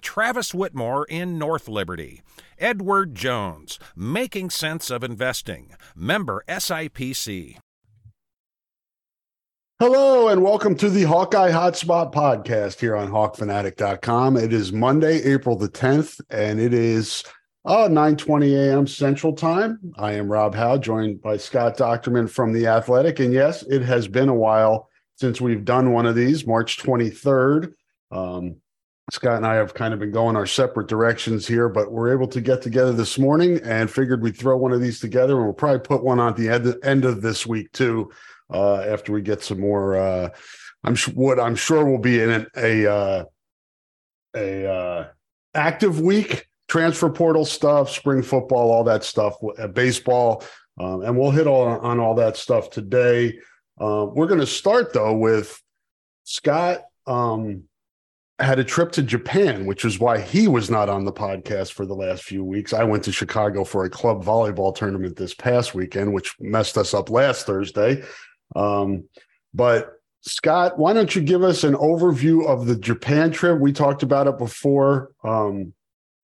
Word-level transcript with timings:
Travis 0.00 0.52
Whitmore 0.52 1.04
in 1.04 1.38
North 1.38 1.68
Liberty. 1.68 2.22
Edward 2.58 3.14
Jones, 3.14 3.78
Making 3.94 4.50
Sense 4.50 4.90
of 4.90 5.04
Investing, 5.04 5.74
member 5.94 6.42
SIPC. 6.48 7.58
Hello 9.78 10.26
and 10.26 10.42
welcome 10.42 10.74
to 10.74 10.90
the 10.90 11.04
Hawkeye 11.04 11.52
Hotspot 11.52 12.12
podcast 12.12 12.80
here 12.80 12.96
on 12.96 13.08
hawkfanatic.com. 13.08 14.36
It 14.36 14.52
is 14.52 14.72
Monday, 14.72 15.22
April 15.22 15.54
the 15.54 15.68
10th, 15.68 16.20
and 16.30 16.58
it 16.58 16.74
is 16.74 17.22
uh, 17.64 17.86
9 17.88 18.16
a.m. 18.42 18.88
Central 18.88 19.32
Time. 19.32 19.78
I 19.96 20.14
am 20.14 20.28
Rob 20.28 20.56
Howe, 20.56 20.78
joined 20.78 21.22
by 21.22 21.36
Scott 21.36 21.76
Dochterman 21.76 22.28
from 22.28 22.52
The 22.52 22.66
Athletic. 22.66 23.20
And 23.20 23.32
yes, 23.32 23.62
it 23.62 23.82
has 23.82 24.08
been 24.08 24.28
a 24.28 24.34
while 24.34 24.88
since 25.14 25.40
we've 25.40 25.64
done 25.64 25.92
one 25.92 26.06
of 26.06 26.16
these, 26.16 26.44
March 26.44 26.78
23rd. 26.78 27.72
Um, 28.10 28.56
Scott 29.10 29.36
and 29.36 29.46
I 29.46 29.54
have 29.54 29.72
kind 29.72 29.94
of 29.94 30.00
been 30.00 30.12
going 30.12 30.36
our 30.36 30.46
separate 30.46 30.86
directions 30.86 31.46
here, 31.46 31.68
but 31.68 31.90
we're 31.90 32.12
able 32.12 32.28
to 32.28 32.40
get 32.40 32.60
together 32.60 32.92
this 32.92 33.18
morning 33.18 33.58
and 33.64 33.90
figured 33.90 34.22
we'd 34.22 34.36
throw 34.36 34.56
one 34.56 34.72
of 34.72 34.82
these 34.82 35.00
together. 35.00 35.36
And 35.36 35.44
we'll 35.44 35.54
probably 35.54 35.80
put 35.80 36.04
one 36.04 36.20
on 36.20 36.34
the 36.34 36.48
end, 36.48 36.74
end 36.82 37.04
of 37.04 37.22
this 37.22 37.46
week, 37.46 37.72
too 37.72 38.10
uh, 38.52 38.80
after 38.80 39.12
we 39.12 39.22
get 39.22 39.42
some 39.42 39.60
more. 39.60 39.96
Uh, 39.96 40.28
I'm 40.84 40.94
sh- 40.94 41.08
what 41.08 41.40
I'm 41.40 41.56
sure 41.56 41.84
will 41.84 41.98
be 41.98 42.20
in 42.20 42.46
a 42.56 42.86
uh, 42.86 43.24
a 44.36 44.70
uh, 44.70 45.08
active 45.54 46.00
week, 46.00 46.46
transfer 46.68 47.10
portal 47.10 47.44
stuff, 47.44 47.90
spring 47.90 48.22
football, 48.22 48.70
all 48.70 48.84
that 48.84 49.04
stuff, 49.04 49.36
uh, 49.58 49.68
baseball, 49.68 50.44
um, 50.78 51.02
and 51.02 51.16
we'll 51.16 51.30
hit 51.30 51.46
all 51.46 51.66
on 51.66 51.98
all 51.98 52.14
that 52.16 52.36
stuff 52.36 52.70
today. 52.70 53.38
Uh, 53.80 54.06
we're 54.12 54.26
going 54.26 54.40
to 54.40 54.46
start 54.46 54.92
though 54.92 55.16
with 55.16 55.60
Scott. 56.24 56.82
Um, 57.06 57.64
had 58.40 58.58
a 58.58 58.64
trip 58.64 58.92
to 58.92 59.02
Japan, 59.02 59.66
which 59.66 59.84
is 59.84 59.98
why 59.98 60.20
he 60.20 60.46
was 60.46 60.70
not 60.70 60.88
on 60.88 61.04
the 61.04 61.12
podcast 61.12 61.72
for 61.72 61.84
the 61.84 61.94
last 61.94 62.22
few 62.22 62.44
weeks. 62.44 62.72
I 62.72 62.84
went 62.84 63.02
to 63.04 63.12
Chicago 63.12 63.64
for 63.64 63.84
a 63.84 63.90
club 63.90 64.24
volleyball 64.24 64.74
tournament 64.74 65.16
this 65.16 65.34
past 65.34 65.74
weekend, 65.74 66.12
which 66.12 66.36
messed 66.38 66.78
us 66.78 66.94
up 66.94 67.10
last 67.10 67.46
Thursday. 67.46 68.04
Um, 68.54 69.08
but 69.52 69.94
Scott, 70.22 70.78
why 70.78 70.92
don't 70.92 71.14
you 71.14 71.22
give 71.22 71.42
us 71.42 71.64
an 71.64 71.74
overview 71.74 72.46
of 72.46 72.66
the 72.66 72.76
Japan 72.76 73.30
trip? 73.30 73.58
We 73.58 73.72
talked 73.72 74.02
about 74.02 74.26
it 74.26 74.38
before 74.38 75.10
um, 75.24 75.72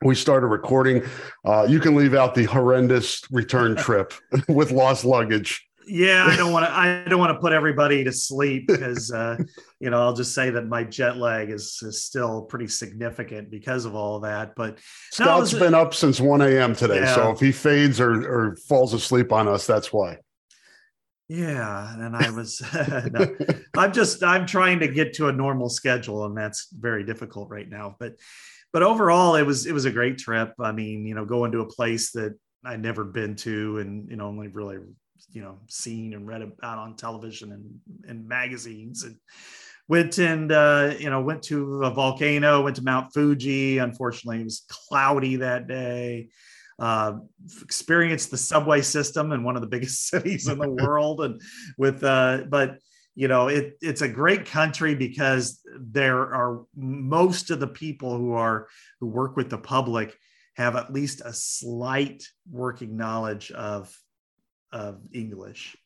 we 0.03 0.15
started 0.15 0.49
recording. 0.49 1.03
Uh, 1.45 1.67
you 1.69 1.81
can 1.81 1.97
leave 1.97 2.15
out 2.15 2.35
the 2.35 2.45
horrendous 2.45 3.23
return 3.31 3.75
trip 3.77 4.13
with 4.49 4.71
lost 4.71 5.05
luggage. 5.05 5.67
Yeah, 5.87 6.27
I 6.27 6.37
don't 6.37 6.53
want 6.53 6.65
to. 6.65 6.73
I 6.73 7.05
don't 7.09 7.19
want 7.19 7.35
to 7.35 7.39
put 7.39 7.53
everybody 7.53 8.05
to 8.05 8.13
sleep 8.13 8.67
because 8.69 9.11
uh, 9.13 9.37
you 9.85 9.91
know 9.91 10.01
I'll 10.01 10.15
just 10.15 10.35
say 10.35 10.49
that 10.49 10.67
my 10.67 10.83
jet 10.83 11.19
lag 11.19 11.51
is, 11.51 11.79
is 11.83 12.03
still 12.03 12.43
pretty 12.43 12.69
significant 12.69 13.51
because 13.51 13.85
of 13.85 13.95
all 13.95 14.19
that. 14.21 14.55
But 14.57 14.79
Scott's 15.13 15.53
no, 15.53 15.59
been 15.59 15.75
up 15.75 15.93
since 15.93 16.21
one 16.21 16.41
a.m. 16.41 16.75
today, 16.75 17.01
yeah. 17.01 17.15
so 17.15 17.31
if 17.31 17.39
he 17.39 17.53
fades 17.53 18.01
or, 18.01 18.13
or 18.13 18.57
falls 18.67 18.95
asleep 18.95 19.31
on 19.31 19.47
us, 19.47 19.67
that's 19.67 19.93
why. 19.93 20.17
Yeah, 21.29 21.95
and 21.99 22.17
I 22.17 22.31
was 22.31 22.63
no, 23.13 23.37
I'm 23.77 23.93
just 23.93 24.25
I'm 24.25 24.47
trying 24.47 24.81
to 24.81 24.89
get 24.89 25.13
to 25.15 25.29
a 25.29 25.33
normal 25.33 25.69
schedule 25.69 26.25
and 26.25 26.37
that's 26.37 26.69
very 26.73 27.05
difficult 27.05 27.51
right 27.51 27.69
now. 27.69 27.97
But 28.01 28.15
but 28.73 28.83
overall 28.83 29.37
it 29.37 29.43
was 29.43 29.67
it 29.67 29.73
was 29.73 29.85
a 29.85 29.91
great 29.91 30.17
trip. 30.17 30.55
I 30.59 30.73
mean, 30.73 31.05
you 31.07 31.15
know, 31.15 31.27
going 31.27 31.53
to 31.53 31.61
a 31.61 31.67
place 31.67 32.11
that 32.13 32.39
I'd 32.65 32.83
never 32.83 33.05
been 33.05 33.37
to 33.37 33.79
and 33.81 34.11
you 34.11 34.17
know 34.17 34.29
only 34.29 34.49
really 34.49 34.79
you 35.31 35.43
know 35.43 35.59
seen 35.69 36.15
and 36.15 36.27
read 36.27 36.43
about 36.43 36.79
on 36.79 36.97
television 36.97 37.53
and, 37.53 37.81
and 38.09 38.29
magazines 38.29 39.05
and 39.05 39.17
went 39.89 40.19
and 40.19 40.51
uh, 40.51 40.95
you 40.99 41.11
know 41.11 41.21
went 41.21 41.43
to 41.45 41.85
a 41.85 41.91
volcano 41.91 42.63
went 42.63 42.77
to 42.77 42.85
mount 42.85 43.13
fuji. 43.13 43.79
Unfortunately 43.79 44.41
it 44.41 44.45
was 44.45 44.65
cloudy 44.69 45.37
that 45.37 45.67
day. 45.67 46.29
Uh, 46.79 47.19
experienced 47.63 48.33
the 48.33 48.37
subway 48.37 48.83
system 48.83 49.31
in 49.31 49.45
one 49.45 49.55
of 49.55 49.63
the 49.63 49.69
biggest 49.69 50.07
cities 50.09 50.49
in 50.49 50.59
the 50.59 50.71
world, 50.85 51.21
and 51.21 51.41
with 51.79 52.03
uh, 52.03 52.43
but 52.49 52.79
you 53.15 53.29
know 53.29 53.49
it, 53.49 53.75
it's 53.81 54.03
a 54.03 54.09
great 54.09 54.47
country 54.47 54.95
because 54.95 55.61
there 55.79 56.19
are 56.35 56.63
most 56.75 57.51
of 57.51 57.61
the 57.61 57.69
people 57.69 58.17
who 58.17 58.33
are 58.33 58.67
who 59.01 59.07
work 59.07 59.37
with 59.37 59.51
the 59.51 59.59
public 59.59 60.17
have 60.57 60.77
at 60.77 60.93
least 60.93 61.21
a 61.25 61.33
slight 61.33 62.25
working 62.51 62.97
knowledge 62.97 63.53
of 63.53 63.97
of 64.73 65.01
English, 65.13 65.77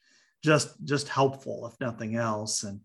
just 0.43 0.73
just 0.85 1.09
helpful 1.09 1.71
if 1.71 1.79
nothing 1.81 2.17
else, 2.17 2.63
and 2.63 2.81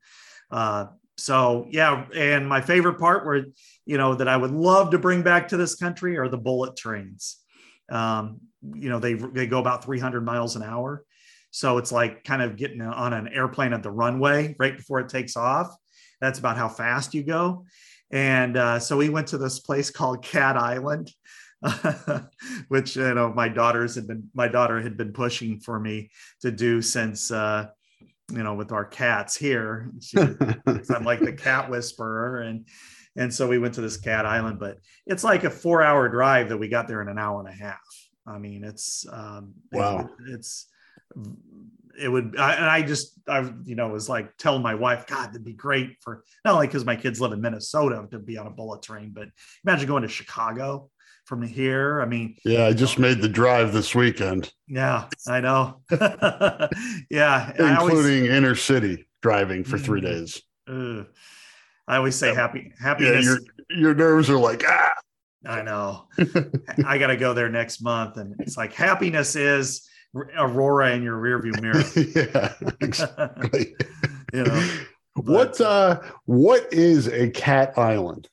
uh, 0.51 0.88
so 1.18 1.68
yeah 1.69 2.06
and 2.16 2.47
my 2.47 2.59
favorite 2.62 2.97
part 2.97 3.25
where 3.25 3.46
you 3.85 3.97
know 3.97 4.16
that 4.16 4.28
i 4.28 4.35
would 4.35 4.51
love 4.51 4.91
to 4.91 4.97
bring 4.97 5.22
back 5.22 5.47
to 5.47 5.57
this 5.57 5.75
country 5.75 6.18
are 6.18 6.28
the 6.28 6.38
bullet 6.38 6.75
trains 6.75 7.44
um, 7.91 8.40
you 8.62 8.90
know, 8.90 9.00
they 9.00 9.13
they 9.13 9.47
go 9.47 9.59
about 9.59 9.84
300 9.84 10.22
miles 10.22 10.56
an 10.56 10.63
hour. 10.63 11.03
So 11.51 11.78
it's 11.78 11.91
like 11.91 12.24
kind 12.24 12.41
of 12.41 12.56
getting 12.56 12.81
on 12.81 13.13
an 13.13 13.28
airplane 13.28 13.74
at 13.74 13.84
the 13.84 13.91
runway 13.91 14.56
right 14.57 14.75
before 14.75 15.00
it 15.00 15.09
takes 15.09 15.35
off. 15.38 15.75
That's 16.19 16.40
about 16.40 16.57
how 16.57 16.69
fast 16.69 17.13
you 17.13 17.24
go. 17.24 17.66
And 18.12 18.57
uh, 18.57 18.80
so 18.80 18.97
we 18.97 19.09
went 19.09 19.28
to 19.28 19.38
this 19.38 19.59
place 19.59 19.91
called 19.91 20.24
Cat 20.24 20.57
Island, 20.57 21.12
which 22.69 22.95
you 22.95 23.13
know 23.13 23.31
my 23.34 23.50
daughters 23.50 23.95
had 23.95 24.07
been 24.07 24.30
my 24.34 24.47
daughter 24.47 24.81
had 24.81 24.97
been 24.97 25.13
pushing 25.13 25.59
for 25.59 25.80
me 25.80 26.09
to 26.41 26.51
do 26.51 26.81
since 26.81 27.31
uh, 27.31 27.68
you 28.31 28.44
know 28.44 28.56
with 28.56 28.72
our 28.72 28.85
cats 28.85 29.35
here. 29.35 29.91
She, 30.01 30.17
I'm 30.67 31.03
like 31.03 31.19
the 31.19 31.34
cat 31.34 31.69
whisperer, 31.69 32.41
and 32.41 32.66
and 33.16 33.34
so 33.34 33.47
we 33.47 33.59
went 33.59 33.75
to 33.75 33.81
this 33.81 33.97
cat 33.97 34.25
island, 34.25 34.59
but 34.59 34.77
it's 35.06 35.24
like 35.24 35.44
a 35.44 35.50
four 35.50 35.83
hour 35.83 36.09
drive 36.09 36.50
that 36.50 36.57
we 36.57 36.68
got 36.68 36.88
there 36.88 37.01
in 37.01 37.09
an 37.09 37.19
hour 37.19 37.39
and 37.39 37.50
a 37.50 37.51
half. 37.51 37.80
I 38.25 38.38
mean, 38.39 38.63
it's, 38.63 39.06
um, 39.12 39.53
wow. 39.71 40.00
It, 40.00 40.33
it's, 40.33 40.68
it 42.01 42.09
would, 42.09 42.39
I, 42.39 42.53
and 42.53 42.65
I 42.65 42.81
just, 42.81 43.19
I, 43.27 43.51
you 43.65 43.75
know, 43.75 43.89
was 43.89 44.09
like 44.09 44.36
telling 44.38 44.63
my 44.63 44.74
wife, 44.74 45.06
God, 45.06 45.27
that'd 45.27 45.44
be 45.44 45.53
great 45.53 45.98
for 46.01 46.24
not 46.44 46.56
only 46.56 46.68
because 46.68 46.86
my 46.86 46.95
kids 46.95 47.21
live 47.21 47.33
in 47.33 47.42
Minnesota 47.42 48.07
to 48.12 48.19
be 48.19 48.38
on 48.38 48.48
a 48.48 48.51
bullet 48.51 48.81
train, 48.81 49.12
but 49.13 49.27
imagine 49.63 49.88
going 49.88 50.01
to 50.01 50.09
Chicago 50.09 50.89
from 51.25 51.42
here. 51.42 52.02
I 52.02 52.06
mean, 52.06 52.38
yeah, 52.46 52.66
I 52.66 52.74
just 52.74 53.00
made 53.00 53.22
the 53.22 53.30
drive 53.30 53.74
this 53.74 53.96
weekend. 53.96 54.52
Yeah, 54.68 55.08
I 55.28 55.40
know. 55.40 55.81
yeah, 57.10 57.50
including 57.50 57.78
always, 57.78 58.30
inner 58.30 58.56
city 58.56 59.08
driving 59.22 59.64
for 59.64 59.78
three 59.78 60.02
mm-hmm. 60.02 60.12
days. 60.12 60.42
Uh, 60.68 61.04
I 61.88 61.98
always 61.98 62.16
say 62.16 62.34
happy 62.34 62.72
happiness. 62.80 63.25
Yeah, 63.25 63.36
your, 63.70 63.80
your 63.80 63.96
nerves 63.96 64.30
are 64.30 64.38
like 64.38 64.64
ah. 64.68 64.92
I 65.46 65.62
know. 65.62 66.08
I 66.86 66.98
got 66.98 67.08
to 67.08 67.18
go 67.18 67.34
there 67.34 67.50
next 67.50 67.81
month, 67.81 68.18
and 68.18 68.36
it's 68.40 68.56
like 68.56 68.74
happiness 68.74 69.36
is 69.36 69.88
Aurora 70.38 70.92
in 70.92 71.04
your 71.04 71.18
rearview 71.18 71.60
mirror. 71.62 71.84
yeah, 72.16 72.72
exactly. 72.80 73.75
you 74.34 74.44
know, 74.44 74.70
what 75.16 75.60
uh, 75.60 76.02
what 76.25 76.72
is 76.72 77.08
a 77.08 77.30
cat 77.31 77.78
island? 77.78 78.30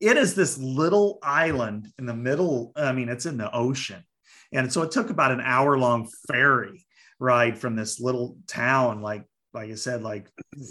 It 0.00 0.16
is 0.16 0.34
this 0.34 0.58
little 0.58 1.18
island 1.22 1.88
in 1.98 2.06
the 2.06 2.14
middle. 2.14 2.72
I 2.76 2.92
mean, 2.92 3.08
it's 3.08 3.26
in 3.26 3.36
the 3.36 3.54
ocean. 3.54 4.04
And 4.52 4.72
so 4.72 4.82
it 4.82 4.90
took 4.90 5.10
about 5.10 5.32
an 5.32 5.40
hour 5.40 5.78
long 5.78 6.08
ferry 6.28 6.86
ride 7.18 7.58
from 7.58 7.76
this 7.76 8.00
little 8.00 8.38
town, 8.46 9.02
like 9.02 9.24
like 9.54 9.70
I 9.70 9.74
said, 9.74 10.02
like 10.02 10.28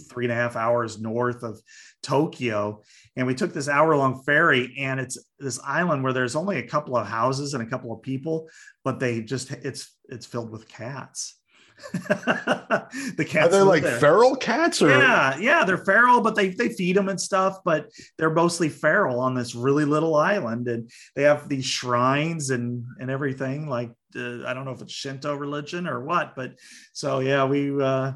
three 0.10 0.26
and 0.26 0.32
a 0.32 0.36
half 0.36 0.56
hours 0.56 1.02
north 1.02 1.44
of 1.44 1.60
Tokyo. 2.04 2.84
And 3.16 3.26
we 3.26 3.34
took 3.34 3.52
this 3.52 3.68
hour 3.68 3.98
long 3.98 4.22
ferry, 4.24 4.76
and 4.78 5.00
it's 5.00 5.18
this 5.40 5.60
island 5.66 6.04
where 6.04 6.14
there's 6.14 6.36
only 6.36 6.60
a 6.60 6.68
couple 6.68 6.96
of 6.96 7.08
houses 7.08 7.54
and 7.54 7.64
a 7.64 7.70
couple 7.70 7.92
of 7.92 8.02
people, 8.02 8.48
but 8.84 9.00
they 9.00 9.22
just 9.22 9.52
it's 9.52 9.96
it's 10.10 10.26
filled 10.26 10.52
with 10.52 10.70
cats. 10.70 11.40
the 11.92 13.26
cats 13.28 13.54
are 13.54 13.60
they 13.60 13.62
like 13.62 13.84
there. 13.84 14.00
feral 14.00 14.36
cats 14.36 14.82
or 14.82 14.90
yeah 14.90 15.38
yeah 15.38 15.64
they're 15.64 15.78
feral 15.78 16.22
but 16.22 16.36
they 16.36 16.50
they 16.50 16.70
feed 16.70 16.96
them 16.96 17.08
and 17.08 17.22
stuff 17.22 17.60
but 17.64 17.92
they're 18.18 18.34
mostly 18.34 18.68
feral 18.68 19.20
on 19.20 19.36
this 19.36 19.54
really 19.54 19.86
little 19.86 20.16
island 20.16 20.68
and 20.68 20.90
they 21.16 21.22
have 21.22 21.48
these 21.48 21.66
shrines 21.66 22.50
and 22.50 22.84
and 23.00 23.12
everything 23.12 23.70
like 23.70 23.92
uh, 24.16 24.44
i 24.48 24.56
don't 24.56 24.66
know 24.66 24.72
if 24.72 24.82
it's 24.82 24.92
shinto 24.92 25.36
religion 25.36 25.88
or 25.88 26.04
what 26.04 26.36
but 26.36 26.54
so 26.94 27.20
yeah 27.20 27.46
we 27.46 27.80
uh 27.80 28.12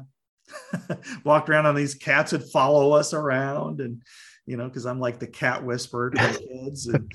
walked 1.24 1.48
around 1.48 1.66
on 1.66 1.76
these 1.76 1.94
cats 1.94 2.32
would 2.32 2.44
follow 2.50 2.90
us 2.90 3.14
around 3.14 3.80
and 3.80 4.02
you 4.44 4.56
know 4.56 4.66
because 4.66 4.86
i'm 4.86 4.98
like 4.98 5.20
the 5.20 5.26
cat 5.26 5.64
whisperer 5.64 6.10
to 6.10 6.20
the 6.20 6.38
kids 6.64 6.88
and 6.88 7.12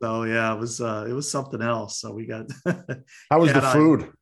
so 0.00 0.22
yeah 0.22 0.54
it 0.54 0.60
was 0.60 0.80
uh 0.80 1.04
it 1.08 1.12
was 1.12 1.28
something 1.28 1.60
else 1.60 2.00
so 2.00 2.12
we 2.12 2.24
got 2.24 2.46
how 2.64 3.40
was 3.40 3.52
the 3.52 3.60
food 3.60 4.12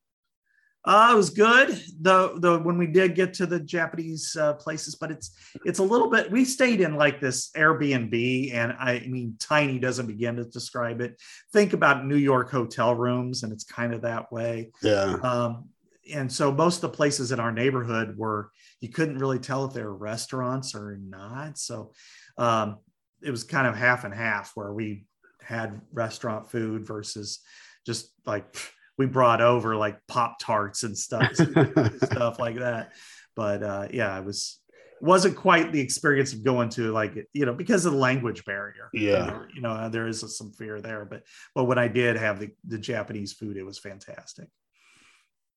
uh, 0.86 1.10
it 1.12 1.16
was 1.16 1.30
good. 1.30 1.82
The 2.00 2.38
the 2.38 2.58
when 2.60 2.78
we 2.78 2.86
did 2.86 3.16
get 3.16 3.34
to 3.34 3.46
the 3.46 3.58
Japanese 3.58 4.36
uh, 4.36 4.54
places, 4.54 4.94
but 4.94 5.10
it's 5.10 5.32
it's 5.64 5.80
a 5.80 5.82
little 5.82 6.08
bit. 6.08 6.30
We 6.30 6.44
stayed 6.44 6.80
in 6.80 6.94
like 6.94 7.20
this 7.20 7.50
Airbnb, 7.56 8.54
and 8.54 8.72
I, 8.78 9.02
I 9.04 9.08
mean, 9.08 9.34
tiny 9.40 9.80
doesn't 9.80 10.06
begin 10.06 10.36
to 10.36 10.44
describe 10.44 11.00
it. 11.00 11.20
Think 11.52 11.72
about 11.72 12.06
New 12.06 12.16
York 12.16 12.52
hotel 12.52 12.94
rooms, 12.94 13.42
and 13.42 13.52
it's 13.52 13.64
kind 13.64 13.94
of 13.94 14.02
that 14.02 14.30
way. 14.30 14.70
Yeah. 14.80 15.16
Um, 15.22 15.70
and 16.14 16.32
so 16.32 16.52
most 16.52 16.76
of 16.76 16.82
the 16.82 16.96
places 16.96 17.32
in 17.32 17.40
our 17.40 17.50
neighborhood 17.50 18.16
were 18.16 18.52
you 18.80 18.88
couldn't 18.88 19.18
really 19.18 19.40
tell 19.40 19.64
if 19.64 19.74
they 19.74 19.82
were 19.82 19.96
restaurants 19.96 20.72
or 20.76 20.98
not. 21.02 21.58
So 21.58 21.92
um, 22.38 22.78
it 23.22 23.32
was 23.32 23.42
kind 23.42 23.66
of 23.66 23.74
half 23.74 24.04
and 24.04 24.14
half, 24.14 24.52
where 24.54 24.72
we 24.72 25.06
had 25.42 25.80
restaurant 25.92 26.48
food 26.48 26.86
versus 26.86 27.40
just 27.84 28.12
like 28.24 28.56
we 28.98 29.06
brought 29.06 29.40
over 29.40 29.76
like 29.76 29.98
pop 30.06 30.38
tarts 30.40 30.82
and 30.82 30.96
stuff 30.96 31.34
stuff 32.04 32.38
like 32.38 32.56
that. 32.56 32.92
But 33.34 33.62
uh 33.62 33.88
yeah 33.90 34.18
it 34.18 34.24
was 34.24 34.60
wasn't 35.00 35.36
quite 35.36 35.72
the 35.72 35.80
experience 35.80 36.32
of 36.32 36.42
going 36.42 36.70
to 36.70 36.90
like 36.92 37.28
you 37.32 37.46
know 37.46 37.52
because 37.52 37.84
of 37.84 37.92
the 37.92 37.98
language 37.98 38.44
barrier. 38.44 38.88
Yeah. 38.92 39.42
You 39.54 39.60
know 39.60 39.88
there 39.88 40.06
is 40.06 40.36
some 40.36 40.52
fear 40.52 40.80
there 40.80 41.04
but 41.04 41.22
but 41.54 41.64
when 41.64 41.78
i 41.78 41.88
did 41.88 42.16
have 42.16 42.40
the, 42.40 42.50
the 42.66 42.78
japanese 42.78 43.32
food 43.32 43.56
it 43.56 43.64
was 43.64 43.78
fantastic. 43.78 44.48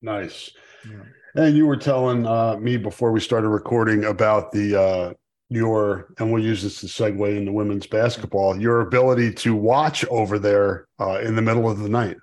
Nice. 0.01 0.51
Yeah. 0.87 1.43
and 1.43 1.57
you 1.57 1.65
were 1.65 1.75
telling 1.75 2.25
uh, 2.25 2.55
me 2.57 2.77
before 2.77 3.11
we 3.11 3.19
started 3.19 3.49
recording 3.49 4.05
about 4.05 4.51
the 4.51 4.81
uh 4.81 5.13
your 5.49 6.13
and 6.19 6.31
we'll 6.31 6.43
use 6.43 6.61
this 6.61 6.79
to 6.81 6.85
segue 6.85 7.35
into 7.35 7.51
women's 7.51 7.87
basketball 7.87 8.59
your 8.59 8.81
ability 8.81 9.33
to 9.33 9.55
watch 9.55 10.05
over 10.05 10.37
there 10.37 10.87
uh, 10.99 11.19
in 11.19 11.35
the 11.35 11.41
middle 11.41 11.69
of 11.69 11.79
the 11.79 11.89
night 11.89 12.17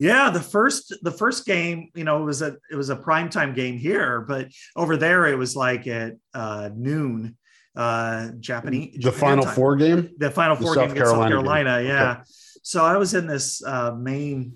yeah, 0.00 0.30
the 0.30 0.40
first 0.40 0.94
the 1.02 1.12
first 1.12 1.44
game, 1.44 1.90
you 1.94 2.04
know, 2.04 2.22
it 2.22 2.24
was 2.24 2.40
a 2.40 2.56
it 2.70 2.74
was 2.74 2.88
a 2.88 2.96
primetime 2.96 3.54
game 3.54 3.76
here, 3.76 4.22
but 4.22 4.48
over 4.74 4.96
there 4.96 5.26
it 5.26 5.36
was 5.36 5.54
like 5.54 5.86
at 5.86 6.14
uh, 6.32 6.70
noon 6.74 7.36
uh 7.76 8.30
Japanese 8.40 8.98
the 9.00 9.12
final 9.12 9.44
time. 9.44 9.54
four 9.54 9.76
game? 9.76 10.10
The 10.16 10.30
final 10.30 10.56
four 10.56 10.74
the 10.74 10.80
game 10.80 10.88
South 10.88 10.96
Carolina, 10.96 11.22
South 11.22 11.28
Carolina 11.28 11.82
yeah. 11.82 12.12
Okay. 12.12 12.20
so 12.62 12.82
I 12.82 12.96
was 12.96 13.12
in 13.12 13.26
this 13.26 13.62
uh 13.62 13.94
main 13.94 14.54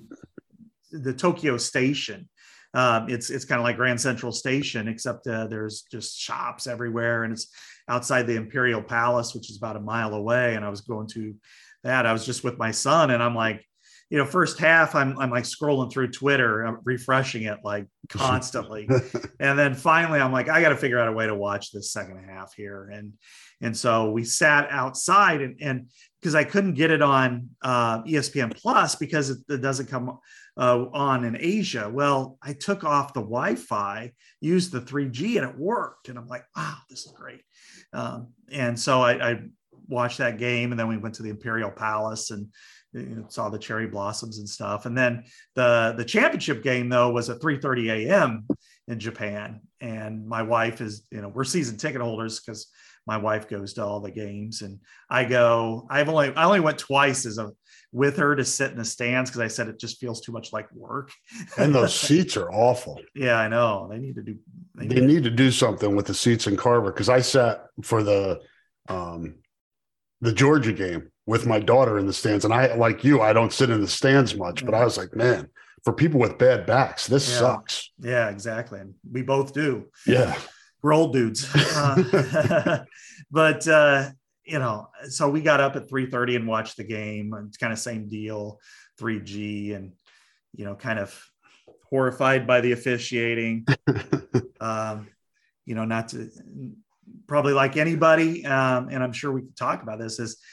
the 0.91 1.13
Tokyo 1.13 1.59
station. 1.59 2.27
Um 2.73 3.11
it's 3.11 3.29
it's 3.29 3.45
kind 3.45 3.61
of 3.61 3.65
like 3.65 3.77
Grand 3.77 4.01
Central 4.01 4.33
Station 4.33 4.89
except 4.89 5.27
uh, 5.27 5.47
there's 5.47 5.83
just 5.83 6.19
shops 6.19 6.67
everywhere 6.67 7.25
and 7.25 7.35
it's 7.35 7.49
outside 7.87 8.27
the 8.27 8.37
Imperial 8.37 8.83
Palace 8.83 9.35
which 9.35 9.51
is 9.51 9.59
about 9.59 9.77
a 9.77 9.81
mile 9.81 10.15
away 10.15 10.55
and 10.55 10.65
I 10.65 10.71
was 10.71 10.81
going 10.81 11.07
to 11.09 11.35
that. 11.83 12.07
I 12.07 12.15
was 12.15 12.25
just 12.25 12.43
with 12.43 12.57
my 12.57 12.71
son 12.71 13.11
and 13.11 13.23
I'm 13.23 13.35
like 13.35 13.65
you 14.11 14.19
know, 14.19 14.25
first 14.25 14.59
half, 14.59 14.95
I'm, 14.95 15.19
I'm 15.19 15.31
like 15.31 15.45
scrolling 15.45 15.91
through 15.93 16.11
Twitter, 16.11 16.63
I'm 16.63 16.79
refreshing 16.85 17.45
it 17.45 17.59
like 17.65 17.87
constantly. 18.09 18.89
and 19.41 19.59
then 19.59 19.75
finally, 19.75 20.21
I'm 20.21 20.33
like, 20.33 20.49
I 20.49 20.61
got 20.61 20.71
to 20.71 20.77
figure 20.77 20.99
out 20.99 21.09
a 21.09 21.13
way 21.13 21.27
to 21.27 21.35
watch 21.35 21.73
this 21.73 21.93
second 21.93 22.25
half 22.29 22.55
here. 22.55 22.91
And, 22.93 23.15
and 23.61 23.77
so 23.77 24.11
we 24.11 24.25
sat 24.25 24.69
outside 24.71 25.41
and, 25.41 25.57
and 25.61 25.91
because 26.21 26.35
I 26.35 26.45
couldn't 26.45 26.75
get 26.75 26.91
it 26.91 27.03
on 27.03 27.51
uh, 27.63 28.03
ESPN 28.03 28.57
Plus 28.57 28.95
because 28.95 29.31
it, 29.31 29.39
it 29.49 29.61
doesn't 29.61 29.91
come 29.91 30.19
uh, 30.57 30.87
on 30.93 31.25
in 31.25 31.37
Asia. 31.39 31.91
Well, 31.93 32.39
I 32.43 32.55
took 32.55 32.85
off 32.85 33.13
the 33.13 33.21
Wi 33.21 33.57
Fi, 33.57 34.13
used 34.41 34.73
the 34.73 34.81
3G, 34.81 35.37
and 35.37 35.51
it 35.51 35.59
worked. 35.59 36.09
And 36.09 36.19
I'm 36.19 36.27
like, 36.27 36.45
wow, 36.57 36.77
this 36.89 37.01
is 37.01 37.13
great. 37.13 37.43
Um, 37.93 38.29
and 38.51 38.79
so 38.79 39.03
I, 39.03 39.33
I 39.33 39.41
watched 39.89 40.19
that 40.19 40.39
game, 40.39 40.73
and 40.73 40.79
then 40.79 40.89
we 40.89 40.97
went 40.97 41.17
to 41.17 41.23
the 41.23 41.31
Imperial 41.31 41.71
Palace 41.71 42.31
and 42.31 42.49
you 42.95 43.17
know, 43.17 43.27
saw 43.29 43.49
the 43.49 43.59
cherry 43.59 43.87
blossoms 43.87 44.39
and 44.39 44.49
stuff. 44.49 44.87
And 44.87 44.97
then 44.97 45.25
the 45.55 45.95
the 45.97 46.05
championship 46.05 46.63
game 46.63 46.89
though 46.89 47.11
was 47.11 47.29
at 47.29 47.41
3:30 47.41 48.07
a.m. 48.07 48.47
in 48.89 48.99
Japan, 48.99 49.61
and 49.81 50.27
my 50.27 50.43
wife 50.43 50.81
is 50.81 51.07
you 51.11 51.21
know 51.21 51.29
we're 51.29 51.45
season 51.45 51.77
ticket 51.77 52.01
holders 52.01 52.41
because 52.41 52.69
my 53.07 53.17
wife 53.19 53.49
goes 53.49 53.75
to 53.75 53.85
all 53.85 54.01
the 54.01 54.11
games, 54.11 54.63
and 54.63 54.81
I 55.11 55.25
go. 55.25 55.87
I've 55.91 56.09
only 56.09 56.35
I 56.35 56.45
only 56.45 56.61
went 56.61 56.79
twice 56.79 57.27
as 57.27 57.39
a 57.39 57.51
with 57.93 58.17
her 58.17 58.35
to 58.35 58.45
sit 58.45 58.73
in 58.73 58.79
the 58.79 58.85
stands 58.85 59.31
because 59.31 59.41
I 59.41 59.47
said 59.47 59.69
it 59.69 59.79
just 59.79 60.01
feels 60.01 60.21
too 60.21 60.33
much 60.33 60.53
like 60.53 60.67
work. 60.75 61.13
and 61.57 61.73
those 61.73 61.95
seats 61.99 62.37
are 62.37 62.51
awful. 62.51 63.01
Yeah, 63.15 63.37
I 63.37 63.47
know. 63.49 63.89
They 63.89 63.99
need 63.99 64.17
to 64.17 64.23
do. 64.23 64.37
They 64.75 64.87
need, 64.87 64.97
they 64.97 65.07
need 65.07 65.25
to 65.25 65.31
do 65.31 65.51
something 65.51 65.95
with 65.95 66.07
the 66.07 66.15
seats 66.15 66.47
in 66.47 66.57
Carver 66.57 66.91
because 66.91 67.09
I 67.09 67.21
sat 67.21 67.67
for 67.83 68.03
the 68.03 68.41
um 68.89 69.37
the 70.25 70.33
Georgia 70.33 70.73
game 70.73 71.11
with 71.27 71.47
my 71.47 71.59
daughter 71.59 71.99
in 71.99 72.07
the 72.07 72.13
stands. 72.13 72.47
And 72.47 72.55
I, 72.55 72.75
like 72.75 73.05
you, 73.05 73.21
I 73.21 73.35
don't 73.35 73.53
sit 73.53 73.69
in 73.69 73.83
the 73.83 73.87
stands 73.87 74.35
much, 74.35 74.65
but 74.65 74.75
I 74.75 74.83
was 74.83 74.97
like, 74.97 75.15
man, 75.15 75.49
for 75.85 75.93
people 75.93 76.19
with 76.19 76.39
bad 76.39 76.65
backs, 76.65 77.07
this 77.07 77.29
yeah. 77.29 77.39
sucks. 77.39 77.91
Yeah, 77.99 78.31
exactly. 78.31 78.81
And 78.81 78.95
we 79.11 79.21
both 79.21 79.53
do. 79.53 79.91
Yeah. 80.07 80.35
We're 80.83 80.95
old 80.95 81.13
dudes. 81.13 81.47
Uh, 81.77 82.85
but, 83.31 83.69
uh, 83.69 84.11
you 84.45 84.59
know, 84.59 84.89
so 85.09 85.29
we 85.29 85.43
got 85.43 85.61
up 85.61 85.77
at 85.77 85.89
3.30 85.89 86.37
and 86.37 86.49
watched 86.49 86.79
the 86.79 86.85
game. 86.85 87.35
It's 87.47 87.59
kind 87.59 87.73
of 87.73 87.79
same 87.79 88.09
deal, 88.09 88.61
3G 88.99 89.77
and, 89.77 89.93
you 90.55 90.65
know, 90.65 90.75
kind 90.75 90.99
of 90.99 91.15
horrified 91.91 92.47
by 92.47 92.63
the 92.63 92.73
officiating. 92.73 93.67
um, 94.61 95.09
you 95.67 95.75
know, 95.75 95.85
not 95.85 96.09
to 96.09 96.31
probably 97.27 97.53
like 97.53 97.77
anybody, 97.77 98.45
um, 98.47 98.89
and 98.91 99.03
I'm 99.03 99.13
sure 99.13 99.33
we 99.33 99.43
could 99.43 99.57
talk 99.57 99.83
about 99.83 99.99
this, 99.99 100.19
is– 100.19 100.39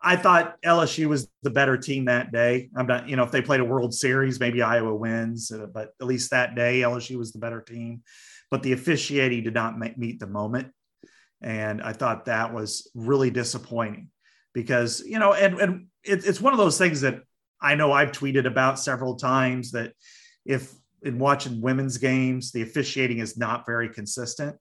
I 0.00 0.16
thought 0.16 0.60
LSU 0.62 1.08
was 1.08 1.28
the 1.42 1.50
better 1.50 1.76
team 1.76 2.04
that 2.04 2.30
day. 2.30 2.70
I'm 2.76 2.86
not, 2.86 3.08
you 3.08 3.16
know, 3.16 3.24
if 3.24 3.32
they 3.32 3.42
played 3.42 3.60
a 3.60 3.64
World 3.64 3.92
Series, 3.92 4.38
maybe 4.38 4.62
Iowa 4.62 4.94
wins, 4.94 5.50
uh, 5.50 5.66
but 5.66 5.90
at 6.00 6.06
least 6.06 6.30
that 6.30 6.54
day, 6.54 6.80
LSU 6.80 7.16
was 7.16 7.32
the 7.32 7.40
better 7.40 7.60
team. 7.60 8.02
But 8.50 8.62
the 8.62 8.72
officiating 8.72 9.42
did 9.42 9.54
not 9.54 9.78
meet 9.78 10.20
the 10.20 10.26
moment. 10.26 10.68
And 11.42 11.82
I 11.82 11.92
thought 11.92 12.26
that 12.26 12.54
was 12.54 12.90
really 12.94 13.30
disappointing 13.30 14.10
because, 14.54 15.02
you 15.04 15.18
know, 15.18 15.34
and, 15.34 15.60
and 15.60 15.86
it, 16.04 16.24
it's 16.24 16.40
one 16.40 16.52
of 16.52 16.58
those 16.58 16.78
things 16.78 17.00
that 17.02 17.20
I 17.60 17.74
know 17.74 17.92
I've 17.92 18.12
tweeted 18.12 18.46
about 18.46 18.78
several 18.78 19.16
times 19.16 19.72
that 19.72 19.92
if 20.46 20.72
in 21.02 21.18
watching 21.18 21.60
women's 21.60 21.98
games, 21.98 22.52
the 22.52 22.62
officiating 22.62 23.18
is 23.18 23.36
not 23.36 23.66
very 23.66 23.88
consistent. 23.88 24.56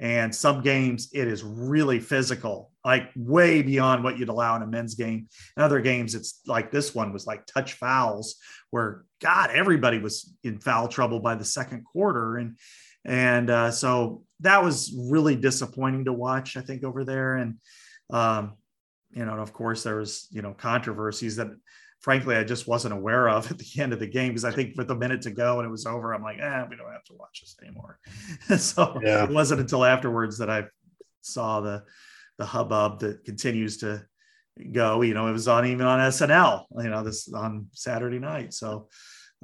And 0.00 0.34
some 0.34 0.60
games, 0.60 1.10
it 1.12 1.28
is 1.28 1.44
really 1.44 2.00
physical, 2.00 2.72
like 2.84 3.10
way 3.16 3.62
beyond 3.62 4.02
what 4.02 4.18
you'd 4.18 4.28
allow 4.28 4.56
in 4.56 4.62
a 4.62 4.66
men's 4.66 4.94
game. 4.94 5.28
In 5.56 5.62
other 5.62 5.80
games, 5.80 6.14
it's 6.14 6.40
like 6.46 6.70
this 6.70 6.94
one 6.94 7.12
was 7.12 7.26
like 7.26 7.46
touch 7.46 7.74
fouls, 7.74 8.36
where 8.70 9.04
God, 9.22 9.50
everybody 9.50 9.98
was 9.98 10.34
in 10.42 10.58
foul 10.58 10.88
trouble 10.88 11.20
by 11.20 11.36
the 11.36 11.44
second 11.44 11.84
quarter. 11.84 12.36
And 12.38 12.58
and 13.04 13.50
uh, 13.50 13.70
so 13.70 14.24
that 14.40 14.62
was 14.62 14.94
really 15.10 15.36
disappointing 15.36 16.06
to 16.06 16.12
watch, 16.12 16.56
I 16.56 16.62
think, 16.62 16.84
over 16.84 17.04
there. 17.04 17.36
And 17.36 17.56
um, 18.10 18.54
you 19.12 19.24
know, 19.24 19.32
and 19.32 19.40
of 19.40 19.52
course, 19.52 19.84
there 19.84 19.96
was 19.96 20.26
you 20.30 20.42
know 20.42 20.54
controversies 20.54 21.36
that 21.36 21.48
frankly, 22.04 22.36
I 22.36 22.44
just 22.44 22.68
wasn't 22.68 22.92
aware 22.92 23.30
of 23.30 23.50
at 23.50 23.56
the 23.56 23.80
end 23.80 23.94
of 23.94 23.98
the 23.98 24.06
game 24.06 24.28
because 24.28 24.44
I 24.44 24.52
think 24.52 24.76
with 24.76 24.90
a 24.90 24.94
minute 24.94 25.22
to 25.22 25.30
go 25.30 25.58
and 25.58 25.66
it 25.66 25.70
was 25.70 25.86
over, 25.86 26.12
I'm 26.12 26.22
like, 26.22 26.38
eh, 26.38 26.64
we 26.68 26.76
don't 26.76 26.92
have 26.92 27.04
to 27.04 27.14
watch 27.14 27.40
this 27.40 27.56
anymore. 27.62 27.98
so 28.58 29.00
yeah. 29.02 29.24
it 29.24 29.30
wasn't 29.30 29.62
until 29.62 29.84
afterwards 29.84 30.38
that 30.38 30.50
I 30.50 30.64
saw 31.22 31.60
the 31.62 31.82
the 32.36 32.44
hubbub 32.44 32.98
that 33.00 33.24
continues 33.24 33.78
to 33.78 34.04
go. 34.72 35.00
You 35.00 35.14
know, 35.14 35.28
it 35.28 35.32
was 35.32 35.48
on 35.48 35.66
even 35.66 35.86
on 35.86 35.98
SNL, 36.10 36.66
you 36.82 36.90
know, 36.90 37.02
this 37.02 37.32
on 37.32 37.68
Saturday 37.72 38.18
night. 38.18 38.52
So 38.52 38.88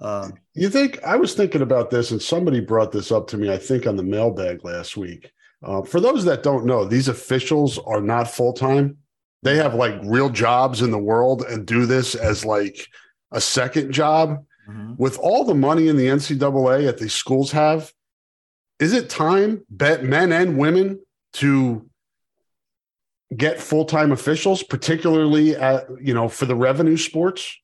um, 0.00 0.34
you 0.54 0.68
think 0.68 1.02
I 1.02 1.16
was 1.16 1.34
thinking 1.34 1.62
about 1.62 1.88
this, 1.88 2.10
and 2.10 2.20
somebody 2.20 2.60
brought 2.60 2.92
this 2.92 3.10
up 3.10 3.26
to 3.28 3.38
me, 3.38 3.50
I 3.50 3.56
think 3.56 3.86
on 3.86 3.96
the 3.96 4.02
mailbag 4.02 4.64
last 4.64 4.98
week. 4.98 5.30
Uh, 5.62 5.82
for 5.82 6.00
those 6.00 6.24
that 6.24 6.42
don't 6.42 6.66
know, 6.66 6.84
these 6.84 7.08
officials 7.08 7.78
are 7.78 8.00
not 8.02 8.30
full 8.30 8.52
time. 8.52 8.98
They 9.42 9.56
have 9.56 9.74
like 9.74 9.94
real 10.04 10.28
jobs 10.28 10.82
in 10.82 10.90
the 10.90 10.98
world 10.98 11.42
and 11.42 11.66
do 11.66 11.86
this 11.86 12.14
as 12.14 12.44
like 12.44 12.86
a 13.32 13.40
second 13.40 13.92
job 13.92 14.44
mm-hmm. 14.68 14.94
with 14.96 15.18
all 15.18 15.44
the 15.44 15.54
money 15.54 15.88
in 15.88 15.96
the 15.96 16.06
NCAA 16.06 16.84
that 16.84 16.98
these 16.98 17.14
schools 17.14 17.52
have. 17.52 17.92
Is 18.78 18.92
it 18.92 19.10
time, 19.10 19.64
bet 19.70 20.04
men 20.04 20.32
and 20.32 20.56
women, 20.56 21.00
to 21.34 21.88
get 23.36 23.60
full 23.60 23.84
time 23.84 24.12
officials, 24.12 24.62
particularly 24.62 25.54
at 25.54 25.86
you 26.00 26.14
know 26.14 26.28
for 26.28 26.46
the 26.46 26.56
revenue 26.56 26.96
sports? 26.96 27.56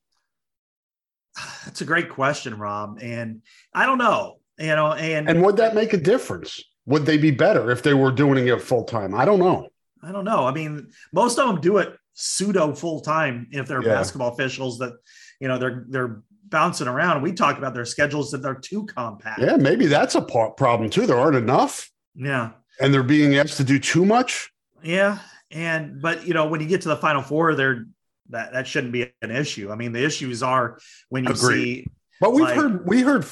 That's 1.65 1.81
a 1.81 1.85
great 1.85 2.09
question, 2.09 2.59
Rob. 2.59 2.99
And 3.03 3.43
I 3.75 3.87
don't 3.87 3.99
know, 3.99 4.41
you 4.59 4.75
know, 4.75 4.93
and 4.93 5.29
and 5.29 5.43
would 5.43 5.57
that 5.57 5.75
make 5.75 5.93
a 5.93 5.99
difference? 5.99 6.63
Would 6.87 7.05
they 7.07 7.19
be 7.19 7.33
better 7.33 7.71
if 7.71 7.83
they 7.83 7.95
were 7.95 8.13
doing 8.13 8.47
it 8.47 8.63
full 8.63 8.85
time? 8.85 9.15
I 9.15 9.25
don't 9.25 9.41
know. 9.41 9.69
I 10.03 10.13
don't 10.13 10.25
know. 10.25 10.47
I 10.47 10.53
mean, 10.53 10.89
most 11.13 11.39
of 11.39 11.47
them 11.47 11.61
do 11.61 11.79
it 11.79 11.97
pseudo 12.15 12.75
full 12.75 13.01
time 13.01 13.47
if 13.53 13.67
they're 13.69 13.83
yeah. 13.83 13.95
basketball 13.95 14.33
officials 14.33 14.79
that 14.79 14.95
you 15.41 15.49
know 15.49 15.59
they're 15.59 15.85
they're 15.89 16.23
bouncing 16.49 16.89
around. 16.89 17.23
We 17.23 17.33
talk 17.33 17.59
about 17.59 17.75
their 17.75 17.85
schedules 17.85 18.31
that 18.31 18.39
they're 18.39 18.55
too 18.55 18.87
compact. 18.87 19.41
Yeah, 19.41 19.57
maybe 19.57 19.87
that's 19.87 20.15
a 20.15 20.23
problem 20.23 20.91
too. 20.91 21.07
There 21.07 21.19
aren't 21.19 21.37
enough. 21.37 21.91
Yeah, 22.15 22.53
and 22.81 22.93
they're 22.93 23.03
being 23.03 23.37
asked 23.37 23.57
to 23.59 23.65
do 23.65 23.79
too 23.79 24.05
much. 24.05 24.51
Yeah, 24.83 25.19
and 25.51 26.01
but 26.01 26.27
you 26.27 26.35
know 26.35 26.47
when 26.47 26.61
you 26.61 26.67
get 26.67 26.83
to 26.83 26.89
the 26.89 26.97
final 26.97 27.23
four, 27.23 27.55
they're 27.55 27.87
that 28.31 28.53
that 28.53 28.67
shouldn't 28.67 28.93
be 28.93 29.13
an 29.23 29.31
issue. 29.31 29.71
I 29.71 29.77
mean, 29.77 29.93
the 29.93 30.05
issues 30.05 30.43
are 30.43 30.79
when 31.09 31.25
you 31.25 31.31
Agreed. 31.31 31.85
see. 31.85 31.87
But 32.21 32.33
we've 32.33 32.45
like, 32.45 32.57
heard 32.57 32.87
we 32.87 33.03
heard 33.03 33.27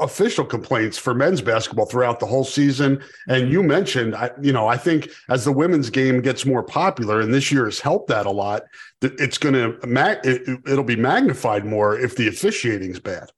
official 0.00 0.44
complaints 0.44 0.98
for 0.98 1.14
men's 1.14 1.40
basketball 1.40 1.86
throughout 1.86 2.18
the 2.18 2.26
whole 2.26 2.44
season. 2.44 3.02
And 3.28 3.52
you 3.52 3.62
mentioned, 3.62 4.16
I, 4.16 4.30
you 4.40 4.52
know, 4.52 4.66
I 4.66 4.76
think 4.76 5.10
as 5.28 5.44
the 5.44 5.52
women's 5.52 5.90
game 5.90 6.20
gets 6.20 6.44
more 6.44 6.62
popular, 6.62 7.20
and 7.20 7.32
this 7.32 7.52
year 7.52 7.66
has 7.66 7.80
helped 7.80 8.08
that 8.08 8.26
a 8.26 8.30
lot, 8.30 8.62
it's 9.02 9.38
going 9.38 9.54
to 9.54 10.60
it'll 10.66 10.84
be 10.84 10.96
magnified 10.96 11.64
more 11.64 11.98
if 11.98 12.16
the 12.16 12.28
officiating's 12.28 13.00
bad. 13.00 13.30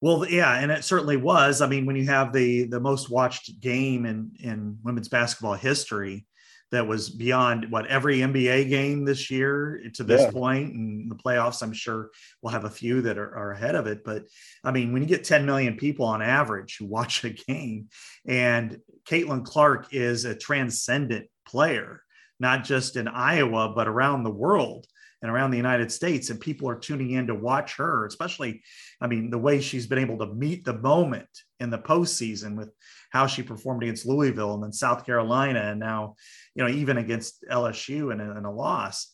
Well, 0.00 0.26
yeah, 0.28 0.58
and 0.60 0.70
it 0.70 0.84
certainly 0.84 1.16
was. 1.16 1.60
I 1.60 1.66
mean, 1.66 1.86
when 1.86 1.96
you 1.96 2.06
have 2.06 2.32
the 2.32 2.64
the 2.64 2.80
most 2.80 3.10
watched 3.10 3.60
game 3.60 4.04
in 4.06 4.30
in 4.38 4.78
women's 4.82 5.08
basketball 5.08 5.54
history, 5.54 6.26
that 6.72 6.86
was 6.86 7.10
beyond 7.10 7.70
what 7.70 7.86
every 7.86 8.18
NBA 8.18 8.68
game 8.68 9.04
this 9.04 9.30
year 9.30 9.80
to 9.94 10.02
this 10.02 10.22
yeah. 10.22 10.30
point, 10.30 10.74
and 10.74 11.10
the 11.10 11.14
playoffs. 11.14 11.62
I'm 11.62 11.72
sure 11.72 12.10
we'll 12.42 12.52
have 12.52 12.64
a 12.64 12.70
few 12.70 13.02
that 13.02 13.18
are, 13.18 13.36
are, 13.36 13.52
ahead 13.52 13.74
of 13.74 13.86
it. 13.86 14.04
But 14.04 14.24
I 14.64 14.72
mean, 14.72 14.92
when 14.92 15.02
you 15.02 15.08
get 15.08 15.24
10 15.24 15.46
million 15.46 15.76
people 15.76 16.06
on 16.06 16.22
average 16.22 16.76
who 16.78 16.86
watch 16.86 17.24
a 17.24 17.30
game, 17.30 17.88
and 18.26 18.78
Caitlin 19.08 19.44
Clark 19.44 19.88
is 19.92 20.24
a 20.24 20.34
transcendent 20.34 21.28
player, 21.46 22.02
not 22.40 22.64
just 22.64 22.96
in 22.96 23.08
Iowa 23.08 23.72
but 23.74 23.88
around 23.88 24.24
the 24.24 24.30
world 24.30 24.86
and 25.22 25.30
around 25.30 25.50
the 25.50 25.56
United 25.56 25.90
States, 25.90 26.30
and 26.30 26.40
people 26.40 26.68
are 26.68 26.78
tuning 26.78 27.12
in 27.12 27.26
to 27.28 27.34
watch 27.34 27.76
her, 27.76 28.06
especially, 28.06 28.62
I 29.00 29.06
mean, 29.06 29.30
the 29.30 29.38
way 29.38 29.60
she's 29.60 29.86
been 29.86 29.98
able 29.98 30.18
to 30.18 30.34
meet 30.34 30.64
the 30.64 30.74
moment 30.74 31.28
in 31.58 31.70
the 31.70 31.78
postseason 31.78 32.56
with 32.56 32.70
how 33.10 33.26
she 33.26 33.42
performed 33.42 33.82
against 33.82 34.06
Louisville 34.06 34.54
and 34.54 34.62
then 34.62 34.72
South 34.72 35.06
Carolina, 35.06 35.60
and 35.70 35.80
now, 35.80 36.16
you 36.56 36.64
know, 36.64 36.70
even 36.70 36.96
against 36.96 37.44
LSU 37.50 38.10
and, 38.10 38.20
and 38.20 38.46
a 38.46 38.50
loss. 38.50 39.12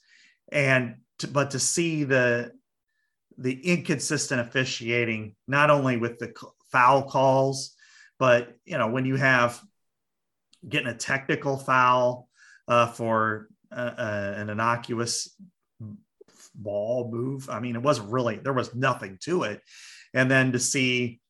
And 0.51 0.97
to, 1.19 1.29
but 1.29 1.51
to 1.51 1.59
see 1.59 2.05
the 2.05 2.53
the 3.39 3.61
inconsistent 3.67 4.41
officiating, 4.41 5.35
not 5.49 5.71
only 5.71 5.97
with 5.97 6.19
the 6.19 6.33
foul 6.71 7.03
calls, 7.03 7.75
but 8.19 8.57
you 8.65 8.79
know, 8.79 8.89
when 8.89 9.05
you 9.05 9.17
have 9.17 9.61
getting 10.69 10.89
a 10.89 10.95
technical 10.95 11.57
foul 11.57 12.29
uh, 12.69 12.87
for 12.87 13.49
uh, 13.75 13.95
uh, 13.99 14.35
an 14.37 14.51
innocuous 14.51 15.35
ball 16.55 17.11
move. 17.11 17.49
I 17.49 17.59
mean, 17.59 17.75
it 17.75 17.83
wasn't 17.83 18.11
really, 18.11 18.37
there 18.37 18.53
was 18.53 18.75
nothing 18.75 19.19
to 19.23 19.45
it. 19.45 19.61
And 20.15 20.31
then 20.31 20.53
to 20.53 20.59
see 20.59 21.22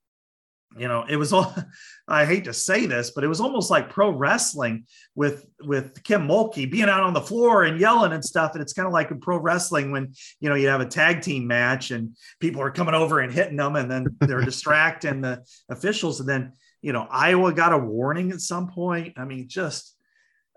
you 0.78 0.88
know 0.88 1.04
it 1.08 1.16
was 1.16 1.32
all 1.32 1.54
i 2.08 2.24
hate 2.24 2.44
to 2.44 2.52
say 2.52 2.86
this 2.86 3.10
but 3.10 3.24
it 3.24 3.28
was 3.28 3.40
almost 3.40 3.70
like 3.70 3.90
pro 3.90 4.10
wrestling 4.10 4.84
with 5.14 5.46
with 5.60 6.02
kim 6.02 6.26
mulkey 6.26 6.70
being 6.70 6.88
out 6.88 7.02
on 7.02 7.14
the 7.14 7.20
floor 7.20 7.64
and 7.64 7.80
yelling 7.80 8.12
and 8.12 8.24
stuff 8.24 8.52
and 8.52 8.62
it's 8.62 8.72
kind 8.72 8.86
of 8.86 8.92
like 8.92 9.10
in 9.10 9.20
pro 9.20 9.38
wrestling 9.38 9.90
when 9.90 10.12
you 10.40 10.48
know 10.48 10.54
you 10.54 10.68
have 10.68 10.80
a 10.80 10.86
tag 10.86 11.22
team 11.22 11.46
match 11.46 11.90
and 11.90 12.16
people 12.40 12.60
are 12.62 12.70
coming 12.70 12.94
over 12.94 13.20
and 13.20 13.32
hitting 13.32 13.56
them 13.56 13.76
and 13.76 13.90
then 13.90 14.06
they're 14.20 14.40
distracting 14.44 15.20
the 15.20 15.42
officials 15.68 16.20
and 16.20 16.28
then 16.28 16.52
you 16.80 16.92
know 16.92 17.06
iowa 17.10 17.52
got 17.52 17.72
a 17.72 17.78
warning 17.78 18.30
at 18.32 18.40
some 18.40 18.68
point 18.68 19.14
i 19.16 19.24
mean 19.24 19.48
just 19.48 19.96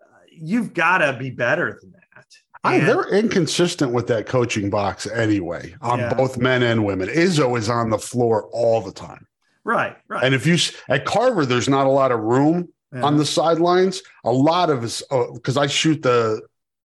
uh, 0.01 0.19
you've 0.31 0.73
got 0.73 0.99
to 0.99 1.17
be 1.17 1.29
better 1.29 1.77
than 1.81 1.91
that 1.91 2.01
I, 2.63 2.79
they're 2.79 3.07
inconsistent 3.09 3.91
with 3.91 4.07
that 4.07 4.25
coaching 4.25 4.71
box 4.71 5.05
anyway 5.05 5.75
on 5.81 5.99
yeah. 5.99 6.13
both 6.15 6.39
men 6.39 6.63
and 6.63 6.83
women. 6.83 7.09
Izzo 7.09 7.55
is 7.59 7.69
on 7.69 7.91
the 7.91 7.99
floor 7.99 8.49
all 8.51 8.81
the 8.81 8.91
time. 8.91 9.27
Right, 9.65 9.97
right. 10.07 10.23
And 10.23 10.33
if 10.33 10.45
you 10.45 10.57
at 10.87 11.05
Carver, 11.05 11.45
there's 11.45 11.67
not 11.67 11.87
a 11.87 11.89
lot 11.89 12.11
of 12.11 12.19
room 12.19 12.69
yeah. 12.93 13.01
on 13.01 13.17
the 13.17 13.25
sidelines. 13.25 14.01
A 14.23 14.31
lot 14.31 14.69
of 14.69 14.83
us, 14.83 15.03
because 15.33 15.57
uh, 15.57 15.61
I 15.61 15.67
shoot 15.67 16.01
the 16.03 16.41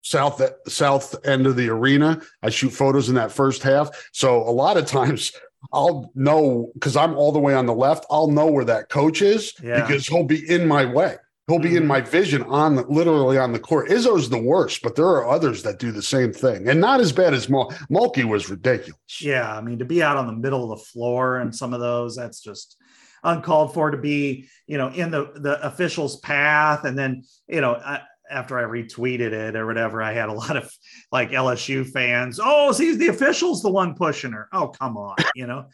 south 0.03 0.43
south 0.69 1.15
end 1.25 1.47
of 1.47 1.57
the 1.57 1.69
arena. 1.69 2.21
I 2.43 2.51
shoot 2.51 2.71
photos 2.71 3.09
in 3.09 3.15
that 3.15 3.33
first 3.33 3.63
half. 3.63 4.09
So 4.13 4.43
a 4.43 4.51
lot 4.51 4.77
of 4.77 4.87
times 4.87 5.33
I'll 5.73 6.11
know 6.15 6.71
because 6.75 6.97
I'm 6.97 7.15
all 7.15 7.33
the 7.33 7.39
way 7.39 7.55
on 7.55 7.67
the 7.67 7.75
left. 7.75 8.05
I'll 8.11 8.31
know 8.31 8.47
where 8.47 8.65
that 8.65 8.89
coach 8.89 9.23
is 9.23 9.53
yeah. 9.63 9.83
because 9.83 10.07
he'll 10.07 10.25
be 10.25 10.49
in 10.49 10.67
my 10.67 10.85
way. 10.85 11.17
He'll 11.49 11.61
be 11.61 11.69
mm-hmm. 11.69 11.76
in 11.79 11.87
my 11.87 12.00
vision 12.00 12.43
on 12.43 12.75
the, 12.75 12.83
literally 12.88 13.38
on 13.38 13.53
the 13.53 13.61
court. 13.61 13.88
Izzo's 13.88 14.29
the 14.29 14.41
worst, 14.41 14.83
but 14.83 14.97
there 14.97 15.07
are 15.07 15.29
others 15.29 15.62
that 15.62 15.79
do 15.79 15.93
the 15.93 16.03
same 16.03 16.33
thing, 16.33 16.69
and 16.69 16.81
not 16.81 17.00
as 17.00 17.12
bad 17.12 17.35
as 17.35 17.49
Mul- 17.49 17.73
Mulkey 17.88 18.25
was 18.25 18.50
ridiculous. 18.50 19.21
Yeah, 19.21 19.57
I 19.57 19.61
mean 19.61 19.79
to 19.79 19.85
be 19.85 20.03
out 20.03 20.17
on 20.17 20.26
the 20.26 20.33
middle 20.33 20.71
of 20.71 20.79
the 20.79 20.85
floor 20.85 21.38
and 21.38 21.55
some 21.55 21.73
of 21.73 21.79
those, 21.81 22.17
that's 22.17 22.41
just 22.41 22.76
uncalled 23.23 23.75
for. 23.75 23.93
To 23.93 23.97
be, 23.97 24.49
you 24.67 24.76
know, 24.76 24.88
in 24.88 25.12
the 25.12 25.31
the 25.37 25.65
official's 25.65 26.19
path, 26.21 26.85
and 26.85 26.99
then 26.99 27.23
you 27.49 27.61
know. 27.61 27.75
I, 27.75 28.00
after 28.29 28.59
I 28.59 28.65
retweeted 28.65 29.31
it 29.31 29.55
or 29.55 29.67
whatever, 29.67 30.03
I 30.03 30.12
had 30.12 30.29
a 30.29 30.33
lot 30.33 30.57
of 30.57 30.69
like 31.12 31.31
LSU 31.31 31.88
fans. 31.88 32.41
Oh, 32.43 32.73
see, 32.73 32.97
the 32.97 33.07
official's 33.07 33.62
the 33.62 33.71
one 33.71 33.95
pushing 33.95 34.33
her. 34.33 34.49
Oh, 34.53 34.67
come 34.67 34.97
on, 34.97 35.15
you 35.37 35.47
know 35.47 35.67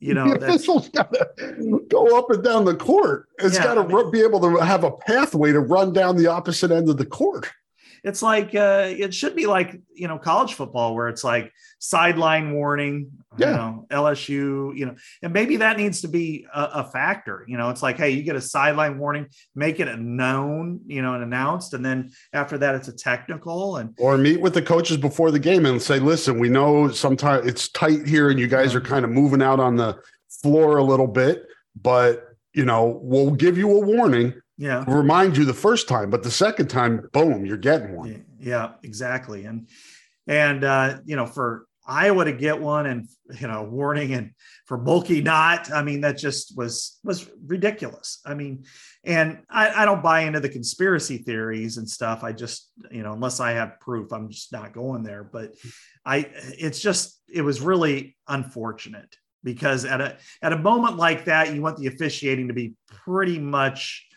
you 0.00 0.14
know, 0.14 0.28
the 0.28 0.46
official's 0.46 0.88
got 0.90 1.12
to 1.12 1.80
go 1.88 2.18
up 2.18 2.30
and 2.30 2.42
down 2.44 2.64
the 2.64 2.74
court. 2.74 3.28
It's 3.38 3.56
yeah, 3.56 3.64
got 3.64 3.74
to 3.74 3.80
I 3.80 3.86
mean, 3.86 4.10
be 4.10 4.22
able 4.22 4.40
to 4.40 4.56
have 4.64 4.84
a 4.84 4.92
pathway 4.92 5.52
to 5.52 5.60
run 5.60 5.92
down 5.92 6.16
the 6.16 6.28
opposite 6.28 6.70
end 6.70 6.88
of 6.88 6.96
the 6.96 7.06
court 7.06 7.48
it's 8.04 8.22
like 8.22 8.54
uh, 8.54 8.86
it 8.88 9.12
should 9.14 9.34
be 9.34 9.46
like 9.46 9.80
you 9.92 10.08
know 10.08 10.18
college 10.18 10.54
football 10.54 10.94
where 10.94 11.08
it's 11.08 11.24
like 11.24 11.52
sideline 11.78 12.52
warning 12.52 13.10
yeah. 13.36 13.50
you 13.50 13.56
know 13.56 13.86
lsu 13.90 14.76
you 14.76 14.86
know 14.86 14.94
and 15.22 15.32
maybe 15.32 15.56
that 15.56 15.76
needs 15.76 16.00
to 16.00 16.08
be 16.08 16.46
a, 16.54 16.62
a, 16.74 16.84
factor 16.84 17.44
you 17.48 17.56
know 17.56 17.70
it's 17.70 17.82
like 17.82 17.96
hey 17.96 18.10
you 18.10 18.22
get 18.22 18.36
a 18.36 18.40
sideline 18.40 18.98
warning 18.98 19.26
make 19.54 19.80
it 19.80 19.88
a 19.88 19.96
known 19.96 20.80
you 20.86 21.02
know 21.02 21.14
and 21.14 21.22
announced 21.22 21.74
and 21.74 21.84
then 21.84 22.10
after 22.32 22.58
that 22.58 22.74
it's 22.74 22.88
a 22.88 22.92
technical 22.92 23.76
and 23.76 23.94
or 23.98 24.16
meet 24.18 24.40
with 24.40 24.54
the 24.54 24.62
coaches 24.62 24.96
before 24.96 25.30
the 25.30 25.38
game 25.38 25.66
and 25.66 25.80
say 25.80 25.98
listen 25.98 26.38
we 26.38 26.48
know 26.48 26.88
sometimes 26.88 27.46
it's 27.46 27.68
tight 27.68 28.06
here 28.06 28.30
and 28.30 28.38
you 28.38 28.46
guys 28.46 28.74
are 28.74 28.80
kind 28.80 29.04
of 29.04 29.10
moving 29.10 29.42
out 29.42 29.60
on 29.60 29.76
the 29.76 29.96
floor 30.42 30.78
a 30.78 30.84
little 30.84 31.06
bit 31.06 31.46
but 31.80 32.28
you 32.54 32.64
know 32.64 32.98
we'll 33.02 33.30
give 33.30 33.56
you 33.56 33.70
a 33.70 33.80
warning 33.80 34.34
yeah. 34.58 34.84
Remind 34.88 35.36
you 35.36 35.44
the 35.44 35.54
first 35.54 35.88
time 35.88 36.10
but 36.10 36.22
the 36.22 36.30
second 36.30 36.68
time 36.68 37.08
boom 37.12 37.46
you're 37.46 37.56
getting 37.56 37.96
one. 37.96 38.24
Yeah 38.40 38.72
exactly. 38.82 39.44
And 39.44 39.68
and 40.26 40.64
uh 40.64 40.98
you 41.04 41.16
know 41.16 41.26
for 41.26 41.66
iowa 41.86 42.24
to 42.24 42.32
get 42.32 42.60
one 42.60 42.84
and 42.84 43.08
you 43.40 43.48
know 43.48 43.62
warning 43.62 44.12
and 44.12 44.32
for 44.66 44.78
Mulkey 44.78 45.24
not 45.24 45.72
i 45.72 45.82
mean 45.82 46.02
that 46.02 46.18
just 46.18 46.56
was 46.56 46.98
was 47.04 47.30
ridiculous. 47.46 48.20
I 48.26 48.34
mean 48.34 48.64
and 49.04 49.38
I, 49.48 49.70
I 49.70 49.84
don't 49.84 50.02
buy 50.02 50.22
into 50.22 50.40
the 50.40 50.50
conspiracy 50.50 51.18
theories 51.18 51.76
and 51.78 51.88
stuff. 51.88 52.24
I 52.24 52.32
just 52.32 52.70
you 52.90 53.04
know 53.04 53.12
unless 53.12 53.38
i 53.38 53.52
have 53.52 53.78
proof 53.80 54.12
i'm 54.12 54.28
just 54.28 54.52
not 54.52 54.74
going 54.74 55.04
there. 55.04 55.22
But 55.22 55.54
i 56.04 56.28
it's 56.34 56.80
just 56.80 57.22
it 57.32 57.42
was 57.42 57.60
really 57.60 58.16
unfortunate 58.26 59.16
because 59.44 59.84
at 59.84 60.00
a 60.00 60.16
at 60.42 60.52
a 60.52 60.58
moment 60.58 60.96
like 60.96 61.26
that 61.26 61.54
you 61.54 61.62
want 61.62 61.76
the 61.78 61.86
officiating 61.86 62.48
to 62.48 62.54
be 62.54 62.74
pretty 63.04 63.38
much 63.38 64.07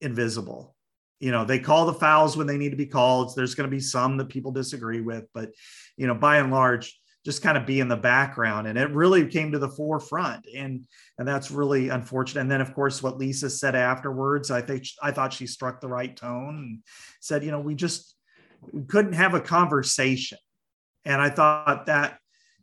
invisible. 0.00 0.74
You 1.20 1.32
know, 1.32 1.44
they 1.44 1.58
call 1.58 1.86
the 1.86 1.94
fouls 1.94 2.36
when 2.36 2.46
they 2.46 2.56
need 2.56 2.70
to 2.70 2.76
be 2.76 2.86
called. 2.86 3.34
There's 3.34 3.54
going 3.54 3.68
to 3.68 3.74
be 3.74 3.80
some 3.80 4.16
that 4.18 4.28
people 4.28 4.52
disagree 4.52 5.00
with, 5.00 5.24
but 5.34 5.50
you 5.96 6.06
know, 6.06 6.14
by 6.14 6.38
and 6.38 6.52
large, 6.52 6.96
just 7.24 7.42
kind 7.42 7.58
of 7.58 7.66
be 7.66 7.80
in 7.80 7.88
the 7.88 7.96
background. 7.96 8.68
And 8.68 8.78
it 8.78 8.90
really 8.90 9.26
came 9.26 9.52
to 9.52 9.58
the 9.58 9.68
forefront, 9.68 10.46
and 10.56 10.84
and 11.18 11.26
that's 11.26 11.50
really 11.50 11.88
unfortunate. 11.88 12.42
And 12.42 12.50
then, 12.50 12.60
of 12.60 12.72
course, 12.72 13.02
what 13.02 13.18
Lisa 13.18 13.50
said 13.50 13.74
afterwards, 13.74 14.50
I 14.50 14.62
think 14.62 14.84
I 15.02 15.10
thought 15.10 15.32
she 15.32 15.46
struck 15.46 15.80
the 15.80 15.88
right 15.88 16.16
tone 16.16 16.56
and 16.56 16.78
said, 17.20 17.44
you 17.44 17.50
know, 17.50 17.60
we 17.60 17.74
just 17.74 18.14
we 18.72 18.82
couldn't 18.84 19.14
have 19.14 19.34
a 19.34 19.40
conversation. 19.40 20.38
And 21.04 21.20
I 21.20 21.30
thought 21.30 21.86
that 21.86 22.18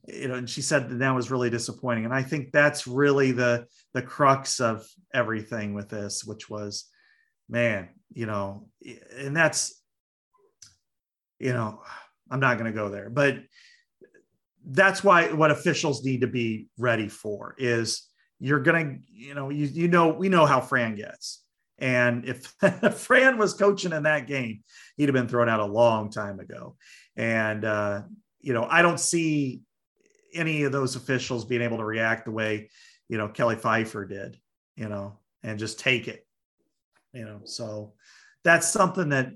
you 0.08 0.28
know, 0.28 0.36
and 0.36 0.50
she 0.50 0.62
said 0.62 0.90
that 0.90 1.00
that 1.00 1.16
was 1.16 1.32
really 1.32 1.50
disappointing. 1.50 2.06
And 2.06 2.14
I 2.14 2.22
think 2.22 2.52
that's 2.52 2.88
really 2.88 3.32
the 3.32 3.66
the 3.94 4.02
crux 4.02 4.60
of 4.60 4.86
everything 5.14 5.74
with 5.74 5.90
this, 5.90 6.24
which 6.24 6.50
was 6.50 6.86
man, 7.50 7.90
you 8.14 8.26
know, 8.26 8.68
and 9.18 9.36
that's 9.36 9.82
you 11.40 11.54
know, 11.54 11.82
I'm 12.30 12.40
not 12.40 12.58
going 12.58 12.72
to 12.72 12.78
go 12.78 12.90
there, 12.90 13.10
but 13.10 13.40
that's 14.68 15.04
why 15.04 15.32
what 15.32 15.52
officials 15.52 16.04
need 16.04 16.22
to 16.22 16.28
be 16.28 16.68
ready 16.78 17.08
for 17.08 17.56
is 17.58 18.08
you're 18.40 18.62
going 18.62 18.86
to, 18.86 19.14
you 19.14 19.34
know, 19.34 19.50
you, 19.50 19.66
you 19.68 19.88
know, 19.88 20.10
we 20.10 20.30
know 20.30 20.46
how 20.46 20.60
Fran 20.60 20.96
gets. 20.96 21.44
And 21.78 22.26
if 22.26 22.46
Fran 22.98 23.38
was 23.38 23.54
coaching 23.54 23.92
in 23.92 24.04
that 24.04 24.28
game, 24.28 24.64
he'd 24.98 25.10
have 25.10 25.14
been 25.14 25.28
thrown 25.28 25.50
out 25.50 25.60
a 25.60 25.66
long 25.66 26.10
time 26.10 26.40
ago. 26.40 26.78
And, 27.16 27.64
uh, 27.64 28.04
you 28.40 28.54
know, 28.54 28.66
I 28.70 28.82
don't 28.82 29.00
see 29.00 29.62
any 30.34 30.64
of 30.64 30.72
those 30.72 30.96
officials 30.96 31.46
being 31.46 31.62
able 31.62 31.78
to 31.78 31.86
react 31.86 32.26
the 32.26 32.32
way, 32.32 32.70
you 33.08 33.18
know, 33.18 33.28
Kelly 33.28 33.56
Pfeiffer 33.56 34.06
did, 34.06 34.38
you 34.76 34.90
know, 34.90 35.20
and 35.44 35.60
just 35.60 35.80
take 35.80 36.08
it, 36.08 36.25
you 37.16 37.26
know. 37.26 37.40
So 37.46 37.94
that's 38.44 38.68
something 38.68 39.10
that 39.10 39.32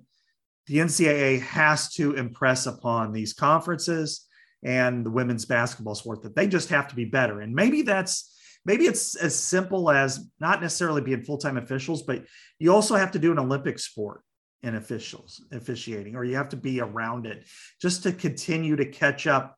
the 0.67 0.77
NCAA 0.77 1.41
has 1.41 1.91
to 1.95 2.13
impress 2.13 2.67
upon 2.67 3.11
these 3.11 3.33
conferences 3.33 4.27
and 4.63 5.05
the 5.05 5.09
women's 5.09 5.45
basketball 5.45 5.95
sport 5.95 6.21
that 6.23 6.35
they 6.35 6.47
just 6.47 6.69
have 6.69 6.89
to 6.89 6.95
be 6.95 7.05
better. 7.05 7.41
And 7.41 7.55
maybe 7.55 7.81
that's 7.81 8.35
maybe 8.65 8.85
it's 8.85 9.15
as 9.15 9.35
simple 9.35 9.89
as 9.89 10.27
not 10.39 10.61
necessarily 10.61 11.01
being 11.01 11.23
full-time 11.23 11.57
officials, 11.57 12.03
but 12.03 12.25
you 12.59 12.73
also 12.73 12.95
have 12.95 13.11
to 13.11 13.19
do 13.19 13.31
an 13.31 13.39
Olympic 13.39 13.79
sport 13.79 14.21
in 14.61 14.75
officials 14.75 15.41
officiating, 15.53 16.15
or 16.15 16.25
you 16.25 16.35
have 16.35 16.49
to 16.49 16.57
be 16.57 16.81
around 16.81 17.25
it 17.25 17.47
just 17.81 18.03
to 18.03 18.11
continue 18.11 18.75
to 18.75 18.85
catch 18.85 19.25
up 19.25 19.57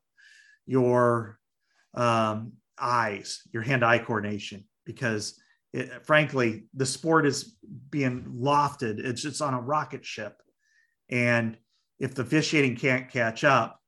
your 0.64 1.38
um, 1.94 2.52
eyes, 2.78 3.42
your 3.52 3.62
hand-eye 3.62 3.98
coordination, 3.98 4.64
because 4.86 5.41
it, 5.72 6.04
frankly, 6.04 6.64
the 6.74 6.86
sport 6.86 7.26
is 7.26 7.56
being 7.90 8.36
lofted. 8.38 8.98
It's 8.98 9.24
it's 9.24 9.40
on 9.40 9.54
a 9.54 9.60
rocket 9.60 10.04
ship, 10.04 10.40
and 11.08 11.56
if 11.98 12.14
the 12.14 12.22
officiating 12.22 12.76
can't 12.76 13.10
catch 13.10 13.44
up, 13.44 13.80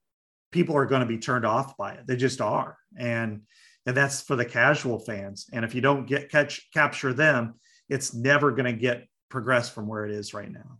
people 0.51 0.77
are 0.77 0.87
going 0.87 1.01
to 1.01 1.07
be 1.07 1.19
turned 1.19 1.45
off 1.45 1.77
by 1.77 1.95
it. 1.95 2.07
They 2.07 2.17
just 2.17 2.41
are, 2.41 2.79
and 2.97 3.43
and 3.87 3.97
that's 3.97 4.23
for 4.23 4.37
the 4.37 4.45
casual 4.45 4.99
fans. 4.99 5.47
And 5.53 5.65
if 5.65 5.75
you 5.75 5.81
don't 5.81 6.07
get 6.07 6.31
catch 6.31 6.69
capture 6.73 7.13
them, 7.13 7.55
it's 7.89 8.15
never 8.15 8.53
going 8.53 8.73
to 8.73 8.81
get 8.81 9.07
progress 9.29 9.69
from 9.69 9.87
where 9.87 10.07
it 10.07 10.13
is 10.13 10.33
right 10.33 10.51
now. 10.51 10.79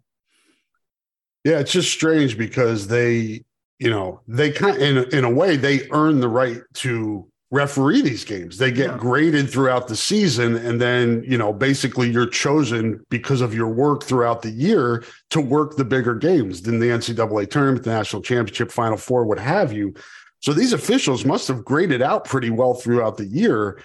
Yeah, 1.45 1.59
it's 1.59 1.73
just 1.73 1.93
strange 1.93 2.39
because 2.39 2.87
they, 2.87 3.45
you 3.79 3.91
know, 3.91 4.23
they 4.27 4.51
kind 4.51 4.79
in 4.79 4.97
in 5.15 5.25
a 5.25 5.31
way 5.31 5.57
they 5.57 5.87
earn 5.91 6.21
the 6.21 6.29
right 6.29 6.63
to 6.75 7.29
referee 7.55 8.03
these 8.03 8.25
games. 8.25 8.59
They 8.59 8.73
get 8.73 8.91
yeah. 8.91 8.99
graded 8.99 9.49
throughout 9.49 9.87
the 9.87 9.95
season, 9.97 10.57
and 10.57 10.81
then 10.81 11.25
you 11.27 11.39
know, 11.39 11.53
basically, 11.53 12.11
you're 12.11 12.27
chosen 12.27 13.05
because 13.11 13.41
of 13.41 13.55
your 13.55 13.69
work 13.69 14.03
throughout 14.03 14.43
the 14.43 14.51
year 14.51 15.05
to 15.31 15.41
work 15.41 15.77
the 15.77 15.85
bigger 15.85 16.15
games 16.15 16.63
than 16.63 16.81
the 16.81 16.89
NCAA 16.89 17.49
tournament, 17.49 17.85
the 17.85 17.91
national 17.91 18.23
championship, 18.23 18.73
Final 18.73 18.97
Four, 18.97 19.25
what 19.25 19.39
have 19.39 19.73
you. 19.73 19.95
So 20.41 20.53
these 20.53 20.73
officials 20.73 21.25
must 21.25 21.49
have 21.49 21.65
graded 21.65 22.03
out 22.03 22.25
pretty 22.25 22.51
well 22.51 22.75
throughout 22.75 23.17
the 23.17 23.27
year, 23.27 23.81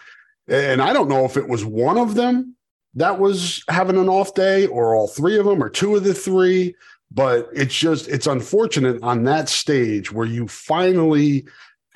and 0.47 0.81
I 0.81 0.91
don't 0.91 1.07
know 1.07 1.23
if 1.25 1.37
it 1.37 1.47
was 1.47 1.63
one 1.63 1.97
of 1.97 2.15
them 2.15 2.55
that 2.95 3.19
was 3.19 3.63
having 3.69 3.97
an 3.97 4.09
off 4.09 4.33
day, 4.33 4.65
or 4.65 4.95
all 4.95 5.07
three 5.07 5.37
of 5.37 5.45
them, 5.45 5.63
or 5.63 5.69
two 5.69 5.95
of 5.95 6.03
the 6.03 6.13
three 6.13 6.75
but 7.11 7.49
it's 7.53 7.75
just 7.75 8.07
it's 8.07 8.27
unfortunate 8.27 9.01
on 9.01 9.23
that 9.23 9.49
stage 9.49 10.11
where 10.11 10.27
you 10.27 10.47
finally 10.47 11.43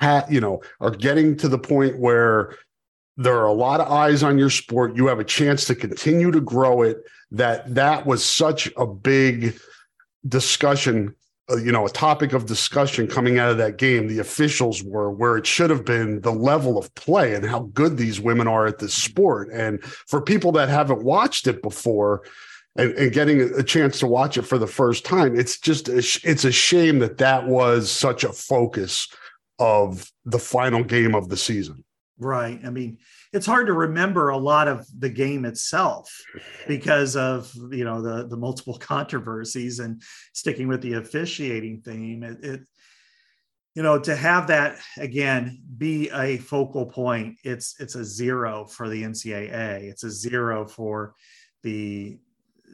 have 0.00 0.30
you 0.30 0.40
know 0.40 0.60
are 0.80 0.90
getting 0.90 1.36
to 1.38 1.48
the 1.48 1.58
point 1.58 1.98
where 1.98 2.56
there 3.16 3.36
are 3.36 3.46
a 3.46 3.52
lot 3.52 3.80
of 3.80 3.90
eyes 3.90 4.22
on 4.22 4.38
your 4.38 4.50
sport. 4.50 4.96
You 4.96 5.06
have 5.06 5.20
a 5.20 5.24
chance 5.24 5.64
to 5.66 5.74
continue 5.74 6.30
to 6.30 6.40
grow 6.40 6.82
it. 6.82 6.98
That 7.30 7.74
that 7.74 8.06
was 8.06 8.24
such 8.24 8.70
a 8.76 8.86
big 8.86 9.58
discussion 10.26 11.14
uh, 11.50 11.56
you 11.56 11.70
know 11.70 11.84
a 11.84 11.90
topic 11.90 12.32
of 12.32 12.46
discussion 12.46 13.06
coming 13.06 13.38
out 13.38 13.50
of 13.50 13.58
that 13.58 13.76
game. 13.76 14.08
The 14.08 14.18
officials 14.18 14.82
were 14.82 15.10
where 15.10 15.36
it 15.36 15.46
should 15.46 15.70
have 15.70 15.84
been 15.84 16.20
the 16.22 16.32
level 16.32 16.78
of 16.78 16.94
play 16.94 17.34
and 17.34 17.44
how 17.44 17.70
good 17.74 17.96
these 17.96 18.20
women 18.20 18.48
are 18.48 18.66
at 18.66 18.78
this 18.78 18.94
sport. 18.94 19.50
And 19.52 19.82
for 19.84 20.20
people 20.20 20.52
that 20.52 20.68
haven't 20.68 21.04
watched 21.04 21.46
it 21.46 21.62
before 21.62 22.22
and, 22.76 22.92
and, 22.94 23.12
getting 23.12 23.40
a 23.40 23.62
chance 23.62 23.98
to 24.00 24.06
watch 24.06 24.36
it 24.36 24.42
for 24.42 24.58
the 24.58 24.66
first 24.66 25.04
time 25.04 25.38
it's 25.38 25.58
just 25.58 25.88
a, 25.88 25.98
it's 25.98 26.44
a 26.44 26.50
shame 26.50 26.98
that 26.98 27.18
that 27.18 27.46
was 27.46 27.90
such 27.90 28.24
a 28.24 28.32
focus 28.32 29.08
of 29.58 30.10
the 30.24 30.38
final 30.38 30.82
game 30.82 31.14
of 31.14 31.28
the 31.28 31.36
season. 31.36 31.84
Right. 32.18 32.60
I 32.64 32.70
mean 32.70 32.98
it's 33.32 33.46
hard 33.46 33.66
to 33.66 33.72
remember 33.72 34.28
a 34.28 34.36
lot 34.36 34.68
of 34.68 34.86
the 35.00 35.08
game 35.08 35.44
itself 35.44 36.16
because 36.68 37.16
of 37.16 37.52
you 37.70 37.84
know 37.84 38.00
the 38.00 38.28
the 38.28 38.36
multiple 38.36 38.78
controversies 38.78 39.80
and 39.80 40.00
sticking 40.32 40.68
with 40.68 40.80
the 40.80 40.94
officiating 40.94 41.82
theme. 41.82 42.22
It, 42.22 42.44
it 42.44 42.60
you 43.74 43.82
know 43.82 43.98
to 43.98 44.14
have 44.14 44.46
that 44.46 44.78
again 44.98 45.60
be 45.76 46.08
a 46.10 46.36
focal 46.38 46.86
point 46.86 47.38
it's 47.42 47.74
it's 47.80 47.96
a 47.96 48.04
zero 48.04 48.66
for 48.66 48.88
the 48.88 49.02
ncaa 49.02 49.82
it's 49.82 50.04
a 50.04 50.10
zero 50.10 50.64
for 50.68 51.14
the 51.64 52.16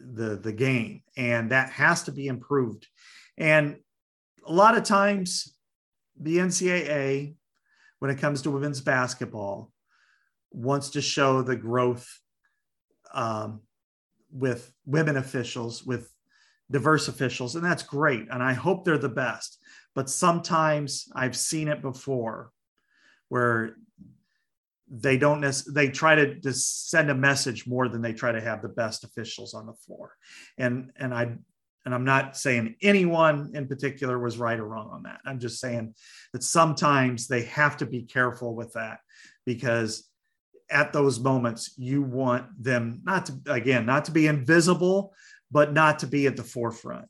the 0.04 0.36
the 0.36 0.52
game. 0.52 1.02
And 1.16 1.50
that 1.50 1.70
has 1.70 2.04
to 2.04 2.12
be 2.12 2.26
improved. 2.26 2.86
And 3.36 3.76
a 4.46 4.52
lot 4.52 4.76
of 4.76 4.84
times 4.84 5.54
the 6.20 6.36
ncaa 6.36 7.34
when 7.98 8.10
it 8.10 8.18
comes 8.18 8.42
to 8.42 8.50
women's 8.50 8.80
basketball 8.80 9.72
wants 10.52 10.90
to 10.90 11.00
show 11.00 11.42
the 11.42 11.56
growth 11.56 12.08
um, 13.14 13.60
with 14.30 14.72
women 14.86 15.16
officials 15.16 15.84
with 15.84 16.12
diverse 16.70 17.08
officials 17.08 17.56
and 17.56 17.64
that's 17.64 17.82
great 17.82 18.28
and 18.30 18.42
i 18.42 18.52
hope 18.52 18.84
they're 18.84 18.98
the 18.98 19.08
best. 19.08 19.58
But 19.94 20.08
sometimes 20.08 21.08
i've 21.14 21.36
seen 21.36 21.68
it 21.68 21.82
before 21.82 22.52
where 23.28 23.76
they 24.88 25.16
don't 25.16 25.44
they 25.68 25.88
try 25.88 26.14
to 26.14 26.34
just 26.34 26.90
send 26.90 27.10
a 27.10 27.14
message 27.14 27.66
more 27.66 27.88
than 27.88 28.02
they 28.02 28.12
try 28.12 28.32
to 28.32 28.40
have 28.40 28.60
the 28.60 28.68
best 28.68 29.04
officials 29.04 29.54
on 29.54 29.66
the 29.66 29.72
floor. 29.72 30.16
And 30.58 30.90
and 30.96 31.14
i 31.14 31.36
and 31.84 31.94
i'm 31.94 32.04
not 32.04 32.36
saying 32.36 32.74
anyone 32.82 33.50
in 33.54 33.66
particular 33.66 34.18
was 34.18 34.38
right 34.38 34.58
or 34.58 34.66
wrong 34.66 34.90
on 34.92 35.02
that. 35.04 35.20
I'm 35.24 35.38
just 35.38 35.60
saying 35.60 35.94
that 36.32 36.42
sometimes 36.42 37.26
they 37.26 37.42
have 37.44 37.76
to 37.78 37.86
be 37.86 38.02
careful 38.02 38.54
with 38.54 38.72
that 38.74 38.98
because 39.46 40.08
at 40.70 40.92
those 40.92 41.18
moments 41.18 41.74
you 41.76 42.02
want 42.02 42.46
them 42.62 43.00
not 43.04 43.26
to 43.26 43.40
again 43.46 43.86
not 43.86 44.04
to 44.06 44.12
be 44.12 44.26
invisible 44.26 45.14
but 45.50 45.72
not 45.72 45.98
to 45.98 46.06
be 46.06 46.26
at 46.28 46.36
the 46.36 46.44
forefront. 46.44 47.08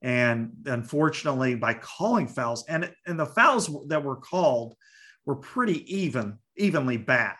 And 0.00 0.52
unfortunately 0.66 1.54
by 1.54 1.74
calling 1.74 2.26
fouls 2.26 2.64
and 2.68 2.92
and 3.06 3.18
the 3.18 3.26
fouls 3.26 3.70
that 3.88 4.02
were 4.02 4.16
called 4.16 4.74
were 5.26 5.36
pretty 5.36 5.94
even 5.94 6.38
evenly 6.56 6.96
bad 6.96 7.36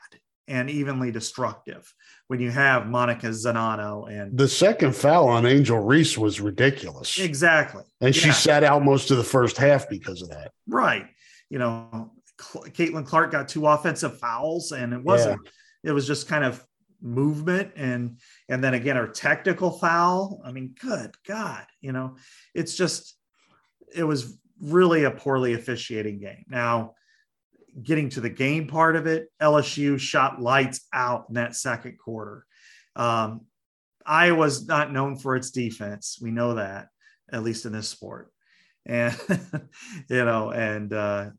and 0.53 0.69
evenly 0.69 1.11
destructive 1.11 1.93
when 2.29 2.39
you 2.39 2.51
have 2.51 2.83
Monika 2.83 3.23
Czinano 3.23 4.07
and 4.09 4.37
the 4.37 4.47
second 4.47 4.95
foul 4.95 5.29
on 5.29 5.47
Angel 5.47 5.79
Reese 5.79 6.19
was 6.19 6.43
ridiculous. 6.43 7.19
Exactly. 7.19 7.85
And 8.03 8.15
yeah. 8.15 8.23
she 8.23 8.33
sat 8.33 8.63
out 8.63 8.85
most 8.85 9.11
of 9.11 9.17
the 9.17 9.25
first 9.25 9.57
half 9.57 9.89
because 9.89 10.21
of 10.21 10.29
that. 10.29 10.53
Right. 10.69 11.07
You 11.49 11.59
know, 11.59 12.13
Caitlin 12.39 13.07
Clark 13.07 13.33
got 13.33 13.49
two 13.49 13.67
offensive 13.67 14.19
fouls 14.19 14.73
and 14.73 14.93
it 14.93 15.03
wasn't, 15.03 15.41
yeah. 15.83 15.91
it 15.91 15.95
was 15.95 16.07
just 16.07 16.29
kind 16.29 16.45
of 16.45 16.63
movement 17.01 17.73
and 17.75 18.19
and 18.49 18.63
then 18.63 18.75
again 18.75 18.99
our 18.99 19.09
technical 19.09 19.71
foul. 19.71 20.43
I 20.45 20.53
mean, 20.53 20.75
good 20.81 21.15
God, 21.27 21.65
you 21.81 21.93
know, 21.93 22.17
it's 22.55 22.77
just 22.77 23.17
it 23.95 24.05
was 24.05 24.39
really 24.61 25.05
a 25.05 25.11
poorly 25.11 25.55
officiating 25.55 26.21
game. 26.21 26.45
Now, 26.49 26.95
getting 27.81 28.09
to 28.11 28.21
the 28.21 28.31
game 28.31 28.67
part 28.67 28.97
of 28.97 29.07
it, 29.07 29.29
LSU 29.41 29.99
shot 29.99 30.41
lights 30.41 30.87
out 30.93 31.27
in 31.29 31.35
that 31.35 31.57
second 31.57 31.99
quarter. 31.99 32.45
Um, 32.97 33.43
Iowa's 34.05 34.67
not 34.67 34.93
known 34.93 35.17
for 35.17 35.37
its 35.37 35.51
defense. 35.51 36.19
We 36.21 36.31
know 36.31 36.55
that, 36.55 36.89
at 37.33 37.43
least 37.43 37.67
in 37.67 37.73
this 37.73 37.89
sport. 37.89 38.33
And, 38.85 39.17
you 40.09 40.25
know, 40.25 40.51
and 40.51 40.93
uh, 40.93 41.31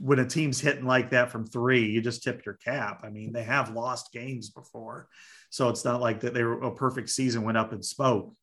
when 0.00 0.18
a 0.18 0.26
team's 0.26 0.60
hitting 0.60 0.84
like 0.84 1.10
that 1.10 1.30
from 1.30 1.46
three, 1.46 1.90
you 1.90 2.00
just 2.00 2.22
tip 2.22 2.44
your 2.44 2.54
cap. 2.54 3.00
I 3.04 3.10
mean, 3.10 3.32
they 3.32 3.44
have 3.44 3.74
lost 3.74 4.12
games 4.12 4.50
before. 4.50 5.08
So 5.50 5.68
it's 5.68 5.84
not 5.84 6.00
like 6.00 6.20
that 6.20 6.34
they 6.34 6.42
were 6.42 6.62
a 6.62 6.74
perfect 6.74 7.10
season 7.10 7.42
went 7.42 7.58
up 7.58 7.72
and 7.72 7.84
spoke. 7.84 8.34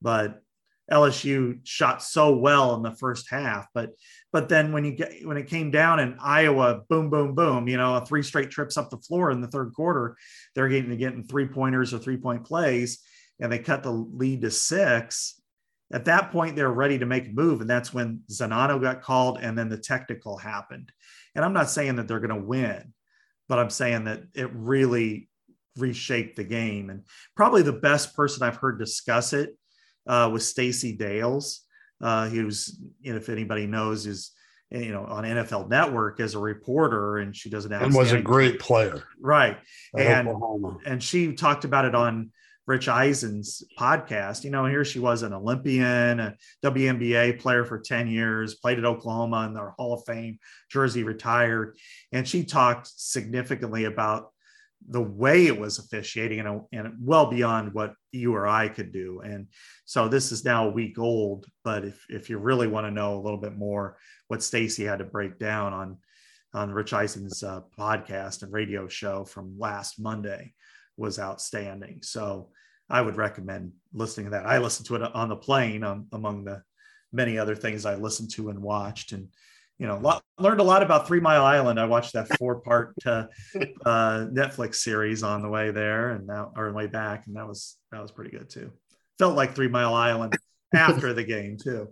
But 0.00 0.42
LSU 0.90 1.60
shot 1.64 2.02
so 2.02 2.36
well 2.36 2.74
in 2.74 2.82
the 2.82 2.96
first 2.96 3.30
half, 3.30 3.66
but 3.74 3.90
but 4.32 4.48
then 4.48 4.72
when 4.72 4.84
you 4.84 4.92
get 4.92 5.26
when 5.26 5.36
it 5.36 5.46
came 5.46 5.70
down 5.70 6.00
in 6.00 6.16
Iowa, 6.20 6.82
boom, 6.88 7.10
boom, 7.10 7.34
boom, 7.34 7.68
you 7.68 7.76
know, 7.76 7.98
three 8.00 8.22
straight 8.22 8.50
trips 8.50 8.76
up 8.76 8.90
the 8.90 8.98
floor 8.98 9.30
in 9.30 9.40
the 9.40 9.48
third 9.48 9.72
quarter, 9.74 10.16
they're 10.54 10.68
getting 10.68 10.96
getting 10.96 11.24
three 11.24 11.46
pointers 11.46 11.92
or 11.92 11.98
three 11.98 12.16
point 12.16 12.44
plays, 12.44 13.00
and 13.40 13.52
they 13.52 13.58
cut 13.58 13.82
the 13.82 13.90
lead 13.90 14.42
to 14.42 14.50
six. 14.50 15.40
At 15.90 16.04
that 16.06 16.32
point, 16.32 16.56
they're 16.56 16.70
ready 16.70 16.98
to 16.98 17.06
make 17.06 17.28
a 17.28 17.32
move, 17.32 17.62
and 17.62 17.70
that's 17.70 17.94
when 17.94 18.20
Czinano 18.30 18.80
got 18.80 19.02
called, 19.02 19.38
and 19.40 19.56
then 19.56 19.70
the 19.70 19.78
technical 19.78 20.36
happened. 20.36 20.92
And 21.34 21.44
I'm 21.44 21.54
not 21.54 21.70
saying 21.70 21.96
that 21.96 22.08
they're 22.08 22.20
going 22.20 22.38
to 22.38 22.46
win, 22.46 22.92
but 23.48 23.58
I'm 23.58 23.70
saying 23.70 24.04
that 24.04 24.24
it 24.34 24.50
really 24.52 25.28
reshaped 25.78 26.36
the 26.36 26.44
game. 26.44 26.90
And 26.90 27.04
probably 27.36 27.62
the 27.62 27.72
best 27.72 28.14
person 28.14 28.42
I've 28.42 28.56
heard 28.56 28.78
discuss 28.78 29.32
it 29.32 29.56
uh, 30.08 30.30
with 30.32 30.42
Stacey 30.42 30.96
Dales. 30.96 31.60
Uh, 32.00 32.28
he 32.28 32.40
was, 32.42 32.80
you 33.00 33.12
know, 33.12 33.18
if 33.18 33.28
anybody 33.28 33.66
knows, 33.66 34.06
is 34.06 34.32
you 34.70 34.92
know 34.92 35.04
on 35.04 35.24
NFL 35.24 35.68
Network 35.68 36.20
as 36.20 36.34
a 36.34 36.38
reporter, 36.38 37.18
and 37.18 37.34
she 37.34 37.50
does 37.50 37.64
an 37.64 37.72
and 37.72 37.94
was 37.94 38.12
a 38.12 38.20
great 38.20 38.58
player, 38.58 39.04
right? 39.20 39.58
And 39.96 40.28
Oklahoma. 40.28 40.78
and 40.86 41.02
she 41.02 41.34
talked 41.34 41.64
about 41.64 41.84
it 41.84 41.94
on 41.94 42.30
Rich 42.68 42.86
Eisen's 42.86 43.62
podcast. 43.78 44.44
You 44.44 44.50
know, 44.50 44.66
here 44.66 44.84
she 44.84 44.98
was 44.98 45.22
an 45.22 45.32
Olympian, 45.32 46.20
a 46.20 46.36
WNBA 46.62 47.40
player 47.40 47.64
for 47.64 47.80
10 47.80 48.08
years, 48.08 48.56
played 48.56 48.78
at 48.78 48.84
Oklahoma 48.84 49.46
in 49.46 49.54
their 49.54 49.70
Hall 49.70 49.94
of 49.94 50.04
Fame 50.04 50.38
jersey, 50.70 51.02
retired. 51.02 51.78
And 52.12 52.28
she 52.28 52.44
talked 52.44 52.86
significantly 52.94 53.84
about 53.84 54.32
the 54.86 55.02
way 55.02 55.46
it 55.46 55.58
was 55.58 55.78
officiating 55.78 56.40
and, 56.40 56.62
and 56.72 56.94
well 57.00 57.26
beyond 57.26 57.74
what 57.74 57.94
you 58.12 58.34
or 58.34 58.46
I 58.46 58.68
could 58.68 58.92
do. 58.92 59.20
And 59.20 59.48
so 59.84 60.08
this 60.08 60.32
is 60.32 60.44
now 60.44 60.68
a 60.68 60.72
week 60.72 60.98
old, 60.98 61.46
but 61.64 61.84
if, 61.84 62.04
if 62.08 62.30
you 62.30 62.38
really 62.38 62.66
want 62.68 62.86
to 62.86 62.90
know 62.90 63.16
a 63.16 63.20
little 63.20 63.38
bit 63.38 63.56
more 63.56 63.98
what 64.28 64.42
Stacey 64.42 64.84
had 64.84 65.00
to 65.00 65.04
break 65.04 65.38
down 65.38 65.72
on, 65.72 65.98
on 66.54 66.70
Rich 66.70 66.92
Eisen's 66.92 67.42
uh, 67.42 67.60
podcast 67.78 68.42
and 68.42 68.52
radio 68.52 68.88
show 68.88 69.24
from 69.24 69.58
last 69.58 70.00
Monday 70.00 70.54
was 70.96 71.18
outstanding. 71.18 72.00
So 72.02 72.50
I 72.88 73.02
would 73.02 73.16
recommend 73.16 73.72
listening 73.92 74.26
to 74.26 74.30
that. 74.30 74.46
I 74.46 74.58
listened 74.58 74.86
to 74.86 74.96
it 74.96 75.02
on 75.02 75.28
the 75.28 75.36
plane 75.36 75.84
um, 75.84 76.06
among 76.12 76.44
the 76.44 76.62
many 77.12 77.38
other 77.38 77.54
things 77.54 77.84
I 77.84 77.94
listened 77.94 78.30
to 78.32 78.50
and 78.50 78.60
watched 78.60 79.12
and 79.12 79.28
you 79.78 79.86
know, 79.86 79.96
lot, 79.98 80.22
learned 80.38 80.60
a 80.60 80.64
lot 80.64 80.82
about 80.82 81.06
Three 81.06 81.20
Mile 81.20 81.44
Island. 81.44 81.78
I 81.78 81.84
watched 81.84 82.12
that 82.14 82.36
four 82.36 82.56
part 82.60 82.94
uh, 83.06 83.26
uh, 83.86 84.26
Netflix 84.26 84.76
series 84.76 85.22
on 85.22 85.40
the 85.40 85.48
way 85.48 85.70
there 85.70 86.10
and 86.10 86.26
now 86.26 86.52
or 86.56 86.72
way 86.72 86.86
back, 86.86 87.26
and 87.26 87.36
that 87.36 87.46
was 87.46 87.76
that 87.92 88.02
was 88.02 88.10
pretty 88.10 88.30
good 88.30 88.50
too. 88.50 88.72
Felt 89.18 89.36
like 89.36 89.54
Three 89.54 89.68
Mile 89.68 89.94
Island 89.94 90.36
after 90.74 91.12
the 91.14 91.24
game 91.24 91.56
too. 91.56 91.88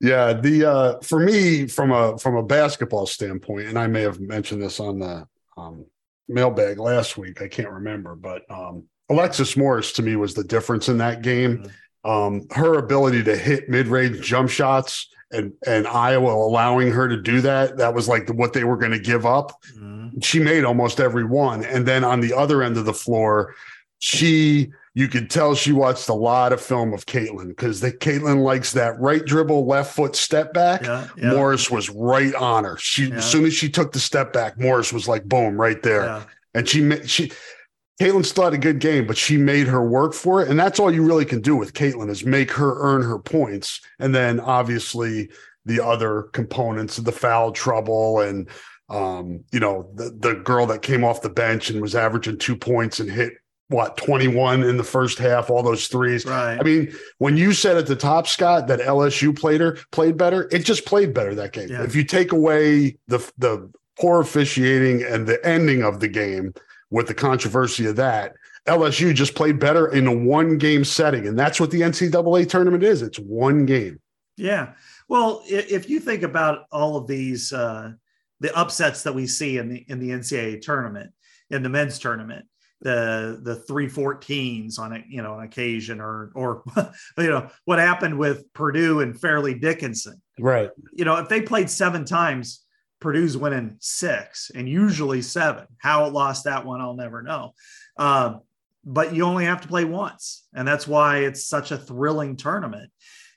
Yeah, 0.00 0.32
the 0.32 0.64
uh, 0.64 1.00
for 1.02 1.20
me 1.20 1.66
from 1.66 1.92
a 1.92 2.16
from 2.18 2.36
a 2.36 2.42
basketball 2.42 3.06
standpoint, 3.06 3.68
and 3.68 3.78
I 3.78 3.86
may 3.86 4.02
have 4.02 4.20
mentioned 4.20 4.62
this 4.62 4.80
on 4.80 4.98
the 4.98 5.26
um, 5.58 5.84
mailbag 6.28 6.78
last 6.78 7.18
week. 7.18 7.42
I 7.42 7.48
can't 7.48 7.70
remember, 7.70 8.14
but 8.14 8.50
um, 8.50 8.84
Alexis 9.10 9.56
Morris 9.56 9.92
to 9.92 10.02
me 10.02 10.16
was 10.16 10.32
the 10.34 10.44
difference 10.44 10.88
in 10.88 10.98
that 10.98 11.22
game. 11.22 11.58
Mm-hmm. 11.58 12.10
Um, 12.10 12.46
her 12.52 12.78
ability 12.78 13.24
to 13.24 13.36
hit 13.36 13.68
mid 13.68 13.88
range 13.88 14.20
jump 14.20 14.48
shots 14.48 15.08
and 15.30 15.52
and 15.66 15.86
Iowa 15.86 16.32
allowing 16.32 16.90
her 16.90 17.08
to 17.08 17.16
do 17.16 17.40
that, 17.40 17.76
that 17.78 17.94
was 17.94 18.08
like 18.08 18.28
what 18.30 18.52
they 18.52 18.64
were 18.64 18.76
going 18.76 18.92
to 18.92 18.98
give 18.98 19.26
up. 19.26 19.52
Mm-hmm. 19.76 20.20
She 20.20 20.38
made 20.38 20.64
almost 20.64 21.00
every 21.00 21.24
one. 21.24 21.64
And 21.64 21.86
then 21.86 22.04
on 22.04 22.20
the 22.20 22.32
other 22.32 22.62
end 22.62 22.76
of 22.76 22.84
the 22.84 22.94
floor, 22.94 23.54
she 23.98 24.72
you 24.94 25.08
could 25.08 25.28
tell 25.28 25.54
she 25.54 25.72
watched 25.72 26.08
a 26.08 26.14
lot 26.14 26.52
of 26.52 26.60
film 26.60 26.94
of 26.94 27.04
Caitlin 27.04 27.48
because 27.48 27.80
the 27.80 27.92
Caitlin 27.92 28.42
likes 28.42 28.72
that 28.72 28.98
right 28.98 29.24
dribble, 29.24 29.66
left 29.66 29.94
foot 29.94 30.16
step 30.16 30.54
back. 30.54 30.84
Yeah, 30.84 31.08
yeah. 31.18 31.30
Morris 31.32 31.70
was 31.70 31.90
right 31.90 32.34
on 32.34 32.64
her. 32.64 32.78
She 32.78 33.08
yeah. 33.08 33.16
as 33.16 33.30
soon 33.30 33.44
as 33.44 33.52
she 33.52 33.68
took 33.68 33.92
the 33.92 34.00
step 34.00 34.32
back, 34.32 34.58
Morris 34.58 34.92
was 34.92 35.06
like 35.06 35.24
boom 35.24 35.60
right 35.60 35.82
there. 35.82 36.24
And 36.54 36.66
she 36.66 37.06
she 37.06 37.30
Caitlin 38.00 38.24
still 38.24 38.44
had 38.44 38.54
a 38.54 38.58
good 38.58 38.78
game, 38.78 39.06
but 39.06 39.16
she 39.16 39.36
made 39.36 39.66
her 39.66 39.86
work 39.86 40.12
for 40.12 40.42
it. 40.42 40.48
And 40.48 40.58
that's 40.58 40.78
all 40.78 40.92
you 40.92 41.02
really 41.02 41.24
can 41.24 41.40
do 41.40 41.56
with 41.56 41.72
Caitlin 41.72 42.10
is 42.10 42.24
make 42.24 42.50
her 42.52 42.78
earn 42.80 43.02
her 43.02 43.18
points. 43.18 43.80
And 43.98 44.14
then 44.14 44.38
obviously 44.38 45.30
the 45.64 45.82
other 45.82 46.24
components 46.32 46.98
of 46.98 47.04
the 47.04 47.12
foul 47.12 47.52
trouble 47.52 48.20
and 48.20 48.48
um, 48.88 49.42
you 49.50 49.58
know, 49.58 49.90
the 49.94 50.16
the 50.16 50.34
girl 50.34 50.66
that 50.66 50.82
came 50.82 51.02
off 51.02 51.22
the 51.22 51.28
bench 51.28 51.70
and 51.70 51.82
was 51.82 51.96
averaging 51.96 52.38
two 52.38 52.56
points 52.56 53.00
and 53.00 53.10
hit 53.10 53.32
what 53.68 53.96
21 53.96 54.62
in 54.62 54.76
the 54.76 54.84
first 54.84 55.18
half, 55.18 55.50
all 55.50 55.62
those 55.62 55.88
threes. 55.88 56.24
Right. 56.24 56.56
I 56.58 56.62
mean, 56.62 56.94
when 57.18 57.36
you 57.36 57.52
said 57.52 57.76
at 57.76 57.86
the 57.86 57.96
top, 57.96 58.28
Scott, 58.28 58.68
that 58.68 58.78
LSU 58.78 59.36
played 59.36 59.60
her 59.60 59.78
played 59.90 60.16
better, 60.16 60.48
it 60.52 60.60
just 60.60 60.86
played 60.86 61.12
better 61.12 61.34
that 61.34 61.52
game. 61.52 61.68
Yeah. 61.68 61.82
If 61.82 61.96
you 61.96 62.04
take 62.04 62.30
away 62.30 62.96
the 63.08 63.18
the 63.38 63.68
poor 63.98 64.20
officiating 64.20 65.02
and 65.02 65.26
the 65.26 65.44
ending 65.44 65.82
of 65.82 65.98
the 65.98 66.08
game, 66.08 66.54
with 66.90 67.06
the 67.06 67.14
controversy 67.14 67.86
of 67.86 67.96
that. 67.96 68.34
LSU 68.66 69.14
just 69.14 69.34
played 69.34 69.58
better 69.58 69.88
in 69.88 70.06
a 70.06 70.14
one 70.14 70.58
game 70.58 70.84
setting. 70.84 71.26
And 71.26 71.38
that's 71.38 71.60
what 71.60 71.70
the 71.70 71.80
NCAA 71.82 72.48
tournament 72.48 72.82
is 72.82 73.02
it's 73.02 73.18
one 73.18 73.66
game. 73.66 74.00
Yeah. 74.36 74.72
Well, 75.08 75.42
if 75.46 75.88
you 75.88 76.00
think 76.00 76.22
about 76.22 76.66
all 76.72 76.96
of 76.96 77.06
these, 77.06 77.52
uh, 77.52 77.92
the 78.40 78.54
upsets 78.56 79.02
that 79.04 79.14
we 79.14 79.26
see 79.26 79.56
in 79.58 79.68
the 79.68 79.84
in 79.88 79.98
the 79.98 80.10
NCAA 80.10 80.60
tournament, 80.60 81.10
in 81.48 81.62
the 81.62 81.68
men's 81.68 81.98
tournament, 81.98 82.44
the 82.80 83.40
the 83.42 83.56
three 83.56 83.88
fourteens 83.88 84.78
on 84.78 84.92
a 84.92 85.02
you 85.08 85.22
know 85.22 85.34
on 85.34 85.44
occasion, 85.44 86.00
or 86.00 86.32
or 86.34 86.62
you 87.18 87.30
know 87.30 87.48
what 87.64 87.78
happened 87.78 88.18
with 88.18 88.52
Purdue 88.52 89.00
and 89.00 89.18
Fairleigh 89.18 89.58
Dickinson, 89.58 90.20
right? 90.38 90.70
You 90.92 91.04
know, 91.04 91.16
if 91.16 91.28
they 91.28 91.40
played 91.40 91.70
seven 91.70 92.04
times, 92.04 92.65
Purdue's 93.00 93.36
winning 93.36 93.76
six 93.80 94.50
and 94.54 94.68
usually 94.68 95.22
seven. 95.22 95.66
How 95.78 96.06
it 96.06 96.12
lost 96.12 96.44
that 96.44 96.64
one, 96.64 96.80
I'll 96.80 96.94
never 96.94 97.22
know. 97.22 97.52
Uh, 97.96 98.38
but 98.84 99.14
you 99.14 99.24
only 99.24 99.44
have 99.44 99.60
to 99.62 99.68
play 99.68 99.84
once, 99.84 100.46
and 100.54 100.66
that's 100.66 100.86
why 100.86 101.18
it's 101.18 101.46
such 101.46 101.72
a 101.72 101.78
thrilling 101.78 102.36
tournament. 102.36 102.90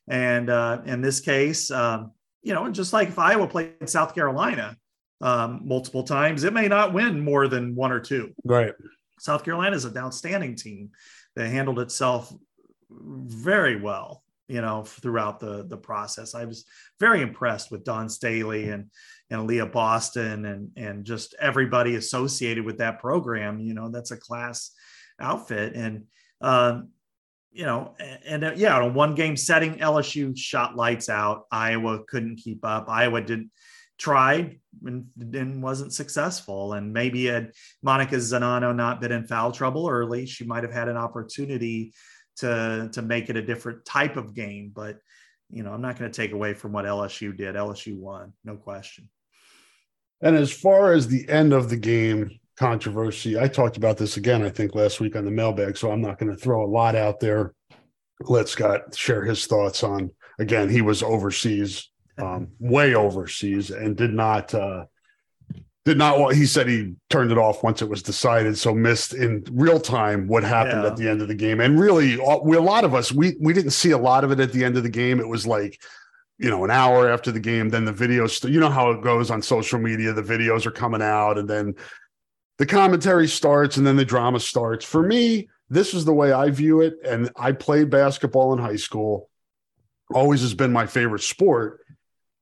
And 0.08 0.50
uh, 0.50 0.82
in 0.86 1.02
this 1.02 1.20
case, 1.20 1.72
um, 1.72 2.12
you 2.44 2.54
know, 2.54 2.70
just 2.70 2.94
like 2.94 3.10
if 3.10 3.20
Iowa 3.20 3.48
played 3.48 3.90
South 3.90 4.14
Carolina 4.14 4.78
um, 5.22 5.62
multiple 5.64 6.04
times, 6.04 6.44
it 6.44 6.54
may 6.54 6.68
not 6.68 6.94
win 6.94 7.20
more 7.20 7.48
than 7.48 7.76
one 7.76 7.92
or 7.92 8.00
two. 8.00 8.34
Right. 8.44 8.74
South 9.20 9.44
Carolina 9.44 9.76
is 9.76 9.86
an 9.86 9.98
outstanding 9.98 10.56
team 10.56 10.92
that 11.36 11.50
handled 11.50 11.80
itself 11.80 12.32
very 12.92 13.80
well 13.80 14.24
you 14.50 14.62
know 14.62 14.84
throughout 14.84 15.40
the 15.40 15.64
the 15.68 15.78
process 15.78 16.34
i 16.34 16.44
was 16.44 16.66
very 17.00 17.22
impressed 17.22 17.72
with 17.72 17.86
Dawn 17.86 18.10
Staley 18.10 18.70
and 18.70 18.90
and 19.30 19.46
Leah 19.46 19.66
Boston 19.66 20.46
and 20.46 20.72
and 20.76 21.06
just 21.06 21.36
everybody 21.40 21.96
associated 21.96 22.66
with 22.66 22.80
that 22.80 23.00
program. 23.00 23.60
You 23.60 23.74
know, 23.74 23.90
that's 23.90 24.12
a 24.12 24.18
class 24.18 24.72
outfit, 25.20 25.76
and 25.76 26.06
um, 26.42 26.90
you 27.52 27.66
know, 27.66 27.96
and, 28.00 28.20
and 28.26 28.44
uh, 28.44 28.54
yeah, 28.56 28.80
a 28.80 28.88
one 28.88 29.16
game 29.16 29.38
setting, 29.38 29.76
LSU 29.76 30.38
shot 30.38 30.76
lights 30.76 31.10
out. 31.10 31.46
Iowa 31.52 32.04
couldn't 32.08 32.38
keep 32.38 32.66
up. 32.66 32.90
Iowa 32.90 33.22
didn't 33.22 33.52
tried 34.00 34.58
and, 34.86 35.06
and 35.20 35.62
wasn't 35.62 35.94
successful. 35.94 36.74
And 36.74 36.94
maybe 36.94 37.26
had 37.26 37.52
Monika 37.86 38.16
Czinano 38.16 38.76
not 38.76 39.02
been 39.02 39.12
in 39.12 39.28
foul 39.28 39.52
trouble 39.52 39.88
early, 39.88 40.26
she 40.26 40.46
might 40.46 40.64
have 40.64 40.74
had 40.74 40.88
an 40.88 40.98
opportunity 40.98 41.94
to 42.38 42.90
to 42.94 43.02
make 43.02 43.30
it 43.30 43.36
a 43.36 43.42
different 43.42 43.86
type 43.86 44.18
of 44.18 44.34
game. 44.34 44.72
But 44.74 44.98
you 45.52 45.64
know, 45.64 45.74
I'm 45.74 45.82
not 45.82 46.00
going 46.00 46.10
to 46.10 46.16
take 46.16 46.32
away 46.32 46.54
from 46.54 46.72
what 46.72 46.86
LSU 46.86 47.36
did. 47.36 47.56
LSU 47.56 47.98
won, 47.98 48.34
no 48.44 48.56
question. 48.56 49.10
And 50.22 50.36
as 50.36 50.52
far 50.52 50.94
as 50.94 51.08
the 51.08 51.28
end 51.30 51.54
of 51.54 51.70
the 51.70 51.78
game 51.78 52.40
controversy, 52.58 53.40
I 53.40 53.48
talked 53.48 53.78
about 53.78 53.98
this 53.98 54.18
again, 54.18 54.44
I 54.44 54.50
think 54.50 54.76
last 54.76 55.00
week 55.00 55.16
on 55.16 55.26
the 55.26 55.32
mailbag. 55.32 55.78
So 55.78 55.92
I'm 55.92 56.02
not 56.02 56.20
going 56.20 56.32
to 56.32 56.38
throw 56.38 56.64
a 56.64 56.68
lot 56.68 56.96
out 56.96 57.20
there. 57.20 57.54
Let 58.22 58.50
Scott 58.50 58.96
share 58.96 59.24
his 59.24 59.46
thoughts 59.46 59.84
on. 59.84 60.12
Again, 60.40 60.70
he 60.70 60.82
was 60.82 61.02
overseas, 61.02 61.90
um, 62.18 62.50
way 62.60 62.96
overseas, 62.96 63.72
and 63.72 63.96
did 63.96 64.14
not 64.14 64.54
uh, 64.54 64.86
did 65.86 65.98
not. 65.98 66.20
want 66.20 66.36
He 66.36 66.46
said 66.46 66.68
he 66.68 66.96
turned 67.10 67.32
it 67.32 67.38
off 67.38 67.64
once 67.64 67.82
it 67.82 67.90
was 67.90 68.04
decided, 68.04 68.58
so 68.58 68.74
missed 68.74 69.14
in 69.14 69.46
real 69.52 69.80
time 69.80 70.28
what 70.28 70.44
happened 70.44 70.84
yeah. 70.84 70.90
at 70.90 70.98
the 70.98 71.08
end 71.08 71.22
of 71.22 71.30
the 71.30 71.36
game. 71.36 71.62
And 71.62 71.80
really, 71.80 72.18
we, 72.44 72.58
a 72.58 72.62
lot 72.62 72.84
of 72.84 72.94
us 72.94 73.14
we 73.14 73.38
we 73.40 73.54
didn't 73.54 73.72
see 73.72 73.92
a 73.92 73.98
lot 73.98 74.26
of 74.26 74.32
it 74.32 74.42
at 74.42 74.52
the 74.52 74.66
end 74.66 74.76
of 74.76 74.84
the 74.84 74.90
game. 74.90 75.22
It 75.22 75.28
was 75.28 75.48
like 75.48 75.82
you 76.40 76.50
know, 76.50 76.64
an 76.64 76.72
hour 76.72 77.10
after 77.10 77.32
the 77.32 77.40
game, 77.40 77.70
then 77.70 77.84
the 77.84 77.94
videos, 77.94 78.50
you 78.50 78.62
know 78.62 78.70
how 78.70 78.92
it 78.92 79.02
goes 79.02 79.30
on 79.30 79.42
social 79.42 79.78
media, 79.78 80.14
the 80.14 80.24
videos 80.24 80.66
are 80.66 80.72
coming 80.72 81.02
out 81.02 81.38
and 81.38 81.50
then 81.50 81.76
the 82.58 82.66
commentary 82.66 83.28
starts 83.28 83.76
and 83.78 83.86
then 83.86 83.98
the 83.98 84.06
drama 84.06 84.40
starts. 84.40 84.86
For 84.86 85.04
me, 85.04 85.50
this 85.70 85.94
is 85.94 86.06
the 86.06 86.14
way 86.14 86.32
I 86.32 86.50
view 86.50 86.80
it. 86.82 86.96
And 87.06 87.30
I 87.36 87.52
played 87.52 87.90
basketball 87.90 88.54
in 88.54 88.60
high 88.60 88.78
school, 88.78 89.30
always 90.14 90.42
has 90.42 90.54
been 90.54 90.72
my 90.72 90.86
favorite 90.86 91.22
sport. 91.22 91.82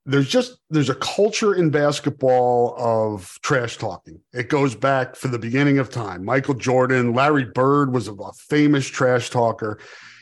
There's 0.05 0.29
just 0.29 0.59
there's 0.69 0.89
a 0.89 0.95
culture 0.95 1.55
in 1.55 1.69
basketball 1.69 2.75
of 2.77 3.37
trash 3.41 3.77
talking. 3.77 4.21
It 4.31 4.47
goes 4.47 4.73
back 4.73 5.17
for 5.17 5.27
the 5.27 5.39
beginning 5.39 5.79
of 5.79 5.89
time. 5.89 6.23
Michael 6.23 6.53
Jordan, 6.53 7.13
Larry 7.13 7.43
Bird 7.43 7.93
was 7.93 8.07
a 8.07 8.15
famous 8.47 8.87
trash 8.87 9.31
talker. 9.31 9.79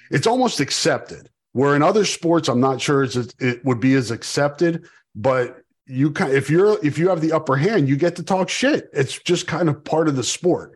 It's 0.09 0.25
almost 0.25 0.59
accepted 0.59 1.29
where 1.55 1.73
in 1.73 1.81
other 1.81 2.03
sports, 2.03 2.49
I'm 2.49 2.59
not 2.59 2.81
sure 2.81 3.03
it 3.05 3.63
would 3.63 3.79
be 3.79 3.93
as 3.93 4.11
accepted, 4.11 4.89
but 5.15 5.61
you 5.85 6.11
kind 6.11 6.33
if 6.33 6.49
you're 6.49 6.77
if 6.85 6.97
you 6.97 7.07
have 7.07 7.21
the 7.21 7.31
upper 7.31 7.55
hand, 7.55 7.87
you 7.87 7.95
get 7.95 8.17
to 8.17 8.23
talk 8.23 8.49
shit. 8.49 8.89
It's 8.91 9.17
just 9.19 9.47
kind 9.47 9.69
of 9.69 9.81
part 9.85 10.09
of 10.09 10.17
the 10.17 10.23
sport. 10.23 10.73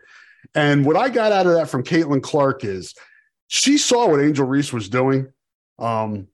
And 0.56 0.86
what 0.86 0.96
I 0.96 1.10
got 1.10 1.34
out 1.34 1.48
of 1.48 1.52
that 1.56 1.68
from 1.68 1.84
Caitlin 1.84 2.24
Clark 2.24 2.64
is 2.64 2.96
she 3.48 3.78
saw 3.78 4.08
what 4.08 4.22
Angel 4.22 4.48
Reese 4.48 4.72
was 4.72 4.88
doing. 4.88 5.28
Um, 5.80 6.30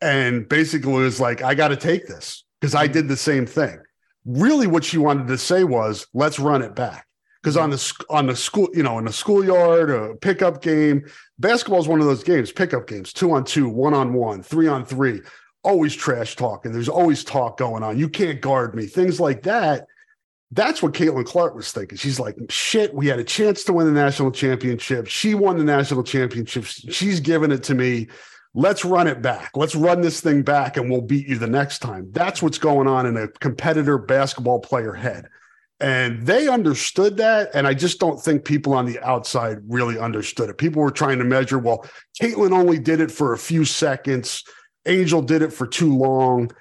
and 0.00 0.48
basically 0.48 0.94
was 0.94 1.20
like, 1.20 1.42
I 1.42 1.54
got 1.54 1.68
to 1.68 1.76
take 1.76 2.06
this 2.06 2.44
because 2.62 2.74
I 2.74 2.86
did 2.86 3.08
the 3.08 3.16
same 3.16 3.44
thing. 3.44 3.78
Really, 4.24 4.68
what 4.68 4.84
she 4.84 4.96
wanted 4.96 5.28
to 5.28 5.36
say 5.36 5.64
was, 5.64 6.06
let's 6.14 6.38
run 6.38 6.62
it 6.62 6.74
back 6.74 7.06
because 7.42 7.56
on 7.56 7.70
the 7.70 8.04
on 8.08 8.26
the 8.26 8.36
school, 8.36 8.68
you 8.72 8.82
know, 8.82 8.98
in 8.98 9.08
a 9.08 9.12
schoolyard, 9.12 9.90
a 9.90 10.14
pickup 10.16 10.62
game, 10.62 11.04
basketball 11.38 11.80
is 11.80 11.88
one 11.88 12.00
of 12.00 12.06
those 12.06 12.22
games, 12.22 12.52
pickup 12.52 12.86
games, 12.86 13.12
two 13.12 13.32
on 13.32 13.44
two, 13.44 13.68
one 13.68 13.94
on 13.94 14.12
one, 14.12 14.42
three 14.42 14.68
on 14.68 14.84
three. 14.84 15.20
Always 15.64 15.94
trash 15.94 16.36
talking. 16.36 16.72
There's 16.72 16.88
always 16.88 17.24
talk 17.24 17.58
going 17.58 17.82
on. 17.82 17.98
You 17.98 18.08
can't 18.08 18.40
guard 18.40 18.74
me. 18.74 18.86
Things 18.86 19.18
like 19.18 19.42
that. 19.42 19.86
That's 20.52 20.82
what 20.82 20.92
Caitlin 20.92 21.24
Clark 21.24 21.54
was 21.54 21.72
thinking. 21.72 21.96
She's 21.98 22.20
like, 22.20 22.36
shit, 22.50 22.94
we 22.94 23.06
had 23.06 23.18
a 23.18 23.24
chance 23.24 23.64
to 23.64 23.72
win 23.72 23.86
the 23.86 23.92
national 23.92 24.32
championship. 24.32 25.06
She 25.06 25.34
won 25.34 25.56
the 25.56 25.64
national 25.64 26.02
championship. 26.02 26.64
She's 26.64 27.20
giving 27.20 27.50
it 27.50 27.62
to 27.64 27.74
me. 27.74 28.08
Let's 28.54 28.84
run 28.84 29.06
it 29.06 29.22
back. 29.22 29.56
Let's 29.56 29.74
run 29.74 30.02
this 30.02 30.20
thing 30.20 30.42
back 30.42 30.76
and 30.76 30.90
we'll 30.90 31.00
beat 31.00 31.26
you 31.26 31.38
the 31.38 31.46
next 31.46 31.78
time. 31.78 32.08
That's 32.12 32.42
what's 32.42 32.58
going 32.58 32.86
on 32.86 33.06
in 33.06 33.16
a 33.16 33.28
competitor 33.28 33.96
basketball 33.96 34.60
player 34.60 34.92
head. 34.92 35.28
And 35.82 36.24
they 36.24 36.46
understood 36.46 37.16
that. 37.16 37.50
And 37.54 37.66
I 37.66 37.74
just 37.74 37.98
don't 37.98 38.22
think 38.22 38.44
people 38.44 38.72
on 38.72 38.86
the 38.86 39.00
outside 39.00 39.58
really 39.66 39.98
understood 39.98 40.48
it. 40.48 40.56
People 40.56 40.80
were 40.80 40.92
trying 40.92 41.18
to 41.18 41.24
measure, 41.24 41.58
well, 41.58 41.84
Caitlin 42.20 42.52
only 42.52 42.78
did 42.78 43.00
it 43.00 43.10
for 43.10 43.32
a 43.32 43.38
few 43.38 43.64
seconds. 43.64 44.44
Angel 44.86 45.20
did 45.20 45.42
it 45.42 45.52
for 45.52 45.66
too 45.66 45.92
long. 45.92 46.52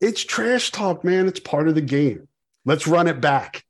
It's 0.00 0.24
trash 0.24 0.70
talk, 0.70 1.04
man. 1.04 1.28
It's 1.28 1.40
part 1.40 1.68
of 1.68 1.74
the 1.74 1.82
game. 1.82 2.26
Let's 2.64 2.86
run 2.86 3.06
it 3.06 3.20
back. 3.20 3.64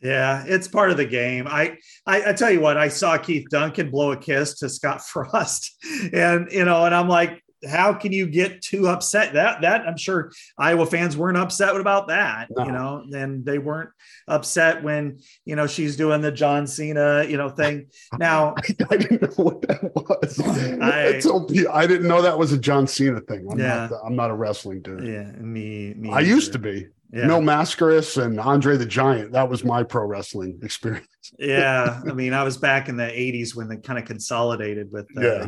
Yeah, 0.00 0.44
it's 0.46 0.68
part 0.68 0.90
of 0.90 0.96
the 0.96 1.06
game. 1.06 1.46
I, 1.48 1.78
I, 2.06 2.30
I 2.30 2.32
tell 2.32 2.50
you 2.50 2.60
what, 2.60 2.76
I 2.76 2.88
saw 2.88 3.16
Keith 3.18 3.46
Duncan 3.50 3.90
blow 3.90 4.12
a 4.12 4.16
kiss 4.16 4.58
to 4.58 4.68
Scott 4.68 5.00
Frost, 5.06 5.76
and 6.12 6.50
you 6.50 6.64
know, 6.64 6.84
and 6.84 6.94
I'm 6.94 7.08
like, 7.08 7.41
how 7.68 7.92
can 7.92 8.12
you 8.12 8.26
get 8.26 8.62
too 8.62 8.88
upset? 8.88 9.34
That 9.34 9.62
that 9.62 9.86
I'm 9.86 9.96
sure 9.96 10.32
Iowa 10.58 10.86
fans 10.86 11.16
weren't 11.16 11.36
upset 11.36 11.76
about 11.76 12.08
that, 12.08 12.48
no. 12.50 12.64
you 12.64 12.72
know, 12.72 13.04
and 13.12 13.44
they 13.44 13.58
weren't 13.58 13.90
upset 14.28 14.82
when 14.82 15.18
you 15.44 15.56
know 15.56 15.66
she's 15.66 15.96
doing 15.96 16.20
the 16.20 16.32
John 16.32 16.66
Cena, 16.66 17.24
you 17.24 17.36
know, 17.36 17.48
thing. 17.48 17.86
Now 18.18 18.54
I, 18.90 18.96
didn't 18.96 19.22
know 19.22 19.44
what 19.44 19.62
that 19.62 19.92
was. 19.94 20.40
I, 21.72 21.78
I, 21.78 21.86
didn't 21.86 22.08
know 22.08 22.22
that 22.22 22.38
was 22.38 22.52
a 22.52 22.58
John 22.58 22.86
Cena 22.86 23.20
thing. 23.20 23.46
I'm 23.50 23.58
yeah. 23.58 23.88
not 23.90 24.00
I'm 24.04 24.16
not 24.16 24.30
a 24.30 24.34
wrestling 24.34 24.82
dude. 24.82 25.06
Yeah, 25.06 25.30
me, 25.40 25.94
me 25.94 26.10
I 26.10 26.20
either. 26.20 26.28
used 26.28 26.52
to 26.52 26.58
be. 26.58 26.88
Yeah. 27.12 27.26
Mil 27.26 27.40
Mascaras 27.40 28.22
and 28.22 28.40
Andre 28.40 28.78
the 28.78 28.86
Giant. 28.86 29.32
That 29.32 29.50
was 29.50 29.64
my 29.64 29.82
pro 29.82 30.06
wrestling 30.06 30.58
experience. 30.62 31.06
yeah. 31.38 32.00
I 32.08 32.12
mean, 32.14 32.32
I 32.32 32.42
was 32.42 32.56
back 32.56 32.88
in 32.88 32.96
the 32.96 33.04
80s 33.04 33.54
when 33.54 33.68
they 33.68 33.76
kind 33.76 33.98
of 33.98 34.06
consolidated 34.06 34.90
with 34.90 35.06
uh, 35.16 35.20
yeah. 35.20 35.46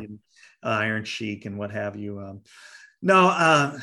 Iron 0.65 1.05
Sheik 1.05 1.47
and 1.47 1.59
what 1.59 1.71
have 1.71 1.97
you. 1.97 2.19
Um, 2.21 2.41
no, 3.03 3.29
uh, 3.29 3.79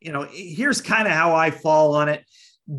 you 0.00 0.12
know, 0.12 0.26
here's 0.30 0.80
kind 0.80 1.06
of 1.06 1.14
how 1.14 1.34
I 1.34 1.50
fall 1.50 1.94
on 1.94 2.08
it. 2.08 2.24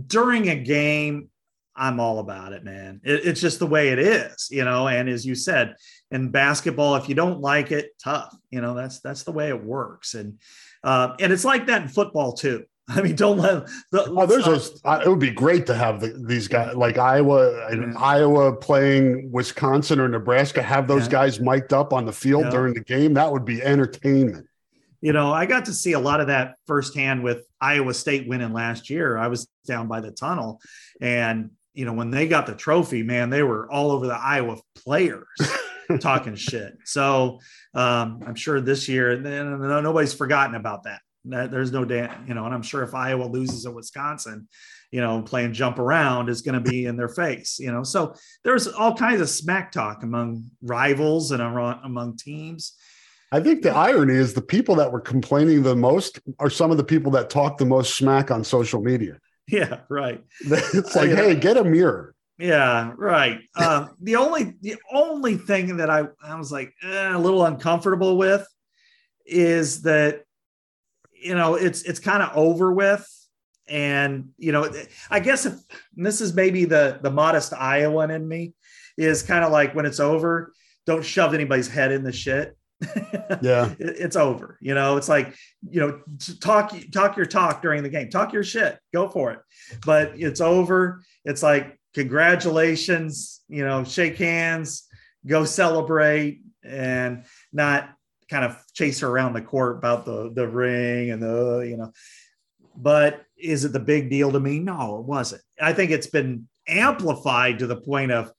During 0.07 0.49
a 0.49 0.55
game, 0.55 1.29
I'm 1.75 1.99
all 1.99 2.19
about 2.19 2.53
it, 2.53 2.63
man. 2.63 3.01
It, 3.03 3.25
it's 3.25 3.41
just 3.41 3.59
the 3.59 3.67
way 3.67 3.89
it 3.89 3.99
is, 3.99 4.49
you 4.51 4.63
know. 4.63 4.87
And 4.87 5.09
as 5.09 5.25
you 5.25 5.35
said, 5.35 5.75
in 6.11 6.29
basketball, 6.29 6.95
if 6.95 7.09
you 7.09 7.15
don't 7.15 7.41
like 7.41 7.71
it, 7.71 7.91
tough. 8.01 8.35
You 8.51 8.61
know, 8.61 8.75
that's 8.75 8.99
that's 8.99 9.23
the 9.23 9.31
way 9.31 9.49
it 9.49 9.63
works. 9.63 10.13
And 10.13 10.39
uh, 10.83 11.15
and 11.19 11.33
it's 11.33 11.45
like 11.45 11.67
that 11.67 11.81
in 11.81 11.87
football 11.87 12.33
too. 12.33 12.65
I 12.89 13.01
mean, 13.01 13.15
don't 13.15 13.37
let. 13.37 13.67
The, 13.91 14.09
oh, 14.09 14.25
there's 14.25 14.45
those. 14.45 14.81
it 14.83 15.07
would 15.07 15.19
be 15.19 15.31
great 15.31 15.65
to 15.67 15.75
have 15.75 16.01
the, 16.01 16.07
these 16.27 16.47
guys 16.47 16.75
like 16.75 16.97
Iowa, 16.97 17.69
yeah. 17.73 17.93
Iowa 17.97 18.55
playing 18.55 19.31
Wisconsin 19.31 19.99
or 19.99 20.07
Nebraska. 20.07 20.61
Have 20.61 20.87
those 20.87 21.05
yeah. 21.05 21.11
guys 21.11 21.39
mic'd 21.39 21.73
up 21.73 21.93
on 21.93 22.05
the 22.05 22.11
field 22.11 22.45
yeah. 22.45 22.49
during 22.49 22.73
the 22.73 22.83
game. 22.83 23.13
That 23.13 23.31
would 23.31 23.45
be 23.45 23.61
entertainment. 23.61 24.47
You 24.99 25.13
know, 25.13 25.31
I 25.31 25.45
got 25.45 25.65
to 25.65 25.73
see 25.73 25.93
a 25.93 25.99
lot 25.99 26.21
of 26.21 26.27
that 26.27 26.55
firsthand 26.67 27.23
with 27.23 27.45
Iowa 27.59 27.93
State 27.93 28.27
winning 28.27 28.53
last 28.53 28.89
year. 28.89 29.17
I 29.17 29.27
was 29.27 29.47
down 29.65 29.87
by 29.87 30.01
the 30.01 30.11
tunnel, 30.11 30.59
and 30.99 31.51
you 31.73 31.85
know 31.85 31.93
when 31.93 32.11
they 32.11 32.27
got 32.27 32.45
the 32.45 32.55
trophy, 32.55 33.03
man, 33.03 33.29
they 33.29 33.43
were 33.43 33.71
all 33.71 33.91
over 33.91 34.07
the 34.07 34.17
Iowa 34.17 34.57
players. 34.75 35.25
talking 35.99 36.35
shit. 36.35 36.77
So 36.85 37.39
um, 37.73 38.23
I'm 38.25 38.35
sure 38.35 38.61
this 38.61 38.87
year, 38.87 39.17
nobody's 39.17 40.13
forgotten 40.13 40.55
about 40.55 40.83
that. 40.83 41.01
There's 41.23 41.71
no 41.71 41.85
damn, 41.85 42.27
you 42.27 42.33
know, 42.33 42.45
and 42.45 42.53
I'm 42.53 42.63
sure 42.63 42.83
if 42.83 42.95
Iowa 42.95 43.25
loses 43.25 43.65
at 43.65 43.73
Wisconsin, 43.73 44.47
you 44.91 45.01
know, 45.01 45.21
playing 45.21 45.53
jump 45.53 45.79
around 45.79 46.29
is 46.29 46.41
going 46.41 46.61
to 46.61 46.69
be 46.69 46.85
in 46.85 46.97
their 46.97 47.09
face, 47.09 47.59
you 47.59 47.71
know. 47.71 47.83
So 47.83 48.15
there's 48.43 48.67
all 48.67 48.95
kinds 48.95 49.21
of 49.21 49.29
smack 49.29 49.71
talk 49.71 50.03
among 50.03 50.45
rivals 50.61 51.31
and 51.31 51.41
among 51.41 52.17
teams. 52.17 52.73
I 53.31 53.39
think 53.39 53.61
the 53.61 53.71
irony 53.71 54.15
is 54.15 54.33
the 54.33 54.41
people 54.41 54.75
that 54.75 54.91
were 54.91 54.99
complaining 54.99 55.63
the 55.63 55.75
most 55.75 56.19
are 56.39 56.49
some 56.49 56.71
of 56.71 56.77
the 56.77 56.83
people 56.83 57.11
that 57.13 57.29
talk 57.29 57.57
the 57.57 57.65
most 57.65 57.95
smack 57.95 58.29
on 58.29 58.43
social 58.43 58.81
media. 58.81 59.17
Yeah, 59.47 59.81
right. 59.89 60.23
It's 60.41 60.95
like, 60.95 61.11
uh, 61.11 61.15
hey, 61.15 61.35
get 61.35 61.57
a 61.57 61.63
mirror. 61.63 62.13
Yeah, 62.37 62.93
right. 62.97 63.39
Um, 63.55 63.91
the 64.01 64.15
only 64.15 64.55
the 64.61 64.75
only 64.91 65.37
thing 65.37 65.77
that 65.77 65.89
I 65.89 66.05
I 66.23 66.35
was 66.35 66.51
like 66.51 66.73
eh, 66.83 67.15
a 67.15 67.19
little 67.19 67.45
uncomfortable 67.45 68.17
with 68.17 68.47
is 69.25 69.83
that 69.83 70.23
you 71.21 71.35
know, 71.35 71.55
it's 71.55 71.83
it's 71.83 71.99
kind 71.99 72.23
of 72.23 72.35
over 72.35 72.71
with. 72.71 73.07
And 73.67 74.29
you 74.37 74.51
know, 74.51 74.71
I 75.09 75.19
guess 75.19 75.45
if 75.45 75.53
this 75.95 76.19
is 76.19 76.33
maybe 76.33 76.65
the 76.65 76.99
the 77.01 77.11
modest 77.11 77.53
Iowan 77.53 78.11
in 78.11 78.27
me 78.27 78.53
is 78.97 79.23
kind 79.23 79.45
of 79.45 79.51
like 79.51 79.73
when 79.73 79.85
it's 79.85 79.99
over, 79.99 80.51
don't 80.85 81.05
shove 81.05 81.33
anybody's 81.33 81.69
head 81.69 81.91
in 81.91 82.03
the 82.03 82.11
shit. 82.11 82.57
yeah, 83.41 83.73
it's 83.79 84.15
over. 84.15 84.57
You 84.59 84.73
know, 84.73 84.97
it's 84.97 85.07
like 85.07 85.35
you 85.69 85.79
know, 85.79 86.01
talk 86.41 86.73
talk 86.91 87.15
your 87.15 87.27
talk 87.27 87.61
during 87.61 87.83
the 87.83 87.89
game, 87.89 88.09
talk 88.09 88.33
your 88.33 88.43
shit, 88.43 88.77
go 88.93 89.07
for 89.07 89.31
it. 89.31 89.39
But 89.85 90.13
it's 90.15 90.41
over. 90.41 91.01
It's 91.23 91.43
like 91.43 91.79
congratulations. 91.93 93.41
You 93.47 93.63
know, 93.63 93.83
shake 93.83 94.17
hands, 94.17 94.87
go 95.25 95.45
celebrate, 95.45 96.41
and 96.63 97.25
not 97.53 97.89
kind 98.31 98.45
of 98.45 98.57
chase 98.73 99.01
her 99.01 99.07
around 99.07 99.33
the 99.33 99.41
court 99.41 99.77
about 99.77 100.05
the 100.05 100.31
the 100.33 100.47
ring 100.47 101.11
and 101.11 101.21
the 101.21 101.65
you 101.69 101.77
know. 101.77 101.91
But 102.75 103.25
is 103.37 103.65
it 103.65 103.73
the 103.73 103.79
big 103.79 104.09
deal 104.09 104.31
to 104.31 104.39
me? 104.39 104.59
No 104.59 104.99
it 104.99 105.05
wasn't. 105.05 105.41
I 105.61 105.73
think 105.73 105.91
it's 105.91 106.07
been 106.07 106.47
amplified 106.67 107.59
to 107.59 107.67
the 107.67 107.75
point 107.75 108.11
of 108.11 108.31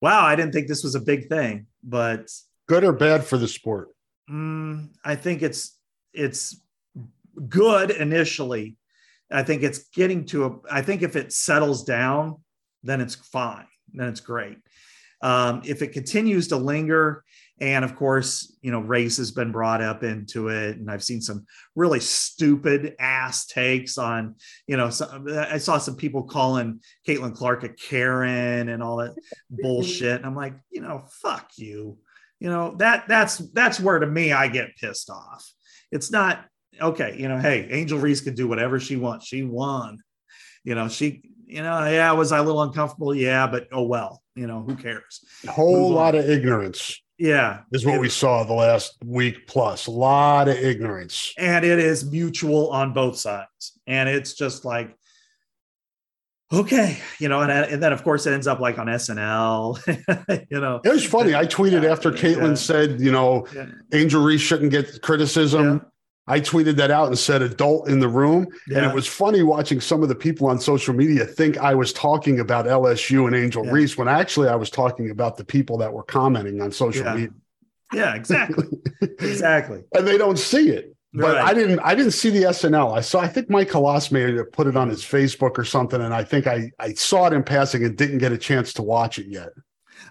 wow 0.00 0.24
i 0.24 0.36
didn't 0.36 0.52
think 0.52 0.68
this 0.68 0.84
was 0.84 0.94
a 0.94 1.00
big 1.00 1.28
thing 1.28 1.66
but 1.82 2.30
good 2.68 2.84
or 2.84 2.92
bad 2.92 3.24
for 3.24 3.38
the 3.38 3.48
sport? 3.48 3.88
Mm, 4.30 4.90
i 5.04 5.14
think 5.14 5.42
it's 5.42 5.78
it's 6.12 6.60
good 7.48 7.90
initially. 7.90 8.76
I 9.30 9.42
think 9.42 9.64
it's 9.64 9.88
getting 9.88 10.26
to 10.26 10.44
a 10.44 10.50
i 10.70 10.82
think 10.82 11.02
if 11.02 11.16
it 11.16 11.32
settles 11.32 11.84
down 11.84 12.36
then 12.82 13.00
it's 13.00 13.14
fine 13.14 13.66
then 13.92 14.08
it's 14.08 14.20
great. 14.20 14.58
Um, 15.20 15.62
if 15.64 15.80
it 15.80 15.92
continues 15.92 16.48
to 16.48 16.56
linger 16.56 17.24
and 17.60 17.84
of 17.84 17.94
course, 17.94 18.56
you 18.62 18.72
know, 18.72 18.80
race 18.80 19.16
has 19.18 19.30
been 19.30 19.52
brought 19.52 19.80
up 19.80 20.02
into 20.02 20.48
it. 20.48 20.76
And 20.76 20.90
I've 20.90 21.04
seen 21.04 21.20
some 21.20 21.46
really 21.76 22.00
stupid 22.00 22.96
ass 22.98 23.46
takes 23.46 23.96
on, 23.96 24.34
you 24.66 24.76
know, 24.76 24.90
some, 24.90 25.28
I 25.28 25.58
saw 25.58 25.78
some 25.78 25.94
people 25.94 26.24
calling 26.24 26.80
Caitlin 27.06 27.34
Clark 27.34 27.62
a 27.62 27.68
Karen 27.68 28.68
and 28.68 28.82
all 28.82 28.96
that 28.96 29.14
bullshit. 29.50 30.16
And 30.16 30.26
I'm 30.26 30.34
like, 30.34 30.54
you 30.70 30.80
know, 30.80 31.04
fuck 31.22 31.50
you. 31.56 31.98
You 32.40 32.50
know, 32.50 32.74
that 32.78 33.06
that's 33.06 33.38
that's 33.38 33.78
where 33.78 34.00
to 34.00 34.06
me 34.06 34.32
I 34.32 34.48
get 34.48 34.76
pissed 34.76 35.08
off. 35.08 35.48
It's 35.92 36.10
not 36.10 36.44
okay, 36.80 37.16
you 37.16 37.28
know, 37.28 37.38
hey, 37.38 37.68
Angel 37.70 37.98
Reese 37.98 38.20
can 38.20 38.34
do 38.34 38.48
whatever 38.48 38.80
she 38.80 38.96
wants. 38.96 39.28
She 39.28 39.44
won. 39.44 39.98
You 40.64 40.74
know, 40.74 40.88
she, 40.88 41.22
you 41.46 41.62
know, 41.62 41.86
yeah, 41.86 42.10
was 42.12 42.32
I 42.32 42.38
a 42.38 42.42
little 42.42 42.62
uncomfortable? 42.62 43.14
Yeah, 43.14 43.46
but 43.46 43.68
oh 43.72 43.84
well, 43.84 44.20
you 44.34 44.48
know, 44.48 44.62
who 44.62 44.74
cares? 44.74 45.24
A 45.46 45.52
whole 45.52 45.90
lot 45.90 46.16
of 46.16 46.28
ignorance 46.28 47.00
yeah. 47.18 47.60
Is 47.72 47.86
what 47.86 48.00
we 48.00 48.08
saw 48.08 48.44
the 48.44 48.52
last 48.52 48.96
week 49.04 49.46
plus. 49.46 49.86
A 49.86 49.90
lot 49.90 50.48
of 50.48 50.56
ignorance. 50.56 51.32
And 51.38 51.64
it 51.64 51.78
is 51.78 52.10
mutual 52.10 52.70
on 52.70 52.92
both 52.92 53.16
sides. 53.16 53.78
And 53.86 54.08
it's 54.08 54.34
just 54.34 54.64
like, 54.64 54.96
okay, 56.52 56.98
you 57.18 57.28
know, 57.28 57.40
and, 57.40 57.50
and 57.50 57.82
then 57.82 57.92
of 57.92 58.02
course 58.02 58.26
it 58.26 58.32
ends 58.32 58.46
up 58.46 58.60
like 58.60 58.78
on 58.78 58.86
SNL, 58.86 60.46
you 60.50 60.60
know. 60.60 60.80
It 60.84 60.92
was 60.92 61.04
funny. 61.04 61.34
I 61.34 61.46
tweeted 61.46 61.88
after 61.88 62.10
Caitlin 62.10 62.50
yeah. 62.50 62.54
said, 62.54 63.00
you 63.00 63.12
know, 63.12 63.46
yeah. 63.54 63.66
Angel 63.92 64.22
Reese 64.22 64.40
shouldn't 64.40 64.70
get 64.70 65.02
criticism. 65.02 65.84
I 66.26 66.40
tweeted 66.40 66.76
that 66.76 66.90
out 66.90 67.08
and 67.08 67.18
said 67.18 67.42
adult 67.42 67.88
in 67.88 68.00
the 68.00 68.08
room. 68.08 68.46
Yeah. 68.66 68.78
And 68.78 68.86
it 68.86 68.94
was 68.94 69.06
funny 69.06 69.42
watching 69.42 69.80
some 69.80 70.02
of 70.02 70.08
the 70.08 70.14
people 70.14 70.48
on 70.48 70.58
social 70.58 70.94
media 70.94 71.24
think 71.26 71.58
I 71.58 71.74
was 71.74 71.92
talking 71.92 72.40
about 72.40 72.64
LSU 72.66 73.26
and 73.26 73.36
Angel 73.36 73.64
yeah. 73.64 73.72
Reese 73.72 73.98
when 73.98 74.08
actually 74.08 74.48
I 74.48 74.54
was 74.54 74.70
talking 74.70 75.10
about 75.10 75.36
the 75.36 75.44
people 75.44 75.76
that 75.78 75.92
were 75.92 76.02
commenting 76.02 76.62
on 76.62 76.72
social 76.72 77.04
yeah. 77.04 77.14
media. 77.14 77.30
Yeah, 77.92 78.14
exactly. 78.14 78.64
exactly. 79.02 79.82
And 79.94 80.06
they 80.06 80.16
don't 80.16 80.38
see 80.38 80.70
it. 80.70 80.96
But 81.12 81.36
right. 81.36 81.44
I 81.44 81.54
didn't 81.54 81.78
I 81.80 81.94
didn't 81.94 82.12
see 82.12 82.30
the 82.30 82.44
SNL. 82.44 82.96
I 82.96 83.00
saw 83.00 83.20
I 83.20 83.28
think 83.28 83.48
Mike 83.48 83.70
Hlas 83.70 84.10
may 84.10 84.34
have 84.34 84.50
put 84.50 84.66
it 84.66 84.76
on 84.76 84.88
his 84.88 85.02
Facebook 85.02 85.58
or 85.58 85.64
something. 85.64 86.00
And 86.00 86.12
I 86.12 86.24
think 86.24 86.48
I, 86.48 86.72
I 86.80 86.94
saw 86.94 87.26
it 87.26 87.32
in 87.32 87.44
passing 87.44 87.84
and 87.84 87.96
didn't 87.96 88.18
get 88.18 88.32
a 88.32 88.38
chance 88.38 88.72
to 88.74 88.82
watch 88.82 89.18
it 89.18 89.26
yet. 89.28 89.50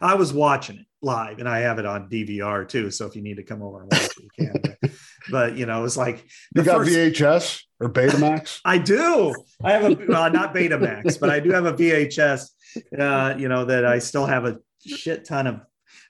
I 0.01 0.13
was 0.13 0.31
watching 0.31 0.77
it 0.77 0.85
live 1.01 1.39
and 1.39 1.49
I 1.49 1.59
have 1.59 1.77
it 1.77 1.85
on 1.85 2.07
DVR 2.07 2.67
too. 2.67 2.89
So 2.89 3.05
if 3.05 3.15
you 3.17 3.21
need 3.21 3.35
to 3.35 3.43
come 3.43 3.61
over 3.61 3.81
and 3.81 3.91
watch 3.91 4.05
it, 4.17 4.23
you 4.37 4.51
can. 4.51 4.91
but 5.29 5.55
you 5.55 5.65
know, 5.65 5.79
it 5.79 5.83
was 5.83 5.97
like 5.97 6.25
you 6.55 6.63
got 6.63 6.77
first, 6.77 6.91
VHS 6.91 7.63
or 7.79 7.89
Betamax. 7.89 8.59
I 8.65 8.77
do. 8.77 9.33
I 9.63 9.71
have 9.71 9.83
a 9.83 10.05
well, 10.07 10.31
not 10.31 10.53
Betamax, 10.53 11.19
but 11.19 11.29
I 11.29 11.39
do 11.39 11.51
have 11.51 11.65
a 11.65 11.73
VHS. 11.73 12.49
Uh, 12.97 13.35
you 13.37 13.47
know 13.47 13.65
that 13.65 13.85
I 13.85 13.99
still 13.99 14.25
have 14.25 14.45
a 14.45 14.57
shit 14.85 15.25
ton 15.25 15.47
of 15.47 15.61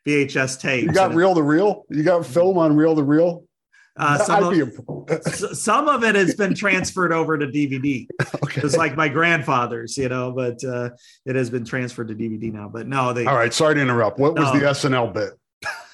VHS 0.07 0.59
tapes. 0.59 0.87
You 0.87 0.93
got 0.93 1.13
reel 1.13 1.35
to 1.35 1.43
reel. 1.43 1.85
You 1.89 2.03
got 2.03 2.25
film 2.25 2.57
on 2.57 2.75
reel 2.75 2.95
to 2.95 3.03
reel. 3.03 3.45
Uh, 3.95 4.17
some, 4.17 4.43
of, 4.43 5.23
some 5.55 5.87
of 5.87 6.03
it 6.03 6.15
has 6.15 6.33
been 6.33 6.55
transferred 6.55 7.13
over 7.13 7.37
to 7.37 7.45
DVD. 7.45 8.07
Okay. 8.43 8.61
It's 8.61 8.75
like 8.75 8.95
my 8.95 9.07
grandfather's, 9.07 9.97
you 9.97 10.09
know, 10.09 10.31
but 10.31 10.63
uh, 10.63 10.89
it 11.25 11.35
has 11.35 11.51
been 11.51 11.63
transferred 11.63 12.07
to 12.07 12.15
DVD 12.15 12.51
now. 12.51 12.69
But 12.69 12.87
no, 12.87 13.13
they. 13.13 13.25
All 13.25 13.35
right, 13.35 13.53
sorry 13.53 13.75
to 13.75 13.81
interrupt. 13.81 14.17
What 14.17 14.33
was 14.33 14.51
no. 14.51 14.59
the 14.59 14.65
SNL 14.65 15.13
bit? 15.13 15.33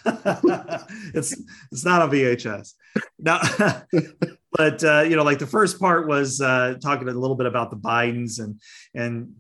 it's 1.14 1.36
it's 1.72 1.86
not 1.86 2.02
a 2.02 2.08
VHS. 2.08 2.74
No, 3.18 3.40
but 4.52 4.84
uh, 4.84 5.02
you 5.02 5.16
know, 5.16 5.24
like 5.24 5.40
the 5.40 5.48
first 5.48 5.80
part 5.80 6.08
was 6.08 6.42
uh, 6.42 6.76
talking 6.82 7.08
a 7.08 7.12
little 7.12 7.36
bit 7.36 7.48
about 7.48 7.70
the 7.70 7.78
Bidens 7.78 8.40
and 8.40 8.62
and 8.94 9.34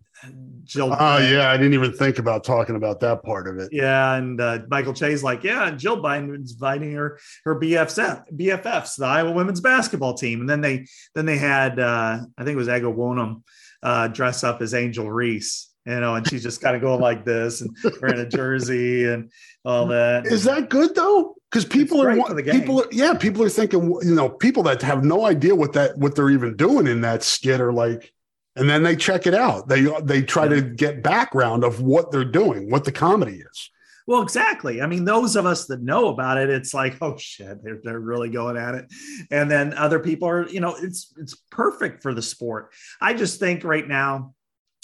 Jill. 0.65 0.95
Oh 0.97 1.17
yeah, 1.17 1.49
I 1.49 1.57
didn't 1.57 1.73
even 1.73 1.93
think 1.93 2.19
about 2.19 2.43
talking 2.43 2.75
about 2.75 2.99
that 2.99 3.23
part 3.23 3.47
of 3.47 3.57
it. 3.57 3.69
Yeah, 3.71 4.15
and 4.15 4.39
uh, 4.39 4.59
Michael 4.69 4.93
Che's 4.93 5.23
like, 5.23 5.43
yeah, 5.43 5.67
and 5.67 5.79
Jill 5.79 6.01
Biden 6.01 6.43
is 6.43 6.53
inviting 6.53 6.91
her 6.93 7.19
her 7.45 7.59
BFFs, 7.59 8.23
BFFs, 8.35 8.97
the 8.97 9.05
Iowa 9.05 9.31
women's 9.31 9.61
basketball 9.61 10.15
team, 10.15 10.41
and 10.41 10.49
then 10.49 10.61
they 10.61 10.85
then 11.15 11.25
they 11.25 11.37
had 11.37 11.79
uh, 11.79 12.19
I 12.37 12.43
think 12.43 12.55
it 12.55 12.57
was 12.57 12.69
Ego 12.69 12.93
Nwodim 12.93 13.43
uh, 13.81 14.07
dress 14.09 14.43
up 14.43 14.61
as 14.61 14.73
Angel 14.73 15.09
Reese. 15.09 15.68
You 15.85 15.99
know, 15.99 16.15
and 16.15 16.27
she's 16.27 16.43
just 16.43 16.61
kind 16.61 16.75
of 16.75 16.81
going 16.81 16.99
like 16.99 17.25
this 17.25 17.61
and 17.61 17.75
wearing 18.01 18.19
a 18.19 18.27
jersey 18.27 19.05
and 19.05 19.31
all 19.65 19.87
that. 19.87 20.27
Is 20.27 20.43
that 20.43 20.69
good 20.69 20.93
though? 20.93 21.35
Because 21.49 21.65
people 21.65 22.01
are 22.01 22.15
people 22.43 22.81
are 22.81 22.87
yeah, 22.91 23.13
people 23.13 23.43
are 23.43 23.49
thinking 23.49 23.97
you 24.03 24.13
know 24.13 24.29
people 24.29 24.63
that 24.63 24.81
have 24.81 25.03
no 25.03 25.25
idea 25.25 25.55
what 25.55 25.73
that 25.73 25.97
what 25.97 26.15
they're 26.15 26.29
even 26.29 26.55
doing 26.55 26.85
in 26.85 27.01
that 27.01 27.23
skit 27.23 27.59
are 27.59 27.73
like 27.73 28.13
and 28.55 28.69
then 28.69 28.83
they 28.83 28.95
check 28.95 29.25
it 29.25 29.33
out. 29.33 29.67
They 29.69 29.87
they 30.03 30.21
try 30.21 30.47
to 30.47 30.61
get 30.61 31.01
background 31.01 31.63
of 31.63 31.81
what 31.81 32.11
they're 32.11 32.25
doing, 32.25 32.69
what 32.69 32.83
the 32.83 32.91
comedy 32.91 33.41
is. 33.41 33.71
Well, 34.05 34.23
exactly. 34.23 34.81
I 34.81 34.87
mean, 34.87 35.05
those 35.05 35.35
of 35.35 35.45
us 35.45 35.67
that 35.67 35.83
know 35.83 36.07
about 36.07 36.39
it, 36.39 36.49
it's 36.49 36.73
like, 36.73 36.97
oh 36.99 37.15
shit, 37.17 37.63
they're, 37.63 37.79
they're 37.83 37.99
really 37.99 38.29
going 38.29 38.57
at 38.57 38.73
it. 38.73 38.91
And 39.29 39.51
then 39.51 39.75
other 39.75 39.99
people 39.99 40.27
are, 40.27 40.49
you 40.49 40.61
know, 40.61 40.75
it's 40.81 41.13
it's 41.17 41.35
perfect 41.51 42.01
for 42.01 42.13
the 42.13 42.21
sport. 42.21 42.73
I 42.99 43.13
just 43.13 43.39
think 43.39 43.63
right 43.63 43.87
now, 43.87 44.33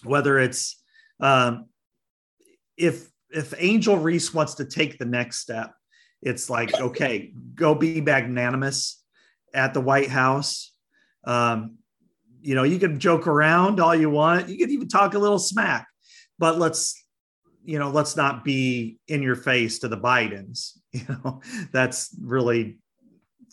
whether 0.04 0.38
it's 0.38 0.82
um, 1.19 1.65
if 2.78 3.10
if 3.30 3.54
Angel 3.58 3.97
Reese 3.97 4.34
wants 4.34 4.56
to 4.56 4.65
take 4.65 4.97
the 4.97 5.06
next 5.06 5.39
step, 5.39 5.73
it's 6.21 6.49
like, 6.49 6.73
okay, 6.73 7.34
go 7.54 7.75
be 7.75 8.01
magnanimous 8.01 9.04
at 9.54 9.73
the 9.73 9.82
White 9.82 10.10
House. 10.10 10.71
Um, 11.25 11.78
you 12.41 12.56
know, 12.56 12.63
you 12.63 12.80
can 12.80 12.99
joke 12.99 13.28
around 13.28 13.80
all 13.80 13.95
you 13.95 14.10
want. 14.10 14.49
You 14.49 14.58
can 14.58 14.69
even 14.69 14.88
talk 14.88 15.15
a 15.15 15.19
little 15.19 15.39
smack, 15.39 15.88
but 16.38 16.58
let's, 16.58 16.95
you 17.63 17.80
know, 17.80 17.89
let's 17.89 18.15
not 18.15 18.43
be 18.43 18.99
in 19.08 19.23
your 19.23 19.36
face 19.36 19.80
to 19.80 19.88
the 19.88 19.97
Bidens. 19.97 20.71
You 20.95 21.01
know, 21.10 21.41
that's 21.73 22.15
really 22.21 22.78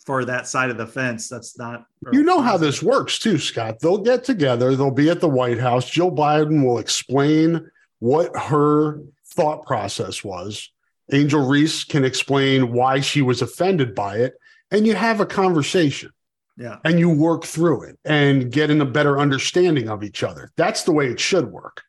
for 0.05 0.25
that 0.25 0.47
side 0.47 0.69
of 0.69 0.77
the 0.77 0.87
fence. 0.87 1.29
That's 1.29 1.57
not. 1.57 1.85
You 2.11 2.23
know 2.23 2.41
how 2.41 2.57
this 2.57 2.83
works 2.83 3.19
too, 3.19 3.37
Scott. 3.37 3.79
They'll 3.79 3.97
get 3.97 4.23
together. 4.23 4.75
They'll 4.75 4.91
be 4.91 5.09
at 5.09 5.21
the 5.21 5.29
White 5.29 5.59
House. 5.59 5.89
Jill 5.89 6.11
Biden 6.11 6.65
will 6.65 6.79
explain 6.79 7.69
what 7.99 8.35
her 8.37 8.99
thought 9.27 9.65
process 9.65 10.23
was. 10.23 10.69
Angel 11.11 11.45
Reese 11.47 11.83
can 11.83 12.05
explain 12.05 12.71
why 12.71 12.99
she 12.99 13.21
was 13.21 13.41
offended 13.41 13.93
by 13.95 14.17
it, 14.17 14.35
and 14.71 14.87
you 14.87 14.95
have 14.95 15.19
a 15.19 15.25
conversation. 15.25 16.11
Yeah. 16.57 16.77
And 16.85 16.99
you 16.99 17.09
work 17.09 17.45
through 17.45 17.83
it 17.83 17.97
and 18.05 18.51
get 18.51 18.69
in 18.69 18.79
a 18.79 18.85
better 18.85 19.19
understanding 19.19 19.89
of 19.89 20.03
each 20.03 20.21
other. 20.21 20.51
That's 20.55 20.83
the 20.83 20.91
way 20.91 21.07
it 21.07 21.19
should 21.19 21.51
work. 21.51 21.81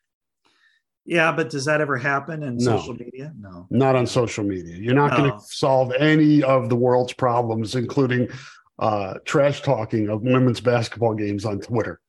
Yeah, 1.05 1.31
but 1.31 1.51
does 1.51 1.65
that 1.65 1.81
ever 1.81 1.97
happen 1.97 2.41
in 2.41 2.57
no, 2.57 2.77
social 2.77 2.95
media? 2.95 3.31
No. 3.39 3.67
Not 3.69 3.95
on 3.95 4.07
social 4.07 4.43
media. 4.43 4.75
You're 4.75 4.95
not 4.95 5.11
no. 5.11 5.17
going 5.17 5.31
to 5.31 5.39
solve 5.39 5.93
any 5.93 6.41
of 6.41 6.67
the 6.69 6.75
world's 6.75 7.13
problems, 7.13 7.75
including 7.75 8.27
uh, 8.79 9.15
trash 9.23 9.61
talking 9.61 10.09
of 10.09 10.23
women's 10.23 10.59
basketball 10.59 11.13
games 11.13 11.45
on 11.45 11.59
Twitter. 11.59 12.01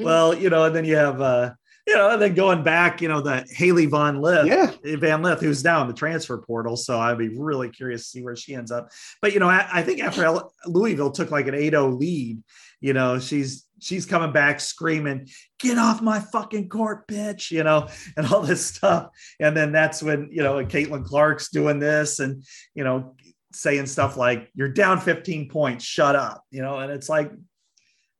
well, 0.00 0.34
you 0.34 0.50
know, 0.50 0.64
and 0.64 0.74
then 0.74 0.84
you 0.84 0.96
have 0.96 1.20
uh, 1.20 1.52
you 1.86 1.94
know, 1.94 2.10
and 2.10 2.22
then 2.22 2.34
going 2.34 2.62
back, 2.62 3.02
you 3.02 3.08
know, 3.08 3.20
the 3.20 3.46
Hailey 3.50 3.86
Van 3.86 4.20
Lith, 4.20 4.46
yeah. 4.46 4.96
Van 4.96 5.22
Lith, 5.22 5.40
who's 5.40 5.62
now 5.62 5.82
in 5.82 5.88
the 5.88 5.94
transfer 5.94 6.38
portal. 6.38 6.76
So 6.76 6.98
I'd 6.98 7.18
be 7.18 7.28
really 7.28 7.68
curious 7.68 8.04
to 8.04 8.08
see 8.08 8.22
where 8.22 8.36
she 8.36 8.54
ends 8.54 8.70
up. 8.70 8.88
But, 9.20 9.34
you 9.34 9.40
know, 9.40 9.48
I, 9.48 9.68
I 9.70 9.82
think 9.82 10.02
after 10.02 10.40
Louisville 10.66 11.10
took 11.10 11.30
like 11.30 11.46
an 11.46 11.54
8-0 11.54 11.98
lead, 11.98 12.42
you 12.80 12.94
know, 12.94 13.18
she's 13.18 13.66
she's 13.84 14.06
coming 14.06 14.32
back 14.32 14.60
screaming, 14.60 15.28
get 15.60 15.78
off 15.78 16.00
my 16.00 16.18
fucking 16.18 16.68
court, 16.68 17.06
bitch, 17.06 17.50
you 17.50 17.62
know, 17.62 17.88
and 18.16 18.26
all 18.26 18.40
this 18.40 18.64
stuff. 18.64 19.10
And 19.38 19.56
then 19.56 19.72
that's 19.72 20.02
when, 20.02 20.28
you 20.32 20.42
know, 20.42 20.54
Caitlin 20.64 21.04
Clark's 21.04 21.50
doing 21.50 21.78
this 21.78 22.18
and, 22.18 22.44
you 22.74 22.84
know, 22.84 23.14
saying 23.52 23.86
stuff 23.86 24.16
like, 24.16 24.50
you're 24.54 24.68
down 24.68 25.00
15 25.00 25.48
points, 25.48 25.84
shut 25.84 26.16
up, 26.16 26.42
you 26.50 26.62
know, 26.62 26.78
and 26.78 26.90
it's 26.90 27.08
like, 27.08 27.30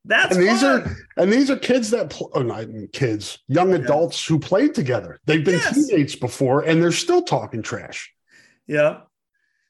that's 0.06 0.36
and 0.36 0.44
these 0.44 0.60
fun. 0.60 0.82
are 0.82 0.96
and 1.16 1.32
these 1.32 1.50
are 1.50 1.56
kids 1.56 1.88
that 1.92 2.10
pl- 2.10 2.30
oh, 2.34 2.42
not 2.42 2.66
kids, 2.92 3.38
young 3.48 3.72
adults 3.72 4.28
yeah. 4.28 4.34
who 4.34 4.38
played 4.38 4.74
together. 4.74 5.18
They've 5.24 5.42
been 5.42 5.54
yes. 5.54 5.86
teammates 5.86 6.14
before, 6.14 6.60
and 6.60 6.82
they're 6.82 6.92
still 6.92 7.22
talking 7.22 7.62
trash. 7.62 8.12
Yeah. 8.66 9.00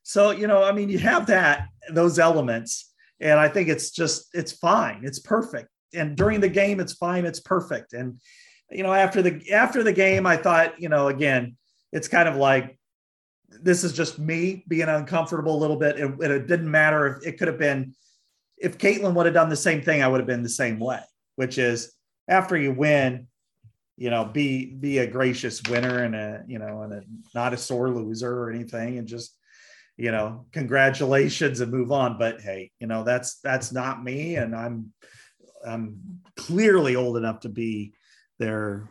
So 0.03 0.33
you 0.33 0.49
know, 0.49 0.65
I 0.65 0.73
mean, 0.73 0.89
you 0.89 0.99
have 0.99 1.27
that 1.27 1.69
those 1.89 2.19
elements, 2.19 2.93
and 3.21 3.39
I 3.39 3.49
think 3.49 3.69
it's 3.69 3.93
just 3.93 4.35
it's 4.35 4.51
fine. 4.51 5.03
It's 5.05 5.21
perfect. 5.21 5.69
And 5.95 6.17
during 6.17 6.41
the 6.41 6.49
game, 6.49 6.81
it's 6.81 6.95
fine. 6.95 7.25
It's 7.25 7.41
perfect. 7.41 7.93
And 7.93 8.21
you 8.71 8.83
know, 8.83 8.93
after 8.93 9.23
the 9.23 9.53
after 9.53 9.83
the 9.83 9.93
game, 9.93 10.27
I 10.27 10.37
thought, 10.37 10.81
you 10.81 10.89
know, 10.89 11.09
again, 11.09 11.57
it's 11.93 12.09
kind 12.09 12.29
of 12.29 12.37
like 12.37 12.79
this 13.49 13.85
is 13.85 13.93
just 13.93 14.19
me 14.19 14.65
being 14.69 14.89
uncomfortable 14.89 15.55
a 15.55 15.61
little 15.61 15.77
bit. 15.77 15.99
and 15.99 16.21
it 16.21 16.47
didn't 16.47 16.71
matter 16.71 17.07
if 17.07 17.27
it 17.27 17.39
could 17.39 17.49
have 17.49 17.59
been 17.59 17.95
if 18.59 18.79
Caitlin 18.79 19.15
would 19.15 19.27
have 19.27 19.35
done 19.35 19.49
the 19.49 19.57
same 19.57 19.83
thing, 19.83 20.03
I 20.03 20.09
would 20.09 20.21
have 20.21 20.27
been 20.27 20.43
the 20.43 20.49
same 20.49 20.79
way, 20.79 21.01
which 21.37 21.59
is 21.59 21.93
after 22.29 22.57
you 22.57 22.73
win, 22.73 23.27
you 23.97 24.11
know, 24.11 24.25
be 24.25 24.67
be 24.67 24.99
a 24.99 25.07
gracious 25.07 25.63
winner 25.69 26.03
and 26.03 26.15
a 26.15 26.45
you 26.47 26.59
know 26.59 26.83
and 26.83 26.93
a 26.93 27.03
not 27.35 27.53
a 27.53 27.57
sore 27.57 27.91
loser 27.91 28.33
or 28.33 28.51
anything, 28.51 28.99
and 28.99 29.07
just 29.07 29.37
you 29.97 30.11
know 30.11 30.47
congratulations 30.53 31.61
and 31.61 31.71
move 31.71 31.93
on. 31.93 32.19
But 32.19 32.41
hey, 32.41 32.71
you 32.81 32.87
know 32.87 33.05
that's 33.05 33.39
that's 33.41 33.71
not 33.71 34.03
me, 34.03 34.37
and 34.37 34.55
I'm 34.55 34.93
I'm 35.67 36.21
clearly 36.37 36.97
old 36.97 37.17
enough 37.17 37.41
to 37.41 37.49
be 37.49 37.95
their 38.39 38.89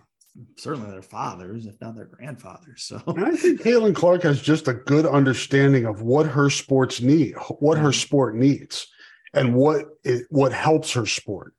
certainly 0.58 0.90
their 0.90 1.02
fathers, 1.02 1.66
if 1.66 1.80
not 1.80 1.96
their 1.96 2.06
grandfathers. 2.06 2.84
So 2.84 3.02
and 3.08 3.26
I 3.26 3.36
think 3.36 3.62
Caitlin 3.62 3.96
Clark 3.96 4.24
has 4.24 4.42
just 4.42 4.68
a 4.68 4.74
good 4.74 5.06
understanding 5.06 5.86
of 5.86 6.02
what 6.02 6.26
her 6.26 6.50
sports 6.50 7.02
need, 7.02 7.36
what 7.60 7.78
her 7.78 7.92
sport 7.92 8.36
needs 8.36 8.88
and 9.34 9.54
what 9.56 9.86
it, 10.04 10.26
what 10.30 10.54
helps 10.54 10.94
her 10.94 11.06
sport. 11.06 11.54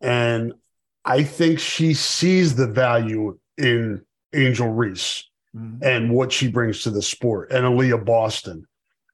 And 0.00 0.54
I 1.04 1.24
think 1.24 1.58
she 1.58 1.94
sees 1.94 2.54
the 2.54 2.66
value 2.66 3.38
in 3.56 4.02
Angel 4.34 4.68
Reese 4.68 5.24
mm-hmm. 5.56 5.82
and 5.82 6.10
what 6.10 6.32
she 6.32 6.48
brings 6.48 6.82
to 6.82 6.90
the 6.90 7.02
sport, 7.02 7.52
and 7.52 7.64
Aliyah 7.64 8.04
Boston, 8.04 8.66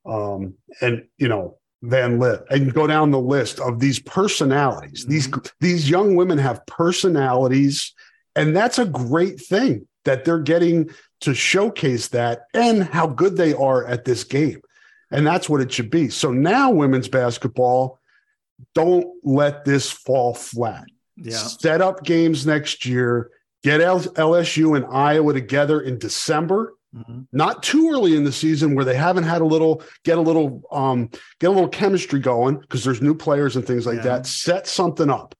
um, 0.04 0.54
and 0.80 1.06
you 1.18 1.28
know 1.28 1.58
Van 1.82 2.18
Lith, 2.18 2.42
and 2.50 2.72
go 2.72 2.86
down 2.86 3.10
the 3.10 3.20
list 3.20 3.60
of 3.60 3.78
these 3.78 3.98
personalities. 3.98 5.02
Mm-hmm. 5.02 5.12
These 5.12 5.30
these 5.60 5.90
young 5.90 6.16
women 6.16 6.38
have 6.38 6.64
personalities, 6.66 7.92
and 8.34 8.56
that's 8.56 8.78
a 8.78 8.86
great 8.86 9.40
thing 9.40 9.86
that 10.04 10.24
they're 10.24 10.38
getting 10.38 10.90
to 11.20 11.34
showcase 11.34 12.08
that 12.08 12.46
and 12.54 12.84
how 12.84 13.06
good 13.06 13.36
they 13.36 13.52
are 13.54 13.84
at 13.86 14.04
this 14.04 14.24
game. 14.24 14.60
And 15.10 15.26
that's 15.26 15.48
what 15.48 15.60
it 15.60 15.72
should 15.72 15.90
be. 15.90 16.08
So 16.08 16.32
now 16.32 16.70
women's 16.70 17.08
basketball 17.08 18.00
don't 18.74 19.06
let 19.22 19.64
this 19.64 19.90
fall 19.90 20.34
flat. 20.34 20.84
Yeah. 21.16 21.36
Set 21.36 21.80
up 21.80 22.04
games 22.04 22.46
next 22.46 22.84
year. 22.84 23.30
Get 23.62 23.80
LSU 23.80 24.76
and 24.76 24.86
Iowa 24.86 25.32
together 25.32 25.80
in 25.80 25.98
December. 25.98 26.74
Mm-hmm. 26.96 27.22
Not 27.32 27.62
too 27.62 27.90
early 27.90 28.16
in 28.16 28.24
the 28.24 28.32
season 28.32 28.74
where 28.74 28.84
they 28.84 28.96
haven't 28.96 29.24
had 29.24 29.42
a 29.42 29.44
little 29.44 29.82
get 30.04 30.16
a 30.16 30.22
little 30.22 30.62
um 30.72 31.10
get 31.40 31.48
a 31.48 31.52
little 31.52 31.68
chemistry 31.68 32.20
going 32.20 32.58
because 32.58 32.84
there's 32.84 33.02
new 33.02 33.14
players 33.14 33.56
and 33.56 33.66
things 33.66 33.86
like 33.86 33.96
yeah. 33.96 34.02
that. 34.02 34.26
Set 34.26 34.66
something 34.66 35.10
up. 35.10 35.34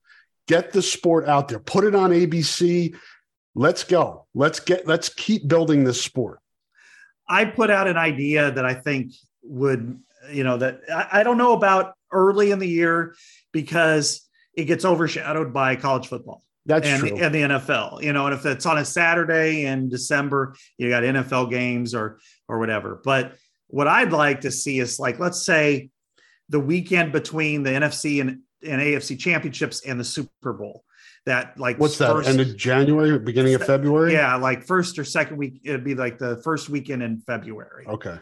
Get 0.48 0.72
the 0.72 0.82
sport 0.82 1.26
out 1.26 1.48
there. 1.48 1.58
Put 1.58 1.84
it 1.84 1.94
on 1.94 2.10
ABC. 2.10 2.94
Let's 3.54 3.84
go. 3.84 4.26
Let's 4.34 4.60
get 4.60 4.86
let's 4.86 5.08
keep 5.08 5.48
building 5.48 5.84
this 5.84 6.00
sport. 6.00 6.40
I 7.28 7.46
put 7.46 7.70
out 7.70 7.88
an 7.88 7.96
idea 7.96 8.52
that 8.52 8.64
I 8.64 8.74
think 8.74 9.12
would, 9.42 9.98
you 10.30 10.44
know, 10.44 10.58
that 10.58 10.80
I, 10.92 11.20
I 11.20 11.22
don't 11.22 11.38
know 11.38 11.54
about 11.54 11.94
early 12.12 12.50
in 12.50 12.58
the 12.58 12.68
year 12.68 13.16
because 13.52 14.28
it 14.54 14.64
gets 14.64 14.84
overshadowed 14.84 15.52
by 15.52 15.76
college 15.76 16.06
football. 16.06 16.42
That's 16.66 16.88
and, 16.88 17.00
true. 17.00 17.16
And 17.16 17.34
the 17.34 17.42
NFL, 17.42 18.02
you 18.02 18.12
know, 18.12 18.26
and 18.26 18.34
if 18.34 18.44
it's 18.44 18.66
on 18.66 18.78
a 18.78 18.84
Saturday 18.84 19.66
in 19.66 19.88
December, 19.88 20.54
you 20.78 20.90
got 20.90 21.04
NFL 21.04 21.50
games 21.50 21.94
or 21.94 22.18
or 22.48 22.58
whatever. 22.58 23.00
But 23.02 23.34
what 23.68 23.88
I'd 23.88 24.12
like 24.12 24.42
to 24.42 24.50
see 24.50 24.80
is 24.80 24.98
like, 24.98 25.18
let's 25.18 25.44
say 25.44 25.90
the 26.48 26.60
weekend 26.60 27.12
between 27.12 27.62
the 27.62 27.70
NFC 27.70 28.20
and, 28.20 28.40
and 28.62 28.80
AFC 28.80 29.18
championships 29.18 29.84
and 29.86 29.98
the 29.98 30.04
Super 30.04 30.52
Bowl. 30.52 30.84
That 31.24 31.58
like 31.58 31.80
what's 31.80 31.98
that? 31.98 32.12
First, 32.12 32.28
end 32.28 32.40
of 32.40 32.56
January, 32.56 33.18
beginning 33.18 33.54
of 33.54 33.64
February? 33.64 34.12
Yeah, 34.12 34.36
like 34.36 34.64
first 34.64 34.96
or 34.96 35.04
second 35.04 35.38
week. 35.38 35.60
It'd 35.64 35.82
be 35.82 35.96
like 35.96 36.18
the 36.18 36.36
first 36.42 36.68
weekend 36.68 37.02
in 37.02 37.18
February. 37.18 37.84
Okay. 37.86 38.16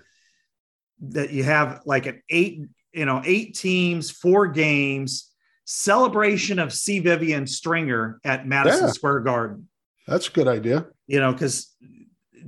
That 1.09 1.31
you 1.31 1.45
have 1.45 1.83
like 1.85 2.07
an 2.07 2.23
eight, 2.31 2.63
you 2.95 3.05
know, 3.05 3.21
eight 3.27 3.57
teams, 3.57 4.11
four 4.11 4.47
games, 4.47 5.34
celebration 5.65 6.59
of 6.59 6.73
C. 6.73 6.99
Vivian 6.99 7.47
Stringer 7.47 8.21
at 8.25 8.47
Madison 8.47 8.87
yeah. 8.87 8.93
Square 8.93 9.21
Garden. 9.21 9.69
That's 10.07 10.29
a 10.29 10.33
good 10.33 10.49
idea. 10.49 10.87
You 11.07 11.21
know, 11.21 11.33
because 11.33 11.75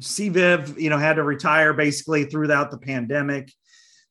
C. 0.01 0.29
Viv, 0.29 0.79
you 0.79 0.91
know, 0.91 0.99
had 0.99 1.17
to 1.17 1.23
retire 1.23 1.73
basically 1.73 2.25
throughout 2.25 2.71
the 2.71 2.79
pandemic. 2.79 3.53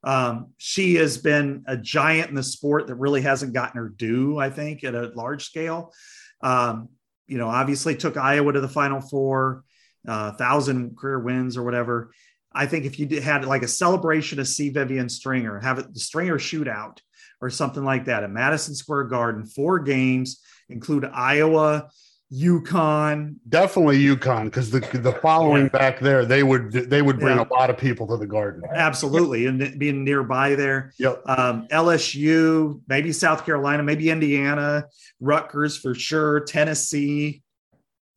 Um, 0.03 0.53
she 0.57 0.95
has 0.95 1.17
been 1.17 1.63
a 1.67 1.77
giant 1.77 2.29
in 2.29 2.35
the 2.35 2.43
sport 2.43 2.87
that 2.87 2.95
really 2.95 3.21
hasn't 3.21 3.53
gotten 3.53 3.79
her 3.81 3.89
due, 3.89 4.37
I 4.37 4.49
think, 4.49 4.83
at 4.83 4.93
a 4.93 5.11
large 5.15 5.43
scale. 5.45 5.93
Um, 6.41 6.89
you 7.27 7.37
know, 7.37 7.47
obviously 7.47 7.95
took 7.95 8.17
Iowa 8.17 8.53
to 8.53 8.61
the 8.61 8.67
Final 8.67 9.01
Four, 9.01 9.63
uh, 10.07 10.33
thousand 10.33 10.95
career 10.95 11.19
wins 11.19 11.57
or 11.57 11.63
whatever. 11.63 12.11
I 12.53 12.67
think 12.67 12.85
if 12.85 12.99
you 12.99 13.19
had 13.19 13.45
like 13.45 13.63
a 13.63 13.67
celebration 13.67 14.39
of 14.39 14.47
C. 14.47 14.69
Vivian 14.69 15.09
Stringer, 15.09 15.59
have 15.59 15.79
it 15.79 15.93
the 15.93 15.99
Stringer 15.99 16.37
shootout 16.37 16.99
or 17.41 17.49
something 17.49 17.83
like 17.83 18.05
that 18.05 18.23
at 18.23 18.31
Madison 18.31 18.75
Square 18.75 19.05
Garden, 19.05 19.45
four 19.45 19.79
games 19.79 20.41
include 20.69 21.05
Iowa, 21.05 21.89
UConn. 22.33 23.35
Definitely 23.47 23.99
UConn 24.03 24.45
because 24.45 24.71
the 24.71 24.79
the 24.97 25.13
following 25.13 25.63
yeah. 25.63 25.69
back 25.69 25.99
there 25.99 26.25
they 26.25 26.43
would 26.43 26.71
they 26.71 27.01
would 27.01 27.19
bring 27.19 27.37
yeah. 27.37 27.45
a 27.49 27.53
lot 27.53 27.69
of 27.69 27.77
people 27.77 28.07
to 28.07 28.17
the 28.17 28.25
garden. 28.25 28.63
Absolutely, 28.73 29.45
and 29.45 29.77
being 29.77 30.03
nearby 30.03 30.55
there. 30.55 30.93
Yep. 30.97 31.21
Um, 31.27 31.67
LSU, 31.71 32.81
maybe 32.87 33.11
South 33.11 33.45
Carolina, 33.45 33.83
maybe 33.83 34.09
Indiana, 34.09 34.85
Rutgers 35.19 35.77
for 35.77 35.93
sure, 35.93 36.41
Tennessee, 36.41 37.43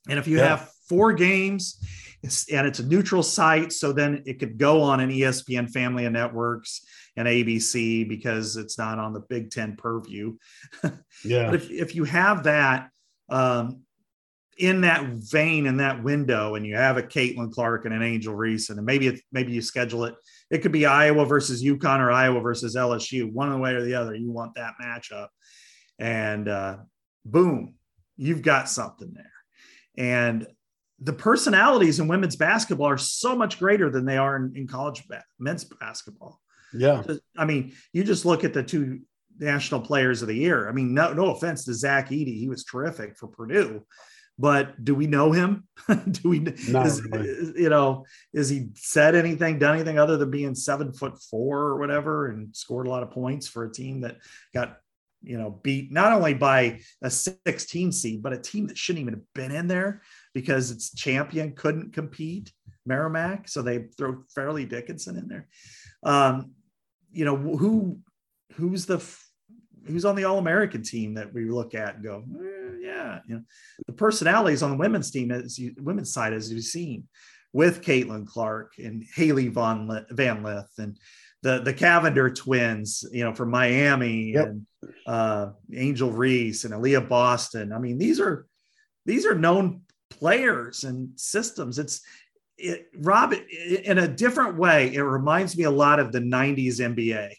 and 0.08 0.18
if 0.18 0.26
you 0.26 0.38
yeah. 0.38 0.48
have 0.48 0.70
four 0.88 1.12
games. 1.12 1.78
And 2.52 2.66
it's 2.66 2.80
a 2.80 2.84
neutral 2.84 3.22
site, 3.22 3.72
so 3.72 3.92
then 3.92 4.24
it 4.26 4.40
could 4.40 4.58
go 4.58 4.82
on 4.82 4.98
an 4.98 5.08
ESPN 5.08 5.70
family 5.70 6.04
of 6.04 6.12
networks 6.12 6.84
and 7.18 7.26
ABC 7.26 8.08
because 8.08 8.56
it's 8.56 8.78
not 8.78 9.00
on 9.00 9.12
the 9.12 9.20
Big 9.28 9.50
Ten 9.50 9.74
purview. 9.74 10.36
yeah. 11.24 11.50
but 11.50 11.54
if, 11.54 11.70
if 11.70 11.94
you 11.96 12.04
have 12.04 12.44
that, 12.44 12.90
um, 13.28 13.80
in 14.56 14.80
that 14.80 15.04
vein 15.06 15.66
in 15.66 15.76
that 15.76 16.02
window 16.02 16.56
and 16.56 16.66
you 16.66 16.74
have 16.74 16.96
a 16.96 17.02
Caitlin 17.02 17.52
Clark 17.52 17.84
and 17.84 17.94
an 17.94 18.02
Angel 18.02 18.34
Reese 18.34 18.70
and 18.70 18.84
maybe 18.84 19.06
it, 19.06 19.20
maybe 19.30 19.52
you 19.52 19.62
schedule 19.62 20.04
it 20.04 20.16
it 20.50 20.58
could 20.58 20.72
be 20.72 20.84
Iowa 20.84 21.24
versus 21.24 21.62
UConn 21.62 22.00
or 22.00 22.10
Iowa 22.10 22.40
versus 22.40 22.74
LSU 22.74 23.32
one 23.32 23.60
way 23.60 23.74
or 23.74 23.84
the 23.84 23.94
other 23.94 24.16
you 24.16 24.32
want 24.32 24.56
that 24.56 24.74
matchup 24.82 25.28
and 26.00 26.48
uh, 26.48 26.78
boom 27.24 27.74
you've 28.16 28.42
got 28.42 28.68
something 28.68 29.12
there 29.14 29.30
and 29.96 30.44
the 31.00 31.12
personalities 31.12 32.00
in 32.00 32.08
women's 32.08 32.34
basketball 32.34 32.88
are 32.88 32.98
so 32.98 33.36
much 33.36 33.60
greater 33.60 33.90
than 33.90 34.04
they 34.04 34.16
are 34.16 34.34
in, 34.34 34.52
in 34.56 34.66
college 34.66 35.06
ba- 35.06 35.22
men's 35.38 35.62
basketball 35.62 36.40
yeah 36.74 37.02
I 37.36 37.44
mean 37.44 37.72
you 37.92 38.04
just 38.04 38.24
look 38.24 38.44
at 38.44 38.54
the 38.54 38.62
two 38.62 39.00
national 39.38 39.80
players 39.80 40.22
of 40.22 40.28
the 40.28 40.34
year 40.34 40.68
I 40.68 40.72
mean 40.72 40.94
no 40.94 41.12
no 41.12 41.34
offense 41.34 41.64
to 41.64 41.74
Zach 41.74 42.10
Edey 42.10 42.38
he 42.38 42.48
was 42.48 42.64
terrific 42.64 43.16
for 43.16 43.28
Purdue 43.28 43.84
but 44.38 44.82
do 44.84 44.94
we 44.94 45.08
know 45.08 45.32
him? 45.32 45.64
do 46.10 46.28
we, 46.28 46.38
is, 46.38 47.02
really. 47.02 47.60
you 47.60 47.68
know, 47.68 48.06
is 48.32 48.48
he 48.48 48.68
said 48.74 49.16
anything, 49.16 49.58
done 49.58 49.74
anything 49.74 49.98
other 49.98 50.16
than 50.16 50.30
being 50.30 50.54
seven 50.54 50.92
foot 50.92 51.20
four 51.28 51.58
or 51.58 51.78
whatever 51.78 52.28
and 52.28 52.54
scored 52.54 52.86
a 52.86 52.90
lot 52.90 53.02
of 53.02 53.10
points 53.10 53.48
for 53.48 53.64
a 53.64 53.72
team 53.72 54.02
that 54.02 54.18
got, 54.54 54.78
you 55.22 55.36
know, 55.36 55.50
beat 55.50 55.90
not 55.90 56.12
only 56.12 56.34
by 56.34 56.78
a 57.02 57.10
16 57.10 57.90
seed, 57.90 58.22
but 58.22 58.32
a 58.32 58.38
team 58.38 58.68
that 58.68 58.78
shouldn't 58.78 59.00
even 59.00 59.14
have 59.14 59.24
been 59.34 59.50
in 59.50 59.66
there 59.66 60.02
because 60.34 60.70
its 60.70 60.94
champion 60.94 61.56
couldn't 61.56 61.92
compete, 61.92 62.52
Merrimack. 62.86 63.48
So 63.48 63.62
they 63.62 63.86
throw 63.98 64.22
Fairleigh 64.32 64.66
Dickinson 64.66 65.16
in 65.16 65.26
there. 65.26 65.48
Um, 66.04 66.52
you 67.12 67.24
know, 67.24 67.36
who, 67.36 67.98
who's 68.54 68.86
the, 68.86 69.04
who's 69.86 70.04
on 70.04 70.14
the 70.14 70.24
All 70.24 70.38
American 70.38 70.82
team 70.82 71.14
that 71.14 71.32
we 71.32 71.50
look 71.50 71.74
at 71.74 71.96
and 71.96 72.04
go, 72.04 72.24
eh, 72.40 72.76
yeah, 72.80 73.20
you 73.26 73.36
know, 73.36 73.42
the 73.86 73.92
personalities 73.92 74.62
on 74.62 74.70
the 74.70 74.76
women's 74.76 75.10
team, 75.10 75.30
as 75.30 75.58
you, 75.58 75.74
women's 75.78 76.12
side, 76.12 76.32
as 76.32 76.52
you've 76.52 76.64
seen, 76.64 77.08
with 77.52 77.82
Caitlin 77.82 78.26
Clark 78.26 78.74
and 78.78 79.04
Hailey 79.14 79.48
Von 79.48 80.04
Van 80.10 80.42
Lith 80.42 80.70
and 80.78 80.98
the 81.42 81.60
the 81.60 81.72
Cavender 81.72 82.30
twins, 82.30 83.04
you 83.12 83.24
know, 83.24 83.32
from 83.32 83.50
Miami 83.50 84.32
yep. 84.32 84.48
and 84.48 84.66
uh, 85.06 85.50
Angel 85.72 86.10
Reese 86.10 86.64
and 86.64 86.74
Aliyah 86.74 87.08
Boston. 87.08 87.72
I 87.72 87.78
mean, 87.78 87.98
these 87.98 88.20
are 88.20 88.46
these 89.06 89.24
are 89.24 89.34
known 89.34 89.82
players 90.10 90.84
and 90.84 91.10
systems. 91.16 91.78
It's 91.78 92.00
it, 92.58 92.88
Rob, 92.96 93.34
in 93.84 93.98
a 93.98 94.08
different 94.08 94.56
way, 94.56 94.92
it 94.92 95.00
reminds 95.00 95.56
me 95.56 95.64
a 95.64 95.70
lot 95.70 96.00
of 96.00 96.12
the 96.12 96.20
'90s 96.20 96.80
NBA 96.80 97.32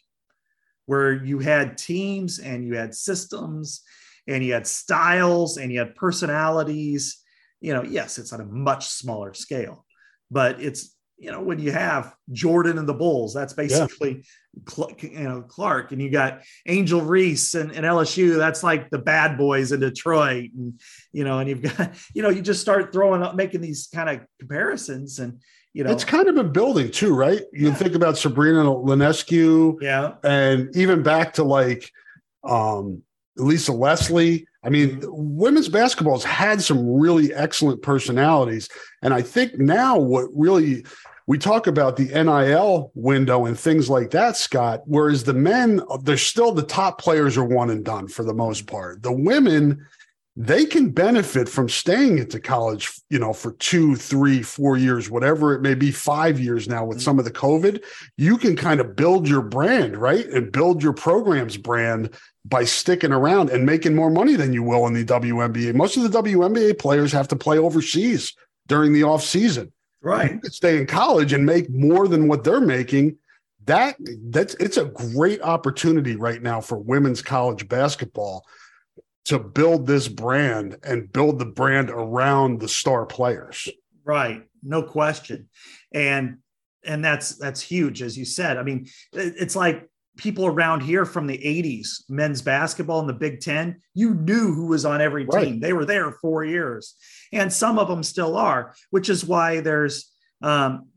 where 0.86 1.13
you 1.13 1.38
had 1.38 1.78
teams 1.78 2.39
and 2.39 2.65
you 2.65 2.76
had 2.76 2.95
systems 2.95 3.82
and 4.28 4.43
you 4.43 4.53
had 4.53 4.65
styles 4.65 5.57
and 5.57 5.72
you 5.72 5.80
had 5.80 5.95
personalities. 5.95 7.22
You 7.61 7.74
know, 7.74 7.84
yes, 7.84 8.17
it's 8.17 8.34
on 8.34 8.41
a 8.41 8.45
much 8.45 8.88
smaller 8.88 9.34
scale, 9.34 9.86
but 10.32 10.61
it's 10.61 10.95
you 11.20 11.32
know 11.32 11.41
when 11.41 11.59
you 11.59 11.72
have 11.72 12.15
Jordan 12.32 12.78
and 12.78 12.88
the 12.88 12.93
Bulls, 12.93 13.34
that's 13.34 13.53
basically 13.53 14.24
yeah. 14.55 14.88
you 15.01 15.24
know 15.24 15.41
Clark, 15.41 15.91
and 15.91 16.01
you 16.01 16.09
got 16.09 16.41
Angel 16.65 17.01
Reese 17.01 17.55
and, 17.55 17.72
and, 17.72 17.86
LSU. 17.86 18.38
That's 18.38 18.63
like 18.63 18.89
the 18.89 18.97
bad 18.97 19.38
boys 19.38 19.72
in 19.72 19.82
Detroit, 19.82 20.51
and 20.55 20.80
you 21.11 21.26
know, 21.26 21.39
and 21.39 21.49
you've 21.49 21.61
got 21.61 21.93
you 22.13 22.24
know 22.24 22.30
you 22.30 22.41
just 22.41 22.61
start 22.61 22.93
throwing 22.93 23.22
up, 23.22 23.36
making 23.36 23.61
these 23.61 23.88
kind 23.93 24.09
of 24.09 24.26
comparisons, 24.39 25.20
and 25.20 25.39
you 25.74 25.84
know, 25.84 25.91
it's 25.91 26.05
kind 26.05 26.28
of 26.28 26.38
a 26.38 26.43
building 26.43 26.89
too, 26.89 27.13
right? 27.13 27.41
You 27.51 27.74
think 27.74 27.95
about 27.95 28.17
Sabrina 28.17 28.63
Ionescu, 28.63 29.78
yeah, 29.82 30.13
and 30.24 30.76
even 30.76 31.03
back 31.03 31.34
to 31.34 31.43
like 31.43 31.91
um, 32.43 33.03
Lisa 33.36 33.74
Leslie. 33.74 34.47
I 34.64 34.70
mean, 34.70 35.01
mm-hmm. 35.01 35.07
women's 35.12 35.70
basketball 35.70 36.16
has 36.16 36.24
had 36.24 36.62
some 36.62 36.99
really 36.99 37.34
excellent 37.34 37.82
personalities, 37.82 38.70
and 39.01 39.14
I 39.14 39.22
think 39.22 39.57
now 39.57 39.97
what 39.97 40.26
really 40.34 40.86
we 41.28 41.38
talk 41.38 41.68
about 41.68 41.95
the 41.95 42.07
NIL 42.07 42.91
window 42.95 43.45
and 43.45 43.57
things 43.57 43.88
like 43.88 44.10
that, 44.12 44.36
Scott. 44.36 44.82
Whereas 44.86 45.24
the 45.24 45.34
men, 45.34 45.80
they're 46.01 46.18
still 46.18 46.51
the 46.51 46.64
top 46.64 46.99
players 46.99 47.38
are 47.38 47.45
one 47.45 47.70
and 47.70 47.86
done 47.86 48.07
for 48.07 48.24
the 48.24 48.34
most 48.34 48.66
part. 48.66 49.03
The 49.03 49.12
women 49.12 49.86
they 50.41 50.66
can 50.66 50.89
benefit 50.89 51.49
from 51.49 51.68
staying 51.68 52.18
at 52.18 52.30
the 52.30 52.39
college, 52.39 52.89
you 53.10 53.20
know, 53.20 53.34
for 53.34 53.51
two, 53.53 53.97
three, 53.97 54.41
four 54.41 54.78
years, 54.78 55.10
whatever 55.10 55.53
it 55.53 55.62
may 55.62 55.74
be, 55.74 55.91
five 55.91 56.39
years 56.39 56.66
now 56.70 56.86
with 56.86 56.97
mm-hmm. 56.99 57.03
some 57.03 57.20
of 57.20 57.26
the 57.26 57.32
COVID. 57.32 57.84
You 58.18 58.38
can 58.38 58.55
kind 58.55 58.80
of 58.80 58.95
build 58.95 59.28
your 59.28 59.41
brand, 59.41 59.97
right? 59.97 60.26
And 60.28 60.49
build 60.49 60.82
your 60.82 60.93
program's 60.93 61.57
brand 61.57 62.16
by 62.45 62.63
sticking 62.63 63.11
around 63.11 63.49
and 63.49 63.65
making 63.65 63.95
more 63.95 64.09
money 64.09 64.35
than 64.35 64.53
you 64.53 64.63
will 64.63 64.87
in 64.87 64.93
the 64.93 65.05
WNBA. 65.05 65.73
Most 65.75 65.97
of 65.97 66.03
the 66.09 66.21
WNBA 66.21 66.79
players 66.79 67.11
have 67.11 67.27
to 67.29 67.35
play 67.35 67.57
overseas 67.57 68.33
during 68.67 68.93
the 68.93 69.03
off 69.03 69.23
season. 69.23 69.71
Right. 70.01 70.31
You 70.31 70.39
could 70.39 70.53
stay 70.53 70.77
in 70.77 70.85
college 70.87 71.33
and 71.33 71.45
make 71.45 71.69
more 71.69 72.07
than 72.07 72.27
what 72.27 72.43
they're 72.43 72.61
making. 72.61 73.17
That 73.65 73.97
that's 74.29 74.55
it's 74.55 74.77
a 74.77 74.85
great 74.85 75.41
opportunity 75.41 76.15
right 76.15 76.41
now 76.41 76.61
for 76.61 76.77
women's 76.77 77.21
college 77.21 77.67
basketball 77.67 78.45
to 79.25 79.37
build 79.37 79.85
this 79.85 80.07
brand 80.07 80.77
and 80.83 81.11
build 81.11 81.37
the 81.37 81.45
brand 81.45 81.89
around 81.89 82.61
the 82.61 82.67
star 82.67 83.05
players. 83.05 83.67
Right, 84.03 84.43
no 84.63 84.81
question. 84.81 85.49
And 85.93 86.37
and 86.85 87.03
that's 87.03 87.35
that's 87.37 87.61
huge 87.61 88.01
as 88.01 88.17
you 88.17 88.25
said. 88.25 88.57
I 88.57 88.63
mean, 88.63 88.87
it's 89.13 89.55
like 89.55 89.87
people 90.20 90.45
around 90.45 90.82
here 90.82 91.05
from 91.05 91.26
the 91.26 91.38
80s, 91.38 92.03
men's 92.09 92.41
basketball 92.41 92.99
in 92.99 93.07
the 93.07 93.13
Big 93.13 93.39
10, 93.39 93.80
you 93.93 94.13
knew 94.13 94.53
who 94.53 94.67
was 94.67 94.86
on 94.86 95.01
every 95.01 95.24
team. 95.24 95.32
Right. 95.34 95.61
They 95.61 95.74
were 95.74 95.86
there 95.86 96.11
4 96.11 96.43
years. 96.43 96.95
And 97.32 97.51
some 97.51 97.80
of 97.80 97.88
them 97.88 98.03
still 98.03 98.36
are, 98.36 98.76
which 98.89 99.09
is 99.09 99.26
why 99.26 99.61
there's 99.61 100.11
um, 100.41 100.89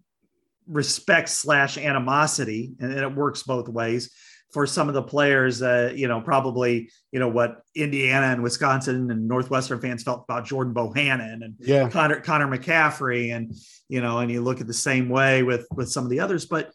respect 0.66 1.28
slash 1.28 1.78
animosity 1.78 2.72
and 2.80 2.92
it 2.92 3.14
works 3.14 3.44
both 3.44 3.68
ways 3.68 4.10
for 4.52 4.66
some 4.66 4.88
of 4.88 4.94
the 4.94 5.02
players, 5.02 5.62
uh, 5.62 5.92
you 5.94 6.06
know, 6.08 6.20
probably, 6.20 6.90
you 7.10 7.18
know, 7.18 7.28
what 7.28 7.62
Indiana 7.74 8.26
and 8.26 8.42
Wisconsin 8.42 9.10
and 9.10 9.26
Northwestern 9.26 9.80
fans 9.80 10.02
felt 10.02 10.24
about 10.28 10.44
Jordan 10.44 10.74
Bohannon 10.74 11.42
and 11.42 11.54
yeah. 11.58 11.88
Connor, 11.88 12.20
Connor 12.20 12.48
McCaffery. 12.48 13.34
And, 13.34 13.54
you 13.88 14.02
know, 14.02 14.18
and 14.18 14.30
you 14.30 14.42
look 14.42 14.60
at 14.60 14.66
the 14.66 14.74
same 14.74 15.08
way 15.08 15.42
with, 15.42 15.66
with 15.74 15.90
some 15.90 16.04
of 16.04 16.10
the 16.10 16.20
others, 16.20 16.44
but, 16.44 16.70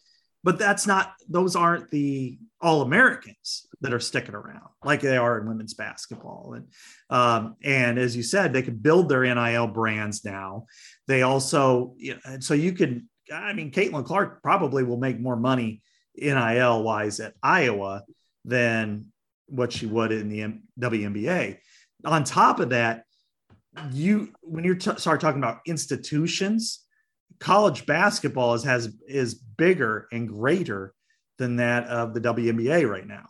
but 0.48 0.58
that's 0.58 0.86
not, 0.86 1.12
those 1.28 1.54
aren't 1.54 1.90
the 1.90 2.38
all 2.62 2.80
Americans 2.80 3.66
that 3.82 3.92
are 3.92 4.00
sticking 4.00 4.34
around 4.34 4.70
like 4.82 5.02
they 5.02 5.18
are 5.18 5.38
in 5.38 5.46
women's 5.46 5.74
basketball. 5.74 6.54
And, 6.54 6.68
um, 7.10 7.56
and 7.62 7.98
as 7.98 8.16
you 8.16 8.22
said, 8.22 8.54
they 8.54 8.62
can 8.62 8.76
build 8.76 9.10
their 9.10 9.22
NIL 9.22 9.66
brands 9.66 10.24
now. 10.24 10.64
They 11.06 11.20
also, 11.20 11.92
you 11.98 12.14
know, 12.24 12.40
so 12.40 12.54
you 12.54 12.72
can 12.72 13.10
I 13.30 13.52
mean, 13.52 13.70
Caitlin 13.70 14.06
Clark 14.06 14.42
probably 14.42 14.84
will 14.84 14.96
make 14.96 15.20
more 15.20 15.36
money 15.36 15.82
NIL 16.16 16.82
wise 16.82 17.20
at 17.20 17.34
Iowa 17.42 18.04
than 18.46 19.12
what 19.48 19.70
she 19.70 19.84
would 19.84 20.12
in 20.12 20.30
the 20.30 20.54
WNBA. 20.80 21.58
On 22.06 22.24
top 22.24 22.58
of 22.58 22.70
that, 22.70 23.04
you 23.92 24.32
when 24.40 24.64
you 24.64 24.76
t- 24.76 24.96
start 24.96 25.20
talking 25.20 25.42
about 25.42 25.60
institutions, 25.66 26.86
college 27.40 27.86
basketball 27.86 28.54
is 28.54 28.64
has 28.64 28.92
is 29.06 29.34
bigger 29.34 30.08
and 30.12 30.28
greater 30.28 30.94
than 31.38 31.56
that 31.56 31.84
of 31.84 32.14
the 32.14 32.20
WNBA 32.20 32.88
right 32.88 33.06
now. 33.06 33.26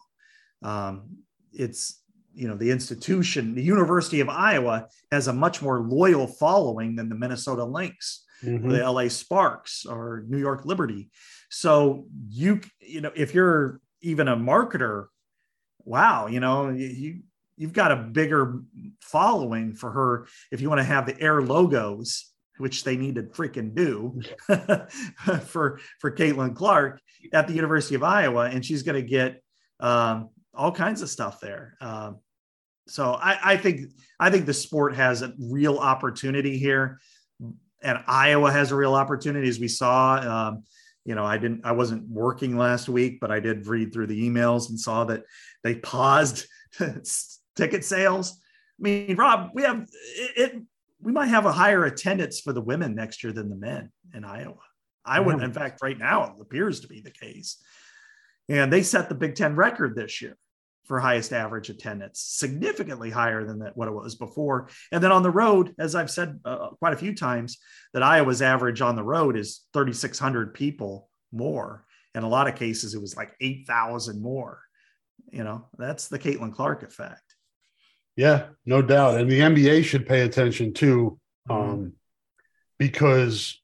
Um, 0.63 1.19
it's 1.53 2.01
you 2.35 2.49
know 2.49 2.57
the 2.57 2.71
institution, 2.71 3.55
the 3.55 3.63
University 3.63 4.21
of 4.21 4.29
Iowa 4.29 4.89
has 5.11 5.29
a 5.29 5.33
much 5.33 5.61
more 5.61 5.81
loyal 5.81 6.27
following 6.27 6.97
than 6.97 7.09
the 7.09 7.15
Minnesota 7.15 7.65
Lynx, 7.65 8.25
mm-hmm. 8.43 8.69
the 8.69 8.91
LA 8.91 9.09
Sparks, 9.09 9.85
or 9.85 10.25
New 10.29 10.39
York 10.39 10.65
Liberty. 10.65 11.11
So 11.51 12.07
you 12.29 12.61
you 12.81 13.01
know 13.01 13.13
if 13.15 13.35
you're 13.35 13.81
even 14.01 14.29
a 14.29 14.37
marketer, 14.37 15.07
wow, 15.85 16.29
you 16.29 16.41
know 16.41 16.71
you 16.71 17.21
you've 17.57 17.73
got 17.73 17.93
a 17.93 17.97
bigger 17.97 18.63
following 19.01 19.75
for 19.75 19.91
her 19.91 20.29
if 20.53 20.61
you 20.61 20.69
want 20.69 20.79
to 20.79 20.85
have 20.85 21.07
the 21.07 21.21
air 21.21 21.43
logos 21.43 22.33
which 22.59 22.85
they 22.85 22.97
need 22.97 23.15
to 23.17 23.23
freaking 23.23 23.75
do 23.75 24.21
for 25.47 25.81
for 26.01 26.11
Caitlin 26.11 26.55
Clark 26.55 27.01
at 27.33 27.49
the 27.49 27.55
University 27.55 27.95
of 27.95 28.03
Iowa, 28.03 28.49
and 28.49 28.65
she's 28.65 28.83
going 28.83 29.01
to 29.01 29.09
get 29.09 29.43
um, 29.81 30.31
all 30.55 30.73
kinds 30.73 31.03
of 31.03 31.09
stuff 31.09 31.41
there. 31.41 31.77
Um, 31.81 32.19
so 32.89 33.13
I, 33.13 33.53
I, 33.53 33.57
think 33.57 33.93
I 34.19 34.31
think 34.31 34.47
the 34.47 34.55
sport 34.55 34.97
has 34.97 35.23
a 35.23 35.35
real 35.39 35.79
opportunity 35.79 36.59
here, 36.59 37.01
and 37.83 37.99
Iowa 38.07 38.51
has 38.51 38.73
a 38.73 38.77
real 38.77 38.95
opportunity, 38.95 39.49
as 39.49 39.61
we 39.61 39.69
saw. 39.69 40.17
Um, 40.17 40.65
you 41.05 41.15
know, 41.15 41.25
I 41.25 41.39
didn't, 41.39 41.65
I 41.65 41.73
wasn't 41.73 42.09
working 42.09 42.57
last 42.57 42.89
week, 42.89 43.19
but 43.21 43.31
I 43.31 43.41
did 43.41 43.67
read 43.67 43.93
through 43.93 44.09
the 44.09 44.29
emails 44.29 44.69
and 44.69 44.79
saw 44.79 45.05
that 45.05 45.23
they 45.63 45.77
paused 45.77 46.47
ticket 47.57 47.85
sales. 47.85 48.39
I 48.79 48.83
mean, 48.83 49.17
Rob, 49.17 49.51
we 49.55 49.63
have 49.63 49.89
it, 50.17 50.33
it 50.37 50.63
we 51.09 51.15
might 51.15 51.29
have 51.29 51.47
a 51.47 51.53
higher 51.53 51.87
attendance 51.87 52.39
for 52.39 52.53
the 52.53 52.61
women 52.61 52.95
next 52.95 53.25
year 53.25 53.33
than 53.33 53.49
the 53.49 53.57
men 53.57 53.91
in 54.13 54.27
Iowa. 54.27 54.59
I 55.07 55.21
would, 55.21 55.43
in 55.43 55.55
fact, 55.55 55.81
right 55.81 55.99
now 55.99 56.25
it 56.25 56.33
appears 56.39 56.81
to 56.81 56.87
be 56.87 57.01
the 57.01 57.11
case. 57.11 57.65
And 58.51 58.71
they 58.71 58.83
set 58.83 59.09
the 59.09 59.15
Big 59.15 59.35
Ten 59.35 59.57
record 59.57 59.97
this 59.97 60.21
year 60.21 60.37
for 60.85 61.01
highest 61.01 61.33
average 61.33 61.71
attendance, 61.71 62.21
significantly 62.21 63.09
higher 63.09 63.47
than 63.47 63.61
that, 63.61 63.75
what 63.75 63.89
it 63.89 63.95
was 63.95 64.17
before. 64.17 64.69
And 64.93 65.03
then 65.03 65.11
on 65.11 65.23
the 65.23 65.31
road, 65.31 65.75
as 65.79 65.95
I've 65.95 66.11
said 66.11 66.41
uh, 66.45 66.73
quite 66.79 66.93
a 66.93 66.99
few 66.99 67.15
times, 67.15 67.57
that 67.95 68.03
Iowa's 68.03 68.43
average 68.43 68.83
on 68.83 68.95
the 68.95 69.03
road 69.03 69.35
is 69.35 69.65
3,600 69.73 70.53
people 70.53 71.09
more. 71.33 71.87
In 72.15 72.23
a 72.23 72.29
lot 72.29 72.49
of 72.49 72.55
cases, 72.55 72.93
it 72.93 73.01
was 73.01 73.17
like 73.17 73.35
8,000 73.41 74.21
more. 74.21 74.61
You 75.33 75.43
know, 75.43 75.69
that's 75.79 76.09
the 76.09 76.19
Caitlin 76.19 76.53
Clark 76.53 76.83
effect. 76.83 77.28
Yeah, 78.19 78.47
no 78.66 78.83
doubt. 78.83 79.21
And 79.21 79.31
the 79.31 79.39
NBA 79.39 79.85
should 79.85 80.05
pay 80.05 80.23
attention 80.23 80.75
too, 80.75 81.21
mm-hmm. 81.49 81.71
um, 81.71 81.93
because 82.77 83.62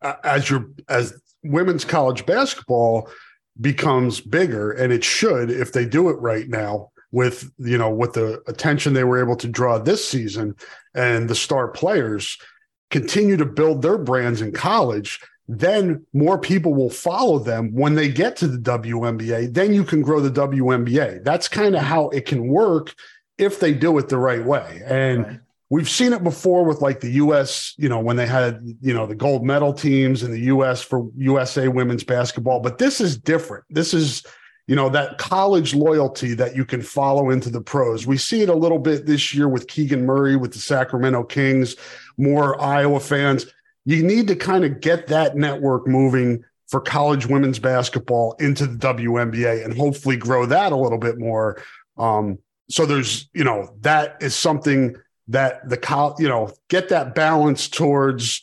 as 0.00 0.48
your 0.48 0.70
as 0.88 1.20
women's 1.42 1.84
college 1.84 2.24
basketball 2.24 3.10
becomes 3.60 4.20
bigger, 4.20 4.70
and 4.70 4.92
it 4.92 5.02
should 5.02 5.50
if 5.50 5.72
they 5.72 5.86
do 5.86 6.08
it 6.08 6.20
right 6.20 6.48
now 6.48 6.92
with 7.10 7.50
you 7.58 7.76
know 7.76 7.90
with 7.90 8.12
the 8.12 8.40
attention 8.46 8.92
they 8.92 9.02
were 9.02 9.20
able 9.20 9.34
to 9.34 9.48
draw 9.48 9.76
this 9.76 10.08
season 10.08 10.54
and 10.94 11.28
the 11.28 11.34
star 11.34 11.66
players 11.66 12.38
continue 12.90 13.36
to 13.36 13.44
build 13.44 13.82
their 13.82 13.98
brands 13.98 14.40
in 14.40 14.52
college 14.52 15.18
then 15.48 16.06
more 16.12 16.38
people 16.38 16.72
will 16.72 16.90
follow 16.90 17.40
them 17.40 17.74
when 17.74 17.96
they 17.96 18.08
get 18.08 18.36
to 18.36 18.46
the 18.46 18.58
WNBA 18.58 19.52
then 19.52 19.74
you 19.74 19.82
can 19.82 20.02
grow 20.02 20.20
the 20.20 20.30
WNBA 20.30 21.24
that's 21.24 21.48
kind 21.48 21.74
of 21.74 21.82
how 21.82 22.08
it 22.10 22.26
can 22.26 22.46
work 22.46 22.94
if 23.40 23.58
they 23.58 23.72
do 23.72 23.96
it 23.98 24.08
the 24.08 24.18
right 24.18 24.44
way. 24.44 24.82
And 24.84 25.26
right. 25.26 25.40
we've 25.70 25.88
seen 25.88 26.12
it 26.12 26.22
before 26.22 26.64
with 26.64 26.82
like 26.82 27.00
the 27.00 27.12
US, 27.12 27.74
you 27.78 27.88
know, 27.88 27.98
when 27.98 28.16
they 28.16 28.26
had, 28.26 28.60
you 28.82 28.92
know, 28.92 29.06
the 29.06 29.14
gold 29.14 29.44
medal 29.44 29.72
teams 29.72 30.22
in 30.22 30.30
the 30.30 30.42
US 30.42 30.82
for 30.82 31.10
USA 31.16 31.68
women's 31.68 32.04
basketball. 32.04 32.60
But 32.60 32.78
this 32.78 33.00
is 33.00 33.16
different. 33.16 33.64
This 33.70 33.94
is, 33.94 34.22
you 34.66 34.76
know, 34.76 34.90
that 34.90 35.16
college 35.18 35.74
loyalty 35.74 36.34
that 36.34 36.54
you 36.54 36.64
can 36.64 36.82
follow 36.82 37.30
into 37.30 37.48
the 37.48 37.62
pros. 37.62 38.06
We 38.06 38.18
see 38.18 38.42
it 38.42 38.50
a 38.50 38.54
little 38.54 38.78
bit 38.78 39.06
this 39.06 39.34
year 39.34 39.48
with 39.48 39.66
Keegan 39.66 40.04
Murray 40.04 40.36
with 40.36 40.52
the 40.52 40.58
Sacramento 40.58 41.24
Kings, 41.24 41.76
more 42.18 42.60
Iowa 42.60 43.00
fans. 43.00 43.46
You 43.86 44.02
need 44.02 44.28
to 44.28 44.36
kind 44.36 44.64
of 44.64 44.80
get 44.80 45.06
that 45.06 45.34
network 45.34 45.88
moving 45.88 46.44
for 46.68 46.80
college 46.80 47.26
women's 47.26 47.58
basketball 47.58 48.36
into 48.38 48.66
the 48.66 48.76
WNBA 48.76 49.64
and 49.64 49.76
hopefully 49.76 50.16
grow 50.16 50.46
that 50.46 50.70
a 50.70 50.76
little 50.76 50.98
bit 50.98 51.18
more. 51.18 51.60
Um, 51.96 52.38
so 52.70 52.86
there's 52.86 53.28
you 53.34 53.44
know 53.44 53.74
that 53.80 54.16
is 54.22 54.34
something 54.34 54.96
that 55.28 55.68
the 55.68 55.76
college 55.76 56.16
you 56.18 56.28
know 56.28 56.50
get 56.68 56.88
that 56.88 57.14
balance 57.14 57.68
towards 57.68 58.42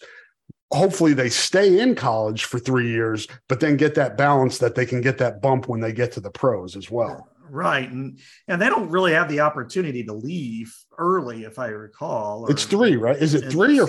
hopefully 0.72 1.14
they 1.14 1.30
stay 1.30 1.80
in 1.80 1.96
college 1.96 2.44
for 2.44 2.60
three 2.60 2.90
years 2.90 3.28
but 3.48 3.60
then 3.60 3.78
get 3.78 3.96
that 3.96 4.18
balance 4.18 4.58
that 4.58 4.76
they 4.76 4.86
can 4.86 5.02
get 5.02 5.18
that 5.18 5.42
bump 5.42 5.68
when 5.68 5.80
they 5.80 5.94
get 5.94 6.12
to 6.12 6.20
the 6.20 6.30
pros 6.30 6.76
as 6.76 6.92
well. 6.92 7.30
Right. 7.50 7.90
And 7.90 8.20
and 8.50 8.62
they 8.62 8.68
don't 8.68 8.90
really 8.90 9.14
have 9.14 9.30
the 9.30 9.40
opportunity 9.40 10.04
to 10.04 10.14
leave 10.14 10.76
early 10.98 11.44
if 11.44 11.60
i 11.60 11.68
recall 11.68 12.44
or, 12.44 12.52
it's 12.52 12.66
three 12.66 12.98
right? 12.98 13.16
Is 13.16 13.34
it 13.34 13.52
three 13.52 13.80
or 13.80 13.88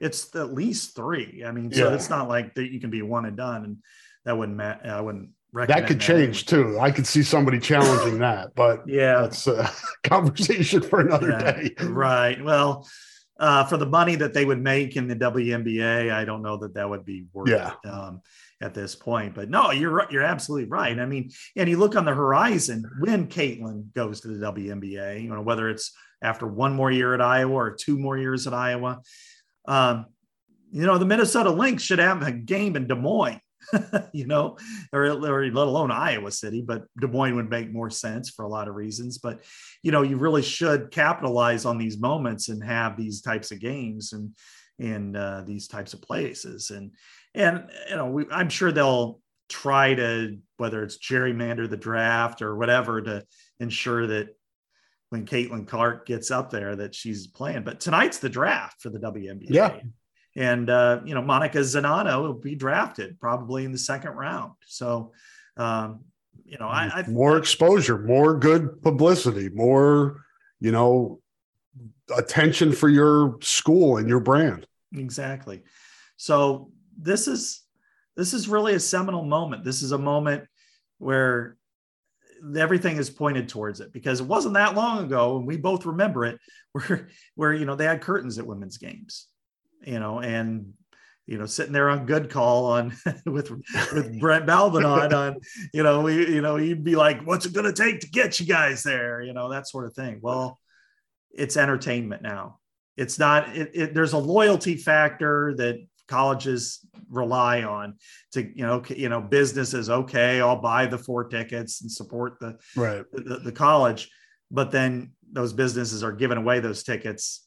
it's 0.00 0.34
at 0.36 0.54
least 0.54 0.96
three. 0.96 1.44
I 1.44 1.52
mean 1.52 1.70
so 1.72 1.88
yeah. 1.88 1.94
it's 1.94 2.08
not 2.08 2.28
like 2.28 2.54
that 2.54 2.72
you 2.72 2.80
can 2.80 2.90
be 2.90 3.02
one 3.02 3.26
and 3.26 3.36
done 3.36 3.64
and 3.64 3.76
that 4.24 4.36
wouldn't 4.36 4.56
matter 4.56 4.90
i 4.90 5.00
wouldn't 5.00 5.30
that 5.52 5.86
could 5.86 6.00
change 6.00 6.44
that. 6.44 6.56
too. 6.56 6.78
I 6.78 6.90
could 6.90 7.06
see 7.06 7.22
somebody 7.22 7.58
challenging 7.58 8.18
that, 8.20 8.54
but 8.54 8.82
yeah, 8.86 9.22
that's 9.22 9.46
a 9.46 9.70
conversation 10.04 10.82
for 10.82 11.00
another 11.00 11.30
yeah, 11.30 11.52
day. 11.52 11.74
Right. 11.84 12.42
Well, 12.42 12.86
uh, 13.40 13.64
for 13.64 13.76
the 13.76 13.86
money 13.86 14.16
that 14.16 14.34
they 14.34 14.44
would 14.44 14.60
make 14.60 14.96
in 14.96 15.08
the 15.08 15.16
WNBA, 15.16 16.12
I 16.12 16.24
don't 16.24 16.42
know 16.42 16.56
that 16.58 16.74
that 16.74 16.88
would 16.88 17.04
be 17.04 17.26
worth 17.32 17.48
yeah. 17.48 17.74
it 17.84 17.88
um, 17.88 18.20
at 18.60 18.74
this 18.74 18.94
point. 18.94 19.34
But 19.34 19.48
no, 19.48 19.70
you're 19.70 20.06
you're 20.10 20.22
absolutely 20.22 20.68
right. 20.68 20.98
I 20.98 21.06
mean, 21.06 21.30
and 21.56 21.68
you 21.68 21.78
look 21.78 21.96
on 21.96 22.04
the 22.04 22.14
horizon 22.14 22.84
when 23.00 23.28
Caitlin 23.28 23.92
goes 23.94 24.20
to 24.20 24.28
the 24.28 24.52
WNBA, 24.52 25.22
you 25.22 25.30
know, 25.30 25.40
whether 25.40 25.68
it's 25.68 25.92
after 26.20 26.46
one 26.46 26.74
more 26.74 26.90
year 26.90 27.14
at 27.14 27.20
Iowa 27.20 27.54
or 27.54 27.70
two 27.70 27.98
more 27.98 28.18
years 28.18 28.46
at 28.46 28.54
Iowa. 28.54 29.00
Um, 29.66 30.06
you 30.70 30.84
know, 30.84 30.98
the 30.98 31.06
Minnesota 31.06 31.50
Lynx 31.50 31.82
should 31.82 31.98
have 31.98 32.22
a 32.22 32.32
game 32.32 32.76
in 32.76 32.86
Des 32.86 32.94
Moines 32.94 33.40
you 34.12 34.26
know, 34.26 34.56
or, 34.92 35.04
or 35.04 35.46
let 35.46 35.66
alone 35.66 35.90
Iowa 35.90 36.30
City, 36.30 36.62
but 36.62 36.84
Des 37.00 37.06
Moines 37.06 37.36
would 37.36 37.50
make 37.50 37.72
more 37.72 37.90
sense 37.90 38.30
for 38.30 38.44
a 38.44 38.48
lot 38.48 38.68
of 38.68 38.74
reasons. 38.74 39.18
But, 39.18 39.44
you 39.82 39.92
know, 39.92 40.02
you 40.02 40.16
really 40.16 40.42
should 40.42 40.90
capitalize 40.90 41.64
on 41.64 41.78
these 41.78 41.98
moments 41.98 42.48
and 42.48 42.62
have 42.62 42.96
these 42.96 43.20
types 43.20 43.50
of 43.50 43.60
games 43.60 44.12
and, 44.12 44.34
and 44.78 45.16
uh, 45.16 45.42
these 45.46 45.68
types 45.68 45.92
of 45.94 46.02
places. 46.02 46.70
And, 46.70 46.92
and, 47.34 47.68
you 47.90 47.96
know, 47.96 48.06
we, 48.06 48.26
I'm 48.30 48.48
sure 48.48 48.72
they'll 48.72 49.20
try 49.48 49.94
to, 49.94 50.38
whether 50.56 50.82
it's 50.82 50.98
gerrymander 50.98 51.68
the 51.68 51.76
draft 51.76 52.42
or 52.42 52.56
whatever, 52.56 53.00
to 53.02 53.24
ensure 53.60 54.06
that 54.06 54.36
when 55.10 55.24
Caitlin 55.24 55.66
Clark 55.66 56.06
gets 56.06 56.30
up 56.30 56.50
there 56.50 56.76
that 56.76 56.94
she's 56.94 57.26
playing. 57.26 57.64
But 57.64 57.80
tonight's 57.80 58.18
the 58.18 58.28
draft 58.28 58.82
for 58.82 58.90
the 58.90 58.98
WNBA. 58.98 59.46
Yeah. 59.48 59.80
And, 60.36 60.70
uh, 60.70 61.00
you 61.04 61.14
know, 61.14 61.22
Monika 61.22 61.56
Czinano 61.56 62.22
will 62.22 62.34
be 62.34 62.54
drafted 62.54 63.18
probably 63.18 63.64
in 63.64 63.72
the 63.72 63.78
second 63.78 64.12
round. 64.12 64.52
So, 64.66 65.12
um, 65.56 66.04
you 66.44 66.58
know, 66.58 66.68
I, 66.68 66.90
I 66.94 67.08
more 67.08 67.36
exposure, 67.36 67.98
more 67.98 68.38
good 68.38 68.80
publicity, 68.82 69.48
more, 69.50 70.24
you 70.60 70.72
know, 70.72 71.20
attention 72.16 72.72
for 72.72 72.88
your 72.88 73.38
school 73.42 73.98
and 73.98 74.08
your 74.08 74.20
brand. 74.20 74.66
Exactly. 74.94 75.62
So 76.16 76.70
this 76.96 77.28
is 77.28 77.62
this 78.16 78.32
is 78.34 78.48
really 78.48 78.74
a 78.74 78.80
seminal 78.80 79.24
moment. 79.24 79.64
This 79.64 79.82
is 79.82 79.92
a 79.92 79.98
moment 79.98 80.44
where 80.98 81.56
everything 82.56 82.96
is 82.96 83.10
pointed 83.10 83.48
towards 83.48 83.80
it 83.80 83.92
because 83.92 84.20
it 84.20 84.26
wasn't 84.26 84.54
that 84.54 84.74
long 84.74 85.04
ago, 85.04 85.36
and 85.36 85.46
we 85.46 85.56
both 85.56 85.86
remember 85.86 86.24
it, 86.24 86.38
where 86.72 87.08
where 87.34 87.52
you 87.52 87.64
know 87.64 87.76
they 87.76 87.84
had 87.84 88.00
curtains 88.00 88.38
at 88.38 88.46
women's 88.46 88.78
games 88.78 89.26
you 89.84 89.98
know, 89.98 90.20
and 90.20 90.72
you 91.26 91.36
know, 91.36 91.44
sitting 91.44 91.74
there 91.74 91.90
on 91.90 92.06
good 92.06 92.30
call 92.30 92.66
on 92.66 92.96
with 93.26 93.50
with 93.92 94.18
Brent 94.18 94.46
Balvin 94.46 94.86
on, 94.86 95.12
on, 95.12 95.36
you 95.74 95.82
know, 95.82 96.00
we, 96.00 96.34
you 96.34 96.40
know, 96.40 96.56
he'd 96.56 96.82
be 96.82 96.96
like, 96.96 97.26
what's 97.26 97.44
it 97.44 97.52
gonna 97.52 97.72
take 97.72 98.00
to 98.00 98.10
get 98.10 98.40
you 98.40 98.46
guys 98.46 98.82
there? 98.82 99.20
You 99.20 99.34
know, 99.34 99.50
that 99.50 99.68
sort 99.68 99.84
of 99.86 99.94
thing. 99.94 100.20
Well, 100.22 100.58
it's 101.30 101.56
entertainment 101.56 102.22
now. 102.22 102.58
It's 102.96 103.18
not, 103.18 103.54
it, 103.56 103.70
it, 103.74 103.94
there's 103.94 104.14
a 104.14 104.18
loyalty 104.18 104.76
factor 104.76 105.54
that 105.58 105.76
colleges 106.08 106.80
rely 107.10 107.62
on 107.62 107.94
to, 108.32 108.42
you 108.42 108.66
know, 108.66 108.82
you 108.88 109.08
know, 109.08 109.20
businesses, 109.20 109.88
okay, 109.88 110.40
I'll 110.40 110.60
buy 110.60 110.86
the 110.86 110.98
four 110.98 111.24
tickets 111.28 111.82
and 111.82 111.90
support 111.90 112.38
the, 112.40 112.58
right. 112.74 113.04
the, 113.12 113.40
the 113.44 113.52
college. 113.52 114.10
But 114.50 114.70
then 114.70 115.12
those 115.30 115.52
businesses 115.52 116.02
are 116.02 116.12
giving 116.12 116.38
away 116.38 116.60
those 116.60 116.82
tickets 116.82 117.46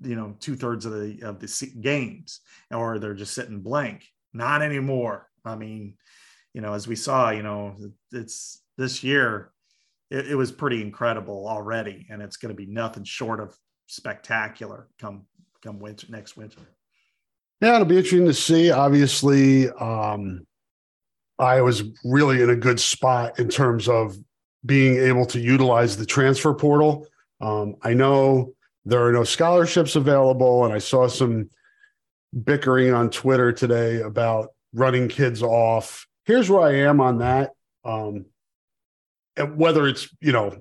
you 0.00 0.16
know 0.16 0.36
two 0.40 0.56
thirds 0.56 0.86
of 0.86 0.92
the 0.92 1.20
of 1.22 1.40
the 1.40 1.72
games, 1.80 2.40
or 2.70 2.98
they're 2.98 3.14
just 3.14 3.34
sitting 3.34 3.60
blank. 3.60 4.06
not 4.32 4.62
anymore. 4.62 5.28
I 5.44 5.56
mean, 5.56 5.94
you 6.52 6.60
know, 6.60 6.72
as 6.72 6.88
we 6.88 6.96
saw, 6.96 7.30
you 7.30 7.42
know, 7.42 7.76
it's 8.12 8.62
this 8.76 9.04
year, 9.04 9.52
it, 10.10 10.30
it 10.30 10.34
was 10.34 10.50
pretty 10.52 10.80
incredible 10.80 11.46
already, 11.48 12.06
and 12.10 12.22
it's 12.22 12.36
going 12.36 12.54
to 12.54 12.56
be 12.56 12.66
nothing 12.66 13.04
short 13.04 13.40
of 13.40 13.56
spectacular 13.86 14.88
come 14.98 15.26
come 15.62 15.78
winter 15.78 16.06
next 16.10 16.36
winter. 16.36 16.60
Yeah, 17.60 17.74
it'll 17.74 17.86
be 17.86 17.96
interesting 17.96 18.26
to 18.26 18.34
see. 18.34 18.70
Obviously, 18.70 19.70
um, 19.70 20.46
I 21.38 21.60
was 21.60 21.84
really 22.04 22.42
in 22.42 22.50
a 22.50 22.56
good 22.56 22.80
spot 22.80 23.38
in 23.38 23.48
terms 23.48 23.88
of 23.88 24.16
being 24.66 24.96
able 24.96 25.26
to 25.26 25.40
utilize 25.40 25.96
the 25.96 26.06
transfer 26.06 26.54
portal. 26.54 27.06
Um, 27.40 27.76
I 27.82 27.94
know 27.94 28.53
there 28.84 29.04
are 29.06 29.12
no 29.12 29.24
scholarships 29.24 29.96
available, 29.96 30.64
and 30.64 30.74
I 30.74 30.78
saw 30.78 31.08
some 31.08 31.50
bickering 32.42 32.92
on 32.92 33.10
Twitter 33.10 33.52
today 33.52 34.00
about 34.00 34.50
running 34.72 35.08
kids 35.08 35.42
off. 35.42 36.06
Here's 36.24 36.50
where 36.50 36.62
I 36.62 36.74
am 36.76 37.00
on 37.00 37.18
that. 37.18 37.50
Um, 37.84 38.26
whether 39.54 39.86
it's 39.86 40.08
you 40.20 40.32
know 40.32 40.56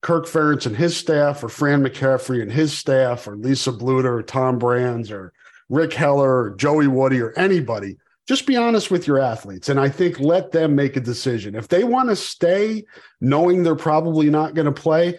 Kirk 0.00 0.26
Ferentz 0.26 0.66
and 0.66 0.76
his 0.76 0.96
staff, 0.96 1.44
or 1.44 1.48
Fran 1.48 1.82
McCaffery 1.82 2.42
and 2.42 2.50
his 2.50 2.76
staff, 2.76 3.28
or 3.28 3.36
Lisa 3.36 3.72
Bluder, 3.72 4.18
or 4.18 4.22
Tom 4.22 4.58
Brands, 4.58 5.10
or 5.10 5.32
Rick 5.68 5.92
Heller, 5.92 6.44
or 6.44 6.56
Joey 6.56 6.88
Woody, 6.88 7.20
or 7.20 7.32
anybody, 7.36 7.96
just 8.26 8.46
be 8.46 8.56
honest 8.56 8.90
with 8.90 9.06
your 9.06 9.18
athletes. 9.18 9.68
And 9.68 9.78
I 9.78 9.88
think 9.88 10.20
let 10.20 10.52
them 10.52 10.74
make 10.74 10.96
a 10.96 11.00
decision. 11.00 11.54
If 11.54 11.68
they 11.68 11.84
want 11.84 12.08
to 12.08 12.16
stay 12.16 12.84
knowing 13.20 13.62
they're 13.62 13.74
probably 13.74 14.30
not 14.30 14.54
going 14.54 14.66
to 14.66 14.72
play, 14.72 15.18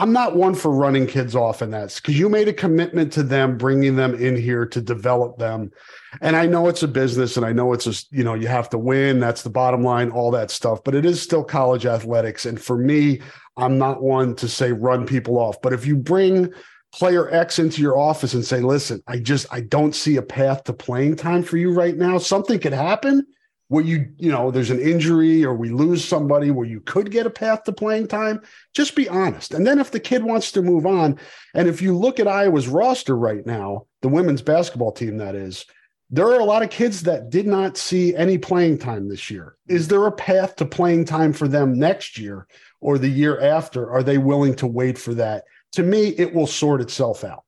I'm 0.00 0.12
not 0.14 0.34
one 0.34 0.54
for 0.54 0.70
running 0.70 1.06
kids 1.06 1.36
off 1.36 1.60
in 1.60 1.70
that 1.72 1.94
because 1.94 2.18
you 2.18 2.30
made 2.30 2.48
a 2.48 2.54
commitment 2.54 3.12
to 3.12 3.22
them, 3.22 3.58
bringing 3.58 3.96
them 3.96 4.14
in 4.14 4.34
here 4.34 4.64
to 4.64 4.80
develop 4.80 5.36
them. 5.36 5.70
And 6.22 6.36
I 6.36 6.46
know 6.46 6.68
it's 6.68 6.82
a 6.82 6.88
business 6.88 7.36
and 7.36 7.44
I 7.44 7.52
know 7.52 7.74
it's 7.74 7.86
a, 7.86 7.92
you 8.10 8.24
know, 8.24 8.32
you 8.32 8.48
have 8.48 8.70
to 8.70 8.78
win. 8.78 9.20
That's 9.20 9.42
the 9.42 9.50
bottom 9.50 9.82
line, 9.82 10.10
all 10.10 10.30
that 10.30 10.50
stuff, 10.50 10.82
but 10.84 10.94
it 10.94 11.04
is 11.04 11.20
still 11.20 11.44
college 11.44 11.84
athletics. 11.84 12.46
And 12.46 12.58
for 12.58 12.78
me, 12.78 13.20
I'm 13.58 13.76
not 13.76 14.02
one 14.02 14.34
to 14.36 14.48
say 14.48 14.72
run 14.72 15.06
people 15.06 15.38
off. 15.38 15.60
But 15.60 15.74
if 15.74 15.84
you 15.84 15.96
bring 15.96 16.50
player 16.94 17.28
X 17.28 17.58
into 17.58 17.82
your 17.82 17.98
office 17.98 18.32
and 18.32 18.44
say, 18.44 18.60
listen, 18.60 19.02
I 19.06 19.18
just, 19.18 19.52
I 19.52 19.60
don't 19.60 19.94
see 19.94 20.16
a 20.16 20.22
path 20.22 20.64
to 20.64 20.72
playing 20.72 21.16
time 21.16 21.42
for 21.42 21.58
you 21.58 21.74
right 21.74 21.96
now, 21.96 22.16
something 22.16 22.58
could 22.58 22.72
happen 22.72 23.26
where 23.70 23.84
you 23.84 24.12
you 24.18 24.30
know 24.30 24.50
there's 24.50 24.70
an 24.70 24.80
injury 24.80 25.44
or 25.44 25.54
we 25.54 25.70
lose 25.70 26.04
somebody 26.04 26.50
where 26.50 26.66
you 26.66 26.80
could 26.80 27.10
get 27.10 27.24
a 27.24 27.30
path 27.30 27.62
to 27.62 27.72
playing 27.72 28.08
time 28.08 28.42
just 28.74 28.96
be 28.96 29.08
honest. 29.08 29.54
And 29.54 29.64
then 29.66 29.78
if 29.78 29.92
the 29.92 30.00
kid 30.00 30.24
wants 30.24 30.52
to 30.52 30.62
move 30.62 30.86
on 30.86 31.18
and 31.54 31.68
if 31.68 31.80
you 31.80 31.96
look 31.96 32.18
at 32.20 32.26
iowa's 32.26 32.68
roster 32.68 33.16
right 33.16 33.46
now 33.46 33.86
the 34.02 34.08
women's 34.08 34.42
basketball 34.42 34.92
team 34.92 35.18
that 35.18 35.36
is 35.36 35.64
there 36.10 36.26
are 36.26 36.40
a 36.40 36.44
lot 36.44 36.64
of 36.64 36.70
kids 36.70 37.04
that 37.04 37.30
did 37.30 37.46
not 37.46 37.76
see 37.76 38.16
any 38.16 38.36
playing 38.36 38.78
time 38.78 39.08
this 39.08 39.30
year. 39.30 39.54
Is 39.68 39.86
there 39.86 40.06
a 40.06 40.12
path 40.12 40.56
to 40.56 40.66
playing 40.66 41.04
time 41.04 41.32
for 41.32 41.46
them 41.46 41.78
next 41.78 42.18
year 42.18 42.48
or 42.80 42.98
the 42.98 43.08
year 43.08 43.40
after? 43.40 43.88
Are 43.88 44.02
they 44.02 44.18
willing 44.18 44.56
to 44.56 44.66
wait 44.66 44.98
for 44.98 45.14
that? 45.14 45.44
To 45.74 45.84
me 45.84 46.08
it 46.08 46.34
will 46.34 46.48
sort 46.48 46.80
itself 46.80 47.22
out 47.22 47.44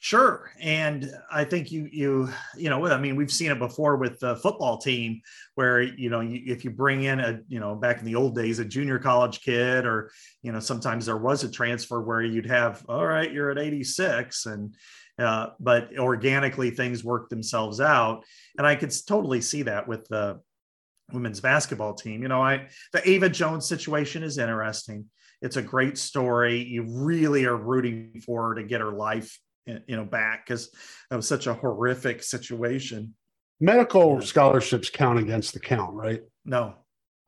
Sure, 0.00 0.52
and 0.60 1.10
I 1.28 1.42
think 1.42 1.72
you 1.72 1.88
you 1.90 2.28
you 2.56 2.70
know 2.70 2.86
I 2.86 3.00
mean 3.00 3.16
we've 3.16 3.32
seen 3.32 3.50
it 3.50 3.58
before 3.58 3.96
with 3.96 4.20
the 4.20 4.36
football 4.36 4.78
team 4.78 5.20
where 5.56 5.82
you 5.82 6.08
know 6.08 6.20
you, 6.20 6.40
if 6.46 6.64
you 6.64 6.70
bring 6.70 7.02
in 7.02 7.18
a 7.18 7.40
you 7.48 7.58
know 7.58 7.74
back 7.74 7.98
in 7.98 8.04
the 8.04 8.14
old 8.14 8.36
days 8.36 8.60
a 8.60 8.64
junior 8.64 9.00
college 9.00 9.40
kid 9.40 9.86
or 9.86 10.12
you 10.42 10.52
know 10.52 10.60
sometimes 10.60 11.06
there 11.06 11.16
was 11.16 11.42
a 11.42 11.50
transfer 11.50 12.00
where 12.00 12.22
you'd 12.22 12.46
have 12.46 12.84
all 12.88 13.04
right 13.04 13.32
you're 13.32 13.50
at 13.50 13.58
86 13.58 14.46
and 14.46 14.76
uh, 15.18 15.48
but 15.58 15.90
organically 15.98 16.70
things 16.70 17.02
work 17.02 17.28
themselves 17.28 17.80
out 17.80 18.24
and 18.56 18.64
I 18.64 18.76
could 18.76 18.92
totally 19.04 19.40
see 19.40 19.62
that 19.62 19.88
with 19.88 20.06
the 20.06 20.40
women's 21.12 21.40
basketball 21.40 21.94
team. 21.94 22.22
You 22.22 22.28
know 22.28 22.40
I 22.40 22.68
the 22.92 23.08
Ava 23.08 23.28
Jones 23.28 23.66
situation 23.66 24.22
is 24.22 24.38
interesting. 24.38 25.06
It's 25.42 25.56
a 25.56 25.62
great 25.62 25.98
story. 25.98 26.62
You 26.62 26.84
really 26.86 27.46
are 27.46 27.56
rooting 27.56 28.22
for 28.24 28.50
her 28.50 28.54
to 28.54 28.62
get 28.62 28.80
her 28.80 28.92
life 28.92 29.36
you 29.86 29.96
know 29.96 30.04
back 30.04 30.46
because 30.46 30.70
it 31.10 31.14
was 31.14 31.28
such 31.28 31.46
a 31.46 31.54
horrific 31.54 32.22
situation. 32.22 33.14
Medical 33.60 34.14
yeah. 34.14 34.20
scholarships 34.20 34.90
count 34.90 35.18
against 35.18 35.52
the 35.52 35.60
count 35.60 35.94
right? 35.94 36.22
No. 36.44 36.74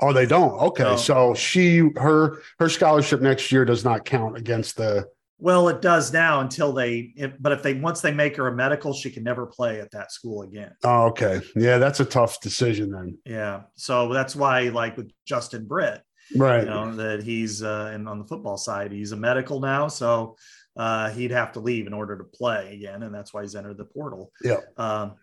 Oh 0.00 0.12
they 0.12 0.26
don't? 0.26 0.52
Okay 0.52 0.84
no. 0.84 0.96
so 0.96 1.34
she 1.34 1.90
her 1.96 2.38
her 2.58 2.68
scholarship 2.68 3.20
next 3.20 3.50
year 3.52 3.64
does 3.64 3.84
not 3.84 4.04
count 4.04 4.36
against 4.36 4.76
the 4.76 5.06
well 5.38 5.68
it 5.68 5.82
does 5.82 6.12
now 6.12 6.40
until 6.40 6.72
they 6.72 7.12
but 7.40 7.52
if 7.52 7.62
they 7.62 7.74
once 7.74 8.00
they 8.00 8.12
make 8.12 8.36
her 8.36 8.48
a 8.48 8.54
medical 8.54 8.92
she 8.92 9.10
can 9.10 9.24
never 9.24 9.46
play 9.46 9.80
at 9.80 9.90
that 9.90 10.12
school 10.12 10.42
again. 10.42 10.72
Oh 10.84 11.06
okay. 11.06 11.40
Yeah 11.56 11.78
that's 11.78 12.00
a 12.00 12.04
tough 12.04 12.40
decision 12.40 12.90
then. 12.90 13.18
Yeah 13.26 13.62
so 13.74 14.12
that's 14.12 14.36
why 14.36 14.62
like 14.68 14.96
with 14.96 15.10
justin 15.26 15.66
britt 15.66 16.02
right. 16.36 16.64
you 16.64 16.70
know 16.70 16.94
that 16.94 17.22
he's 17.22 17.62
uh 17.62 17.90
and 17.92 18.08
on 18.08 18.18
the 18.18 18.24
football 18.24 18.56
side 18.56 18.92
he's 18.92 19.12
a 19.12 19.16
medical 19.16 19.60
now 19.60 19.88
so 19.88 20.36
uh, 20.80 21.10
he'd 21.10 21.30
have 21.30 21.52
to 21.52 21.60
leave 21.60 21.86
in 21.86 21.92
order 21.92 22.16
to 22.16 22.24
play 22.24 22.72
again, 22.72 23.02
and 23.02 23.14
that's 23.14 23.34
why 23.34 23.42
he's 23.42 23.54
entered 23.54 23.76
the 23.76 23.84
portal. 23.84 24.32
Yeah, 24.42 24.60
um, 24.78 25.16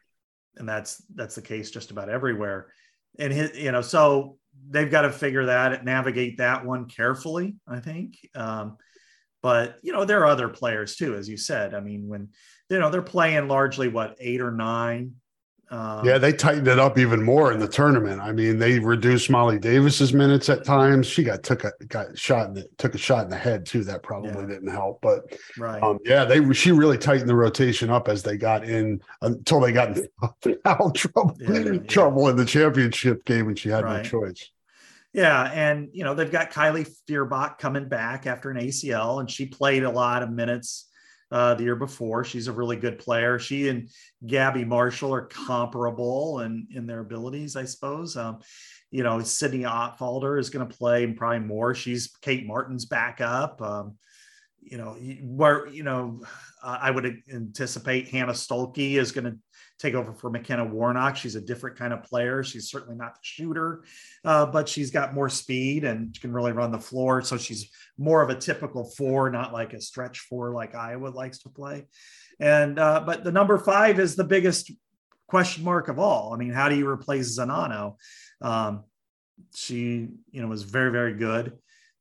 and 0.56 0.70
that's 0.70 1.04
that's 1.16 1.34
the 1.34 1.42
case 1.42 1.72
just 1.72 1.90
about 1.90 2.10
everywhere. 2.10 2.68
And 3.18 3.34
his, 3.34 3.58
you 3.58 3.72
know, 3.72 3.82
so 3.82 4.38
they've 4.70 4.92
got 4.92 5.02
to 5.02 5.12
figure 5.12 5.48
that 5.48 5.84
navigate 5.84 6.38
that 6.38 6.64
one 6.64 6.86
carefully. 6.86 7.56
I 7.68 7.80
think, 7.80 8.20
um, 8.36 8.78
but 9.42 9.80
you 9.82 9.94
know, 9.94 10.06
there 10.06 10.20
are 10.20 10.28
other 10.28 10.48
players 10.48 10.96
too, 10.96 11.16
as 11.16 11.28
you 11.28 11.38
said. 11.38 11.74
I 11.74 11.80
mean, 11.80 12.08
when 12.08 12.30
you 12.70 12.78
know 12.78 12.92
they're 12.92 13.02
playing 13.02 13.48
largely 13.48 13.88
what 13.88 14.16
eight 14.20 14.42
or 14.42 14.52
nine 14.52 15.16
um, 15.70 16.06
yeah, 16.06 16.18
they 16.18 16.32
tightened 16.32 16.68
it 16.70 16.80
up 16.80 16.98
even 16.98 17.22
more 17.22 17.52
in 17.52 17.60
the 17.60 17.68
tournament. 17.68 18.22
I 18.22 18.32
mean, 18.32 18.58
they 18.58 18.80
reduced 18.80 19.30
Molly 19.30 19.60
Davis's 19.60 20.14
minutes 20.14 20.48
at 20.48 20.64
times. 20.64 21.08
She 21.08 21.24
got 21.24 21.44
took 21.44 21.66
a 21.66 21.74
got 21.88 22.18
shot 22.18 22.48
in 22.48 22.54
the, 22.54 22.70
took 22.78 22.96
a 22.96 22.98
shot 22.98 23.26
in 23.26 23.30
the 23.30 23.38
head 23.38 23.66
too. 23.66 23.84
That 23.84 24.02
probably 24.02 24.30
yeah. 24.30 24.48
didn't 24.48 24.70
help. 24.70 25.02
But 25.02 25.38
right. 25.58 25.84
um, 25.84 26.00
yeah, 26.06 26.24
they 26.24 26.54
she 26.54 26.72
really 26.72 26.98
tightened 26.98 27.28
the 27.28 27.36
rotation 27.36 27.90
up 27.90 28.08
as 28.08 28.24
they 28.24 28.38
got 28.38 28.64
in 28.64 29.02
until 29.22 29.60
they 29.60 29.74
got 29.74 29.98
in 29.98 30.08
foul 30.64 30.92
trouble 30.92 31.36
yeah, 31.40 31.78
trouble 31.80 32.24
yeah. 32.24 32.30
in 32.30 32.36
the 32.38 32.46
championship 32.46 33.26
game, 33.26 33.50
and 33.50 33.60
she 33.60 33.68
had 33.68 33.84
right. 33.84 33.98
no 33.98 34.04
choice. 34.04 34.50
Yeah, 35.12 35.52
and 35.54 35.90
you 35.92 36.06
know 36.06 36.16
they've 36.16 36.32
got 36.32 36.52
Kylie 36.52 36.90
Feuerbach 37.08 37.60
coming 37.60 37.90
back 37.90 38.26
after 38.26 38.52
an 38.52 38.58
ACL, 38.58 39.20
and 39.20 39.30
she 39.30 39.48
played 39.48 39.84
a 39.84 39.92
lot 39.92 40.24
of 40.24 40.32
minutes 40.32 40.86
uh, 41.32 41.54
the 41.56 41.64
year 41.64 41.76
before. 41.76 42.24
She's 42.24 42.48
a 42.48 42.54
really 42.54 42.78
good 42.78 43.00
player. 43.00 43.40
She 43.40 43.70
and 43.70 43.90
Gabby 44.26 44.66
Marshall 44.66 45.14
are 45.14 45.26
comparable 45.26 46.42
in, 46.42 46.68
in 46.74 46.88
their 46.88 47.00
abilities, 47.00 47.56
I 47.56 47.66
suppose. 47.66 48.16
Um, 48.16 48.40
you 48.92 49.04
know, 49.04 49.22
Sydney 49.22 49.66
Affolter 49.66 50.38
is 50.38 50.50
going 50.50 50.68
to 50.68 50.78
play 50.78 51.04
and 51.04 51.18
probably 51.18 51.40
more. 51.40 51.76
She's 51.76 52.16
Kate 52.22 52.46
Martin's 52.48 52.86
backup. 52.86 53.62
Um, 53.62 53.98
you 54.62 54.78
know, 54.78 54.98
where, 55.22 55.68
you 55.68 55.84
know, 55.84 56.22
uh, 56.62 56.78
I 56.82 56.92
would 56.92 57.22
anticipate 57.34 58.10
Hannah 58.10 58.34
Stuelke 58.34 58.98
is 58.98 59.14
going 59.14 59.26
to 59.26 59.38
take 59.80 59.94
over 59.94 60.14
for 60.14 60.30
McKenna 60.30 60.66
Warnock. 60.66 61.16
She's 61.16 61.36
a 61.36 61.42
different 61.42 61.78
kind 61.78 61.94
of 61.94 62.04
player. 62.04 62.44
She's 62.44 62.70
certainly 62.70 62.96
not 62.96 63.14
the 63.14 63.20
shooter, 63.22 63.84
uh, 64.26 64.46
but 64.46 64.68
she's 64.68 64.92
got 64.92 65.14
more 65.14 65.30
speed 65.30 65.84
and 65.84 66.20
can 66.20 66.34
really 66.34 66.52
run 66.52 66.72
the 66.72 66.80
floor. 66.80 67.22
So 67.22 67.38
she's 67.38 67.70
more 67.98 68.22
of 68.22 68.30
a 68.30 68.36
typical 68.36 68.86
four, 68.86 69.30
not 69.30 69.54
like 69.54 69.74
a 69.74 69.82
stretch 69.82 70.20
four 70.20 70.52
like 70.52 70.76
Iowa 70.76 71.10
likes 71.10 71.40
to 71.40 71.50
play. 71.50 71.86
And 72.40 72.78
uh, 72.80 73.04
but 73.06 73.24
the 73.24 73.32
number 73.32 73.58
five 73.58 74.00
is 74.00 74.16
the 74.16 74.24
biggest 74.24 74.72
question 75.28 75.64
mark 75.64 75.88
of 75.88 76.00
all. 76.00 76.34
I 76.34 76.38
mean, 76.38 76.52
how 76.52 76.70
do 76.70 76.76
you 76.76 76.88
replace 76.88 77.38
Czinano? 77.38 77.96
Um, 78.42 78.84
she, 79.56 80.08
you 80.32 80.42
know, 80.42 80.48
was 80.48 80.64
very 80.64 80.92
very 80.92 81.14
good 81.14 81.54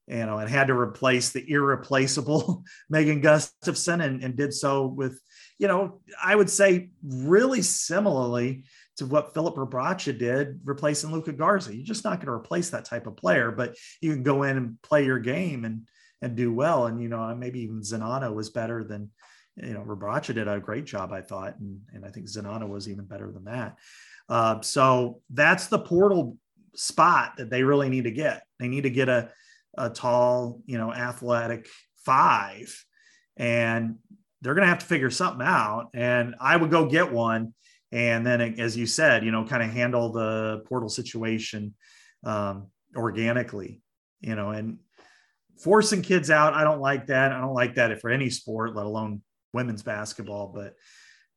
you 0.09 0.25
know, 0.25 0.39
and 0.39 0.49
had 0.49 0.69
to 0.69 0.73
replace 0.73 1.33
the 1.33 1.45
irreplaceable 1.51 2.63
Megan 2.89 3.21
Gustafson 3.21 4.01
and, 4.01 4.23
and 4.23 4.37
did 4.37 4.55
so 4.55 4.87
with 4.87 5.21
you 5.59 5.69
know, 5.69 6.01
I 6.23 6.37
would 6.37 6.51
say 6.51 6.91
really 7.03 7.63
similarly 7.63 8.65
to 8.97 9.07
what 9.07 9.35
Filip 9.35 9.57
Rebraca 9.57 10.17
did, 10.17 10.61
replacing 10.65 11.13
Luka 11.13 11.33
Garza. 11.33 11.75
You're 11.75 11.85
just 11.85 12.05
not 12.05 12.17
going 12.17 12.27
to 12.27 12.33
replace 12.33 12.71
that 12.71 12.85
type 12.85 13.07
of 13.07 13.17
player, 13.17 13.51
but 13.51 13.77
you 14.01 14.13
can 14.13 14.23
go 14.23 14.43
in 14.43 14.57
and 14.57 14.81
play 14.83 15.05
your 15.05 15.19
game 15.19 15.65
and 15.65 15.87
and 16.23 16.35
do 16.35 16.53
well. 16.53 16.87
And 16.87 17.01
you 17.01 17.09
know, 17.09 17.35
maybe 17.35 17.61
even 17.61 17.81
Czinano 17.81 18.35
was 18.35 18.51
better 18.51 18.85
than 18.85 19.11
you 19.57 19.75
know 19.75 19.81
Rebraca 19.81 20.35
did 20.35 20.49
a 20.49 20.61
great 20.61 20.87
job, 20.87 21.13
I 21.13 21.21
thought, 21.21 21.59
and 21.59 21.81
and 21.93 22.05
I 22.05 22.09
think 22.09 22.27
Czinano 22.27 22.69
was 22.69 22.89
even 22.89 23.05
better 23.05 23.31
than 23.31 23.45
that. 23.45 23.77
Uh, 24.29 24.61
so 24.63 25.21
that's 25.31 25.67
the 25.69 25.79
portal 25.79 26.37
spot 26.75 27.35
that 27.39 27.51
they 27.51 27.63
really 27.63 27.89
need 27.89 28.05
to 28.05 28.11
get. 28.11 28.45
They 28.59 28.69
need 28.69 28.83
to 28.83 28.91
get 28.91 29.09
a 29.09 29.31
a 29.79 29.91
tall, 29.91 30.63
you 30.65 30.79
know, 30.79 30.93
athletic 30.93 31.69
five, 32.05 32.85
and 33.37 33.97
they're 34.41 34.55
going 34.55 34.65
to 34.65 34.69
have 34.69 34.79
to 34.79 34.87
figure 34.87 35.11
something 35.11 35.47
out. 35.47 35.91
And 35.95 36.35
I 36.41 36.57
would 36.57 36.71
go 36.71 36.87
get 36.87 37.13
one. 37.13 37.53
And 37.93 38.27
then, 38.27 38.41
as 38.59 38.77
you 38.77 38.87
said, 38.87 39.25
you 39.25 39.31
know, 39.31 39.45
kind 39.45 39.63
of 39.63 39.71
handle 39.71 40.13
the 40.13 40.63
portal 40.67 40.89
situation 40.89 41.75
um, 42.25 42.69
organically, 42.97 43.81
you 44.21 44.35
know, 44.35 44.51
and 44.51 44.79
forcing 45.59 46.03
kids 46.03 46.31
out. 46.31 46.55
I 46.55 46.65
don't 46.65 46.81
like 46.81 47.07
that. 47.07 47.33
I 47.33 47.41
don't 47.41 47.55
like 47.55 47.77
that 47.77 47.93
if 47.93 48.01
for 48.01 48.11
any 48.11 48.29
sport, 48.31 48.75
let 48.75 48.87
alone 48.87 49.23
women's 49.53 49.83
basketball. 49.83 50.53
But 50.55 50.75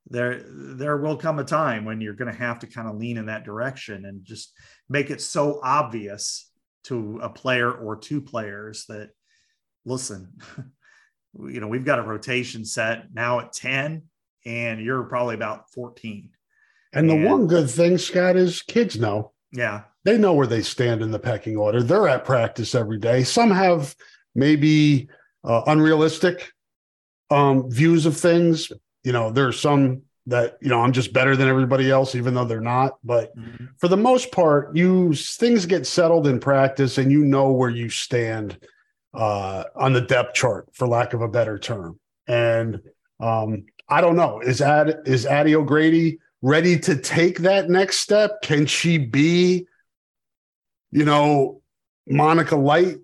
there 0.10 0.43
there 0.47 0.97
will 0.97 1.18
come 1.18 1.39
a 1.39 1.43
time 1.43 1.86
when 1.86 2.02
you're 2.02 2.14
going 2.14 2.32
to 2.32 2.38
have 2.38 2.60
to 2.60 2.68
kind 2.68 2.88
of 2.88 2.97
lean 2.97 3.18
in 3.18 3.28
that 3.28 3.43
direction 3.43 4.06
and 4.06 4.26
just 4.26 4.54
make 4.89 5.10
it 5.10 5.22
so 5.22 5.60
obvious 5.64 6.52
to 6.86 7.20
a 7.22 7.30
player 7.30 7.72
or 7.72 7.95
two 7.95 8.22
players 8.22 8.86
that 8.88 9.10
listen 9.86 10.34
you 11.39 11.60
know 11.60 11.68
we've 11.68 11.86
got 11.86 12.00
a 12.00 12.04
rotation 12.04 12.66
set 12.66 13.14
now 13.14 13.39
at 13.39 13.54
10 13.54 14.02
and 14.45 14.82
you're 14.82 15.04
probably 15.04 15.36
about 15.36 15.70
14 15.72 16.30
and 16.94 17.10
the 17.10 17.16
one 17.16 17.48
good 17.48 17.70
thing 17.70 17.98
scott 17.98 18.36
is 18.36 18.62
kids 18.62 18.98
know 19.00 19.32
yeah 19.52 19.82
they 20.06 20.18
know 20.18 20.34
where 20.34 20.48
they 20.48 20.62
stand 20.62 21.02
in 21.02 21.12
the 21.12 21.20
pecking 21.20 21.58
order 21.58 21.82
they're 21.84 22.08
at 22.08 22.26
practice 22.26 22.76
every 22.76 22.98
day 22.98 23.24
some 23.24 23.52
have 23.52 23.96
maybe 24.36 25.08
uh, 25.44 25.62
unrealistic 25.68 26.52
um, 27.32 27.70
views 27.70 28.06
of 28.06 28.18
things 28.18 28.72
you 29.04 29.12
know, 29.12 29.32
there's 29.32 29.60
some 29.60 30.04
that, 30.28 30.58
you 30.62 30.70
know, 30.70 30.82
I'm 30.82 30.92
just 30.92 31.14
better 31.14 31.36
than 31.36 31.48
everybody 31.48 31.90
else, 31.90 32.14
even 32.16 32.34
though 32.34 32.46
they're 32.46 32.62
not. 32.62 32.98
But 33.04 33.36
mm-hmm. 33.36 33.66
for 33.78 33.88
the 33.88 33.98
most 33.98 34.32
part, 34.32 34.76
you 34.76 35.14
things 35.14 35.66
get 35.66 35.88
settled 35.88 36.28
in 36.28 36.40
practice 36.40 36.98
and 36.98 37.12
you 37.12 37.24
know 37.26 37.52
where 37.52 37.70
you 37.70 37.90
stand 37.90 38.60
uh, 39.14 39.64
on 39.76 39.94
the 39.94 40.02
depth 40.02 40.36
chart, 40.36 40.70
for 40.74 40.88
lack 40.88 41.14
of 41.14 41.22
a 41.22 41.28
better 41.28 41.58
term. 41.58 42.00
And 42.28 42.82
um, 43.20 43.66
I 43.88 44.02
don't 44.02 44.16
know, 44.16 44.40
is 44.40 44.62
Ad 44.62 45.00
is 45.06 45.26
Addie 45.26 45.56
O'Grady 45.56 46.20
ready 46.42 46.80
to 46.80 46.96
take 46.96 47.40
that 47.40 47.70
next 47.70 48.00
step? 48.00 48.42
Can 48.42 48.66
she 48.66 48.98
be, 48.98 49.68
you 50.92 51.06
know, 51.06 51.62
Monika 52.10 52.62
Light 52.62 52.98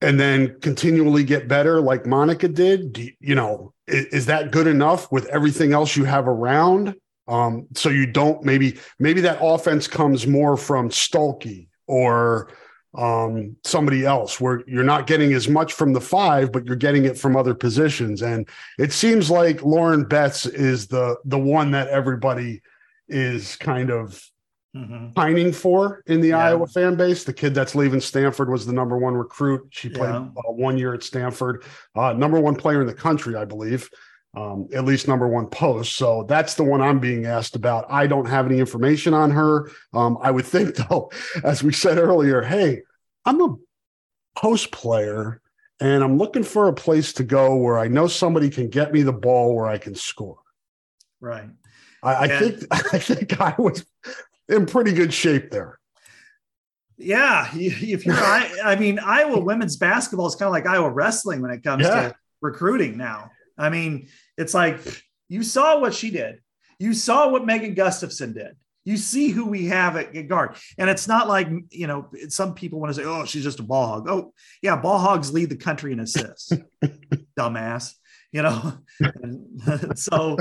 and 0.00 0.18
then 0.18 0.58
continually 0.60 1.24
get 1.24 1.48
better 1.48 1.80
like 1.80 2.04
Monika 2.04 2.52
did? 2.52 2.96
You, 2.96 3.12
you, 3.20 3.34
know, 3.34 3.72
is, 3.86 4.06
is, 4.06 4.26
that 4.26 4.50
good 4.50 4.66
enough 4.66 5.10
with 5.12 5.26
everything 5.26 5.72
else 5.72 5.96
you 5.96 6.04
have 6.04 6.26
around? 6.26 6.94
Um, 7.28 7.68
so 7.74 7.90
you 7.90 8.06
don't 8.06 8.42
maybe 8.42 8.78
maybe 8.98 9.20
that 9.20 9.38
offense 9.40 9.86
comes 9.86 10.26
more 10.26 10.56
from 10.56 10.88
Stuelke 10.88 11.68
or 11.86 12.50
um, 12.94 13.56
somebody 13.64 14.04
else 14.04 14.40
where 14.40 14.62
you're 14.66 14.82
not 14.82 15.06
getting 15.06 15.32
as 15.32 15.48
much 15.48 15.72
from 15.72 15.92
the 15.92 16.00
five, 16.00 16.50
but 16.52 16.66
you're 16.66 16.76
getting 16.76 17.04
it 17.04 17.16
from 17.16 17.36
other 17.36 17.54
positions. 17.54 18.22
And 18.22 18.48
it 18.78 18.92
seems 18.92 19.30
like 19.30 19.62
Lauren 19.62 20.04
Betts 20.04 20.46
is 20.46 20.88
the 20.88 21.16
the 21.24 21.38
one 21.38 21.70
that 21.72 21.88
everybody 21.88 22.62
is 23.08 23.56
kind 23.56 23.90
of 23.90 24.22
mm-hmm. 24.74 25.12
pining 25.12 25.52
for 25.52 26.02
in 26.06 26.20
the 26.20 26.28
yeah. 26.28 26.46
Iowa 26.46 26.66
fan 26.66 26.96
base. 26.96 27.24
The 27.24 27.32
kid 27.32 27.54
that's 27.54 27.74
leaving 27.74 28.00
Stanford 28.00 28.50
was 28.50 28.66
the 28.66 28.72
number 28.72 28.98
one 28.98 29.14
recruit. 29.14 29.68
She 29.70 29.88
played 29.88 30.10
yeah. 30.10 30.28
uh, 30.36 30.52
one 30.52 30.76
year 30.78 30.94
at 30.94 31.02
Stanford, 31.02 31.64
uh, 31.94 32.12
number 32.12 32.40
one 32.40 32.56
player 32.56 32.80
in 32.80 32.86
the 32.86 32.94
country, 32.94 33.36
I 33.36 33.44
believe. 33.44 33.88
Um, 34.32 34.68
at 34.72 34.84
least 34.84 35.08
number 35.08 35.26
one 35.26 35.48
post. 35.48 35.96
So 35.96 36.22
that's 36.28 36.54
the 36.54 36.62
one 36.62 36.80
I'm 36.80 37.00
being 37.00 37.26
asked 37.26 37.56
about. 37.56 37.86
I 37.90 38.06
don't 38.06 38.28
have 38.28 38.46
any 38.46 38.60
information 38.60 39.12
on 39.12 39.32
her. 39.32 39.70
Um, 39.92 40.18
I 40.22 40.30
would 40.30 40.44
think, 40.44 40.76
though, 40.88 41.10
as 41.42 41.64
we 41.64 41.72
said 41.72 41.98
earlier, 41.98 42.40
hey, 42.40 42.82
I'm 43.24 43.40
a 43.40 43.56
post 44.36 44.70
player 44.70 45.40
and 45.80 46.04
I'm 46.04 46.18
looking 46.18 46.44
for 46.44 46.68
a 46.68 46.72
place 46.72 47.12
to 47.14 47.24
go 47.24 47.56
where 47.56 47.78
I 47.78 47.88
know 47.88 48.06
somebody 48.06 48.50
can 48.50 48.68
get 48.68 48.92
me 48.92 49.02
the 49.02 49.12
ball 49.12 49.56
where 49.56 49.66
I 49.66 49.78
can 49.78 49.94
score. 49.94 50.38
Right. 51.20 51.50
I, 52.02 52.14
I 52.14 52.28
think 52.28 52.64
I 52.70 52.98
think 52.98 53.40
I 53.40 53.54
was 53.58 53.84
in 54.48 54.66
pretty 54.66 54.92
good 54.92 55.12
shape 55.12 55.50
there. 55.50 55.78
Yeah, 56.96 57.48
if 57.54 58.04
you're, 58.04 58.14
I, 58.14 58.50
I 58.62 58.76
mean, 58.76 58.98
Iowa 58.98 59.40
women's 59.40 59.78
basketball 59.78 60.26
is 60.26 60.34
kind 60.34 60.48
of 60.48 60.52
like 60.52 60.66
Iowa 60.66 60.90
wrestling 60.90 61.40
when 61.40 61.50
it 61.50 61.62
comes 61.62 61.84
yeah. 61.84 62.08
to 62.08 62.14
recruiting. 62.42 62.98
Now, 62.98 63.30
I 63.60 63.68
mean, 63.68 64.08
it's 64.36 64.54
like 64.54 64.80
you 65.28 65.42
saw 65.42 65.78
what 65.78 65.94
she 65.94 66.10
did, 66.10 66.40
you 66.78 66.94
saw 66.94 67.28
what 67.28 67.44
Megan 67.44 67.74
Gustafson 67.74 68.32
did. 68.32 68.56
You 68.86 68.96
see 68.96 69.28
who 69.28 69.44
we 69.44 69.66
have 69.66 69.96
at 69.96 70.26
guard, 70.26 70.56
and 70.78 70.88
it's 70.88 71.06
not 71.06 71.28
like 71.28 71.48
you 71.70 71.86
know. 71.86 72.08
Some 72.28 72.54
people 72.54 72.80
want 72.80 72.94
to 72.94 73.00
say, 73.00 73.06
"Oh, 73.06 73.26
she's 73.26 73.44
just 73.44 73.60
a 73.60 73.62
ball 73.62 73.86
hog." 73.86 74.08
Oh, 74.08 74.32
yeah, 74.62 74.76
ball 74.76 74.98
hogs 74.98 75.32
lead 75.32 75.50
the 75.50 75.56
country 75.56 75.92
in 75.92 76.00
assists. 76.00 76.50
Dumbass, 77.38 77.92
you 78.32 78.42
know. 78.42 78.78
So 79.94 80.38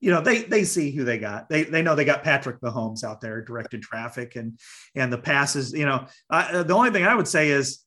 you 0.00 0.10
know 0.10 0.20
they 0.20 0.42
they 0.42 0.64
see 0.64 0.90
who 0.90 1.04
they 1.04 1.18
got. 1.18 1.48
They 1.48 1.64
they 1.64 1.80
know 1.80 1.94
they 1.94 2.04
got 2.04 2.22
Patrick 2.22 2.60
Mahomes 2.60 3.02
out 3.02 3.22
there 3.22 3.42
directing 3.42 3.80
traffic 3.80 4.36
and 4.36 4.58
and 4.94 5.10
the 5.10 5.18
passes. 5.18 5.72
You 5.72 5.86
know, 5.86 6.06
uh, 6.28 6.62
the 6.62 6.74
only 6.74 6.90
thing 6.90 7.04
I 7.04 7.14
would 7.14 7.28
say 7.28 7.48
is, 7.48 7.80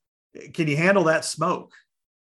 can 0.52 0.66
you 0.66 0.76
handle 0.76 1.04
that 1.04 1.24
smoke? 1.24 1.72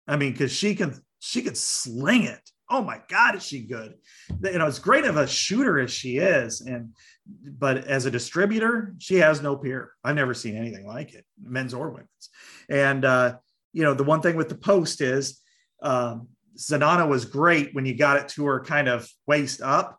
I 0.09 0.17
mean, 0.17 0.33
because 0.33 0.53
she 0.53 0.75
can 0.75 1.01
she 1.19 1.43
could 1.43 1.57
sling 1.57 2.25
it. 2.25 2.51
Oh 2.71 2.83
my 2.83 3.01
God, 3.09 3.35
is 3.35 3.47
she 3.47 3.61
good? 3.61 3.95
You 4.43 4.59
know, 4.59 4.67
as 4.67 4.79
great 4.79 5.05
of 5.05 5.17
a 5.17 5.27
shooter 5.27 5.79
as 5.79 5.91
she 5.91 6.19
is, 6.19 6.61
and 6.61 6.91
but 7.27 7.79
as 7.87 8.05
a 8.05 8.11
distributor, 8.11 8.95
she 8.99 9.17
has 9.17 9.41
no 9.41 9.57
peer. 9.57 9.93
I've 10.05 10.17
never 10.17 10.35
seen 10.35 10.57
anything 10.57 10.87
like 10.87 11.15
it, 11.15 11.25
men's 11.43 11.75
or 11.75 11.91
women's. 11.91 12.31
And 12.69 13.05
uh, 13.05 13.37
you 13.73 13.85
know, 13.85 13.95
the 13.95 14.05
one 14.05 14.21
thing 14.21 14.37
with 14.37 14.49
the 14.49 14.55
post 14.55 15.01
is 15.01 15.41
um, 15.83 16.29
Czinano 16.59 17.09
was 17.09 17.25
great 17.25 17.75
when 17.75 17.87
you 17.87 17.95
got 17.95 18.19
it 18.19 18.29
to 18.31 18.45
her 18.47 18.61
kind 18.61 18.89
of 18.89 19.09
waist 19.27 19.63
up, 19.63 19.99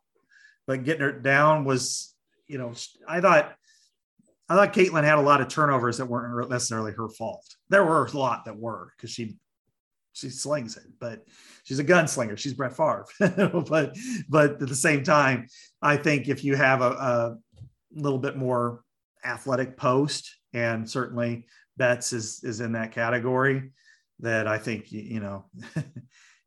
but 0.68 0.84
getting 0.84 1.02
her 1.02 1.12
down 1.12 1.66
was, 1.66 2.14
you 2.48 2.58
know, 2.58 2.74
I 3.08 3.22
thought 3.22 3.56
I 4.50 4.56
thought 4.56 4.74
Caitlin 4.74 5.04
had 5.04 5.20
a 5.20 5.22
lot 5.22 5.42
of 5.42 5.48
turnovers 5.48 5.98
that 5.98 6.08
weren't 6.08 6.50
necessarily 6.50 6.92
her 6.94 7.08
fault. 7.08 7.46
There 7.70 7.86
were 7.86 8.06
a 8.06 8.18
lot 8.18 8.46
that 8.46 8.58
were 8.58 8.92
because 8.98 9.12
she 9.12 9.38
she 10.20 10.30
slings 10.30 10.78
it, 10.78 10.84
but 11.00 11.26
she's 11.64 11.80
a 11.80 11.84
gunslinger. 11.84 12.38
She's 12.38 12.54
Brett 12.54 12.76
Favre. 12.76 13.06
but 13.70 13.96
but 14.30 14.62
at 14.62 14.68
the 14.68 14.76
same 14.76 15.04
time, 15.04 15.48
I 15.82 15.98
think 15.98 16.28
if 16.28 16.44
you 16.44 16.56
have 16.56 16.82
a, 16.82 16.92
a 16.92 17.38
little 17.94 18.20
bit 18.20 18.38
more 18.38 18.84
athletic 19.24 19.78
post, 19.78 20.38
and 20.54 20.90
certainly 20.90 21.46
Betts 21.78 22.14
is 22.14 22.44
is 22.44 22.60
in 22.62 22.74
that 22.74 22.92
category, 22.92 23.72
that 24.20 24.48
I 24.48 24.58
think 24.58 24.92
you 24.92 25.20
know 25.20 25.46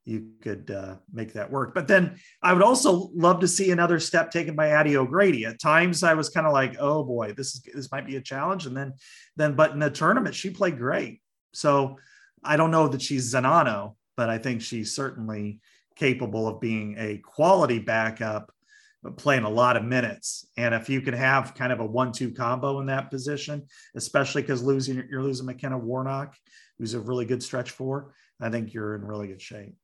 you 0.04 0.30
could 0.40 0.70
uh, 0.70 0.96
make 1.12 1.32
that 1.32 1.50
work. 1.50 1.74
But 1.74 1.86
then 1.86 2.18
I 2.42 2.52
would 2.52 2.62
also 2.62 3.10
love 3.14 3.40
to 3.40 3.48
see 3.48 3.70
another 3.70 4.00
step 4.00 4.30
taken 4.30 4.56
by 4.56 4.68
Addie 4.68 4.96
O'Grady. 4.96 5.44
At 5.44 5.60
times 5.60 6.02
I 6.02 6.14
was 6.14 6.28
kind 6.28 6.46
of 6.46 6.52
like, 6.52 6.76
oh 6.80 7.04
boy, 7.04 7.34
this 7.36 7.54
is 7.54 7.62
this 7.74 7.92
might 7.92 8.06
be 8.06 8.16
a 8.16 8.20
challenge. 8.20 8.66
And 8.66 8.76
then 8.76 8.94
then 9.36 9.54
but 9.54 9.72
in 9.72 9.78
the 9.78 9.90
tournament 9.90 10.34
she 10.34 10.50
played 10.50 10.78
great. 10.78 11.20
So 11.52 11.98
I 12.42 12.56
don't 12.56 12.70
know 12.70 12.88
that 12.88 13.02
she's 13.02 13.32
Czinano, 13.32 13.94
but 14.16 14.28
I 14.28 14.38
think 14.38 14.62
she's 14.62 14.94
certainly 14.94 15.60
capable 15.96 16.48
of 16.48 16.60
being 16.60 16.96
a 16.98 17.18
quality 17.18 17.78
backup, 17.78 18.52
playing 19.16 19.44
a 19.44 19.50
lot 19.50 19.76
of 19.76 19.84
minutes. 19.84 20.46
And 20.56 20.74
if 20.74 20.88
you 20.88 21.00
can 21.00 21.14
have 21.14 21.54
kind 21.54 21.72
of 21.72 21.80
a 21.80 21.86
one-two 21.86 22.32
combo 22.32 22.80
in 22.80 22.86
that 22.86 23.10
position, 23.10 23.66
especially 23.94 24.42
because 24.42 24.62
losing 24.62 25.04
you're 25.10 25.22
losing 25.22 25.46
McKenna 25.46 25.78
Warnock, 25.78 26.36
who's 26.78 26.94
a 26.94 27.00
really 27.00 27.24
good 27.24 27.42
stretch 27.42 27.70
four, 27.70 28.14
I 28.40 28.50
think 28.50 28.72
you're 28.72 28.94
in 28.94 29.04
really 29.04 29.28
good 29.28 29.42
shape 29.42 29.74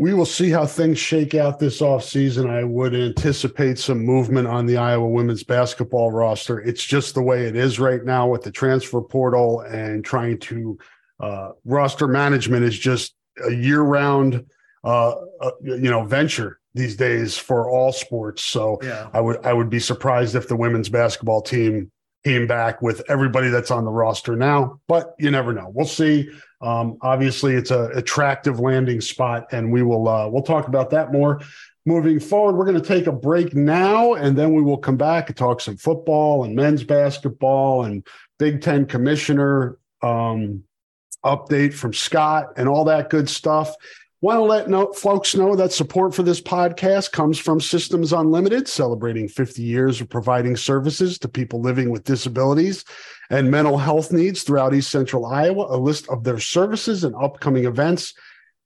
we 0.00 0.14
will 0.14 0.24
see 0.24 0.48
how 0.48 0.64
things 0.64 0.98
shake 0.98 1.34
out 1.34 1.58
this 1.58 1.82
offseason. 1.82 2.48
I 2.48 2.64
would 2.64 2.94
anticipate 2.94 3.78
some 3.78 3.98
movement 3.98 4.48
on 4.48 4.64
the 4.64 4.78
Iowa 4.78 5.06
women's 5.06 5.42
basketball 5.42 6.10
roster. 6.10 6.58
It's 6.58 6.82
just 6.82 7.14
the 7.14 7.20
way 7.20 7.44
it 7.44 7.54
is 7.54 7.78
right 7.78 8.02
now 8.02 8.26
with 8.26 8.40
the 8.40 8.50
transfer 8.50 9.02
portal 9.02 9.60
and 9.60 10.02
trying 10.02 10.38
to 10.38 10.78
uh, 11.20 11.50
roster 11.64 12.08
management 12.08 12.64
is 12.64 12.78
just 12.78 13.14
a 13.46 13.52
year 13.52 13.82
round, 13.82 14.44
uh, 14.84 15.14
uh, 15.40 15.50
you 15.62 15.90
know, 15.90 16.04
venture 16.04 16.58
these 16.74 16.96
days 16.96 17.36
for 17.36 17.68
all 17.68 17.92
sports. 17.92 18.44
So 18.44 18.78
yeah. 18.82 19.08
I 19.12 19.20
would 19.20 19.44
I 19.44 19.52
would 19.52 19.70
be 19.70 19.80
surprised 19.80 20.34
if 20.34 20.48
the 20.48 20.56
women's 20.56 20.88
basketball 20.88 21.42
team 21.42 21.90
came 22.24 22.46
back 22.46 22.82
with 22.82 23.02
everybody 23.08 23.48
that's 23.48 23.70
on 23.70 23.84
the 23.84 23.90
roster 23.90 24.36
now, 24.36 24.78
but 24.88 25.14
you 25.18 25.30
never 25.30 25.52
know. 25.52 25.70
We'll 25.72 25.86
see. 25.86 26.28
Um, 26.60 26.98
obviously, 27.00 27.54
it's 27.54 27.70
a 27.70 27.86
attractive 27.94 28.60
landing 28.60 29.00
spot, 29.00 29.46
and 29.52 29.72
we 29.72 29.82
will 29.82 30.08
uh, 30.08 30.28
we'll 30.28 30.42
talk 30.42 30.68
about 30.68 30.90
that 30.90 31.12
more 31.12 31.40
moving 31.86 32.20
forward. 32.20 32.56
We're 32.56 32.66
going 32.66 32.80
to 32.80 32.86
take 32.86 33.06
a 33.06 33.12
break 33.12 33.54
now, 33.54 34.14
and 34.14 34.36
then 34.36 34.54
we 34.54 34.62
will 34.62 34.78
come 34.78 34.96
back 34.96 35.28
and 35.28 35.36
talk 35.36 35.60
some 35.60 35.76
football 35.76 36.44
and 36.44 36.54
men's 36.54 36.84
basketball 36.84 37.84
and 37.84 38.06
Big 38.38 38.60
Ten 38.60 38.86
commissioner 38.86 39.78
um, 40.02 40.62
update 41.24 41.74
from 41.74 41.92
Scott 41.92 42.52
and 42.56 42.68
all 42.68 42.84
that 42.84 43.10
good 43.10 43.28
stuff. 43.28 43.74
Want 44.22 44.36
to 44.36 44.42
let 44.42 44.68
know, 44.68 44.92
folks 44.92 45.34
know 45.34 45.56
that 45.56 45.72
support 45.72 46.14
for 46.14 46.22
this 46.22 46.42
podcast 46.42 47.10
comes 47.10 47.38
from 47.38 47.58
Systems 47.58 48.12
Unlimited, 48.12 48.68
celebrating 48.68 49.28
50 49.28 49.62
years 49.62 50.02
of 50.02 50.10
providing 50.10 50.56
services 50.56 51.18
to 51.20 51.28
people 51.28 51.62
living 51.62 51.88
with 51.88 52.04
disabilities 52.04 52.84
and 53.30 53.50
mental 53.50 53.78
health 53.78 54.12
needs 54.12 54.42
throughout 54.42 54.74
East 54.74 54.90
Central 54.90 55.24
Iowa. 55.24 55.68
A 55.70 55.78
list 55.78 56.08
of 56.10 56.22
their 56.22 56.38
services 56.38 57.04
and 57.04 57.14
upcoming 57.14 57.64
events 57.64 58.12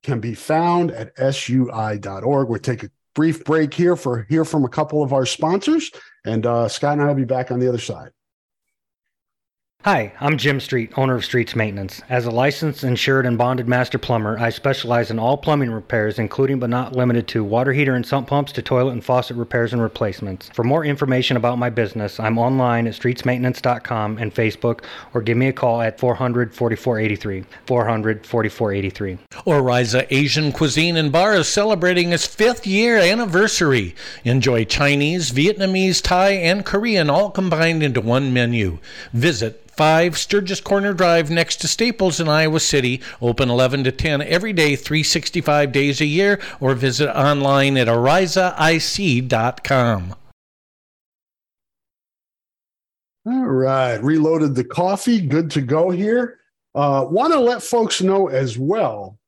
can 0.03 0.19
be 0.19 0.35
found 0.35 0.91
at 0.91 1.17
sui.org. 1.35 2.49
We'll 2.49 2.59
take 2.59 2.83
a 2.83 2.91
brief 3.15 3.45
break 3.45 3.73
here 3.73 3.95
for 3.95 4.27
hear 4.29 4.45
from 4.45 4.65
a 4.65 4.69
couple 4.69 5.05
of 5.05 5.13
our 5.13 5.25
sponsors, 5.25 5.91
and 6.25 6.45
uh, 6.45 6.69
Scott 6.69 6.95
and 6.95 7.03
I 7.03 7.07
will 7.07 7.15
be 7.15 7.25
back 7.25 7.53
on 7.53 7.61
the 7.61 7.69
other 7.69 7.79
side. 7.79 8.11
Hi, 9.85 10.15
I'm 10.19 10.39
Jim 10.39 10.61
Street, 10.61 10.93
owner 10.97 11.15
of 11.15 11.27
Streets 11.27 11.55
Maintenance. 11.55 12.01
As 12.09 12.25
a 12.25 12.31
licensed, 12.31 12.85
insured, 12.85 13.27
and 13.27 13.37
bonded 13.37 13.69
master 13.69 13.99
plumber, 13.99 14.39
I 14.39 14.49
specialize 14.49 15.11
in 15.11 15.19
all 15.19 15.37
plumbing 15.37 15.71
repairs, 15.71 16.19
including 16.19 16.59
but 16.59 16.71
not 16.71 16.97
limited 16.97 17.29
to 17.29 17.45
water 17.45 17.71
heater 17.71 17.95
and 17.95 18.07
sump 18.07 18.29
pumps 18.29 18.51
to 18.53 18.63
toilet 18.63 18.93
and 18.93 19.05
faucet 19.05 19.37
repairs 19.37 19.75
and 19.75 19.83
replacements. 19.83 20.49
For 20.55 20.65
more 20.65 20.87
information 20.87 21.37
about 21.37 21.59
my 21.59 21.69
business, 21.69 22.19
I'm 22.19 22.39
online 22.39 22.87
at 22.87 22.95
streetsmaintenance.com 22.95 24.17
and 24.17 24.35
Facebook, 24.35 24.85
or 25.13 25.21
give 25.21 25.37
me 25.37 25.49
a 25.49 25.53
call 25.53 25.83
at 25.83 26.01
400 26.01 26.55
4483. 26.55 27.45
400 27.67 28.27
4483. 28.27 29.19
Oriza 29.47 30.07
Asian 30.09 30.51
Cuisine 30.51 30.97
and 30.97 31.13
Bar 31.13 31.35
is 31.35 31.47
celebrating 31.47 32.15
its 32.15 32.27
fifth 32.27 32.67
year 32.67 32.97
anniversary. 32.97 33.95
Enjoy 34.25 34.65
Chinese, 34.65 35.31
Vietnamese, 35.31 36.01
Thai, 36.01 36.31
and 36.31 36.65
Korean 36.65 37.11
all 37.11 37.31
combined 37.31 37.83
into 37.83 38.01
one 38.01 38.33
menu. 38.33 38.79
Visit 39.13 39.61
5 39.77 40.19
Sturgis 40.19 40.61
Corner 40.61 40.93
Drive 40.95 41.31
next 41.31 41.57
to 41.61 41.69
Staples 41.69 42.21
in 42.21 42.29
Iowa 42.29 42.61
City. 42.61 43.01
Open 43.21 43.51
11 43.51 43.85
to 43.85 43.93
10 43.93 44.23
every 44.23 44.53
day, 44.53 44.77
365 44.77 45.73
days 45.73 46.01
a 46.01 46.07
year, 46.07 46.41
or 46.61 46.75
visit 46.75 47.15
online 47.17 47.77
at 47.77 47.89
arizaic.com. 47.89 49.25
All 53.27 53.47
right. 53.47 54.03
Reloaded 54.03 54.55
the 54.55 54.65
coffee. 54.65 55.21
Good 55.21 55.51
to 55.53 55.63
go 55.63 55.91
here. 55.91 56.39
Uh, 56.75 57.07
Want 57.09 57.33
to 57.33 57.39
let 57.41 57.63
folks 57.63 58.03
know 58.03 58.29
as 58.29 58.59
well. 58.59 59.19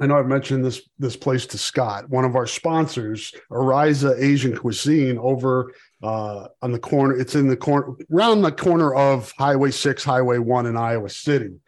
I 0.00 0.06
know 0.06 0.18
I've 0.18 0.26
mentioned 0.26 0.64
this 0.64 0.82
this 0.98 1.16
place 1.16 1.46
to 1.46 1.58
Scott, 1.58 2.10
one 2.10 2.26
of 2.26 2.36
our 2.36 2.46
sponsors, 2.46 3.34
Ariza 3.50 4.20
Asian 4.20 4.54
Cuisine 4.54 5.16
over 5.18 5.72
uh, 6.02 6.48
on 6.62 6.72
the 6.72 6.78
corner. 6.78 7.18
It's 7.18 7.34
in 7.34 7.48
the 7.48 7.56
corner, 7.56 7.94
around 8.12 8.42
the 8.42 8.52
corner 8.52 8.94
of 8.94 9.32
Highway 9.38 9.70
6, 9.70 10.04
Highway 10.04 10.38
1 10.38 10.66
in 10.66 10.76
Iowa 10.76 11.08
City. 11.08 11.60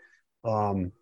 Um, 0.44 0.92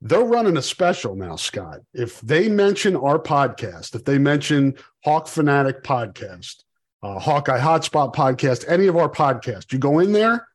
they're 0.00 0.24
running 0.24 0.56
a 0.56 0.62
special 0.62 1.14
now, 1.14 1.36
Scott. 1.36 1.78
If 1.94 2.20
they 2.20 2.48
mention 2.48 2.96
our 2.96 3.18
podcast, 3.18 3.94
if 3.94 4.04
they 4.04 4.18
mention 4.18 4.74
Hawk 5.04 5.28
Fanatic 5.28 5.84
podcast, 5.84 6.64
uh, 7.02 7.18
Hawkeye 7.18 7.60
Hotspot 7.60 8.14
podcast, 8.14 8.64
any 8.68 8.88
of 8.88 8.96
our 8.96 9.08
podcasts, 9.08 9.72
you 9.72 9.78
go 9.78 10.00
in 10.00 10.12
there, 10.12 10.48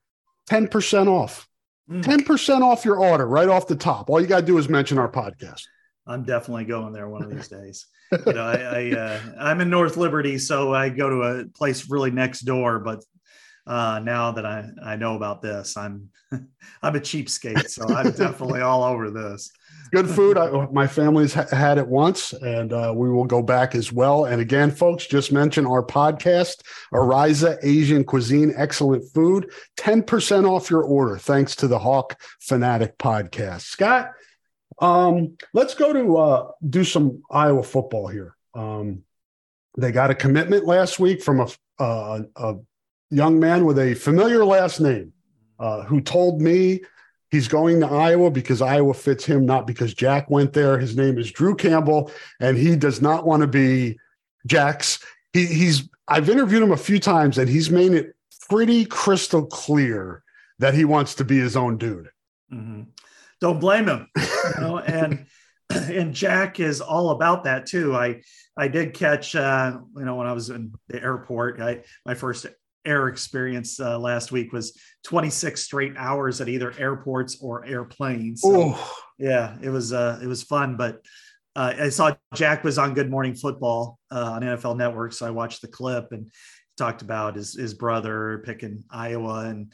10% 0.50 1.08
off. 1.08 1.48
Mm. 1.90 2.04
10% 2.04 2.62
off 2.62 2.84
your 2.84 2.98
order 2.98 3.26
right 3.26 3.48
off 3.48 3.68
the 3.68 3.76
top. 3.76 4.10
All 4.10 4.20
you 4.20 4.28
got 4.28 4.42
to 4.42 4.46
do 4.46 4.58
is 4.58 4.68
mention 4.68 4.98
our 4.98 5.10
podcast. 5.10 5.64
I'm 6.06 6.24
definitely 6.24 6.66
going 6.66 6.92
there 6.92 7.08
one 7.08 7.24
of 7.24 7.30
these 7.30 7.48
days. 7.48 7.88
You 8.12 8.34
know, 8.34 8.43
I, 8.43 8.55
I 8.55 8.91
uh, 8.91 9.20
I'm 9.39 9.62
in 9.62 9.70
North 9.70 9.97
Liberty, 9.97 10.38
so 10.38 10.74
I 10.74 10.89
go 10.89 11.10
to 11.10 11.22
a 11.22 11.45
place 11.45 11.89
really 11.89 12.12
next 12.12 12.41
door. 12.41 12.80
But 12.80 13.03
uh, 13.66 13.99
now 14.03 14.32
that 14.32 14.45
I 14.45 14.70
I 14.84 14.95
know 14.95 15.16
about 15.16 15.41
this, 15.41 15.76
I'm 15.78 16.10
I'm 16.32 16.95
a 16.95 16.99
cheapskate, 16.99 17.70
so 17.70 17.88
I'm 17.88 18.12
definitely 18.12 18.62
all 18.62 18.84
over 18.84 19.10
this. 19.10 19.51
Good 19.91 20.10
food. 20.10 20.38
I, 20.38 20.68
my 20.72 20.86
family's 20.86 21.34
ha- 21.34 21.47
had 21.49 21.78
it 21.78 21.88
once, 21.88 22.34
and 22.34 22.74
uh, 22.74 22.93
we 22.95 23.10
will 23.10 23.26
go 23.26 23.41
back 23.41 23.74
as 23.74 23.91
well. 23.91 24.26
And 24.26 24.41
again, 24.41 24.70
folks, 24.70 25.08
just 25.08 25.32
mention 25.32 25.66
our 25.66 25.82
podcast, 25.82 26.62
Ariza 26.93 27.58
Asian 27.64 28.03
Cuisine, 28.03 28.53
excellent 28.58 29.05
food, 29.14 29.49
ten 29.78 30.03
percent 30.03 30.45
off 30.45 30.70
your 30.70 30.84
order, 30.84 31.18
thanks 31.18 31.55
to 31.58 31.68
the 31.68 31.80
Hawk 31.80 32.20
Fanatic 32.41 32.97
podcast. 32.97 33.62
Scott, 33.62 34.12
um, 34.80 35.38
let's 35.54 35.74
go 35.74 35.94
to 35.94 36.18
uh, 36.18 36.52
do 36.70 36.84
some 36.84 37.24
Iowa 37.32 37.64
football 37.64 38.08
here. 38.08 38.36
Um, 38.54 39.04
they 39.78 39.92
got 39.92 40.12
a 40.12 40.16
commitment 40.16 40.66
last 40.66 41.00
week 41.00 41.22
from 41.22 41.40
a, 41.40 41.48
uh, 41.80 42.22
a 42.36 42.56
young 43.10 43.40
man 43.40 43.66
with 43.66 43.80
a 43.80 43.94
familiar 43.96 44.44
last 44.46 44.80
name 44.80 45.14
uh, 45.60 45.84
who 45.84 46.02
told 46.02 46.42
me 46.42 46.82
he's 47.30 47.48
going 47.48 47.80
to 47.80 47.88
Iowa 47.88 48.32
because 48.32 48.62
Iowa 48.62 48.94
fits 48.94 49.26
him, 49.26 49.46
not 49.46 49.68
because 49.68 49.94
Jack 49.94 50.30
went 50.30 50.54
there. 50.54 50.78
His 50.80 50.96
name 50.96 51.18
is 51.18 51.32
Drew 51.32 51.56
Campbell, 51.56 52.12
and 52.40 52.58
he 52.58 52.76
does 52.76 53.02
not 53.02 53.26
want 53.26 53.42
to 53.42 53.48
be 53.48 53.98
Jack's. 54.46 55.04
He, 55.34 55.46
he's 55.46 55.90
I've 56.08 56.30
interviewed 56.30 56.64
him 56.64 56.72
a 56.72 56.78
few 56.78 57.00
times, 57.00 57.38
and 57.38 57.50
he's 57.50 57.70
made 57.70 57.94
it 57.94 58.16
pretty 58.50 58.86
crystal 58.86 59.46
clear 59.46 60.24
that 60.60 60.74
he 60.74 60.86
wants 60.86 61.16
to 61.16 61.24
be 61.24 61.38
his 61.38 61.58
own 61.58 61.78
dude. 61.78 62.10
Mm-hmm 62.52 62.84
don't 63.40 63.60
blame 63.60 63.88
him. 63.88 64.08
You 64.16 64.62
know, 64.62 64.78
and 64.80 65.26
and 65.70 66.14
Jack 66.14 66.60
is 66.60 66.82
all 66.82 67.12
about 67.12 67.44
that 67.44 67.66
too. 67.66 67.96
I 67.96 68.22
I 68.58 68.68
did 68.68 68.94
catch 68.94 69.36
uh, 69.36 69.78
you 69.96 70.06
know 70.06 70.16
when 70.16 70.28
I 70.28 70.34
was 70.34 70.50
in 70.50 70.74
the 70.88 71.02
airport. 71.02 71.62
I 71.62 71.84
my 72.06 72.14
first 72.14 72.48
air 72.86 73.08
experience 73.10 73.80
uh, 73.80 74.00
last 74.00 74.32
week 74.32 74.54
was 74.54 74.80
26 75.06 75.62
straight 75.62 75.94
hours 75.98 76.40
at 76.40 76.48
either 76.48 76.74
airports 76.80 77.38
or 77.42 77.66
airplanes. 77.66 78.42
So, 78.42 78.78
yeah, 79.20 79.58
it 79.62 79.70
was 79.70 79.94
uh, 79.94 80.20
it 80.22 80.28
was 80.28 80.44
fun, 80.44 80.78
but. 80.78 81.02
Uh, 81.56 81.74
I 81.80 81.90
saw 81.90 82.16
Jack 82.36 82.64
was 82.64 82.78
on 82.78 82.94
Good 82.94 83.10
Morning 83.10 83.34
Football 83.34 83.98
uh, 84.12 84.34
on 84.34 84.44
NFL 84.44 84.78
Network, 84.78 85.12
so 85.12 85.26
I 85.26 85.32
watched 85.32 85.64
the 85.64 85.68
clip 85.68 86.12
and 86.12 86.30
talked 86.78 87.02
about 87.02 87.36
his 87.36 87.56
his 87.56 87.74
brother 87.74 88.44
picking 88.46 88.84
Iowa 88.92 89.46
and 89.46 89.74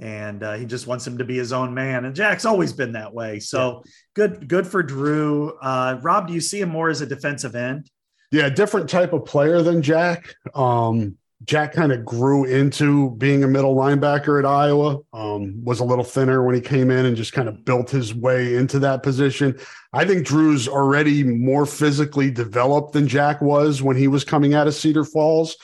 and 0.00 0.42
uh, 0.42 0.54
he 0.54 0.64
just 0.64 0.86
wants 0.86 1.06
him 1.06 1.18
to 1.18 1.24
be 1.24 1.36
his 1.36 1.52
own 1.52 1.74
man. 1.74 2.04
And 2.04 2.14
Jack's 2.14 2.44
always 2.44 2.72
been 2.72 2.92
that 2.92 3.12
way. 3.12 3.40
So 3.40 3.82
yeah. 3.84 3.90
good, 4.14 4.48
good 4.48 4.66
for 4.66 4.82
Drew. 4.82 5.56
Uh, 5.60 5.98
Rob, 6.02 6.28
do 6.28 6.34
you 6.34 6.40
see 6.40 6.60
him 6.60 6.68
more 6.68 6.88
as 6.88 7.00
a 7.00 7.06
defensive 7.06 7.54
end? 7.56 7.90
Yeah, 8.30 8.48
different 8.48 8.90
type 8.90 9.12
of 9.12 9.24
player 9.24 9.62
than 9.62 9.82
Jack. 9.82 10.34
Um, 10.54 11.16
Jack 11.44 11.72
kind 11.72 11.92
of 11.92 12.04
grew 12.04 12.44
into 12.44 13.12
being 13.12 13.44
a 13.44 13.48
middle 13.48 13.74
linebacker 13.74 14.38
at 14.38 14.44
Iowa. 14.44 14.98
Um, 15.12 15.64
was 15.64 15.80
a 15.80 15.84
little 15.84 16.04
thinner 16.04 16.42
when 16.42 16.54
he 16.54 16.60
came 16.60 16.90
in 16.90 17.06
and 17.06 17.16
just 17.16 17.32
kind 17.32 17.48
of 17.48 17.64
built 17.64 17.90
his 17.90 18.14
way 18.14 18.56
into 18.56 18.80
that 18.80 19.02
position. 19.02 19.58
I 19.92 20.04
think 20.04 20.26
Drew's 20.26 20.68
already 20.68 21.22
more 21.22 21.64
physically 21.64 22.30
developed 22.30 22.92
than 22.92 23.06
Jack 23.06 23.40
was 23.40 23.82
when 23.82 23.96
he 23.96 24.08
was 24.08 24.24
coming 24.24 24.54
out 24.54 24.66
of 24.66 24.74
Cedar 24.74 25.04
Falls. 25.04 25.56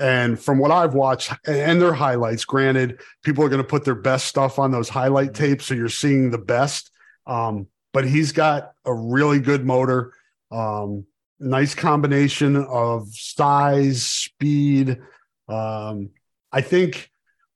And 0.00 0.38
from 0.38 0.58
what 0.58 0.70
I've 0.70 0.94
watched 0.94 1.32
and 1.46 1.82
their 1.82 1.92
highlights, 1.92 2.44
granted, 2.44 3.00
people 3.22 3.44
are 3.44 3.48
going 3.48 3.62
to 3.62 3.68
put 3.68 3.84
their 3.84 3.94
best 3.94 4.26
stuff 4.26 4.58
on 4.58 4.70
those 4.70 4.88
highlight 4.88 5.34
tapes. 5.34 5.66
So 5.66 5.74
you're 5.74 5.88
seeing 5.88 6.30
the 6.30 6.38
best. 6.38 6.90
Um, 7.26 7.66
but 7.92 8.06
he's 8.06 8.32
got 8.32 8.72
a 8.84 8.94
really 8.94 9.40
good 9.40 9.64
motor, 9.66 10.12
um, 10.50 11.04
nice 11.40 11.74
combination 11.74 12.56
of 12.56 13.08
size, 13.12 14.06
speed. 14.06 15.00
Um, 15.48 16.10
I 16.52 16.60
think 16.60 17.10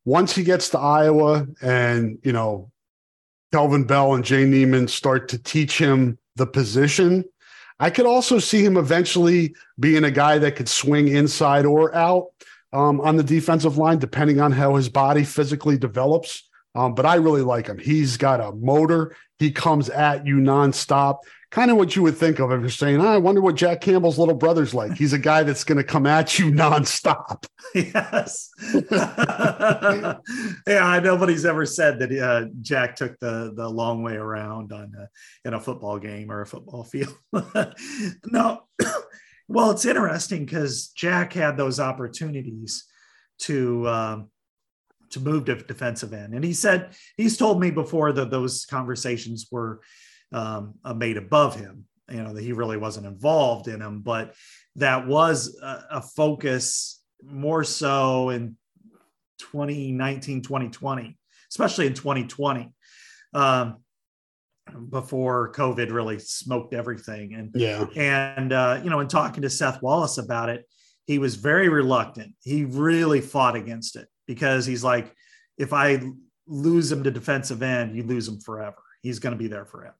once 0.05 0.34
he 0.34 0.43
gets 0.43 0.70
to 0.70 0.78
Iowa 0.78 1.47
and, 1.61 2.18
you 2.24 2.32
know, 2.32 2.70
Kelvin 3.53 3.84
Bell 3.84 4.14
and 4.14 4.24
Jay 4.24 4.45
Niemann 4.45 4.88
start 4.88 5.28
to 5.28 5.38
teach 5.38 5.78
him 5.78 6.18
the 6.36 6.47
position, 6.47 7.24
I 7.78 7.90
could 7.90 8.07
also 8.07 8.38
see 8.38 8.64
him 8.64 8.76
eventually 8.76 9.55
being 9.78 10.05
a 10.05 10.11
guy 10.11 10.38
that 10.38 10.57
could 10.57 10.68
swing 10.68 11.09
inside 11.09 11.66
or 11.66 11.95
out 11.95 12.28
um, 12.72 13.00
on 13.00 13.16
the 13.16 13.22
defensive 13.22 13.76
line, 13.76 13.98
depending 13.98 14.40
on 14.40 14.52
how 14.52 14.76
his 14.76 14.88
body 14.88 15.24
physically 15.24 15.76
develops. 15.78 16.48
Um, 16.74 16.94
but 16.94 17.04
I 17.04 17.16
really 17.16 17.42
like 17.42 17.66
him. 17.66 17.78
He's 17.78 18.16
got 18.16 18.40
a 18.40 18.52
motor. 18.52 19.14
He 19.38 19.50
comes 19.50 19.90
at 19.90 20.26
you 20.26 20.36
nonstop. 20.36 21.18
Kind 21.50 21.70
of 21.70 21.76
what 21.76 21.94
you 21.94 22.02
would 22.02 22.16
think 22.16 22.38
of 22.38 22.50
if 22.50 22.60
you're 22.62 22.70
saying, 22.70 22.98
oh, 22.98 23.06
I 23.06 23.18
wonder 23.18 23.42
what 23.42 23.56
Jack 23.56 23.82
Campbell's 23.82 24.18
little 24.18 24.34
brother's 24.34 24.72
like. 24.72 24.94
He's 24.94 25.12
a 25.12 25.18
guy 25.18 25.42
that's 25.42 25.64
going 25.64 25.76
to 25.76 25.84
come 25.84 26.06
at 26.06 26.38
you 26.38 26.46
nonstop. 26.52 27.44
Yes. 27.74 28.50
yeah, 30.66 31.00
nobody's 31.02 31.46
ever 31.46 31.64
said 31.64 32.00
that 32.00 32.12
uh, 32.12 32.48
Jack 32.60 32.96
took 32.96 33.18
the 33.18 33.54
the 33.56 33.66
long 33.66 34.02
way 34.02 34.14
around 34.14 34.74
on 34.74 34.92
a, 34.98 35.08
in 35.48 35.54
a 35.54 35.60
football 35.60 35.98
game 35.98 36.30
or 36.30 36.42
a 36.42 36.46
football 36.46 36.84
field. 36.84 37.16
no. 38.26 38.64
Well, 39.53 39.70
it's 39.70 39.84
interesting 39.84 40.44
because 40.44 40.88
Jack 40.88 41.32
had 41.32 41.57
those 41.57 41.78
opportunities 41.78 42.84
to 43.40 43.88
um, 43.88 44.30
to 45.11 45.20
move 45.20 45.44
to 45.44 45.55
defensive 45.57 46.12
end. 46.12 46.34
And 46.34 46.42
he 46.42 46.55
said, 46.55 46.94
he's 47.16 47.36
told 47.36 47.61
me 47.61 47.70
before 47.70 48.12
that 48.12 48.30
those 48.30 48.64
conversations 48.64 49.46
were 49.50 49.80
um, 50.32 50.74
made 50.96 51.18
above 51.18 51.55
him, 51.55 51.84
you 52.11 52.22
know, 52.22 52.32
that 52.32 52.42
he 52.42 52.53
really 52.53 52.78
wasn't 52.78 53.07
involved 53.07 53.68
in 53.68 53.80
them, 53.80 54.00
but 54.00 54.34
that 54.76 55.07
was 55.07 55.59
a, 55.62 55.84
a 55.90 56.00
focus 56.00 57.03
more 57.22 57.62
so 57.62 58.30
in 58.30 58.57
2019, 59.38 60.40
2020, 60.40 61.18
especially 61.50 61.86
in 61.86 61.94
2020. 61.94 62.72
Um, 63.34 63.82
before 64.90 65.52
COVID 65.52 65.92
really 65.92 66.18
smoked 66.18 66.74
everything. 66.74 67.34
And 67.34 67.50
yeah, 67.54 67.86
and 67.96 68.52
uh, 68.52 68.80
you 68.82 68.90
know, 68.90 69.00
in 69.00 69.08
talking 69.08 69.42
to 69.42 69.50
Seth 69.50 69.82
Wallace 69.82 70.18
about 70.18 70.48
it, 70.48 70.66
he 71.06 71.18
was 71.18 71.36
very 71.36 71.68
reluctant. 71.68 72.34
He 72.42 72.64
really 72.64 73.20
fought 73.20 73.56
against 73.56 73.96
it 73.96 74.08
because 74.26 74.66
he's 74.66 74.84
like, 74.84 75.14
if 75.58 75.72
I 75.72 76.00
lose 76.46 76.90
him 76.90 77.04
to 77.04 77.10
defensive 77.10 77.62
end, 77.62 77.96
you 77.96 78.02
lose 78.02 78.28
him 78.28 78.40
forever. 78.40 78.82
He's 79.02 79.18
going 79.18 79.32
to 79.32 79.38
be 79.38 79.48
there 79.48 79.64
forever. 79.64 79.96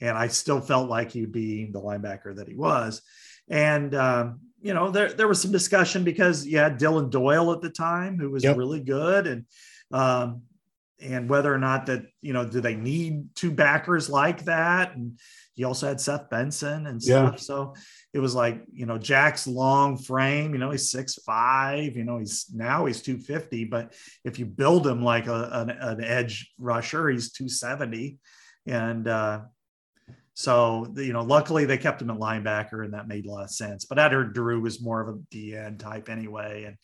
And 0.00 0.16
I 0.16 0.28
still 0.28 0.60
felt 0.60 0.90
like 0.90 1.12
he'd 1.12 1.32
be 1.32 1.66
the 1.66 1.80
linebacker 1.80 2.36
that 2.36 2.48
he 2.48 2.54
was. 2.54 3.02
And, 3.48 3.94
um, 3.94 4.40
you 4.60 4.74
know, 4.74 4.90
there, 4.90 5.12
there 5.12 5.28
was 5.28 5.40
some 5.40 5.52
discussion 5.52 6.04
because 6.04 6.46
you 6.46 6.58
had 6.58 6.78
Dillon 6.78 7.10
Doyle 7.10 7.52
at 7.52 7.60
the 7.60 7.70
time, 7.70 8.18
who 8.18 8.30
was 8.30 8.44
yep. 8.44 8.56
really 8.56 8.80
good. 8.80 9.26
And, 9.26 9.44
um, 9.92 10.42
and 11.00 11.28
whether 11.28 11.52
or 11.52 11.58
not 11.58 11.86
that 11.86 12.06
you 12.22 12.32
know 12.32 12.48
do 12.48 12.60
they 12.60 12.74
need 12.74 13.34
two 13.34 13.50
backers 13.50 14.08
like 14.08 14.44
that? 14.44 14.94
And 14.94 15.18
he 15.54 15.64
also 15.64 15.88
had 15.88 16.00
seth 16.00 16.28
benson 16.30 16.86
and 16.86 17.02
stuff. 17.02 17.34
Yeah. 17.34 17.38
so 17.38 17.74
it 18.16 18.20
was 18.20 18.34
like 18.34 18.62
you 18.72 18.86
know 18.86 18.96
jack's 18.96 19.46
long 19.46 19.98
frame 19.98 20.52
you 20.52 20.58
know 20.58 20.70
he's 20.70 20.90
six 20.90 21.16
five 21.16 21.96
you 21.96 22.04
know 22.04 22.18
he's 22.18 22.46
now 22.54 22.86
he's 22.86 23.02
250 23.02 23.64
but 23.64 23.94
if 24.24 24.38
you 24.38 24.46
build 24.46 24.86
him 24.86 25.02
like 25.02 25.26
a, 25.26 25.50
an, 25.52 25.70
an 25.70 26.02
edge 26.02 26.50
rusher 26.58 27.08
he's 27.10 27.32
270 27.32 28.18
and 28.66 29.06
uh 29.06 29.40
so 30.32 30.92
you 30.96 31.12
know 31.12 31.22
luckily 31.22 31.66
they 31.66 31.78
kept 31.78 32.00
him 32.00 32.10
at 32.10 32.18
linebacker 32.18 32.84
and 32.84 32.94
that 32.94 33.08
made 33.08 33.26
a 33.26 33.30
lot 33.30 33.44
of 33.44 33.50
sense 33.50 33.84
but 33.84 33.98
i 33.98 34.08
heard 34.08 34.34
drew 34.34 34.60
was 34.60 34.80
more 34.80 35.00
of 35.00 35.08
a 35.08 35.18
dn 35.34 35.78
type 35.78 36.08
anyway. 36.08 36.64
And, 36.64 36.76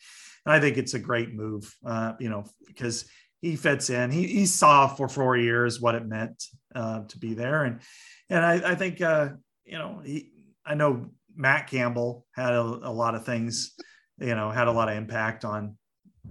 and 0.45 0.53
i 0.53 0.59
think 0.59 0.77
it's 0.77 0.93
a 0.93 0.99
great 0.99 1.33
move 1.33 1.71
uh 1.85 2.13
you 2.19 2.29
know 2.29 2.43
because 2.67 3.05
he 3.43 3.57
fits 3.57 3.89
in. 3.89 4.09
He, 4.09 4.25
he 4.25 4.45
saw 4.45 4.87
for 4.87 5.09
four 5.09 5.35
years 5.35 5.81
what 5.81 5.95
it 5.95 6.07
meant 6.07 6.45
uh, 6.73 7.01
to 7.09 7.19
be 7.19 7.33
there, 7.33 7.65
and 7.65 7.81
and 8.29 8.43
I, 8.43 8.71
I 8.71 8.75
think 8.75 9.01
uh, 9.01 9.29
you 9.65 9.77
know 9.77 10.01
he, 10.03 10.31
I 10.65 10.75
know 10.75 11.09
Matt 11.35 11.67
Campbell 11.67 12.25
had 12.31 12.53
a, 12.53 12.61
a, 12.61 12.93
lot 12.93 13.15
of 13.15 13.25
things, 13.25 13.73
you 14.17 14.33
know, 14.33 14.49
had 14.49 14.69
a 14.69 14.71
lot 14.71 14.87
of 14.87 14.95
impact 14.95 15.43
on 15.43 15.75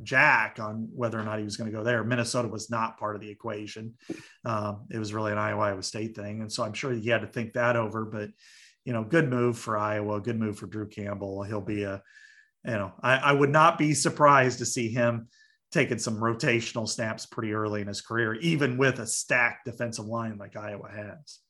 Jack 0.02 0.58
on 0.58 0.88
whether 0.94 1.20
or 1.20 1.24
not 1.24 1.38
he 1.38 1.44
was 1.44 1.58
going 1.58 1.70
to 1.70 1.76
go 1.76 1.84
there. 1.84 2.02
Minnesota 2.02 2.48
was 2.48 2.70
not 2.70 2.98
part 2.98 3.14
of 3.14 3.20
the 3.20 3.28
equation. 3.28 3.92
Um, 4.46 4.86
it 4.90 4.98
was 4.98 5.12
really 5.12 5.32
an 5.32 5.38
Iowa 5.38 5.64
Iowa 5.64 5.82
State 5.82 6.16
thing, 6.16 6.40
and 6.40 6.50
so 6.50 6.64
I'm 6.64 6.72
sure 6.72 6.92
he 6.92 7.10
had 7.10 7.20
to 7.20 7.26
think 7.26 7.52
that 7.52 7.76
over. 7.76 8.06
But 8.06 8.30
you 8.86 8.94
know, 8.94 9.04
good 9.04 9.28
move 9.28 9.58
for 9.58 9.76
Iowa, 9.76 10.18
good 10.22 10.40
move 10.40 10.58
for 10.58 10.66
Drew 10.66 10.88
Campbell. 10.88 11.42
He'll 11.42 11.60
be 11.60 11.82
a, 11.82 12.02
you 12.64 12.72
know, 12.72 12.92
I, 13.02 13.16
I 13.16 13.32
would 13.32 13.50
not 13.50 13.76
be 13.76 13.92
surprised 13.92 14.60
to 14.60 14.66
see 14.66 14.88
him 14.88 15.28
taken 15.72 15.98
some 15.98 16.16
rotational 16.16 16.88
snaps 16.88 17.26
pretty 17.26 17.52
early 17.52 17.80
in 17.80 17.88
his 17.88 18.00
career, 18.00 18.34
even 18.34 18.76
with 18.76 18.98
a 18.98 19.06
stacked 19.06 19.64
defensive 19.64 20.04
line 20.04 20.36
like 20.38 20.56
Iowa 20.56 20.88
has. 20.94 21.40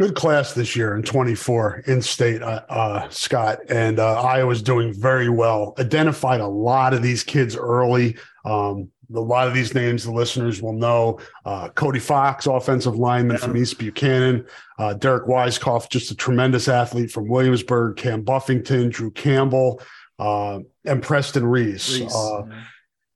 Good 0.00 0.14
class 0.14 0.52
this 0.52 0.76
year 0.76 0.94
in 0.94 1.02
24 1.02 1.84
in 1.86 2.02
state, 2.02 2.42
uh, 2.42 2.62
uh, 2.68 3.08
Scott. 3.08 3.58
And 3.68 3.98
uh, 3.98 4.20
Iowa's 4.20 4.62
doing 4.62 4.92
very 4.92 5.28
well. 5.28 5.74
Identified 5.78 6.40
a 6.40 6.46
lot 6.46 6.94
of 6.94 7.02
these 7.02 7.24
kids 7.24 7.56
early. 7.56 8.16
Um, 8.44 8.90
a 9.12 9.18
lot 9.18 9.48
of 9.48 9.54
these 9.54 9.74
names 9.74 10.04
the 10.04 10.12
listeners 10.12 10.62
will 10.62 10.74
know. 10.74 11.18
Uh, 11.44 11.70
Cody 11.70 11.98
Fox, 11.98 12.46
offensive 12.46 12.96
lineman 12.96 13.38
yeah. 13.40 13.46
from 13.46 13.56
East 13.56 13.78
Buchanan. 13.78 14.46
Uh, 14.78 14.94
Derek 14.94 15.26
Weiskopf, 15.26 15.88
just 15.88 16.12
a 16.12 16.14
tremendous 16.14 16.68
athlete 16.68 17.10
from 17.10 17.26
Williamsburg. 17.28 17.96
Cam 17.96 18.22
Buffington, 18.22 18.90
Drew 18.90 19.10
Campbell, 19.10 19.80
uh, 20.20 20.60
and 20.84 21.02
Preston 21.02 21.44
Reese. 21.44 21.98
Reese 22.00 22.14
yeah 22.14 22.42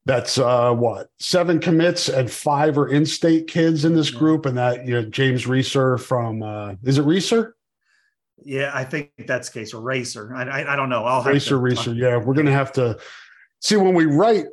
that's 0.05 0.39
uh, 0.39 0.73
what 0.73 1.09
seven 1.19 1.61
commits 1.61 2.09
and 2.09 2.31
five 2.31 2.77
are 2.77 2.89
in-state 2.89 3.47
kids 3.47 3.85
in 3.85 3.95
this 3.95 4.11
group, 4.11 4.47
and 4.47 4.57
that 4.59 4.87
you 4.87 4.95
know 4.95 5.09
James 5.09 5.47
Reeser 5.47 5.99
from 5.99 6.43
uh, 6.43 6.75
is 6.83 6.99
it 6.99 7.05
Reeser? 7.05 7.55
Yeah, 8.45 8.73
I 8.75 8.85
think 8.85 9.13
that's 9.27 9.49
case 9.49 9.73
or 9.73 9.81
Racer. 9.81 10.35
I, 10.35 10.43
I, 10.43 10.73
I 10.73 10.77
don't 10.77 10.89
know. 10.89 11.05
I'll 11.05 11.23
Racer 11.23 11.59
Reeser. 11.59 11.95
Yeah, 11.95 12.17
we're 12.17 12.35
gonna 12.35 12.51
have 12.51 12.73
to 12.73 12.99
see 13.61 13.77
when 13.77 13.95
we 13.95 14.07
write 14.07 14.47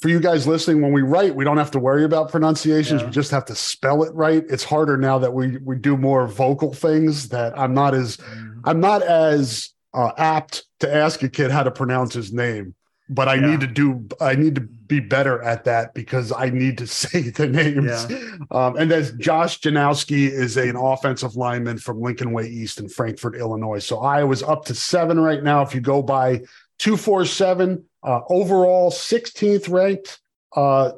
for 0.00 0.10
you 0.10 0.20
guys 0.20 0.46
listening. 0.46 0.82
When 0.82 0.92
we 0.92 1.00
write, 1.00 1.34
we 1.34 1.44
don't 1.44 1.56
have 1.56 1.70
to 1.70 1.78
worry 1.78 2.04
about 2.04 2.30
pronunciations. 2.30 3.00
Yeah. 3.00 3.06
We 3.06 3.12
just 3.12 3.30
have 3.30 3.46
to 3.46 3.54
spell 3.54 4.02
it 4.02 4.14
right. 4.14 4.44
It's 4.50 4.64
harder 4.64 4.98
now 4.98 5.18
that 5.18 5.32
we 5.32 5.56
we 5.58 5.76
do 5.76 5.96
more 5.96 6.26
vocal 6.26 6.74
things. 6.74 7.30
That 7.30 7.58
I'm 7.58 7.72
not 7.72 7.94
as 7.94 8.18
mm. 8.18 8.60
I'm 8.64 8.80
not 8.80 9.02
as 9.02 9.70
uh, 9.94 10.12
apt 10.18 10.66
to 10.80 10.94
ask 10.94 11.22
a 11.22 11.30
kid 11.30 11.50
how 11.50 11.62
to 11.62 11.70
pronounce 11.70 12.12
his 12.12 12.34
name 12.34 12.74
but 13.08 13.28
I 13.28 13.34
yeah. 13.34 13.50
need 13.50 13.60
to 13.60 13.66
do 13.66 14.06
I 14.20 14.34
need 14.34 14.54
to 14.54 14.60
be 14.60 15.00
better 15.00 15.42
at 15.42 15.64
that 15.64 15.94
because 15.94 16.32
I 16.32 16.50
need 16.50 16.78
to 16.78 16.86
say 17.02 17.30
the 17.30 17.46
names. 17.46 18.06
Yeah. 18.08 18.36
Um, 18.50 18.76
and 18.76 18.90
then 18.90 19.18
Josh 19.20 19.60
Janowski 19.60 20.28
is 20.30 20.56
an 20.56 20.76
offensive 20.76 21.36
lineman 21.36 21.78
from 21.78 22.00
Lincoln 22.00 22.32
Way 22.32 22.48
East 22.48 22.80
in 22.80 22.88
Frankfort, 22.88 23.36
Illinois. 23.36 23.84
So 23.84 24.00
Iowa's 24.00 24.42
up 24.42 24.64
to 24.66 24.74
seven 24.74 25.20
right 25.20 25.42
now. 25.42 25.62
If 25.62 25.74
you 25.74 25.80
go 25.80 26.02
by 26.02 26.42
two 26.78 26.96
four 26.96 27.24
seven 27.24 27.84
uh, 28.02 28.20
overall, 28.28 28.90
16th 28.90 29.68
ranked 29.70 30.20
uh, 30.54 30.92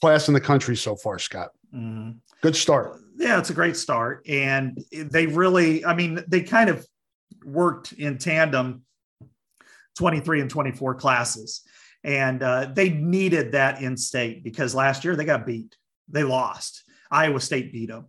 class 0.00 0.28
in 0.28 0.34
the 0.34 0.40
country 0.40 0.76
so 0.76 0.96
far, 0.96 1.18
Scott. 1.18 1.50
Mm-hmm. 1.74 2.12
Good 2.42 2.56
start. 2.56 3.00
Yeah, 3.18 3.38
it's 3.38 3.50
a 3.50 3.54
great 3.54 3.76
start, 3.76 4.26
and 4.28 4.82
they 4.92 5.26
really, 5.26 5.84
I 5.84 5.94
mean, 5.94 6.22
they 6.28 6.42
kind 6.42 6.68
of 6.68 6.86
worked 7.44 7.92
in 7.92 8.18
tandem 8.18 8.82
23 9.96 10.40
and 10.40 10.50
24 10.50 10.94
classes. 10.94 11.62
And 12.04 12.42
uh, 12.42 12.70
they 12.72 12.90
needed 12.90 13.52
that 13.52 13.82
in 13.82 13.96
state 13.96 14.44
because 14.44 14.74
last 14.74 15.04
year 15.04 15.16
they 15.16 15.24
got 15.24 15.46
beat. 15.46 15.76
They 16.08 16.22
lost. 16.22 16.84
Iowa 17.10 17.40
State 17.40 17.72
beat 17.72 17.88
them. 17.88 18.06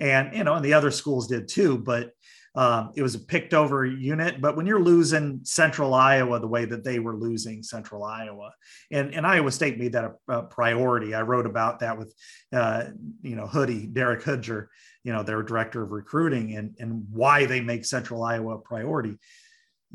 And, 0.00 0.34
you 0.34 0.44
know, 0.44 0.54
and 0.54 0.64
the 0.64 0.74
other 0.74 0.90
schools 0.90 1.26
did 1.28 1.48
too, 1.48 1.78
but 1.78 2.10
um, 2.56 2.92
it 2.96 3.02
was 3.02 3.14
a 3.14 3.20
picked 3.20 3.52
over 3.52 3.84
unit. 3.84 4.40
But 4.40 4.56
when 4.56 4.66
you're 4.66 4.82
losing 4.82 5.40
central 5.42 5.92
Iowa 5.92 6.40
the 6.40 6.48
way 6.48 6.64
that 6.64 6.84
they 6.84 6.98
were 6.98 7.14
losing 7.14 7.62
central 7.62 8.02
Iowa, 8.02 8.52
and, 8.90 9.14
and 9.14 9.26
Iowa 9.26 9.52
State 9.52 9.78
made 9.78 9.92
that 9.92 10.04
a, 10.28 10.32
a 10.32 10.42
priority. 10.42 11.14
I 11.14 11.22
wrote 11.22 11.46
about 11.46 11.80
that 11.80 11.98
with, 11.98 12.14
uh, 12.52 12.84
you 13.22 13.36
know, 13.36 13.46
Hoodie, 13.46 13.86
Derek 13.86 14.22
Hoodjer, 14.22 14.68
you 15.04 15.12
know, 15.12 15.22
their 15.22 15.42
director 15.42 15.82
of 15.82 15.92
recruiting 15.92 16.56
and, 16.56 16.74
and 16.78 17.04
why 17.10 17.44
they 17.44 17.60
make 17.60 17.84
central 17.84 18.24
Iowa 18.24 18.54
a 18.54 18.58
priority 18.58 19.18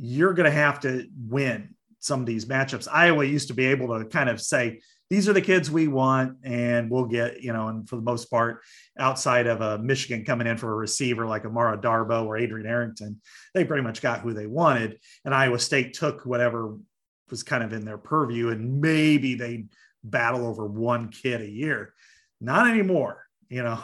you're 0.03 0.33
going 0.33 0.49
to 0.49 0.51
have 0.51 0.79
to 0.79 1.07
win 1.27 1.75
some 1.99 2.19
of 2.19 2.25
these 2.25 2.45
matchups. 2.45 2.87
Iowa 2.91 3.23
used 3.23 3.49
to 3.49 3.53
be 3.53 3.67
able 3.67 3.99
to 3.99 4.05
kind 4.05 4.29
of 4.29 4.41
say, 4.41 4.81
these 5.11 5.29
are 5.29 5.33
the 5.33 5.41
kids 5.41 5.69
we 5.69 5.87
want, 5.87 6.37
and 6.43 6.89
we'll 6.89 7.05
get, 7.05 7.43
you 7.43 7.53
know, 7.53 7.67
and 7.67 7.87
for 7.87 7.97
the 7.97 8.01
most 8.01 8.31
part, 8.31 8.61
outside 8.97 9.45
of 9.45 9.61
a 9.61 9.77
Michigan 9.77 10.25
coming 10.25 10.47
in 10.47 10.57
for 10.57 10.71
a 10.71 10.75
receiver 10.75 11.27
like 11.27 11.45
Amara 11.45 11.77
Darboh 11.77 12.25
or 12.25 12.37
Adrian 12.37 12.65
Arrington, 12.65 13.21
they 13.53 13.63
pretty 13.63 13.83
much 13.83 14.01
got 14.01 14.21
who 14.21 14.33
they 14.33 14.47
wanted. 14.47 14.99
And 15.23 15.35
Iowa 15.35 15.59
State 15.59 15.93
took 15.93 16.25
whatever 16.25 16.77
was 17.29 17.43
kind 17.43 17.63
of 17.63 17.73
in 17.73 17.85
their 17.85 17.97
purview, 17.97 18.49
and 18.49 18.81
maybe 18.81 19.35
they 19.35 19.65
battle 20.03 20.47
over 20.47 20.65
one 20.65 21.09
kid 21.09 21.41
a 21.41 21.49
year. 21.49 21.93
Not 22.39 22.67
anymore. 22.67 23.25
You 23.49 23.63
know, 23.63 23.83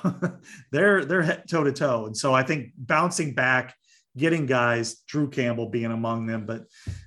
they're 0.71 1.05
they're 1.05 1.43
toe 1.47 1.65
to 1.65 1.73
toe. 1.73 2.05
And 2.07 2.17
so 2.17 2.33
I 2.33 2.41
think 2.41 2.71
bouncing 2.77 3.35
back 3.35 3.75
getting 4.17 4.45
guys, 4.45 4.95
Drew 5.07 5.29
Campbell 5.29 5.69
being 5.69 5.91
among 5.91 6.25
them, 6.25 6.45
but 6.45 6.65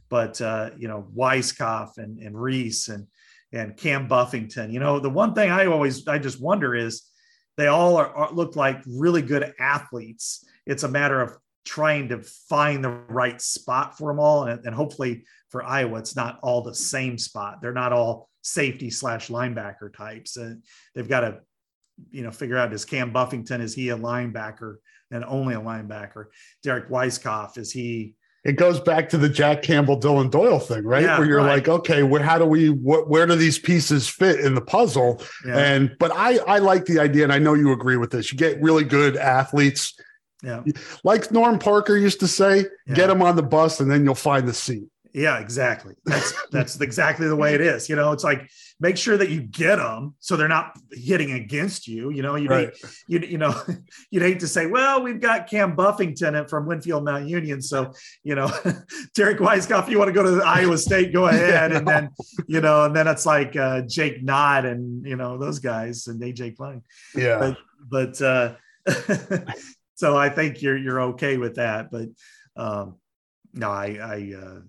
but 0.08 0.40
uh, 0.40 0.70
you 0.76 0.88
know 0.88 1.08
Weiskopf 1.14 1.98
and, 1.98 2.18
and 2.18 2.40
Reese 2.40 2.88
and 2.88 3.06
and 3.52 3.76
Cam 3.76 4.08
Buffington. 4.08 4.72
You 4.72 4.80
know, 4.80 5.00
the 5.00 5.10
one 5.10 5.34
thing 5.34 5.50
I 5.50 5.66
always 5.66 6.06
I 6.06 6.18
just 6.18 6.40
wonder 6.40 6.74
is 6.74 7.02
they 7.56 7.66
all 7.66 7.96
are, 7.96 8.08
are, 8.14 8.32
look 8.32 8.56
like 8.56 8.80
really 8.86 9.22
good 9.22 9.52
athletes. 9.58 10.44
It's 10.66 10.84
a 10.84 10.88
matter 10.88 11.20
of 11.20 11.36
trying 11.64 12.08
to 12.08 12.22
find 12.48 12.82
the 12.82 12.90
right 12.90 13.40
spot 13.40 13.98
for 13.98 14.10
them 14.10 14.20
all, 14.20 14.44
and, 14.44 14.64
and 14.64 14.74
hopefully 14.74 15.24
for 15.50 15.64
Iowa, 15.64 15.98
it's 15.98 16.16
not 16.16 16.38
all 16.42 16.62
the 16.62 16.74
same 16.74 17.18
spot. 17.18 17.60
They're 17.60 17.72
not 17.72 17.92
all 17.92 18.28
safety 18.42 18.90
slash 18.90 19.28
linebacker 19.28 19.94
types, 19.94 20.36
and 20.36 20.62
they've 20.94 21.08
got 21.08 21.20
to 21.20 21.40
you 22.10 22.22
know 22.22 22.30
figure 22.30 22.56
out 22.56 22.72
is 22.72 22.84
Cam 22.84 23.12
Buffington 23.12 23.60
is 23.60 23.74
he 23.74 23.90
a 23.90 23.96
linebacker 23.96 24.76
and 25.10 25.24
only 25.24 25.54
a 25.54 25.60
linebacker. 25.60 26.26
Derek 26.62 26.88
Weiskopf, 26.88 27.58
is 27.58 27.72
he? 27.72 28.14
It 28.42 28.56
goes 28.56 28.80
back 28.80 29.10
to 29.10 29.18
the 29.18 29.28
Jack 29.28 29.62
Campbell, 29.62 29.96
Dillon 29.96 30.30
Doyle 30.30 30.58
thing, 30.58 30.84
right? 30.84 31.02
Yeah, 31.02 31.18
where 31.18 31.26
you're 31.26 31.38
right. 31.38 31.56
like, 31.56 31.68
okay, 31.68 32.02
where, 32.02 32.22
how 32.22 32.38
do 32.38 32.46
we, 32.46 32.70
what, 32.70 33.08
where 33.08 33.26
do 33.26 33.34
these 33.34 33.58
pieces 33.58 34.08
fit 34.08 34.40
in 34.40 34.54
the 34.54 34.62
puzzle? 34.62 35.22
Yeah. 35.46 35.58
And, 35.58 35.94
but 35.98 36.10
I, 36.12 36.38
I 36.38 36.58
like 36.58 36.86
the 36.86 37.00
idea, 37.00 37.24
and 37.24 37.32
I 37.32 37.38
know 37.38 37.52
you 37.52 37.72
agree 37.72 37.98
with 37.98 38.10
this. 38.10 38.32
You 38.32 38.38
get 38.38 38.60
really 38.62 38.84
good 38.84 39.16
athletes. 39.16 39.94
Yeah. 40.42 40.62
Like 41.04 41.30
Norm 41.30 41.58
Parker 41.58 41.98
used 41.98 42.20
to 42.20 42.28
say, 42.28 42.64
yeah. 42.86 42.94
get 42.94 43.08
them 43.08 43.20
on 43.20 43.36
the 43.36 43.42
bus 43.42 43.78
and 43.78 43.90
then 43.90 44.04
you'll 44.04 44.14
find 44.14 44.48
the 44.48 44.54
seat. 44.54 44.84
Yeah, 45.12 45.38
exactly. 45.38 45.94
That's 46.04 46.32
that's 46.50 46.80
exactly 46.80 47.28
the 47.28 47.36
way 47.36 47.54
it 47.54 47.60
is. 47.60 47.88
You 47.88 47.96
know, 47.96 48.12
it's 48.12 48.24
like 48.24 48.48
make 48.80 48.96
sure 48.96 49.16
that 49.16 49.28
you 49.28 49.42
get 49.42 49.76
them 49.76 50.14
so 50.18 50.36
they're 50.36 50.48
not 50.48 50.76
hitting 50.90 51.32
against 51.32 51.86
you. 51.86 52.10
You 52.10 52.22
know, 52.22 52.34
you 52.34 52.48
right. 52.48 52.72
you 53.06 53.20
you 53.20 53.38
know 53.38 53.54
you'd 54.10 54.22
hate 54.22 54.40
to 54.40 54.48
say, 54.48 54.66
well, 54.66 55.02
we've 55.02 55.20
got 55.20 55.48
Cam 55.48 55.76
Buffington 55.76 56.48
from 56.48 56.66
Winfield 56.66 57.04
Mount 57.04 57.28
Union, 57.28 57.60
so 57.60 57.92
you 58.24 58.34
know, 58.34 58.50
Derek 59.14 59.38
Weiskopf, 59.38 59.88
you 59.88 59.98
want 59.98 60.08
to 60.08 60.14
go 60.14 60.22
to 60.22 60.44
Iowa 60.44 60.78
State, 60.78 61.12
go 61.12 61.26
ahead, 61.28 61.70
yeah, 61.70 61.78
and 61.78 61.86
then 61.86 62.10
you 62.48 62.60
know, 62.60 62.84
and 62.84 62.96
then 62.96 63.06
it's 63.06 63.26
like 63.26 63.54
uh, 63.56 63.82
Jake 63.82 64.22
Knott 64.22 64.64
and 64.64 65.06
you 65.06 65.16
know 65.16 65.38
those 65.38 65.58
guys 65.58 66.06
and 66.06 66.20
AJ 66.20 66.56
Klein. 66.56 66.82
Yeah, 67.14 67.54
but, 67.88 68.18
but 68.18 68.22
uh, 68.22 68.54
so 69.94 70.16
I 70.16 70.30
think 70.30 70.62
you're 70.62 70.76
you're 70.76 71.00
okay 71.02 71.36
with 71.36 71.56
that, 71.56 71.90
but. 71.90 72.08
Um, 72.56 72.96
no, 73.52 73.70
I, 73.70 73.98
I 74.00 74.14
uh, 74.14 74.60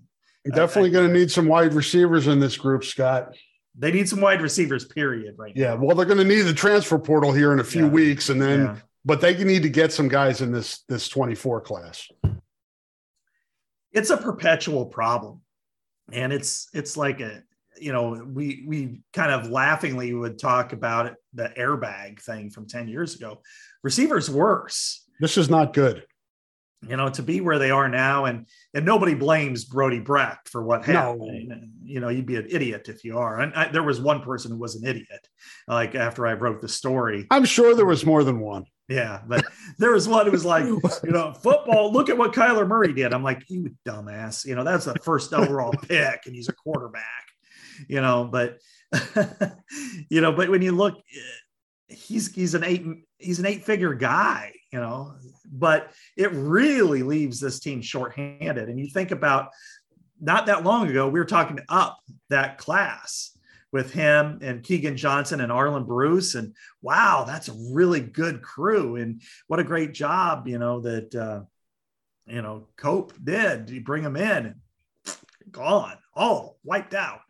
you're 0.44 0.54
definitely 0.54 0.90
going 0.90 1.06
to 1.06 1.12
need 1.12 1.30
some 1.30 1.46
wide 1.46 1.74
receivers 1.74 2.26
in 2.26 2.40
this 2.40 2.56
group, 2.56 2.84
Scott. 2.84 3.36
They 3.78 3.90
need 3.90 4.08
some 4.08 4.20
wide 4.20 4.42
receivers, 4.42 4.84
period. 4.84 5.34
Right. 5.38 5.52
Yeah. 5.56 5.74
Now. 5.74 5.76
Well, 5.76 5.96
they're 5.96 6.06
going 6.06 6.18
to 6.18 6.24
need 6.24 6.42
the 6.42 6.54
transfer 6.54 6.98
portal 6.98 7.32
here 7.32 7.52
in 7.52 7.60
a 7.60 7.64
few 7.64 7.84
yeah. 7.84 7.90
weeks, 7.90 8.28
and 8.28 8.40
then, 8.40 8.60
yeah. 8.60 8.76
but 9.04 9.20
they 9.20 9.42
need 9.42 9.62
to 9.62 9.70
get 9.70 9.92
some 9.92 10.08
guys 10.08 10.40
in 10.40 10.52
this 10.52 10.84
this 10.88 11.08
24 11.08 11.62
class. 11.62 12.08
It's 13.92 14.10
a 14.10 14.16
perpetual 14.16 14.86
problem, 14.86 15.40
and 16.12 16.32
it's 16.32 16.68
it's 16.74 16.96
like 16.96 17.20
a 17.20 17.42
you 17.82 17.92
know, 17.92 18.22
we 18.32 18.64
we 18.66 19.00
kind 19.12 19.32
of 19.32 19.50
laughingly 19.50 20.12
would 20.14 20.38
talk 20.38 20.72
about 20.72 21.06
it, 21.06 21.14
the 21.34 21.52
airbag 21.58 22.20
thing 22.20 22.50
from 22.50 22.66
10 22.66 22.88
years 22.88 23.16
ago. 23.16 23.40
Receivers 23.82 24.30
worse. 24.30 25.04
This 25.20 25.36
is 25.36 25.50
not 25.50 25.72
good. 25.72 26.04
You 26.88 26.96
know, 26.96 27.08
to 27.10 27.22
be 27.22 27.40
where 27.40 27.60
they 27.60 27.70
are 27.70 27.88
now, 27.88 28.24
and 28.24 28.46
and 28.74 28.84
nobody 28.84 29.14
blames 29.14 29.64
Brody 29.64 30.00
Brecht 30.00 30.48
for 30.48 30.64
what 30.64 30.84
happened. 30.84 31.48
No. 31.48 31.56
You 31.84 32.00
know, 32.00 32.08
you'd 32.08 32.26
be 32.26 32.36
an 32.36 32.46
idiot 32.50 32.88
if 32.88 33.04
you 33.04 33.18
are. 33.18 33.40
And 33.40 33.54
I, 33.54 33.68
there 33.68 33.84
was 33.84 34.00
one 34.00 34.20
person 34.20 34.50
who 34.50 34.58
was 34.58 34.74
an 34.74 34.86
idiot. 34.86 35.28
Like 35.68 35.94
after 35.94 36.26
I 36.26 36.32
wrote 36.32 36.60
the 36.60 36.68
story, 36.68 37.26
I'm 37.30 37.44
sure 37.44 37.76
there 37.76 37.86
was 37.86 38.04
more 38.04 38.24
than 38.24 38.40
one. 38.40 38.64
Yeah, 38.88 39.20
but 39.26 39.44
there 39.78 39.92
was 39.92 40.08
one 40.08 40.26
who 40.26 40.32
was 40.32 40.44
like, 40.44 40.64
you 41.04 41.10
know, 41.10 41.32
football. 41.32 41.92
Look 41.92 42.10
at 42.10 42.18
what 42.18 42.32
Kyler 42.32 42.66
Murray 42.66 42.92
did. 42.92 43.12
I'm 43.12 43.22
like, 43.22 43.44
you 43.48 43.74
dumbass. 43.86 44.44
You 44.44 44.54
know, 44.54 44.64
that's 44.64 44.84
the 44.84 44.94
first 45.04 45.32
overall 45.32 45.72
pick, 45.88 46.22
and 46.26 46.34
he's 46.34 46.48
a 46.48 46.52
quarterback. 46.52 47.04
You 47.88 48.00
know, 48.00 48.28
but 48.30 48.58
you 50.10 50.20
know, 50.20 50.32
but 50.32 50.50
when 50.50 50.62
you 50.62 50.72
look, 50.72 50.96
eh, 50.96 51.94
he's 51.94 52.34
he's 52.34 52.54
an 52.54 52.64
eight 52.64 52.84
he's 53.18 53.38
an 53.38 53.46
eight 53.46 53.64
figure 53.64 53.94
guy. 53.94 54.52
You 54.72 54.80
know, 54.80 55.14
but 55.52 55.92
it 56.16 56.32
really 56.32 57.02
leaves 57.02 57.38
this 57.38 57.60
team 57.60 57.82
shorthanded. 57.82 58.68
And 58.68 58.80
you 58.80 58.88
think 58.88 59.10
about 59.10 59.50
not 60.20 60.46
that 60.46 60.64
long 60.64 60.88
ago, 60.88 61.08
we 61.08 61.20
were 61.20 61.26
talking 61.26 61.60
up 61.68 61.98
that 62.30 62.58
class 62.58 63.36
with 63.72 63.92
him 63.92 64.38
and 64.42 64.62
Keagan 64.62 64.96
Johnson 64.96 65.40
and 65.40 65.52
Arland 65.52 65.86
Bruce. 65.86 66.34
And 66.34 66.54
wow, 66.80 67.24
that's 67.26 67.48
a 67.48 67.56
really 67.72 68.00
good 68.00 68.42
crew. 68.42 68.96
And 68.96 69.22
what 69.46 69.60
a 69.60 69.64
great 69.64 69.94
job, 69.94 70.46
you 70.48 70.58
know, 70.58 70.80
that, 70.80 71.14
uh, 71.14 71.42
you 72.26 72.42
know, 72.42 72.68
Cope 72.76 73.12
did. 73.22 73.70
You 73.70 73.80
bring 73.80 74.02
them 74.02 74.16
in 74.16 74.56
gone, 75.50 75.98
all 76.14 76.58
wiped 76.64 76.94
out, 76.94 77.20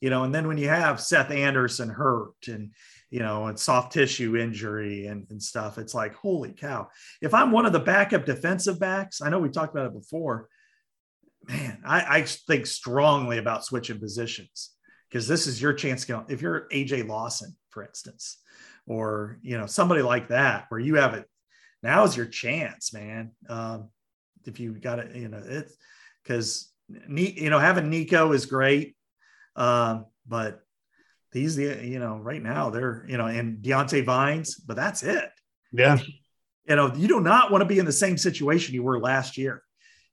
you 0.00 0.10
know. 0.10 0.24
And 0.24 0.34
then 0.34 0.48
when 0.48 0.58
you 0.58 0.68
have 0.68 1.00
Seth 1.00 1.30
Anderson 1.30 1.88
hurt 1.88 2.48
and, 2.48 2.72
you 3.10 3.20
know, 3.20 3.46
and 3.46 3.58
soft 3.58 3.92
tissue 3.92 4.36
injury 4.36 5.06
and, 5.06 5.26
and 5.30 5.42
stuff, 5.42 5.78
it's 5.78 5.94
like, 5.94 6.14
holy 6.14 6.52
cow. 6.52 6.88
If 7.20 7.34
I'm 7.34 7.52
one 7.52 7.66
of 7.66 7.72
the 7.72 7.80
backup 7.80 8.24
defensive 8.24 8.78
backs, 8.78 9.20
I 9.20 9.30
know 9.30 9.38
we 9.38 9.50
talked 9.50 9.74
about 9.74 9.86
it 9.86 9.94
before. 9.94 10.48
Man, 11.48 11.80
I, 11.86 12.18
I 12.18 12.22
think 12.22 12.66
strongly 12.66 13.38
about 13.38 13.64
switching 13.64 13.98
positions 13.98 14.70
because 15.08 15.26
this 15.26 15.46
is 15.46 15.60
your 15.60 15.72
chance 15.72 16.06
if 16.28 16.42
you're 16.42 16.68
AJ 16.72 17.08
Lawson, 17.08 17.56
for 17.70 17.82
instance, 17.82 18.38
or 18.86 19.38
you 19.42 19.58
know 19.58 19.66
somebody 19.66 20.02
like 20.02 20.28
that, 20.28 20.66
where 20.68 20.80
you 20.80 20.96
have 20.96 21.14
it 21.14 21.26
now 21.82 22.04
is 22.04 22.16
your 22.16 22.26
chance, 22.26 22.92
man. 22.92 23.32
Um, 23.48 23.88
if 24.44 24.60
you 24.60 24.72
got 24.72 24.98
it, 24.98 25.16
you 25.16 25.28
know 25.28 25.42
it's 25.44 25.74
because 26.22 26.70
you 27.08 27.50
know 27.50 27.58
having 27.58 27.90
Nico 27.90 28.32
is 28.32 28.46
great, 28.46 28.96
um, 29.60 30.06
but 30.26 30.62
these 31.32 31.58
you 31.58 31.98
know 31.98 32.16
right 32.16 32.42
now 32.42 32.70
they're 32.70 33.04
you 33.08 33.16
know 33.16 33.26
and 33.26 33.62
Diante 33.62 34.00
Vines, 34.00 34.56
but 34.56 34.76
that's 34.76 35.02
it. 35.02 35.30
Yeah, 35.72 35.98
you 36.68 36.76
know 36.76 36.94
you 36.94 37.08
do 37.08 37.20
not 37.20 37.50
want 37.50 37.62
to 37.62 37.66
be 37.66 37.78
in 37.78 37.86
the 37.86 37.92
same 37.92 38.16
situation 38.16 38.74
you 38.74 38.82
were 38.82 38.98
last 38.98 39.36
year 39.36 39.62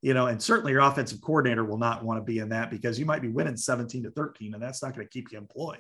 you 0.02 0.14
know, 0.14 0.28
and 0.28 0.42
certainly 0.42 0.72
your 0.72 0.82
offensive 0.82 1.22
coordinator 1.22 1.64
will 1.64 1.78
not 1.78 2.04
want 2.04 2.20
to 2.20 2.24
be 2.24 2.40
in 2.40 2.50
that 2.50 2.70
because 2.70 3.00
you 3.00 3.06
might 3.06 3.22
be 3.22 3.30
winning 3.30 3.58
17 3.58 4.04
to 4.04 4.12
13, 4.12 4.54
and 4.54 4.62
that's 4.62 4.84
not 4.84 4.96
going 4.96 5.06
to 5.06 5.12
keep 5.12 5.32
you 5.32 5.38
employed. 5.38 5.80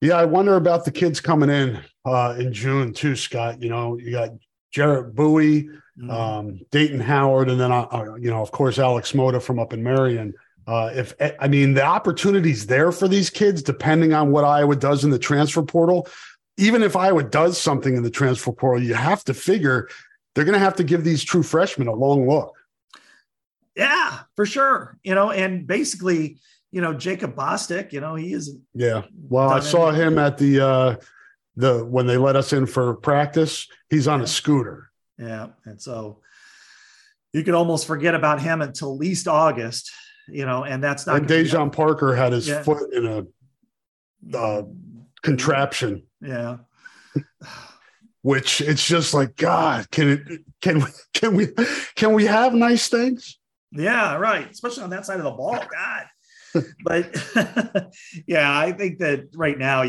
Yeah, 0.00 0.16
I 0.16 0.24
wonder 0.24 0.56
about 0.56 0.84
the 0.84 0.90
kids 0.90 1.20
coming 1.20 1.50
in 1.50 1.80
uh, 2.04 2.36
in 2.38 2.52
June 2.52 2.92
too, 2.92 3.16
Scott. 3.16 3.62
You 3.62 3.68
know, 3.68 3.98
you 3.98 4.12
got 4.12 4.30
Jarriett 4.72 5.14
Buie, 5.14 5.64
mm-hmm. 5.64 6.10
um, 6.10 6.60
Dayton 6.70 7.00
Howard, 7.00 7.50
and 7.50 7.60
then 7.60 7.70
uh, 7.70 7.86
uh 7.92 8.14
you 8.14 8.30
know, 8.30 8.40
of 8.40 8.50
course, 8.50 8.78
Alex 8.78 9.12
Moda 9.12 9.42
from 9.42 9.58
up 9.58 9.72
in 9.72 9.82
Marion. 9.82 10.32
Uh, 10.66 10.90
if 10.94 11.14
I 11.40 11.48
mean 11.48 11.74
the 11.74 11.84
opportunities 11.84 12.66
there 12.66 12.92
for 12.92 13.08
these 13.08 13.30
kids, 13.30 13.62
depending 13.62 14.12
on 14.12 14.30
what 14.30 14.44
Iowa 14.44 14.76
does 14.76 15.04
in 15.04 15.10
the 15.10 15.18
transfer 15.18 15.62
portal, 15.62 16.06
even 16.56 16.82
if 16.82 16.94
Iowa 16.94 17.24
does 17.24 17.58
something 17.58 17.96
in 17.96 18.02
the 18.02 18.10
transfer 18.10 18.52
portal, 18.52 18.82
you 18.82 18.94
have 18.94 19.24
to 19.24 19.34
figure 19.34 19.88
they're 20.34 20.44
going 20.44 20.58
to 20.58 20.64
have 20.64 20.76
to 20.76 20.84
give 20.84 21.02
these 21.02 21.24
true 21.24 21.42
freshmen 21.42 21.88
a 21.88 21.94
long 21.94 22.28
look. 22.28 22.54
Yeah, 23.74 24.20
for 24.36 24.46
sure. 24.46 24.98
You 25.02 25.14
know, 25.14 25.30
and 25.30 25.66
basically, 25.66 26.38
you 26.70 26.80
know, 26.80 26.92
Jacob 26.92 27.34
Bostick, 27.34 27.92
you 27.92 28.00
know, 28.00 28.14
he 28.14 28.32
is. 28.32 28.56
Yeah. 28.74 29.02
Well, 29.28 29.48
I 29.48 29.60
saw 29.60 29.90
him 29.90 30.18
at 30.18 30.38
the, 30.38 30.60
uh, 30.60 30.96
the, 31.56 31.84
when 31.84 32.06
they 32.06 32.16
let 32.16 32.36
us 32.36 32.52
in 32.52 32.66
for 32.66 32.94
practice, 32.94 33.66
he's 33.88 34.06
on 34.06 34.20
yeah. 34.20 34.24
a 34.24 34.28
scooter. 34.28 34.90
Yeah. 35.18 35.48
And 35.64 35.80
so 35.80 36.20
you 37.32 37.42
could 37.42 37.54
almost 37.54 37.86
forget 37.86 38.14
about 38.14 38.40
him 38.40 38.60
until 38.60 38.92
at 38.92 38.98
least 38.98 39.28
August, 39.28 39.90
you 40.28 40.46
know, 40.46 40.64
and 40.64 40.82
that's 40.82 41.06
not. 41.06 41.16
And 41.16 41.28
Dejon 41.28 41.72
Parker 41.72 42.14
had 42.14 42.32
his 42.32 42.48
yeah. 42.48 42.62
foot 42.62 42.92
in 42.92 43.06
a 43.06 44.36
uh, 44.36 44.62
contraption. 45.22 46.04
Yeah. 46.20 46.58
which 48.22 48.60
it's 48.60 48.84
just 48.84 49.14
like 49.14 49.36
God, 49.36 49.90
can 49.90 50.08
it 50.10 50.40
can 50.60 50.80
we 50.80 50.86
can 51.14 51.34
we 51.34 51.48
can 51.94 52.12
we 52.12 52.26
have 52.26 52.54
nice 52.54 52.88
things? 52.88 53.38
Yeah, 53.72 54.16
right. 54.16 54.50
Especially 54.50 54.82
on 54.82 54.90
that 54.90 55.06
side 55.06 55.18
of 55.18 55.24
the 55.24 55.30
ball. 55.30 55.58
God. 55.58 56.06
but 56.84 57.92
yeah, 58.26 58.58
I 58.58 58.72
think 58.72 58.98
that 58.98 59.28
right 59.34 59.56
now 59.56 59.84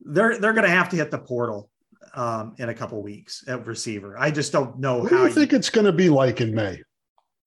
they're 0.00 0.38
they're 0.38 0.52
going 0.52 0.64
to 0.64 0.70
have 0.70 0.88
to 0.90 0.96
hit 0.96 1.10
the 1.10 1.18
portal 1.18 1.70
um, 2.14 2.54
in 2.58 2.68
a 2.68 2.74
couple 2.74 3.02
weeks 3.02 3.44
at 3.46 3.66
receiver. 3.66 4.16
I 4.18 4.30
just 4.30 4.52
don't 4.52 4.78
know 4.78 4.98
what 4.98 5.12
how. 5.12 5.18
do 5.18 5.22
you 5.24 5.30
think 5.30 5.52
it's 5.52 5.70
going 5.70 5.86
to 5.86 5.92
be 5.92 6.08
like 6.08 6.40
in 6.40 6.54
May? 6.54 6.82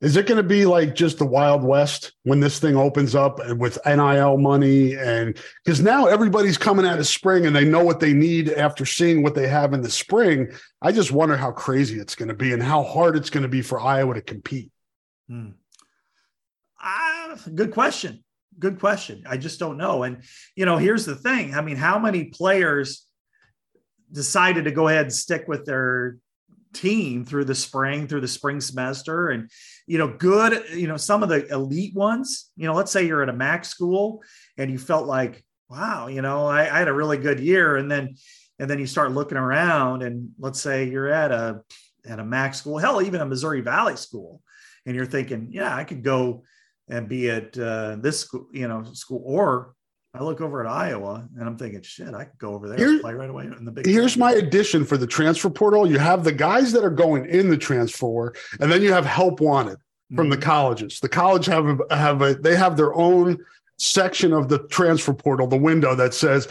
Is 0.01 0.15
it 0.15 0.27
going 0.27 0.37
to 0.37 0.47
be 0.47 0.65
like 0.65 0.95
just 0.95 1.17
the 1.17 1.25
Wild 1.25 1.61
West 1.61 2.13
when 2.23 2.39
this 2.39 2.59
thing 2.59 2.77
opens 2.77 3.15
up 3.15 3.39
with 3.57 3.77
NIL 3.85 4.37
money? 4.37 4.95
And 4.95 5.37
because 5.63 5.81
now 5.81 6.05
everybody's 6.05 6.57
coming 6.57 6.85
out 6.85 6.99
of 6.99 7.07
spring 7.07 7.45
and 7.45 7.53
they 7.53 7.65
know 7.65 7.83
what 7.83 7.99
they 7.99 8.13
need 8.13 8.49
after 8.49 8.85
seeing 8.85 9.23
what 9.23 9.35
they 9.35 9.47
have 9.47 9.73
in 9.73 9.81
the 9.81 9.89
spring. 9.89 10.53
I 10.81 10.93
just 10.93 11.11
wonder 11.11 11.35
how 11.35 11.51
crazy 11.51 11.99
it's 11.99 12.15
going 12.15 12.29
to 12.29 12.33
be 12.33 12.53
and 12.53 12.63
how 12.63 12.83
hard 12.83 13.17
it's 13.17 13.29
going 13.29 13.43
to 13.43 13.49
be 13.49 13.61
for 13.61 13.79
Iowa 13.81 14.13
to 14.13 14.21
compete. 14.21 14.71
Hmm. 15.27 15.49
Uh, 16.81 17.35
good 17.53 17.71
question. 17.71 18.23
Good 18.57 18.79
question. 18.79 19.23
I 19.27 19.35
just 19.35 19.59
don't 19.59 19.77
know. 19.77 20.03
And, 20.03 20.23
you 20.55 20.65
know, 20.65 20.77
here's 20.77 21.05
the 21.05 21.15
thing 21.15 21.53
I 21.55 21.61
mean, 21.61 21.75
how 21.75 21.99
many 21.99 22.25
players 22.25 23.05
decided 24.11 24.63
to 24.63 24.71
go 24.71 24.87
ahead 24.87 25.03
and 25.03 25.13
stick 25.13 25.45
with 25.47 25.65
their 25.65 26.17
team 26.73 27.25
through 27.25 27.45
the 27.45 27.55
spring 27.55 28.07
through 28.07 28.21
the 28.21 28.27
spring 28.27 28.61
semester. 28.61 29.29
And 29.29 29.49
you 29.87 29.97
know 29.97 30.07
good 30.07 30.63
you 30.71 30.87
know 30.87 30.97
some 30.97 31.23
of 31.23 31.29
the 31.29 31.47
elite 31.47 31.95
ones 31.95 32.51
you 32.55 32.67
know 32.67 32.75
let's 32.75 32.91
say 32.91 33.07
you're 33.07 33.23
at 33.23 33.29
a 33.29 33.33
mac 33.33 33.65
school 33.65 34.21
and 34.57 34.69
you 34.69 34.77
felt 34.77 35.07
like 35.07 35.43
wow 35.67 36.05
you 36.05 36.21
know 36.21 36.45
I, 36.45 36.61
I, 36.61 36.79
had 36.79 36.87
a 36.87 36.93
really 36.93 37.17
good 37.17 37.39
year. 37.39 37.77
And 37.77 37.89
then 37.89 38.15
and 38.59 38.69
then 38.69 38.79
you 38.79 38.85
start 38.85 39.11
looking 39.11 39.37
around 39.37 40.03
and 40.03 40.29
let's 40.37 40.61
say 40.61 40.89
you're 40.89 41.07
at 41.07 41.31
a 41.31 41.61
at 42.05 42.19
a 42.19 42.25
mac 42.25 42.53
school 42.53 42.77
hell 42.77 43.01
even 43.01 43.21
a 43.21 43.25
missouri 43.25 43.61
valley 43.61 43.95
school 43.95 44.41
and 44.85 44.95
you're 44.95 45.05
thinking 45.05 45.49
yeah 45.51 45.75
i 45.75 45.83
could 45.83 46.03
go 46.03 46.43
and 46.89 47.07
be 47.07 47.29
at 47.29 47.57
uh, 47.57 47.95
this 47.99 48.21
school 48.21 48.47
you 48.51 48.67
know 48.67 48.83
school 48.93 49.21
or 49.25 49.73
I 50.13 50.23
look 50.23 50.41
over 50.41 50.65
at 50.65 50.71
Iowa 50.71 51.27
and 51.37 51.47
I'm 51.47 51.55
thinking, 51.55 51.81
shit, 51.83 52.13
I 52.15 52.25
could 52.25 52.39
go 52.39 52.53
over 52.55 52.67
there 52.67 52.77
Here, 52.77 52.89
and 52.89 53.01
play 53.01 53.13
right 53.13 53.29
away 53.29 53.45
in 53.45 53.63
the 53.63 53.71
big. 53.71 53.85
Here's 53.85 54.17
my 54.17 54.31
addition 54.31 54.83
for 54.83 54.97
the 54.97 55.05
transfer 55.05 55.49
portal. 55.49 55.89
You 55.89 55.99
have 55.99 56.23
the 56.23 56.31
guys 56.31 56.71
that 56.71 56.83
are 56.83 56.89
going 56.89 57.25
in 57.27 57.49
the 57.49 57.57
transfer, 57.57 58.33
and 58.59 58.71
then 58.71 58.81
you 58.81 58.91
have 58.91 59.05
help 59.05 59.39
wanted 59.39 59.77
from 60.15 60.25
mm-hmm. 60.25 60.31
the 60.31 60.37
colleges. 60.37 60.99
The 60.99 61.09
college 61.09 61.45
have 61.45 61.79
a, 61.79 61.95
have 61.95 62.21
a 62.23 62.33
they 62.33 62.55
have 62.55 62.75
their 62.75 62.93
own 62.95 63.37
section 63.77 64.33
of 64.33 64.49
the 64.49 64.59
transfer 64.67 65.13
portal, 65.13 65.45
the 65.47 65.57
window 65.57 65.93
that 65.95 66.15
says 66.15 66.47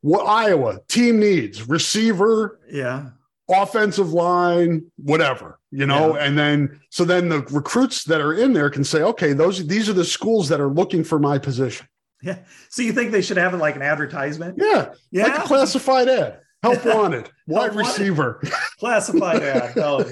what 0.00 0.26
Iowa 0.26 0.80
team 0.88 1.20
needs 1.20 1.68
receiver, 1.68 2.60
yeah, 2.70 3.10
offensive 3.50 4.14
line, 4.14 4.90
whatever, 4.96 5.58
you 5.70 5.84
know, 5.84 6.16
yeah. 6.16 6.24
and 6.24 6.38
then 6.38 6.80
so 6.88 7.04
then 7.04 7.28
the 7.28 7.40
recruits 7.50 8.04
that 8.04 8.22
are 8.22 8.32
in 8.34 8.54
there 8.54 8.70
can 8.70 8.84
say, 8.84 9.02
okay, 9.02 9.34
those 9.34 9.66
these 9.66 9.90
are 9.90 9.94
the 9.94 10.04
schools 10.04 10.48
that 10.48 10.60
are 10.60 10.70
looking 10.70 11.04
for 11.04 11.18
my 11.18 11.36
position. 11.36 11.86
Yeah. 12.24 12.38
So 12.68 12.82
you 12.82 12.92
think 12.92 13.10
they 13.10 13.20
should 13.20 13.36
have 13.36 13.52
it 13.52 13.56
like 13.56 13.74
an 13.74 13.82
advertisement? 13.82 14.56
Yeah. 14.56 14.94
Yeah. 15.10 15.24
Like 15.24 15.38
a 15.40 15.42
classified 15.42 16.08
ad. 16.08 16.38
Help 16.62 16.84
wanted. 16.84 17.28
Wide 17.48 17.74
receiver. 17.74 18.40
Classified 18.78 19.42
ad. 19.42 19.76
Oh, 19.76 20.04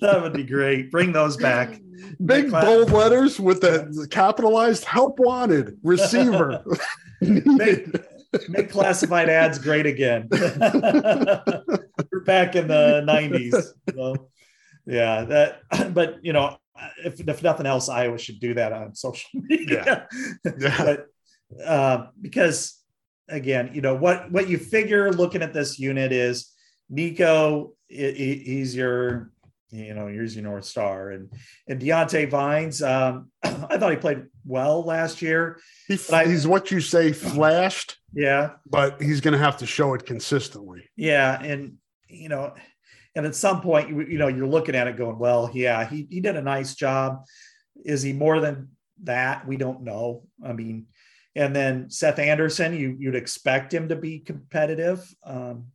that 0.00 0.20
would 0.20 0.34
be 0.34 0.44
great. 0.44 0.90
Bring 0.90 1.12
those 1.12 1.36
back. 1.38 1.80
Big 2.24 2.50
bold 2.50 2.90
letters 2.90 3.40
with 3.40 3.62
the 3.62 4.06
capitalized 4.10 4.84
help 4.84 5.18
wanted 5.18 5.78
receiver. 5.82 6.62
make, 7.20 7.86
make 8.48 8.70
classified 8.70 9.30
ads 9.30 9.58
great 9.58 9.86
again. 9.86 10.28
We're 10.30 12.24
back 12.26 12.56
in 12.56 12.68
the 12.68 13.02
90s. 13.08 13.72
So, 13.94 14.28
yeah, 14.86 15.24
that 15.24 15.62
but 15.94 16.18
you 16.22 16.32
know, 16.32 16.58
if, 17.04 17.20
if 17.20 17.42
nothing 17.42 17.66
else, 17.66 17.88
Iowa 17.88 18.18
should 18.18 18.40
do 18.40 18.54
that 18.54 18.72
on 18.72 18.94
social 18.94 19.30
media. 19.34 20.06
Yeah. 20.44 20.52
yeah. 20.58 20.84
but 20.84 21.06
uh, 21.64 22.06
because 22.20 22.80
again, 23.28 23.70
you 23.74 23.80
know 23.80 23.94
what 23.94 24.30
what 24.32 24.48
you 24.48 24.58
figure 24.58 25.12
looking 25.12 25.42
at 25.42 25.52
this 25.52 25.78
unit 25.78 26.12
is 26.12 26.50
Nico. 26.90 27.74
He's 27.88 28.74
your 28.74 29.30
you 29.70 29.92
know, 29.92 30.06
here's 30.06 30.36
your 30.36 30.44
North 30.44 30.64
Star. 30.64 31.10
And 31.10 31.30
and 31.68 31.80
Diante 31.80 32.26
Vines, 32.26 32.80
um, 32.82 33.30
I 33.42 33.76
thought 33.76 33.90
he 33.90 33.96
played 33.96 34.24
well 34.44 34.84
last 34.84 35.20
year. 35.20 35.58
He, 35.88 35.98
I- 36.12 36.26
he's 36.26 36.46
what 36.46 36.70
you 36.70 36.80
say 36.80 37.12
flashed, 37.12 37.96
Yeah, 38.12 38.50
but 38.66 39.02
he's 39.02 39.20
going 39.20 39.32
to 39.32 39.38
have 39.38 39.56
to 39.58 39.66
show 39.66 39.94
it 39.94 40.06
consistently. 40.06 40.88
yeah, 40.96 41.42
and 41.42 41.74
you 42.08 42.28
know, 42.28 42.54
and 43.16 43.26
at 43.26 43.34
some 43.34 43.60
point, 43.62 43.88
you, 43.88 44.02
you 44.02 44.18
know, 44.18 44.28
you're 44.28 44.46
looking 44.46 44.76
at 44.76 44.86
it 44.86 44.96
going, 44.96 45.18
well, 45.18 45.50
yeah, 45.52 45.84
he 45.88 46.06
he 46.08 46.20
did 46.20 46.36
a 46.36 46.42
nice 46.42 46.74
job. 46.76 47.24
Is 47.84 48.02
he 48.02 48.12
more 48.12 48.40
than 48.40 48.68
that? 49.02 49.44
We 49.48 49.56
don't 49.56 49.82
know. 49.82 50.22
I 50.44 50.52
mean, 50.52 50.86
and 51.34 51.54
then 51.54 51.90
Seth 51.90 52.18
Anderson, 52.18 52.74
you 52.74 52.96
you'd 52.98 53.14
expect 53.14 53.72
him 53.72 53.88
to 53.88 53.96
be 53.96 54.20
competitive. 54.20 55.06
Um, 55.24 55.66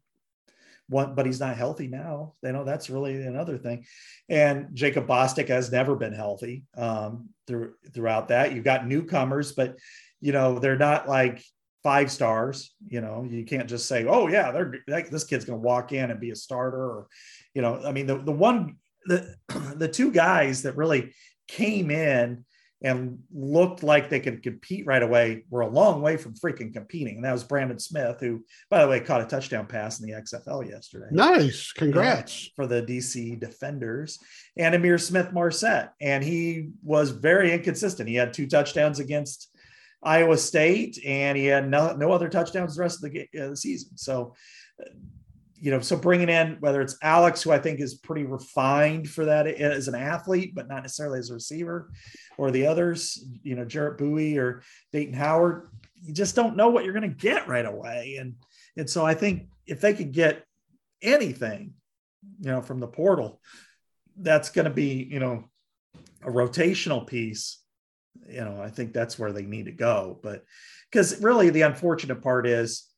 one, 0.88 1.14
but 1.14 1.26
he's 1.26 1.40
not 1.40 1.56
healthy 1.56 1.88
now. 1.88 2.34
You 2.42 2.52
know, 2.52 2.64
that's 2.64 2.90
really 2.90 3.22
another 3.22 3.58
thing. 3.58 3.86
And 4.28 4.70
Jacob 4.74 5.06
Bostick 5.08 5.48
has 5.50 5.72
never 5.72 5.96
been 5.96 6.14
healthy 6.14 6.64
um, 6.76 7.30
through, 7.46 7.76
throughout 7.94 8.30
that. 8.30 8.54
You've 8.54 8.64
got 8.64 8.88
newcomers, 8.88 9.52
but 9.52 9.78
you 10.20 10.32
know 10.32 10.60
they're 10.60 10.78
not 10.78 11.08
like 11.08 11.44
five 11.84 12.12
stars. 12.12 12.74
You 12.88 13.02
know, 13.02 13.26
you 13.30 13.46
can't 13.46 13.70
just 13.70 13.88
say, 13.88 14.06
"Oh 14.06 14.28
yeah, 14.28 14.52
they're 14.52 14.74
like, 14.88 15.10
this 15.10 15.24
kid's 15.24 15.46
going 15.46 15.60
to 15.60 15.66
walk 15.66 15.92
in 15.92 16.12
and 16.12 16.20
be 16.20 16.32
a 16.32 16.36
starter." 16.36 16.84
Or, 16.84 17.08
you 17.54 17.62
know, 17.62 17.82
I 17.86 17.92
mean, 17.92 18.08
the 18.08 18.18
the 18.18 18.32
one 18.32 18.78
the 19.06 19.36
the 19.76 19.88
two 19.88 20.12
guys 20.12 20.64
that 20.64 20.78
really 20.78 21.14
came 21.48 21.92
in 21.92 22.46
and 22.82 23.20
looked 23.34 23.84
like 23.84 24.10
they 24.10 24.20
could 24.20 24.42
compete 24.42 24.86
right 24.86 25.04
away 25.04 25.44
were 25.50 25.62
a 25.62 25.68
long 25.68 26.02
way 26.02 26.16
from 26.16 26.34
freaking 26.34 26.74
competing. 26.74 27.18
And 27.18 27.26
that 27.26 27.34
was 27.34 27.44
Brandon 27.44 27.78
Smith, 27.78 28.18
who, 28.20 28.46
by 28.70 28.82
the 28.82 28.88
way, 28.88 29.02
caught 29.02 29.22
a 29.22 29.26
touchdown 29.26 29.68
pass 29.68 30.00
in 30.00 30.08
the 30.08 30.14
XFL 30.14 30.70
yesterday 30.70 31.08
Nice. 31.12 31.74
Congrats. 31.74 32.52
for 32.56 32.68
the 32.68 32.82
DC 32.82 33.40
Defenders, 33.40 34.20
and 34.58 34.74
Ihmir 34.74 35.00
Smith 35.00 35.34
Marsette. 35.34 35.94
And 36.00 36.24
he 36.24 36.70
was 36.82 37.12
very 37.12 37.52
inconsistent. 37.54 38.08
He 38.08 38.16
had 38.16 38.34
two 38.34 38.48
touchdowns 38.48 39.00
against 39.00 39.50
Iowa 40.02 40.38
State, 40.38 41.00
and 41.06 41.38
he 41.38 41.46
had 41.46 41.70
no, 41.70 41.96
no 41.96 42.12
other 42.14 42.30
touchdowns 42.30 42.76
the 42.76 42.82
rest 42.82 43.04
of 43.04 43.12
the, 43.12 43.28
uh, 43.38 43.50
the 43.50 43.58
season. 43.58 43.98
So, 43.98 44.36
you 45.62 45.72
know, 45.72 45.80
so 45.80 45.98
bringing 45.98 46.30
in 46.30 46.58
whether 46.60 46.82
it's 46.82 46.98
Alex, 47.02 47.42
who 47.42 47.52
I 47.52 47.60
think 47.60 47.80
is 47.80 47.96
pretty 47.96 48.24
refined 48.24 49.10
for 49.10 49.26
that 49.26 49.48
as 49.48 49.88
an 49.88 49.96
athlete, 49.96 50.56
but 50.56 50.68
not 50.68 50.84
necessarily 50.84 51.20
as 51.20 51.30
a 51.30 51.34
receiver, 51.34 51.92
or 52.38 52.52
the 52.52 52.68
others, 52.68 53.24
you 53.44 53.56
know, 53.56 53.66
Jarriett 53.66 53.98
Buie 53.98 54.38
or 54.38 54.64
Dayton 54.94 55.14
Howard, 55.14 55.70
you 55.96 56.14
just 56.14 56.36
don't 56.36 56.56
know 56.56 56.70
what 56.70 56.86
you're 56.86 56.94
going 56.94 57.10
to 57.10 57.16
get 57.16 57.48
right 57.48 57.66
away. 57.66 58.18
And 58.20 58.36
and 58.78 58.90
so 58.90 59.06
I 59.06 59.14
think 59.14 59.48
if 59.66 59.82
they 59.82 59.94
could 59.94 60.14
get 60.14 60.46
anything, 61.02 61.74
you 62.40 62.52
know, 62.52 62.62
from 62.62 62.80
the 62.80 62.88
portal, 62.88 63.42
that's 64.18 64.50
going 64.50 64.66
to 64.66 64.72
be, 64.72 65.08
you 65.10 65.20
know, 65.20 65.46
a 66.24 66.30
rotational 66.30 67.06
piece. 67.06 67.62
You 68.28 68.42
know, 68.42 68.62
I 68.62 68.70
think 68.70 68.94
that's 68.94 69.20
where 69.20 69.34
they 69.34 69.44
need 69.44 69.66
to 69.66 69.72
go. 69.72 70.20
But 70.24 70.44
because 70.90 71.22
really 71.22 71.50
the 71.50 71.62
unfortunate 71.62 72.22
part 72.22 72.48
is 72.48 72.89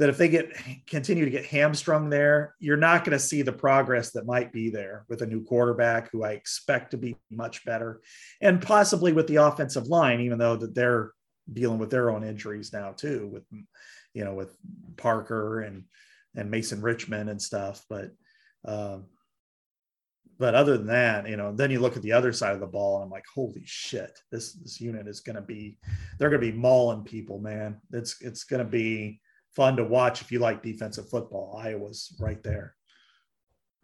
that 0.00 0.08
if 0.08 0.16
they 0.16 0.28
get 0.28 0.56
continue 0.86 1.26
to 1.26 1.30
get 1.30 1.44
hamstrung 1.44 2.08
there, 2.08 2.54
you're 2.58 2.78
not 2.78 3.04
going 3.04 3.12
to 3.12 3.22
see 3.22 3.42
the 3.42 3.52
progress 3.52 4.12
that 4.12 4.24
might 4.24 4.50
be 4.50 4.70
there 4.70 5.04
with 5.10 5.20
a 5.20 5.26
new 5.26 5.44
quarterback 5.44 6.10
who 6.10 6.24
I 6.24 6.32
expect 6.32 6.92
to 6.92 6.96
be 6.96 7.16
much 7.30 7.66
better, 7.66 8.00
and 8.40 8.62
possibly 8.62 9.12
with 9.12 9.26
the 9.26 9.36
offensive 9.36 9.88
line, 9.88 10.22
even 10.22 10.38
though 10.38 10.56
that 10.56 10.74
they're 10.74 11.12
dealing 11.52 11.78
with 11.78 11.90
their 11.90 12.10
own 12.10 12.24
injuries 12.24 12.72
now 12.72 12.92
too, 12.92 13.28
with 13.30 13.44
you 14.14 14.24
know 14.24 14.32
with 14.32 14.56
Parker 14.96 15.60
and 15.60 15.84
and 16.34 16.50
Mason 16.50 16.80
Richman 16.80 17.28
and 17.28 17.40
stuff. 17.40 17.84
But 17.90 18.10
um, 18.64 19.04
but 20.38 20.54
other 20.54 20.78
than 20.78 20.86
that, 20.86 21.28
you 21.28 21.36
know, 21.36 21.52
then 21.54 21.70
you 21.70 21.78
look 21.78 21.96
at 21.96 22.02
the 22.02 22.12
other 22.12 22.32
side 22.32 22.54
of 22.54 22.60
the 22.60 22.66
ball, 22.66 22.96
and 22.96 23.04
I'm 23.04 23.10
like, 23.10 23.26
holy 23.34 23.64
shit, 23.66 24.18
this 24.32 24.54
this 24.54 24.80
unit 24.80 25.08
is 25.08 25.20
going 25.20 25.36
to 25.36 25.42
be, 25.42 25.76
they're 26.18 26.30
going 26.30 26.40
to 26.40 26.52
be 26.52 26.56
mauling 26.56 27.04
people, 27.04 27.38
man. 27.38 27.82
It's 27.92 28.22
it's 28.22 28.44
going 28.44 28.64
to 28.64 28.70
be 28.70 29.20
fun 29.54 29.76
to 29.76 29.84
watch 29.84 30.22
if 30.22 30.30
you 30.32 30.38
like 30.38 30.62
defensive 30.62 31.08
football. 31.08 31.60
Iowa's 31.62 32.14
right 32.20 32.42
there. 32.42 32.74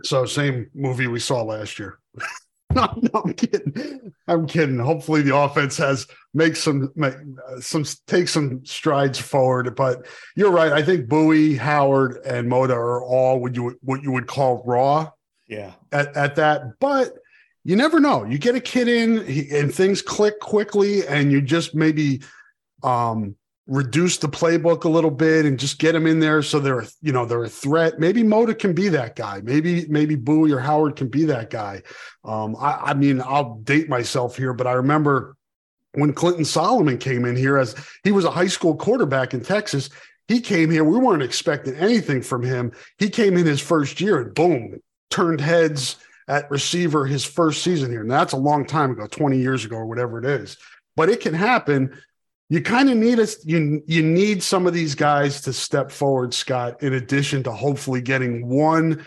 So 0.03 0.27
same 0.27 0.71
movie 0.75 1.07
we 1.07 1.21
saw 1.21 1.43
last 1.43 1.79
year. 1.79 1.99
no, 2.75 2.87
no, 3.03 3.23
I'm 3.25 3.33
kidding. 3.33 4.13
I'm 4.29 4.47
kidding. 4.47 4.79
Hopefully 4.79 5.23
the 5.23 5.37
offense 5.37 5.77
has 5.79 6.07
make 6.35 6.57
some 6.57 6.93
make, 6.95 7.15
uh, 7.15 7.61
some 7.61 7.85
take 8.07 8.29
some 8.29 8.65
strides 8.65 9.19
forward. 9.19 9.75
But 9.75 10.07
you're 10.35 10.51
right. 10.51 10.73
I 10.73 10.83
think 10.83 11.09
Buie, 11.09 11.57
Howard, 11.57 12.19
and 12.27 12.51
Moda 12.51 12.75
are 12.75 13.03
all 13.03 13.41
what 13.41 13.55
you 13.55 13.65
would 13.65 13.77
what 13.81 14.03
you 14.03 14.13
would 14.13 14.27
call 14.27 14.63
raw 14.67 15.11
Yeah, 15.49 15.73
at, 15.93 16.15
at 16.17 16.37
that. 16.37 16.79
But 16.79 17.13
you 17.65 17.77
never 17.77 17.99
know. 17.99 18.25
You 18.25 18.39
get 18.39 18.55
a 18.55 18.61
kid 18.61 18.89
in 18.89 19.27
he, 19.27 19.51
and 19.57 19.75
things 19.75 20.03
click 20.03 20.39
quickly, 20.41 21.07
and 21.07 21.33
you 21.33 21.41
just 21.41 21.75
maybe 21.75 22.23
um 22.83 23.37
reduce 23.67 24.19
the 24.19 24.29
playbook 24.29 24.85
a 24.85 24.89
little 24.89 25.11
bit 25.11 25.45
and 25.45 25.59
just 25.59 25.79
get 25.79 25.93
them 25.93 26.07
in 26.07 26.21
there 26.21 26.41
so 26.41 26.61
they're 26.61 26.85
you 27.03 27.13
know 27.13 27.27
they're 27.27 27.45
a 27.45 27.49
threat. 27.49 27.99
Maybe 27.99 28.23
Moda 28.23 28.57
can 28.59 28.73
be 28.73 28.89
that 28.89 29.17
guy. 29.17 29.41
Maybe 29.43 29.87
maybe 29.89 30.17
Buie 30.17 30.53
or 30.53 30.61
Howard 30.61 30.97
can 30.97 31.09
be 31.09 31.25
that 31.25 31.51
guy. 31.51 31.83
Um, 32.25 32.57
I, 32.59 32.77
I 32.77 32.95
mean, 32.95 33.21
I'll 33.21 33.57
date 33.57 33.89
myself 33.89 34.37
here, 34.37 34.53
but 34.53 34.67
I 34.67 34.73
remember 34.73 35.37
when 35.93 36.13
Clinton 36.13 36.45
Solomon 36.45 36.99
came 36.99 37.25
in 37.25 37.37
here 37.37 37.59
as 37.59 37.75
he 38.05 38.13
was 38.13 38.25
a 38.25 38.31
high 38.31 38.47
school 38.47 38.77
quarterback 38.77 39.35
in 39.35 39.41
Texas. 39.41 39.91
He 40.29 40.41
came 40.41 40.71
here. 40.71 40.83
We 40.83 40.99
weren't 40.99 41.23
expecting 41.23 41.77
anything 41.77 42.21
from 42.21 42.43
him. 42.43 42.73
He 42.99 43.09
came 43.09 43.37
in 43.37 43.47
his 43.47 43.61
first 43.61 44.01
year 44.01 44.21
and 44.21 44.35
boom, 44.35 44.81
turned 45.09 45.41
heads 45.41 45.97
at 46.29 46.51
receiver 46.51 47.07
his 47.07 47.25
first 47.25 47.63
season 47.63 47.91
here. 47.91 48.01
And 48.01 48.11
that's 48.11 48.33
a 48.33 48.37
long 48.37 48.67
time 48.67 48.91
ago, 48.91 49.07
20 49.07 49.39
years 49.39 49.65
ago 49.65 49.77
or 49.77 49.87
whatever 49.87 50.19
it 50.19 50.25
is. 50.25 50.57
But 50.97 51.09
it 51.09 51.21
can 51.21 51.35
happen 51.35 51.97
you 52.49 52.63
kind 52.63 52.89
of 52.89 52.97
need 52.97 53.19
us 53.19 53.45
you 53.45 53.83
you 53.87 54.03
need 54.03 54.43
some 54.43 54.67
of 54.67 54.75
these 54.75 54.95
guys 54.95 55.41
to 55.43 55.53
step 55.53 55.91
forward 55.91 56.33
scott 56.33 56.83
in 56.83 56.95
addition 56.95 57.43
to 57.43 57.53
hopefully 57.53 58.01
getting 58.01 58.47
one. 58.49 59.05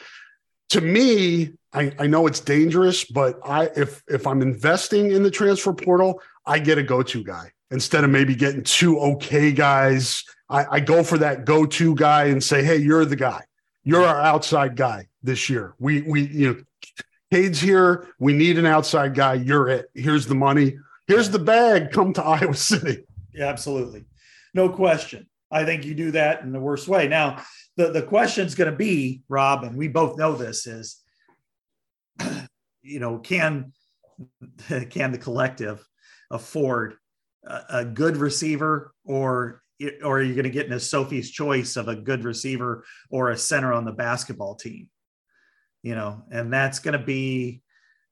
To 0.69 0.81
me 0.81 1.53
I, 1.73 1.91
I 1.99 2.07
know 2.07 2.27
it's 2.27 2.39
dangerous 2.39 3.05
but 3.05 3.39
i 3.45 3.65
if 3.75 4.03
if 4.07 4.27
i'm 4.27 4.41
investing 4.41 5.11
in 5.11 5.23
the 5.23 5.31
transfer 5.31 5.73
portal 5.73 6.21
i 6.45 6.59
get 6.59 6.77
a 6.77 6.83
go-to 6.83 7.23
guy. 7.23 7.51
Instead 7.71 8.03
of 8.03 8.09
maybe 8.09 8.35
getting 8.35 8.63
two 8.63 8.99
okay 8.99 9.51
guys 9.51 10.23
i, 10.49 10.65
I 10.77 10.79
go 10.79 11.03
for 11.03 11.17
that 11.19 11.45
go-to 11.45 11.95
guy 11.95 12.25
and 12.25 12.43
say 12.43 12.63
hey 12.63 12.77
you're 12.77 13.05
the 13.05 13.15
guy. 13.15 13.41
You're 13.83 14.05
our 14.05 14.21
outside 14.21 14.75
guy 14.75 15.07
this 15.23 15.49
year. 15.49 15.73
We 15.79 16.01
we 16.01 16.27
you 16.27 16.53
know 16.53 16.61
Cade's 17.31 17.61
here. 17.61 18.07
We 18.19 18.33
need 18.33 18.57
an 18.57 18.65
outside 18.65 19.15
guy. 19.15 19.35
You're 19.35 19.69
it. 19.69 19.89
Here's 19.95 20.25
the 20.25 20.35
money. 20.35 20.77
Here's 21.07 21.29
the 21.29 21.39
bag. 21.39 21.91
Come 21.91 22.13
to 22.13 22.23
iowa 22.35 22.53
city 22.53 23.05
absolutely. 23.39 24.05
No 24.53 24.69
question. 24.69 25.27
I 25.51 25.65
think 25.65 25.85
you 25.85 25.95
do 25.95 26.11
that 26.11 26.41
in 26.41 26.51
the 26.51 26.59
worst 26.59 26.87
way. 26.87 27.07
Now, 27.07 27.43
the, 27.75 27.91
the 27.91 28.03
question 28.03 28.45
is 28.45 28.55
going 28.55 28.69
to 28.69 28.75
be, 28.75 29.23
Rob, 29.29 29.63
and 29.63 29.75
we 29.75 29.87
both 29.87 30.17
know 30.17 30.35
this 30.35 30.67
is, 30.67 30.97
you 32.81 32.99
know, 32.99 33.17
can 33.19 33.73
can 34.89 35.11
the 35.11 35.17
collective 35.17 35.83
afford 36.29 36.95
a, 37.45 37.61
a 37.69 37.85
good 37.85 38.17
receiver 38.17 38.93
or 39.05 39.63
or 40.03 40.19
are 40.19 40.23
you 40.23 40.33
going 40.33 40.43
to 40.43 40.49
get 40.49 40.65
into 40.65 40.79
Sophie's 40.79 41.31
choice 41.31 41.77
of 41.77 41.87
a 41.87 41.95
good 41.95 42.25
receiver 42.25 42.83
or 43.09 43.29
a 43.29 43.37
center 43.37 43.71
on 43.71 43.85
the 43.85 43.93
basketball 43.93 44.55
team? 44.55 44.89
You 45.83 45.95
know, 45.95 46.23
and 46.29 46.51
that's 46.51 46.79
going 46.79 46.99
to 46.99 47.05
be 47.05 47.61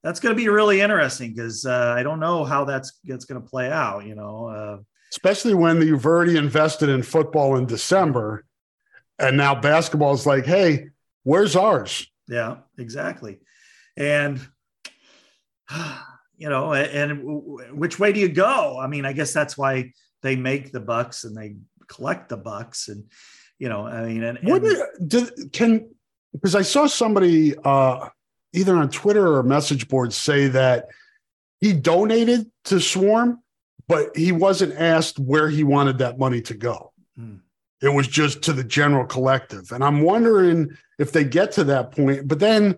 that's 0.03 0.21
going 0.21 0.33
to 0.33 0.41
be 0.41 0.47
really 0.47 0.79
interesting 0.79 1.33
because 1.33 1.65
uh, 1.65 1.93
I 1.97 2.03
don't 2.03 2.21
know 2.21 2.45
how 2.45 2.63
that's 2.63 2.99
that's 3.03 3.25
going 3.25 3.41
to 3.41 3.47
play 3.47 3.69
out. 3.69 4.05
You 4.05 4.15
know, 4.15 4.45
uh, 4.47 4.77
especially 5.11 5.53
when 5.53 5.81
you've 5.81 6.05
already 6.05 6.37
invested 6.37 6.89
in 6.89 7.03
football 7.03 7.55
in 7.57 7.65
December, 7.65 8.45
and 9.19 9.37
now 9.37 9.55
basketball 9.55 10.13
is 10.13 10.25
like, 10.25 10.45
hey, 10.45 10.89
where's 11.23 11.55
ours? 11.55 12.07
Yeah, 12.27 12.57
exactly. 12.77 13.39
And 13.95 14.39
you 16.37 16.49
know, 16.49 16.73
and 16.73 17.77
which 17.77 17.99
way 17.99 18.13
do 18.13 18.19
you 18.19 18.29
go? 18.29 18.79
I 18.79 18.87
mean, 18.87 19.05
I 19.05 19.13
guess 19.13 19.33
that's 19.33 19.57
why 19.57 19.93
they 20.21 20.35
make 20.35 20.71
the 20.71 20.79
bucks 20.79 21.23
and 21.23 21.35
they 21.35 21.55
collect 21.87 22.29
the 22.29 22.37
bucks, 22.37 22.89
and 22.89 23.05
you 23.59 23.69
know, 23.69 23.87
I 23.87 24.05
mean, 24.05 24.23
and, 24.23 24.37
and 24.37 24.47
what 24.47 24.63
do, 25.07 25.29
can 25.51 25.89
because 26.33 26.55
I 26.55 26.61
saw 26.61 26.85
somebody 26.85 27.55
uh, 27.57 28.09
either 28.53 28.75
on 28.75 28.89
Twitter 28.89 29.35
or 29.35 29.43
message 29.43 29.87
board 29.87 30.13
say 30.13 30.47
that 30.47 30.87
he 31.59 31.73
donated 31.73 32.51
to 32.65 32.79
Swarm, 32.79 33.41
but 33.87 34.15
he 34.15 34.31
wasn't 34.31 34.73
asked 34.73 35.19
where 35.19 35.49
he 35.49 35.63
wanted 35.63 35.97
that 35.99 36.19
money 36.19 36.41
to 36.41 36.53
go. 36.53 36.91
Hmm. 37.17 37.37
It 37.81 37.89
was 37.89 38.07
just 38.07 38.41
to 38.43 38.53
the 38.53 38.63
general 38.63 39.05
collective. 39.05 39.71
And 39.71 39.83
I'm 39.83 40.01
wondering 40.01 40.75
if 40.97 41.11
they 41.11 41.23
get 41.23 41.51
to 41.53 41.63
that 41.65 41.91
point, 41.91 42.27
but 42.27 42.39
then, 42.39 42.77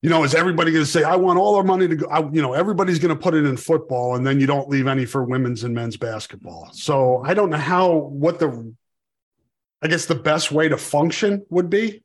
you 0.00 0.08
know, 0.08 0.24
is 0.24 0.34
everybody 0.34 0.72
going 0.72 0.84
to 0.84 0.90
say, 0.90 1.02
I 1.04 1.16
want 1.16 1.38
all 1.38 1.56
our 1.56 1.62
money 1.62 1.86
to 1.88 1.96
go? 1.96 2.06
I, 2.06 2.20
you 2.30 2.40
know, 2.40 2.54
everybody's 2.54 2.98
going 2.98 3.14
to 3.14 3.20
put 3.20 3.34
it 3.34 3.44
in 3.44 3.56
football 3.56 4.16
and 4.16 4.26
then 4.26 4.40
you 4.40 4.46
don't 4.46 4.68
leave 4.68 4.86
any 4.86 5.04
for 5.04 5.24
women's 5.24 5.64
and 5.64 5.74
men's 5.74 5.96
basketball. 5.96 6.70
So 6.72 7.22
I 7.24 7.34
don't 7.34 7.50
know 7.50 7.58
how, 7.58 7.92
what 7.92 8.38
the, 8.38 8.74
I 9.82 9.88
guess 9.88 10.06
the 10.06 10.14
best 10.14 10.50
way 10.50 10.68
to 10.68 10.78
function 10.78 11.44
would 11.50 11.68
be. 11.68 12.02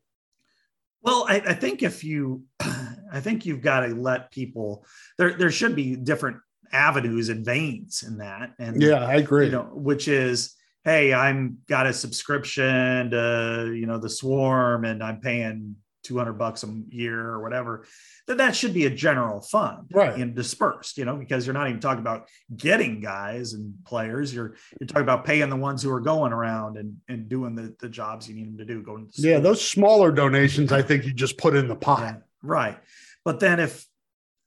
Well, 1.02 1.26
I, 1.28 1.36
I 1.36 1.54
think 1.54 1.82
if 1.82 2.04
you, 2.04 2.44
I 2.60 3.20
think 3.20 3.46
you've 3.46 3.60
got 3.60 3.80
to 3.80 3.94
let 3.94 4.30
people 4.30 4.84
there. 5.18 5.34
There 5.34 5.50
should 5.50 5.76
be 5.76 5.94
different 5.96 6.38
avenues 6.74 7.28
and 7.28 7.44
veins 7.44 8.02
in 8.06 8.18
that. 8.18 8.52
And 8.58 8.82
yeah, 8.82 9.04
I 9.04 9.14
agree. 9.14 9.46
You 9.46 9.52
know, 9.52 9.70
which 9.72 10.08
is, 10.08 10.54
hey, 10.84 11.14
I'm 11.14 11.58
got 11.68 11.86
a 11.86 11.92
subscription 11.92 13.10
to 13.10 13.72
you 13.74 13.86
know 13.86 13.98
the 13.98 14.10
Swarm, 14.10 14.84
and 14.84 15.02
I'm 15.02 15.20
paying 15.20 15.76
200 16.04 16.34
bucks 16.34 16.64
a 16.64 16.82
year 16.90 17.18
or 17.18 17.42
whatever 17.42 17.86
that 18.26 18.38
that 18.38 18.54
should 18.54 18.72
be 18.72 18.86
a 18.86 18.90
general 18.90 19.40
fund 19.40 19.90
right. 19.92 20.16
and 20.16 20.34
dispersed 20.34 20.96
you 20.98 21.04
know 21.04 21.16
because 21.16 21.46
you're 21.46 21.54
not 21.54 21.68
even 21.68 21.80
talking 21.80 22.00
about 22.00 22.28
getting 22.56 23.00
guys 23.00 23.52
and 23.54 23.74
players. 23.84 24.34
You're 24.34 24.56
you're 24.78 24.86
talking 24.86 25.02
about 25.02 25.24
paying 25.24 25.48
the 25.50 25.56
ones 25.56 25.82
who 25.82 25.90
are 25.90 26.00
going 26.00 26.32
around 26.32 26.76
and 26.76 26.96
and 27.08 27.28
doing 27.28 27.54
the, 27.54 27.74
the 27.80 27.88
jobs 27.88 28.28
you 28.28 28.34
need 28.34 28.46
them 28.46 28.58
to 28.58 28.64
do 28.64 28.82
going 28.82 29.08
to 29.14 29.22
yeah 29.22 29.38
those 29.38 29.66
smaller 29.66 30.12
donations 30.12 30.72
i 30.72 30.82
think 30.82 31.04
you 31.04 31.12
just 31.12 31.38
put 31.38 31.54
in 31.56 31.68
the 31.68 31.76
pot. 31.76 32.00
Yeah, 32.00 32.16
right. 32.42 32.78
But 33.24 33.40
then 33.40 33.58
if 33.60 33.86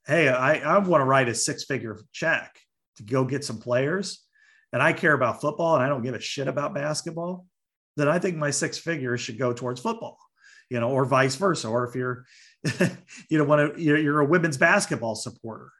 hey 0.08 0.30
i 0.30 0.56
i 0.60 0.78
want 0.78 1.02
to 1.02 1.06
write 1.06 1.30
a 1.30 1.36
six 1.36 1.66
figure 1.66 2.00
check 2.12 2.58
to 2.96 3.04
go 3.04 3.24
get 3.24 3.44
some 3.44 3.60
players 3.60 4.24
and 4.74 4.82
i 4.82 4.94
care 4.94 5.14
about 5.14 5.42
football 5.42 5.76
and 5.76 5.84
i 5.84 5.88
don't 5.88 6.04
give 6.04 6.16
a 6.16 6.20
shit 6.20 6.48
about 6.48 6.74
mm-hmm. 6.74 6.84
basketball 6.84 7.46
then 7.98 8.08
i 8.08 8.18
think 8.18 8.36
my 8.38 8.52
six 8.52 8.78
figures 8.78 9.22
should 9.22 9.38
go 9.38 9.54
towards 9.54 9.82
football 9.82 10.18
you 10.70 10.80
know, 10.80 10.90
or 10.90 11.06
vice 11.06 11.36
versa. 11.36 11.68
Or 11.68 11.88
if 11.88 11.96
you're, 11.96 12.26
you 13.30 13.38
know, 13.38 13.44
want 13.44 13.76
to, 13.76 13.82
you're, 13.82 13.98
you're 13.98 14.20
a 14.20 14.26
women's 14.26 14.58
basketball 14.58 15.16
supporter. 15.16 15.72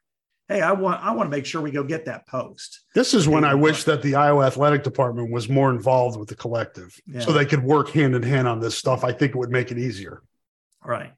Hey, 0.48 0.62
I 0.62 0.72
want, 0.72 1.04
I 1.04 1.12
want 1.12 1.30
to 1.30 1.36
make 1.36 1.46
sure 1.46 1.60
we 1.60 1.72
go 1.72 1.84
get 1.84 2.06
that 2.06 2.26
post. 2.26 2.82
This 2.96 3.14
is 3.14 3.28
when 3.28 3.44
I 3.44 3.54
wish 3.54 3.84
that 3.84 4.02
the 4.02 4.16
Iowa 4.16 4.46
athletic 4.46 4.82
department 4.82 5.30
was 5.30 5.50
more 5.50 5.72
involved 5.72 6.18
with 6.18 6.30
the 6.30 6.36
collective 6.36 6.98
yeah. 7.06 7.20
so 7.20 7.34
they 7.34 7.46
could 7.46 7.62
work 7.62 7.90
hand 7.90 8.16
in 8.16 8.24
hand 8.24 8.48
on 8.48 8.62
this 8.62 8.78
stuff. 8.78 9.04
I 9.04 9.12
think 9.12 9.36
it 9.36 9.38
would 9.38 9.52
make 9.52 9.72
it 9.72 9.78
easier. 9.78 10.22
Right. 10.82 11.12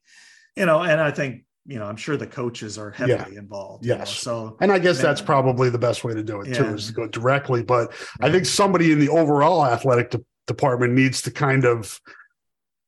You 0.55 0.65
know, 0.65 0.81
and 0.81 0.99
I 0.99 1.11
think, 1.11 1.43
you 1.65 1.77
know, 1.77 1.85
I'm 1.85 1.97
sure 1.97 2.17
the 2.17 2.27
coaches 2.27 2.77
are 2.77 2.91
heavily 2.91 3.33
yeah. 3.33 3.39
involved. 3.39 3.85
Yes. 3.85 3.97
You 3.97 4.31
know, 4.31 4.47
so, 4.47 4.57
and 4.61 4.71
I 4.71 4.79
guess 4.79 5.01
that's 5.01 5.21
probably 5.21 5.69
the 5.69 5.77
best 5.77 6.03
way 6.03 6.13
to 6.13 6.23
do 6.23 6.41
it 6.41 6.47
yeah. 6.47 6.55
too, 6.55 6.75
is 6.75 6.87
to 6.87 6.93
go 6.93 7.07
directly. 7.07 7.63
But. 7.63 7.93
I 8.21 8.31
think 8.31 8.45
somebody 8.45 8.91
in 8.91 8.99
the 8.99 9.09
overall 9.09 9.65
athletic 9.65 10.11
de- 10.11 10.23
department 10.47 10.93
needs 10.93 11.21
to 11.23 11.31
kind 11.31 11.65
of, 11.65 11.99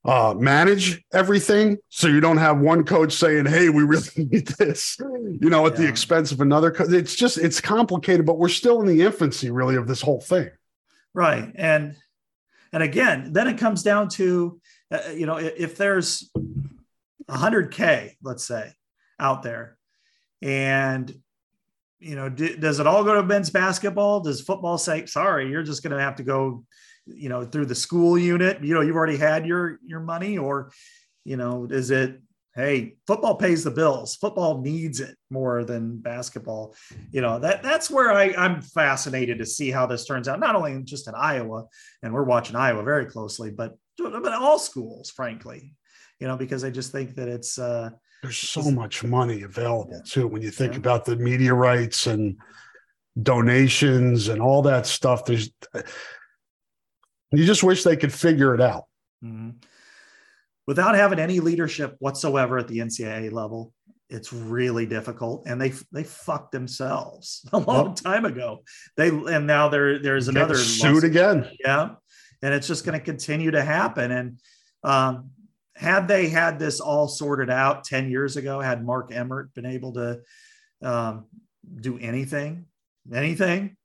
uh, 0.03 0.33
manage 0.35 1.03
everything 1.13 1.77
so 1.89 2.07
you 2.07 2.19
don't 2.19 2.37
have 2.37 2.59
one 2.59 2.83
coach 2.83 3.13
saying 3.13 3.45
hey 3.45 3.69
we 3.69 3.83
really 3.83 4.09
need 4.17 4.47
this 4.47 4.97
you 4.99 5.47
know 5.47 5.67
at 5.67 5.73
yeah. 5.73 5.81
the 5.81 5.87
expense 5.87 6.31
of 6.31 6.41
another 6.41 6.71
coach 6.71 6.91
it's 6.91 7.15
just 7.15 7.37
it's 7.37 7.61
complicated 7.61 8.25
but 8.25 8.39
we're 8.39 8.49
still 8.49 8.81
in 8.81 8.87
the 8.87 9.03
infancy 9.03 9.51
really 9.51 9.75
of 9.75 9.87
this 9.87 10.01
whole 10.01 10.19
thing 10.19 10.49
right 11.13 11.51
and 11.53 11.95
and 12.73 12.81
again 12.81 13.31
then 13.31 13.47
it 13.47 13.59
comes 13.59 13.83
down 13.83 14.09
to 14.09 14.59
uh, 14.91 15.11
you 15.13 15.27
know 15.27 15.37
if 15.37 15.77
there's 15.77 16.31
100k 17.29 18.15
let's 18.23 18.45
say 18.45 18.71
out 19.19 19.43
there. 19.43 19.77
And 20.41 21.13
you 21.99 22.15
know 22.15 22.29
do, 22.29 22.57
does 22.57 22.79
it 22.79 22.87
all 22.87 23.03
go 23.03 23.15
to 23.15 23.23
men's 23.23 23.49
basketball? 23.49 24.21
Does 24.21 24.41
football 24.41 24.77
say 24.77 25.05
sorry 25.05 25.49
you're 25.49 25.63
just 25.63 25.83
going 25.83 25.95
to 25.95 26.01
have 26.01 26.15
to 26.15 26.23
go 26.23 26.65
you 27.05 27.29
know 27.29 27.45
through 27.45 27.67
the 27.67 27.75
school 27.75 28.17
unit. 28.17 28.63
You 28.63 28.73
know 28.73 28.81
you've 28.81 28.95
already 28.95 29.17
had 29.17 29.45
your 29.45 29.79
your 29.85 29.99
money 29.99 30.37
or 30.37 30.71
you 31.23 31.37
know 31.37 31.67
is 31.69 31.91
it 31.91 32.19
hey 32.55 32.95
football 33.07 33.35
pays 33.35 33.63
the 33.63 33.71
bills. 33.71 34.15
Football 34.15 34.61
needs 34.61 34.99
it 34.99 35.15
more 35.29 35.63
than 35.63 35.97
basketball. 35.97 36.75
You 37.11 37.21
know 37.21 37.39
that 37.39 37.63
that's 37.63 37.89
where 37.89 38.11
I, 38.11 38.33
i'm 38.37 38.61
fascinated 38.61 39.39
to 39.39 39.45
see 39.45 39.71
how 39.71 39.85
this 39.85 40.05
turns 40.05 40.27
out 40.27 40.39
not 40.39 40.55
only 40.55 40.81
just 40.83 41.07
in 41.07 41.13
iowa 41.15 41.65
and 42.01 42.13
we're 42.13 42.23
watching 42.23 42.55
iowa 42.55 42.83
very 42.83 43.05
closely 43.05 43.51
but 43.51 43.77
but 43.97 44.33
all 44.33 44.57
schools 44.57 45.11
frankly 45.11 45.75
you 46.21 46.27
know 46.27 46.37
because 46.37 46.63
i 46.63 46.69
just 46.69 46.91
think 46.91 47.15
that 47.15 47.27
it's 47.27 47.57
uh 47.59 47.89
there's 48.21 48.37
so 48.37 48.69
much 48.71 49.03
money 49.03 49.41
available 49.41 49.91
yeah. 49.91 49.99
too 50.05 50.27
when 50.27 50.41
you 50.41 50.51
think 50.51 50.73
yeah. 50.73 50.79
about 50.79 51.03
the 51.03 51.15
media 51.17 51.53
rights 51.53 52.07
and 52.07 52.37
donations 53.21 54.29
and 54.29 54.41
all 54.41 54.61
that 54.61 54.85
stuff 54.85 55.25
there's 55.25 55.49
you 57.31 57.45
just 57.45 57.63
wish 57.63 57.83
they 57.83 57.95
could 57.95 58.13
figure 58.13 58.53
it 58.53 58.61
out. 58.61 58.85
Mm-hmm. 59.23 59.51
Without 60.67 60.95
having 60.95 61.19
any 61.19 61.39
leadership 61.39 61.95
whatsoever 61.99 62.57
at 62.57 62.67
the 62.67 62.79
NCAA 62.79 63.31
level, 63.31 63.73
it's 64.09 64.31
really 64.31 64.85
difficult. 64.85 65.43
And 65.47 65.59
they 65.59 65.73
they 65.91 66.03
fucked 66.03 66.51
themselves 66.51 67.45
a 67.53 67.57
long 67.57 67.85
well, 67.85 67.93
time 67.93 68.25
ago. 68.25 68.63
They 68.97 69.09
and 69.09 69.47
now 69.47 69.69
there 69.69 69.99
there's 69.99 70.27
another 70.27 70.55
suit 70.55 71.03
again. 71.03 71.49
Yeah, 71.63 71.91
and 72.41 72.53
it's 72.53 72.67
just 72.67 72.85
going 72.85 72.97
to 72.97 73.03
continue 73.03 73.51
to 73.51 73.63
happen. 73.63 74.11
And 74.11 74.39
um, 74.83 75.31
had 75.75 76.07
they 76.07 76.29
had 76.29 76.59
this 76.59 76.79
all 76.79 77.07
sorted 77.07 77.49
out 77.49 77.83
10 77.83 78.09
years 78.09 78.37
ago, 78.37 78.59
had 78.59 78.85
Mark 78.85 79.11
Emmert 79.13 79.53
been 79.53 79.65
able 79.65 79.93
to 79.93 80.21
um, 80.83 81.25
do 81.81 81.97
anything, 81.97 82.65
anything, 83.13 83.77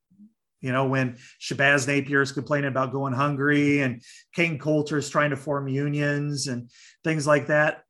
you 0.61 0.71
know, 0.71 0.87
when 0.87 1.17
Shabazz 1.39 1.87
Napier 1.87 2.21
is 2.21 2.31
complaining 2.31 2.69
about 2.69 2.91
going 2.91 3.13
hungry 3.13 3.81
and 3.81 4.01
Kain 4.33 4.57
Colter 4.57 4.97
is 4.97 5.09
trying 5.09 5.29
to 5.29 5.35
form 5.35 5.67
unions 5.67 6.47
and 6.47 6.69
things 7.03 7.27
like 7.27 7.47
that. 7.47 7.83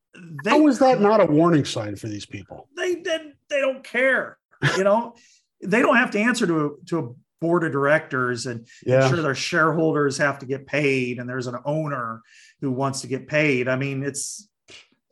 They, 0.44 0.50
How 0.50 0.68
is 0.68 0.80
that 0.80 1.00
not 1.00 1.22
a 1.22 1.26
warning 1.26 1.66
sign 1.66 1.96
for 1.96 2.08
these 2.08 2.26
people? 2.26 2.68
They 2.76 2.96
did. 2.96 3.34
They 3.50 3.62
don't 3.62 3.84
care. 3.84 4.38
You 4.76 4.84
know, 4.84 5.16
they 5.64 5.82
don't 5.82 5.96
have 5.96 6.12
to 6.12 6.20
answer 6.20 6.46
to 6.48 6.66
a, 6.66 6.86
to 6.88 7.00
a 7.00 7.10
board 7.40 7.64
of 7.64 7.72
directors 7.72 8.48
and 8.48 8.68
yeah. 8.86 9.08
sure 9.08 9.22
their 9.22 9.36
shareholders 9.36 10.18
have 10.18 10.40
to 10.40 10.46
get 10.46 10.66
paid 10.66 11.20
and 11.20 11.30
there's 11.30 11.48
an 11.48 11.58
owner 11.66 12.22
who 12.62 12.72
wants 12.72 13.02
to 13.02 13.08
get 13.08 13.28
paid. 13.28 13.68
I 13.68 13.76
mean, 13.76 14.04
it's 14.04 14.50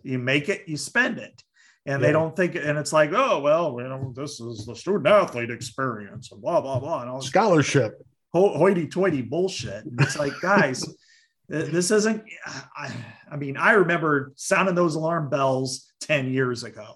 you 0.03 0.19
make 0.19 0.49
it, 0.49 0.67
you 0.67 0.77
spend 0.77 1.19
it 1.19 1.43
and 1.85 2.01
yeah. 2.01 2.07
they 2.07 2.11
don't 2.11 2.35
think 2.35 2.55
and 2.55 2.77
it's 2.77 2.93
like 2.93 3.11
oh 3.13 3.39
well 3.39 3.76
you 3.80 3.88
know 3.88 4.11
this 4.15 4.39
is 4.39 4.65
the 4.65 4.76
student 4.76 5.07
athlete 5.07 5.51
experience 5.51 6.31
and 6.31 6.41
blah 6.41 6.61
blah 6.61 6.80
blah 6.80 7.01
and 7.01 7.09
all 7.09 7.22
scholarship 7.22 8.05
hoity-toity 8.34 9.22
bullshit 9.22 9.85
and 9.85 9.99
it's 10.01 10.17
like 10.17 10.34
guys 10.41 10.85
this 11.47 11.91
isn't 11.91 12.23
I, 12.76 12.91
I 13.31 13.38
mean 13.38 13.55
i 13.55 13.73
remember 13.73 14.34
sounding 14.35 14.76
those 14.76 14.95
alarm 14.95 15.30
bells 15.30 15.91
10 16.01 16.31
years 16.31 16.63
ago 16.63 16.95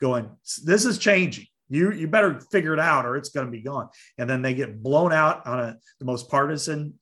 going 0.00 0.30
this 0.64 0.84
is 0.84 0.98
changing 0.98 1.46
you 1.68 1.92
you 1.92 2.08
better 2.08 2.40
figure 2.52 2.72
it 2.72 2.80
out 2.80 3.06
or 3.06 3.16
it's 3.16 3.30
going 3.30 3.46
to 3.46 3.52
be 3.52 3.62
gone. 3.62 3.88
And 4.18 4.28
then 4.28 4.42
they 4.42 4.54
get 4.54 4.82
blown 4.82 5.12
out 5.12 5.46
on 5.46 5.60
a 5.60 5.76
the 5.98 6.04
most 6.04 6.30
partisan 6.30 6.94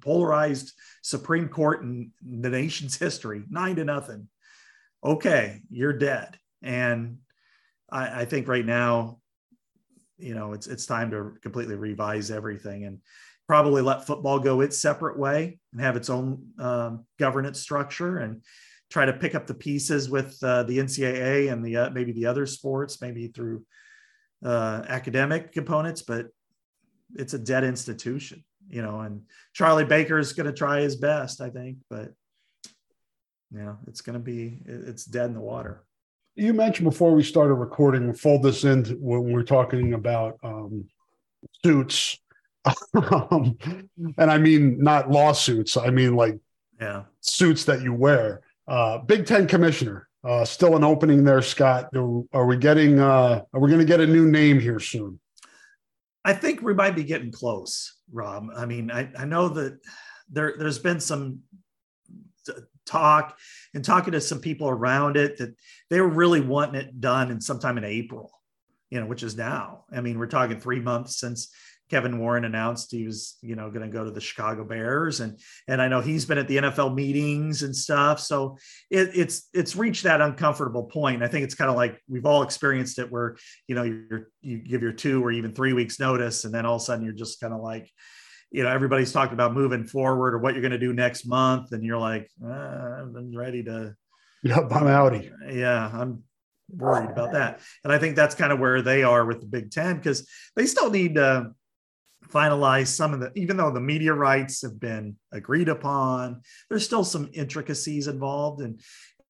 polarized 0.00 0.72
supreme 1.02 1.48
court 1.48 1.82
in 1.82 2.10
the 2.24 2.50
nation's 2.50 2.96
history 2.98 3.44
nine 3.48 3.76
to 3.76 3.84
nothing. 3.84 4.28
Okay 5.04 5.60
you're 5.70 5.92
dead. 5.92 6.38
And 6.62 7.18
I, 7.90 8.22
I 8.22 8.24
think 8.24 8.48
right 8.48 8.66
now, 8.66 9.18
you 10.18 10.34
know, 10.34 10.52
it's 10.52 10.66
it's 10.66 10.86
time 10.86 11.10
to 11.10 11.34
completely 11.42 11.76
revise 11.76 12.30
everything 12.30 12.84
and 12.84 12.98
probably 13.46 13.82
let 13.82 14.06
football 14.06 14.38
go 14.38 14.60
its 14.60 14.78
separate 14.78 15.18
way 15.18 15.58
and 15.72 15.80
have 15.80 15.96
its 15.96 16.10
own 16.10 16.48
um, 16.58 17.06
governance 17.18 17.60
structure. 17.60 18.18
And 18.18 18.42
try 18.90 19.04
to 19.04 19.12
pick 19.12 19.34
up 19.34 19.46
the 19.46 19.54
pieces 19.54 20.08
with 20.08 20.38
uh, 20.42 20.62
the 20.64 20.78
NCAA 20.78 21.52
and 21.52 21.64
the 21.64 21.76
uh, 21.76 21.90
maybe 21.90 22.12
the 22.12 22.26
other 22.26 22.46
sports, 22.46 23.00
maybe 23.00 23.28
through 23.28 23.64
uh, 24.44 24.82
academic 24.88 25.52
components, 25.52 26.02
but 26.02 26.26
it's 27.14 27.34
a 27.34 27.38
dead 27.38 27.64
institution, 27.64 28.44
you 28.68 28.82
know. 28.82 29.00
And 29.00 29.22
Charlie 29.52 29.84
Baker 29.84 30.18
is 30.18 30.32
going 30.32 30.46
to 30.46 30.52
try 30.52 30.80
his 30.80 30.96
best, 30.96 31.40
I 31.40 31.50
think, 31.50 31.78
but 31.90 32.12
you 33.52 33.62
know, 33.62 33.78
it's 33.86 34.00
going 34.00 34.14
to 34.14 34.24
be 34.24 34.60
it's 34.64 35.04
dead 35.04 35.26
in 35.26 35.34
the 35.34 35.40
water 35.40 35.86
you 36.36 36.52
mentioned 36.52 36.84
before 36.84 37.12
we 37.12 37.22
started 37.22 37.54
recording, 37.54 38.12
fold 38.12 38.42
this 38.42 38.64
in 38.64 38.84
when 39.00 39.32
we're 39.32 39.42
talking 39.42 39.94
about 39.94 40.38
um, 40.44 40.84
suits. 41.64 42.18
um, 42.94 43.56
and 44.18 44.30
I 44.30 44.38
mean, 44.38 44.78
not 44.78 45.10
lawsuits, 45.10 45.76
I 45.76 45.90
mean 45.90 46.14
like 46.14 46.38
yeah. 46.80 47.04
suits 47.20 47.64
that 47.64 47.80
you 47.80 47.94
wear. 47.94 48.42
Uh, 48.68 48.98
Big 48.98 49.26
Ten 49.26 49.46
commissioner, 49.46 50.08
uh, 50.24 50.44
still 50.44 50.76
an 50.76 50.84
opening 50.84 51.24
there, 51.24 51.42
Scott. 51.42 51.90
Are 52.32 52.46
we 52.46 52.56
getting, 52.56 52.98
uh, 52.98 53.42
are 53.52 53.60
we 53.60 53.68
going 53.68 53.80
to 53.80 53.86
get 53.86 54.00
a 54.00 54.06
new 54.06 54.28
name 54.28 54.58
here 54.58 54.80
soon? 54.80 55.20
I 56.24 56.32
think 56.32 56.62
we 56.62 56.74
might 56.74 56.96
be 56.96 57.04
getting 57.04 57.30
close, 57.30 57.98
Rob. 58.12 58.48
I 58.56 58.66
mean, 58.66 58.90
I, 58.90 59.08
I 59.16 59.24
know 59.24 59.48
that 59.50 59.78
there, 60.28 60.54
there's 60.58 60.80
been 60.80 60.98
some 60.98 61.40
talk 62.84 63.38
and 63.74 63.84
talking 63.84 64.12
to 64.12 64.20
some 64.20 64.40
people 64.40 64.68
around 64.68 65.16
it 65.16 65.38
that 65.38 65.54
they 65.90 66.00
were 66.00 66.08
really 66.08 66.40
wanting 66.40 66.80
it 66.80 67.00
done 67.00 67.30
in 67.30 67.40
sometime 67.40 67.78
in 67.78 67.84
April, 67.84 68.32
you 68.90 69.00
know, 69.00 69.06
which 69.06 69.22
is 69.22 69.36
now. 69.36 69.84
I 69.92 70.00
mean, 70.00 70.18
we're 70.18 70.26
talking 70.26 70.58
three 70.58 70.80
months 70.80 71.18
since 71.18 71.50
Kevin 71.90 72.18
Warren 72.18 72.44
announced 72.44 72.90
he 72.90 73.06
was, 73.06 73.36
you 73.42 73.54
know, 73.54 73.70
going 73.70 73.88
to 73.88 73.92
go 73.92 74.04
to 74.04 74.10
the 74.10 74.20
Chicago 74.20 74.64
Bears, 74.64 75.20
and 75.20 75.38
and 75.68 75.80
I 75.80 75.88
know 75.88 76.00
he's 76.00 76.24
been 76.24 76.38
at 76.38 76.48
the 76.48 76.56
NFL 76.56 76.94
meetings 76.94 77.62
and 77.62 77.74
stuff. 77.74 78.20
So 78.20 78.58
it, 78.90 79.10
it's 79.14 79.48
it's 79.52 79.76
reached 79.76 80.04
that 80.04 80.20
uncomfortable 80.20 80.84
point. 80.84 81.22
I 81.22 81.28
think 81.28 81.44
it's 81.44 81.54
kind 81.54 81.70
of 81.70 81.76
like 81.76 82.00
we've 82.08 82.26
all 82.26 82.42
experienced 82.42 82.98
it, 82.98 83.10
where 83.10 83.36
you 83.68 83.74
know 83.74 83.84
you 83.84 84.26
you 84.40 84.58
give 84.58 84.82
your 84.82 84.92
two 84.92 85.24
or 85.24 85.30
even 85.30 85.52
three 85.52 85.72
weeks 85.72 86.00
notice, 86.00 86.44
and 86.44 86.52
then 86.52 86.66
all 86.66 86.76
of 86.76 86.82
a 86.82 86.84
sudden 86.84 87.04
you're 87.04 87.14
just 87.14 87.40
kind 87.40 87.54
of 87.54 87.60
like, 87.60 87.90
you 88.50 88.62
know 88.62 88.68
everybody's 88.68 89.12
talking 89.12 89.34
about 89.34 89.54
moving 89.54 89.84
forward 89.84 90.34
or 90.34 90.38
what 90.38 90.54
you're 90.54 90.62
going 90.62 90.72
to 90.72 90.78
do 90.78 90.92
next 90.92 91.26
month 91.26 91.72
and 91.72 91.82
you're 91.82 91.98
like 91.98 92.30
uh, 92.44 92.48
i'm 92.48 93.36
ready 93.36 93.64
to 93.64 93.92
yep 94.44 94.70
i'm 94.70 94.84
outie 94.84 95.28
yeah 95.50 95.90
i'm 95.92 96.22
worried 96.70 97.10
about 97.10 97.32
that. 97.32 97.60
And 97.84 97.92
I 97.92 97.98
think 97.98 98.16
that's 98.16 98.34
kind 98.34 98.52
of 98.52 98.58
where 98.58 98.82
they 98.82 99.02
are 99.02 99.24
with 99.24 99.40
the 99.40 99.46
Big 99.46 99.70
Ten 99.70 99.96
because 99.96 100.28
they 100.54 100.66
still 100.66 100.90
need 100.90 101.14
to 101.16 101.52
finalize 102.32 102.88
some 102.88 103.14
of 103.14 103.20
the, 103.20 103.32
even 103.34 103.56
though 103.56 103.70
the 103.70 103.80
media 103.80 104.12
rights 104.12 104.62
have 104.62 104.78
been 104.78 105.16
agreed 105.32 105.68
upon, 105.68 106.42
there's 106.68 106.84
still 106.84 107.04
some 107.04 107.30
intricacies 107.32 108.08
involved. 108.08 108.60
And, 108.60 108.80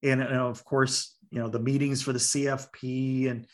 and, 0.03 0.23
and 0.23 0.37
of 0.37 0.65
course, 0.65 1.17
you 1.31 1.39
know, 1.39 1.49
the 1.49 1.59
meetings 1.59 2.03
for 2.03 2.13
the 2.13 2.19
CFP 2.19 3.31
and, 3.31 3.47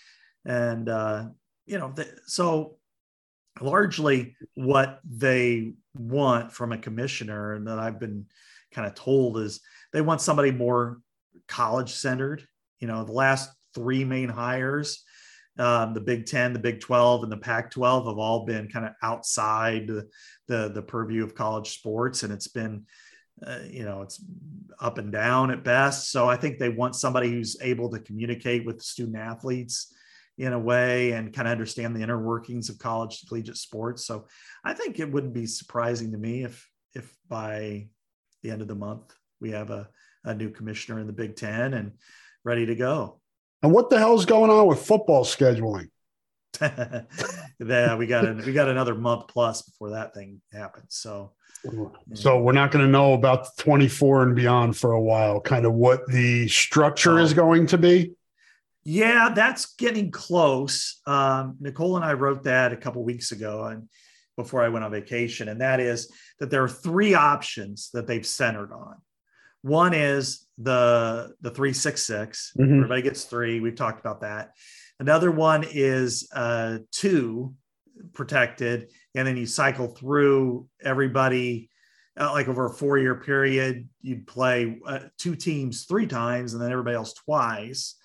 and, 0.44 0.88
uh, 0.88 1.24
you 1.66 1.78
know, 1.78 1.92
the, 1.94 2.06
so 2.26 2.76
largely 3.60 4.36
what 4.54 5.00
they 5.04 5.74
want 5.94 6.52
from 6.52 6.72
a 6.72 6.78
commissioner 6.78 7.54
and 7.54 7.66
that 7.66 7.78
I've 7.78 8.00
been 8.00 8.26
kind 8.72 8.86
of 8.86 8.94
told 8.94 9.38
is 9.38 9.60
they 9.92 10.00
want 10.00 10.20
somebody 10.20 10.50
more 10.50 11.00
college 11.48 11.92
centered. 11.92 12.46
You 12.80 12.88
know, 12.88 13.04
the 13.04 13.12
last 13.12 13.50
three 13.74 14.04
main 14.04 14.28
hires, 14.28 15.04
um, 15.58 15.94
the 15.94 16.00
Big 16.00 16.26
10, 16.26 16.52
the 16.52 16.58
Big 16.58 16.80
12, 16.80 17.24
and 17.24 17.32
the 17.32 17.36
Pac 17.36 17.70
12 17.70 18.06
have 18.06 18.18
all 18.18 18.44
been 18.44 18.68
kind 18.68 18.86
of 18.86 18.92
outside 19.02 19.86
the, 19.86 20.08
the, 20.48 20.70
the 20.74 20.82
purview 20.82 21.24
of 21.24 21.34
college 21.34 21.74
sports. 21.74 22.22
And 22.22 22.32
it's 22.32 22.48
been, 22.48 22.86
uh, 23.46 23.58
you 23.68 23.84
know, 23.84 24.02
it's 24.02 24.24
up 24.80 24.98
and 24.98 25.12
down 25.12 25.50
at 25.50 25.64
best. 25.64 26.10
So 26.10 26.28
I 26.28 26.36
think 26.36 26.58
they 26.58 26.70
want 26.70 26.96
somebody 26.96 27.30
who's 27.30 27.56
able 27.60 27.90
to 27.90 28.00
communicate 28.00 28.64
with 28.64 28.82
student 28.82 29.18
athletes 29.18 29.92
in 30.38 30.52
a 30.52 30.58
way 30.58 31.12
and 31.12 31.32
kind 31.32 31.46
of 31.46 31.52
understand 31.52 31.94
the 31.94 32.02
inner 32.02 32.20
workings 32.20 32.68
of 32.68 32.78
college 32.78 33.24
collegiate 33.28 33.56
sports. 33.56 34.06
So 34.06 34.26
I 34.64 34.72
think 34.74 34.98
it 34.98 35.10
wouldn't 35.10 35.34
be 35.34 35.46
surprising 35.46 36.12
to 36.12 36.18
me 36.18 36.44
if 36.44 36.68
if 36.94 37.14
by 37.28 37.88
the 38.42 38.50
end 38.50 38.62
of 38.62 38.68
the 38.68 38.74
month 38.74 39.14
we 39.40 39.50
have 39.50 39.70
a, 39.70 39.88
a 40.24 40.34
new 40.34 40.50
commissioner 40.50 41.00
in 41.00 41.06
the 41.06 41.12
Big 41.12 41.36
Ten 41.36 41.74
and 41.74 41.92
ready 42.44 42.66
to 42.66 42.74
go. 42.74 43.21
And 43.62 43.72
what 43.72 43.90
the 43.90 43.98
hell's 43.98 44.26
going 44.26 44.50
on 44.50 44.66
with 44.66 44.84
football 44.84 45.24
scheduling? 45.24 45.88
yeah, 46.60 47.96
we 47.96 48.06
got 48.06 48.26
a, 48.26 48.34
we 48.44 48.52
got 48.52 48.68
another 48.68 48.94
month 48.94 49.28
plus 49.28 49.62
before 49.62 49.90
that 49.90 50.14
thing 50.14 50.40
happens. 50.52 50.86
So 50.90 51.32
so 52.14 52.40
we're 52.40 52.52
not 52.52 52.72
going 52.72 52.84
to 52.84 52.90
know 52.90 53.12
about 53.12 53.56
24 53.58 54.24
and 54.24 54.36
beyond 54.36 54.76
for 54.76 54.92
a 54.92 55.00
while, 55.00 55.40
kind 55.40 55.64
of 55.64 55.74
what 55.74 56.06
the 56.08 56.48
structure 56.48 57.18
is 57.18 57.34
going 57.34 57.66
to 57.68 57.78
be. 57.78 58.12
Yeah, 58.84 59.30
that's 59.34 59.74
getting 59.76 60.10
close. 60.10 61.00
Um, 61.06 61.56
Nicole 61.60 61.96
and 61.96 62.04
I 62.04 62.14
wrote 62.14 62.42
that 62.44 62.72
a 62.72 62.76
couple 62.76 63.04
weeks 63.04 63.30
ago, 63.30 63.66
and 63.66 63.88
before 64.36 64.62
I 64.62 64.70
went 64.70 64.84
on 64.84 64.90
vacation, 64.90 65.48
and 65.48 65.60
that 65.60 65.78
is 65.78 66.10
that 66.40 66.50
there 66.50 66.64
are 66.64 66.68
three 66.68 67.14
options 67.14 67.90
that 67.94 68.08
they've 68.08 68.26
centered 68.26 68.72
on. 68.72 68.96
One 69.62 69.94
is 69.94 70.44
the 70.62 71.34
the 71.40 71.50
three 71.50 71.72
six 71.72 72.06
six. 72.06 72.52
Mm-hmm. 72.58 72.74
Everybody 72.74 73.02
gets 73.02 73.24
three. 73.24 73.60
We've 73.60 73.76
talked 73.76 74.00
about 74.00 74.20
that. 74.20 74.52
Another 74.98 75.30
one 75.30 75.64
is 75.68 76.28
uh, 76.34 76.78
two 76.90 77.54
protected, 78.12 78.90
and 79.14 79.26
then 79.26 79.36
you 79.36 79.46
cycle 79.46 79.88
through 79.88 80.68
everybody. 80.82 81.68
Uh, 82.14 82.30
like 82.32 82.46
over 82.46 82.66
a 82.66 82.70
four 82.70 82.98
year 82.98 83.14
period, 83.14 83.88
you'd 84.02 84.26
play 84.26 84.78
uh, 84.86 84.98
two 85.16 85.34
teams 85.34 85.84
three 85.84 86.06
times, 86.06 86.52
and 86.52 86.62
then 86.62 86.70
everybody 86.70 86.94
else 86.94 87.14
twice 87.14 87.96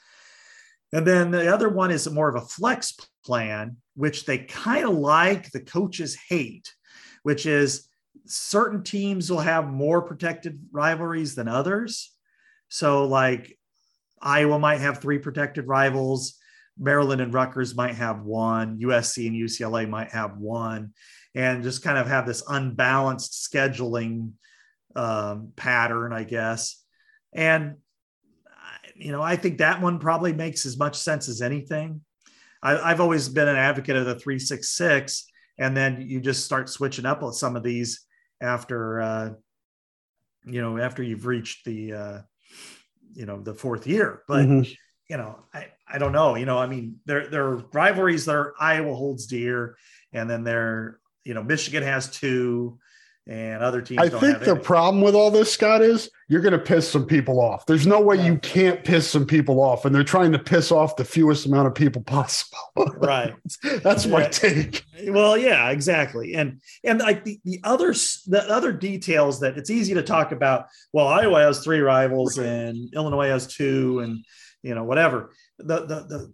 and 0.93 1.05
then 1.05 1.31
the 1.31 1.53
other 1.53 1.69
one 1.69 1.91
is 1.91 2.09
more 2.09 2.29
of 2.29 2.35
a 2.35 2.45
flex 2.45 2.95
plan, 3.25 3.77
which 3.95 4.25
they 4.25 4.39
kind 4.39 4.85
of 4.85 4.95
like, 4.95 5.51
the 5.51 5.59
coaches 5.59 6.17
hate, 6.29 6.73
which 7.23 7.45
is 7.45 7.89
certain 8.25 8.83
teams 8.83 9.29
will 9.29 9.39
have 9.39 9.67
more 9.67 10.01
protected 10.01 10.59
rivalries 10.71 11.35
than 11.35 11.47
others. 11.47 12.13
So, 12.69 13.05
like 13.05 13.57
Iowa 14.21 14.59
might 14.59 14.81
have 14.81 14.99
three 14.99 15.19
protected 15.19 15.67
rivals, 15.67 16.37
Maryland 16.77 17.21
and 17.21 17.33
Rutgers 17.33 17.75
might 17.75 17.95
have 17.95 18.21
one, 18.21 18.79
USC 18.79 19.27
and 19.27 19.35
UCLA 19.35 19.89
might 19.89 20.11
have 20.11 20.37
one, 20.37 20.93
and 21.33 21.63
just 21.63 21.83
kind 21.83 21.97
of 21.97 22.07
have 22.07 22.25
this 22.25 22.43
unbalanced 22.47 23.49
scheduling 23.51 24.31
um, 24.95 25.51
pattern, 25.55 26.13
I 26.13 26.23
guess. 26.23 26.83
And 27.33 27.75
you 28.95 29.11
know, 29.11 29.21
I 29.21 29.35
think 29.35 29.59
that 29.59 29.81
one 29.81 29.99
probably 29.99 30.33
makes 30.33 30.65
as 30.65 30.77
much 30.77 30.95
sense 30.97 31.29
as 31.29 31.41
anything. 31.41 32.01
I, 32.63 32.89
have 32.89 33.01
always 33.01 33.29
been 33.29 33.47
an 33.47 33.55
advocate 33.55 33.95
of 33.95 34.05
the 34.05 34.15
366, 34.15 35.25
and 35.59 35.77
then 35.77 36.01
you 36.01 36.19
just 36.19 36.43
start 36.43 36.69
switching 36.69 37.05
up 37.05 37.21
on 37.21 37.31
some 37.31 37.55
of 37.55 37.63
these 37.63 38.05
after, 38.41 39.01
uh, 39.01 39.29
you 40.45 40.61
know, 40.61 40.77
after 40.77 41.03
you've 41.03 41.27
reached 41.27 41.65
the, 41.65 41.93
uh, 41.93 42.19
you 43.17 43.25
know, 43.25 43.41
the 43.41 43.53
fourth 43.53 43.87
year. 43.87 44.21
But, 44.27 44.45
mm-hmm. 44.45 44.71
you 45.09 45.17
know, 45.17 45.39
I, 45.53 45.67
I 45.91 45.97
don't 45.97 46.11
know. 46.11 46.35
You 46.35 46.45
know, 46.45 46.57
I 46.57 46.67
mean, 46.67 46.99
there, 47.05 47.27
there 47.27 47.47
are 47.47 47.63
rivalries 47.73 48.25
that 48.25 48.53
Iowa 48.59 48.93
holds 48.93 49.25
dear, 49.25 49.75
and 50.13 50.29
then 50.29 50.43
there, 50.43 50.99
you 51.23 51.33
know, 51.33 51.43
Michigan 51.43 51.81
has 51.81 52.09
two 52.09 52.77
and 53.25 53.63
other 53.63 53.81
teams. 53.81 53.99
I 53.99 54.09
think 54.09 54.39
the 54.41 54.55
problem 54.55 55.01
with 55.01 55.15
all 55.15 55.31
this, 55.31 55.51
Scott, 55.51 55.81
is 55.81 56.09
you're 56.29 56.41
going 56.41 56.53
to 56.53 56.59
piss 56.59 56.89
some 56.89 57.05
people 57.05 57.39
off. 57.39 57.65
There's 57.65 57.87
no 57.87 58.01
way 58.01 58.23
you 58.23 58.37
can't 58.39 58.83
piss 58.83 59.09
some 59.09 59.25
people 59.25 59.61
off, 59.61 59.85
and 59.85 59.95
they're 59.95 60.03
trying 60.03 60.33
to 60.33 60.39
piss 60.39 60.71
off 60.73 60.97
the 60.97 61.05
fewest 61.05 61.45
amount 61.45 61.67
of 61.67 61.75
people 61.75 62.01
possible. 62.01 62.57
right. 62.97 63.33
That's 63.81 64.05
my 64.05 64.23
yeah. 64.23 64.29
take. 64.29 64.83
Well, 65.05 65.37
yeah, 65.37 65.69
exactly. 65.69 66.33
And 66.33 66.61
and 66.83 66.99
like 66.99 67.23
the, 67.23 67.39
the 67.45 67.61
other 67.63 67.93
the 67.93 68.45
other 68.49 68.73
details 68.73 69.39
that 69.39 69.57
it's 69.57 69.69
easy 69.69 69.93
to 69.93 70.03
talk 70.03 70.33
about. 70.33 70.65
Well, 70.91 71.07
Iowa 71.07 71.39
has 71.39 71.63
three 71.63 71.79
rivals, 71.79 72.37
and 72.37 72.93
Illinois 72.93 73.29
has 73.29 73.47
two, 73.47 73.99
and 73.99 74.25
you 74.63 74.75
know 74.75 74.83
whatever. 74.83 75.31
The 75.59 75.85
the 75.85 76.05
the 76.07 76.33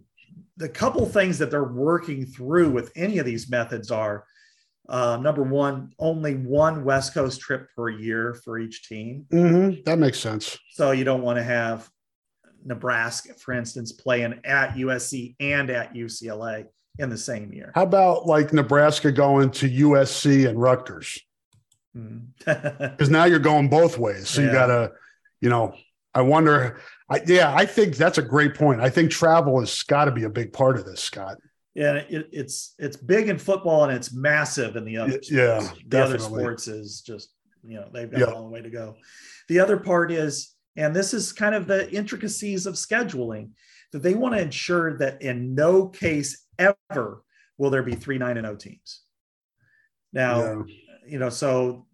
the 0.56 0.68
couple 0.68 1.06
things 1.06 1.38
that 1.38 1.50
they're 1.50 1.64
working 1.64 2.26
through 2.26 2.70
with 2.70 2.90
any 2.96 3.18
of 3.18 3.26
these 3.26 3.48
methods 3.48 3.90
are 3.92 4.24
uh, 4.88 5.18
number 5.20 5.42
one, 5.42 5.92
only 5.98 6.34
one 6.34 6.84
West 6.84 7.14
Coast 7.14 7.40
trip 7.40 7.68
per 7.74 7.88
year 7.88 8.34
for 8.44 8.58
each 8.58 8.86
team. 8.88 9.26
Mm-hmm. 9.32 9.82
That 9.84 9.98
makes 9.98 10.18
sense. 10.18 10.58
So 10.72 10.90
you 10.90 11.04
don't 11.04 11.22
want 11.22 11.38
to 11.38 11.42
have 11.42 11.88
Nebraska, 12.64 13.34
for 13.34 13.52
instance, 13.52 13.92
playing 13.92 14.40
at 14.44 14.74
USC 14.74 15.36
and 15.40 15.70
at 15.70 15.94
UCLA 15.94 16.66
in 16.98 17.08
the 17.08 17.18
same 17.18 17.52
year. 17.52 17.72
How 17.74 17.82
about 17.82 18.26
like 18.26 18.52
Nebraska 18.52 19.10
going 19.10 19.50
to 19.52 19.68
USC 19.68 20.48
and 20.48 20.60
Rutgers? 20.60 21.20
Because 21.94 23.08
mm. 23.08 23.10
now 23.10 23.24
you're 23.24 23.38
going 23.38 23.68
both 23.68 23.98
ways. 23.98 24.28
So 24.28 24.40
yeah. 24.40 24.48
you 24.48 24.52
got 24.52 24.66
to, 24.66 24.92
you 25.40 25.48
know, 25.48 25.76
I 26.12 26.22
wonder. 26.22 26.80
I, 27.08 27.20
yeah, 27.24 27.54
I 27.54 27.66
think 27.66 27.96
that's 27.96 28.18
a 28.18 28.22
great 28.22 28.56
point. 28.56 28.80
I 28.80 28.90
think 28.90 29.12
travel 29.12 29.60
has 29.60 29.80
got 29.84 30.06
to 30.06 30.10
be 30.10 30.24
a 30.24 30.28
big 30.28 30.52
part 30.52 30.76
of 30.76 30.84
this, 30.84 31.00
Scott 31.00 31.36
and 31.76 31.98
it, 31.98 32.28
it's 32.32 32.74
it's 32.78 32.96
big 32.96 33.28
in 33.28 33.38
football 33.38 33.84
and 33.84 33.92
it's 33.92 34.12
massive 34.12 34.76
in 34.76 34.84
the 34.84 34.96
other 34.96 35.20
yeah 35.30 35.58
sports. 35.60 35.82
the 35.88 36.02
other 36.02 36.18
sports 36.18 36.68
is 36.68 37.00
just 37.00 37.30
you 37.62 37.76
know 37.76 37.88
they've 37.92 38.10
got 38.10 38.20
yeah. 38.20 38.26
a 38.26 38.34
long 38.34 38.50
way 38.50 38.60
to 38.60 38.70
go 38.70 38.94
the 39.48 39.58
other 39.58 39.76
part 39.76 40.12
is 40.12 40.54
and 40.76 40.94
this 40.94 41.14
is 41.14 41.32
kind 41.32 41.54
of 41.54 41.66
the 41.66 41.90
intricacies 41.92 42.66
of 42.66 42.74
scheduling 42.74 43.50
that 43.92 44.02
they 44.02 44.14
want 44.14 44.34
to 44.34 44.40
ensure 44.40 44.96
that 44.98 45.22
in 45.22 45.54
no 45.54 45.88
case 45.88 46.46
ever 46.58 47.22
will 47.58 47.70
there 47.70 47.82
be 47.82 47.94
three 47.94 48.18
nine 48.18 48.36
and 48.36 48.46
O 48.46 48.54
teams 48.54 49.02
now 50.12 50.40
yeah. 50.40 50.62
you 51.06 51.18
know 51.18 51.28
so 51.28 51.86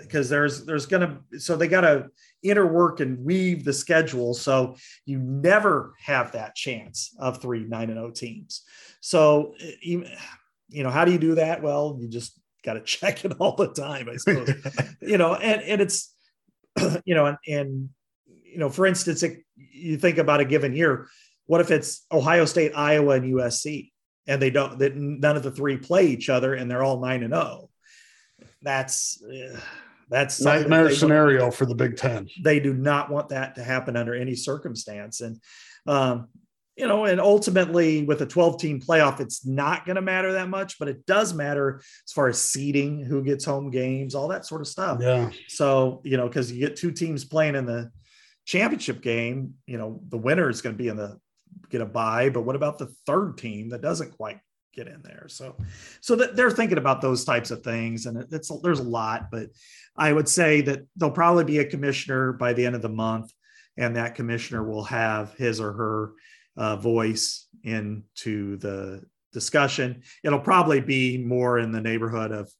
because 0.00 0.28
there's 0.28 0.64
there's 0.64 0.86
gonna 0.86 1.20
so 1.38 1.56
they 1.56 1.68
got 1.68 1.82
to 1.82 2.06
interwork 2.44 3.00
and 3.00 3.24
weave 3.24 3.64
the 3.64 3.72
schedule 3.72 4.32
so 4.32 4.74
you 5.04 5.18
never 5.18 5.94
have 6.02 6.32
that 6.32 6.54
chance 6.54 7.14
of 7.18 7.40
three 7.42 7.64
nine 7.64 7.90
and 7.90 7.98
O 7.98 8.10
teams 8.10 8.64
so, 9.00 9.54
you 9.80 10.04
know, 10.70 10.90
how 10.90 11.04
do 11.04 11.12
you 11.12 11.18
do 11.18 11.34
that? 11.36 11.62
Well, 11.62 11.98
you 12.00 12.08
just 12.08 12.38
got 12.62 12.74
to 12.74 12.80
check 12.84 13.24
it 13.24 13.32
all 13.38 13.56
the 13.56 13.68
time, 13.68 14.08
I 14.08 14.16
suppose. 14.16 14.50
you 15.02 15.18
know, 15.18 15.34
and 15.34 15.62
and 15.62 15.80
it's, 15.80 16.14
you 17.04 17.14
know, 17.14 17.26
and, 17.26 17.38
and 17.48 17.88
you 18.26 18.58
know, 18.58 18.68
for 18.68 18.86
instance, 18.86 19.22
it, 19.22 19.40
you 19.56 19.96
think 19.96 20.18
about 20.18 20.40
a 20.40 20.44
given 20.44 20.74
year. 20.74 21.08
What 21.46 21.60
if 21.60 21.70
it's 21.70 22.06
Ohio 22.12 22.44
State, 22.44 22.72
Iowa, 22.76 23.14
and 23.14 23.34
USC, 23.34 23.90
and 24.28 24.40
they 24.40 24.50
don't? 24.50 24.78
That 24.78 24.94
none 24.94 25.36
of 25.36 25.42
the 25.42 25.50
three 25.50 25.78
play 25.78 26.06
each 26.06 26.28
other, 26.28 26.54
and 26.54 26.70
they're 26.70 26.82
all 26.82 27.00
nine 27.00 27.22
and 27.22 27.34
zero. 27.34 27.70
That's. 28.62 29.22
Uh, 29.22 29.58
that's 30.10 30.40
nightmare 30.40 30.90
scenario 30.90 31.50
for 31.50 31.66
the 31.66 31.74
Big 31.74 31.96
Ten. 31.96 32.28
They 32.42 32.60
do 32.60 32.74
not 32.74 33.10
want 33.10 33.30
that 33.30 33.54
to 33.54 33.64
happen 33.64 33.96
under 33.96 34.14
any 34.14 34.34
circumstance, 34.34 35.20
and 35.20 35.40
um, 35.86 36.28
you 36.80 36.86
know, 36.88 37.04
and 37.04 37.20
ultimately 37.20 38.04
with 38.04 38.22
a 38.22 38.26
12 38.26 38.58
team 38.58 38.80
playoff, 38.80 39.20
it's 39.20 39.44
not 39.44 39.84
going 39.84 39.96
to 39.96 40.02
matter 40.02 40.32
that 40.32 40.48
much, 40.48 40.78
but 40.78 40.88
it 40.88 41.04
does 41.04 41.34
matter 41.34 41.76
as 42.06 42.12
far 42.12 42.28
as 42.28 42.40
seeding, 42.40 43.04
who 43.04 43.22
gets 43.22 43.44
home 43.44 43.70
games, 43.70 44.14
all 44.14 44.28
that 44.28 44.46
sort 44.46 44.62
of 44.62 44.66
stuff. 44.66 44.98
Yeah. 45.00 45.30
So, 45.48 46.00
you 46.04 46.16
know, 46.16 46.26
because 46.26 46.50
you 46.50 46.58
get 46.58 46.76
two 46.76 46.90
teams 46.90 47.24
playing 47.24 47.54
in 47.54 47.66
the 47.66 47.90
championship 48.46 49.02
game, 49.02 49.54
you 49.66 49.76
know, 49.76 50.00
the 50.08 50.16
winner 50.16 50.48
is 50.48 50.62
going 50.62 50.74
to 50.74 50.82
be 50.82 50.88
in 50.88 50.96
the 50.96 51.18
get 51.68 51.82
a 51.82 51.86
bye, 51.86 52.30
but 52.30 52.42
what 52.42 52.56
about 52.56 52.78
the 52.78 52.86
third 53.06 53.36
team 53.36 53.68
that 53.70 53.82
doesn't 53.82 54.16
quite 54.16 54.38
get 54.72 54.88
in 54.88 55.02
there? 55.02 55.26
So, 55.28 55.56
so 56.00 56.16
that 56.16 56.34
they're 56.34 56.50
thinking 56.50 56.78
about 56.78 57.02
those 57.02 57.24
types 57.24 57.50
of 57.50 57.62
things, 57.62 58.06
and 58.06 58.26
it's 58.32 58.50
there's 58.62 58.80
a 58.80 58.84
lot, 58.84 59.30
but 59.30 59.48
I 60.00 60.12
would 60.12 60.28
say 60.28 60.62
that 60.62 60.86
there'll 60.96 61.14
probably 61.14 61.44
be 61.44 61.58
a 61.58 61.64
commissioner 61.64 62.32
by 62.32 62.54
the 62.54 62.66
end 62.66 62.74
of 62.74 62.82
the 62.82 62.88
month, 62.88 63.32
and 63.76 63.96
that 63.96 64.16
commissioner 64.16 64.64
will 64.64 64.84
have 64.84 65.34
his 65.34 65.60
or 65.60 65.72
her 65.72 66.12
uh, 66.56 66.76
voice 66.76 67.46
into 67.62 68.56
the 68.56 69.04
discussion. 69.32 70.02
It'll 70.24 70.40
probably 70.40 70.80
be 70.80 71.18
more 71.18 71.58
in 71.58 71.70
the 71.70 71.80
neighborhood 71.80 72.32
of 72.32 72.50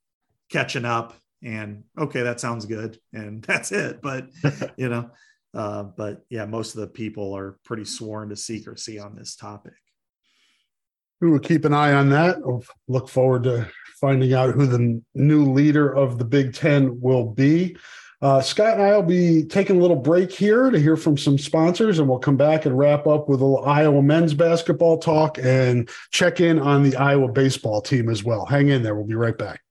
catching 0.50 0.84
up 0.84 1.14
and 1.42 1.84
okay, 1.98 2.22
that 2.22 2.40
sounds 2.40 2.66
good, 2.66 2.98
and 3.12 3.42
that's 3.46 3.72
it. 3.72 4.00
But 4.02 4.28
you 4.76 4.88
know, 4.88 5.10
uh, 5.54 5.84
but 5.84 6.22
yeah, 6.28 6.44
most 6.44 6.74
of 6.74 6.82
the 6.82 6.88
people 6.88 7.36
are 7.36 7.58
pretty 7.64 7.84
sworn 7.84 8.28
to 8.28 8.36
secrecy 8.36 8.98
on 8.98 9.16
this 9.16 9.36
topic. 9.36 9.74
We 11.20 11.30
will 11.30 11.38
keep 11.38 11.64
an 11.64 11.74
eye 11.74 11.92
on 11.92 12.08
that. 12.10 12.36
I'll 12.36 12.64
look 12.88 13.08
forward 13.08 13.44
to 13.44 13.68
finding 14.00 14.32
out 14.32 14.54
who 14.54 14.66
the 14.66 15.02
new 15.14 15.52
leader 15.52 15.92
of 15.92 16.18
the 16.18 16.24
Big 16.24 16.54
Ten 16.54 17.00
will 17.00 17.26
be. 17.26 17.76
Uh, 18.22 18.40
Scott 18.42 18.74
and 18.74 18.82
I 18.82 18.94
will 18.94 19.02
be 19.02 19.44
taking 19.44 19.78
a 19.78 19.80
little 19.80 19.96
break 19.96 20.30
here 20.30 20.70
to 20.70 20.78
hear 20.78 20.96
from 20.96 21.16
some 21.16 21.38
sponsors, 21.38 21.98
and 21.98 22.08
we'll 22.08 22.18
come 22.18 22.36
back 22.36 22.66
and 22.66 22.76
wrap 22.76 23.06
up 23.06 23.28
with 23.28 23.40
a 23.40 23.44
little 23.44 23.64
Iowa 23.64 24.02
men's 24.02 24.34
basketball 24.34 24.98
talk 24.98 25.38
and 25.38 25.88
check 26.10 26.40
in 26.40 26.58
on 26.58 26.82
the 26.82 26.96
Iowa 26.96 27.28
baseball 27.28 27.80
team 27.80 28.10
as 28.10 28.22
well. 28.22 28.44
Hang 28.44 28.68
in 28.68 28.82
there. 28.82 28.94
We'll 28.94 29.06
be 29.06 29.14
right 29.14 29.36
back. 29.36 29.62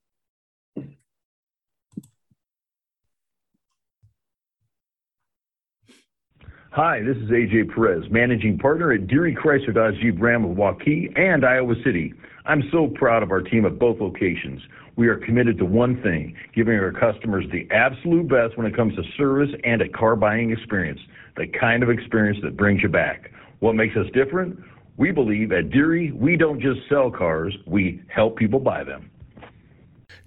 Hi, 6.73 7.01
this 7.01 7.17
is 7.17 7.31
AJ 7.31 7.73
Perez, 7.73 8.03
managing 8.11 8.59
partner 8.59 8.91
at 8.91 9.07
Deery 9.07 9.35
Chrysler 9.35 9.73
Dodge 9.73 9.95
Jeep 10.03 10.21
Ram 10.21 10.45
of 10.45 10.55
Waukee 10.55 11.11
and 11.19 11.43
Iowa 11.43 11.73
City. 11.83 12.13
I'm 12.45 12.61
so 12.71 12.85
proud 12.93 13.23
of 13.23 13.31
our 13.31 13.41
team 13.41 13.65
at 13.65 13.79
both 13.79 13.99
locations. 13.99 14.61
We 14.95 15.07
are 15.07 15.15
committed 15.17 15.57
to 15.57 15.65
one 15.65 15.99
thing, 16.03 16.35
giving 16.53 16.77
our 16.77 16.91
customers 16.91 17.45
the 17.51 17.67
absolute 17.71 18.29
best 18.29 18.55
when 18.55 18.67
it 18.67 18.75
comes 18.75 18.95
to 18.97 19.03
service 19.17 19.49
and 19.63 19.81
a 19.81 19.89
car 19.89 20.15
buying 20.15 20.51
experience, 20.51 20.99
the 21.37 21.47
kind 21.47 21.81
of 21.81 21.89
experience 21.89 22.37
that 22.43 22.55
brings 22.55 22.83
you 22.83 22.89
back. 22.89 23.31
What 23.61 23.73
makes 23.73 23.97
us 23.97 24.05
different? 24.13 24.59
We 24.95 25.09
believe 25.09 25.51
at 25.51 25.71
Deery, 25.71 26.11
we 26.11 26.37
don't 26.37 26.61
just 26.61 26.81
sell 26.87 27.09
cars, 27.09 27.57
we 27.65 27.99
help 28.09 28.37
people 28.37 28.59
buy 28.59 28.83
them. 28.83 29.09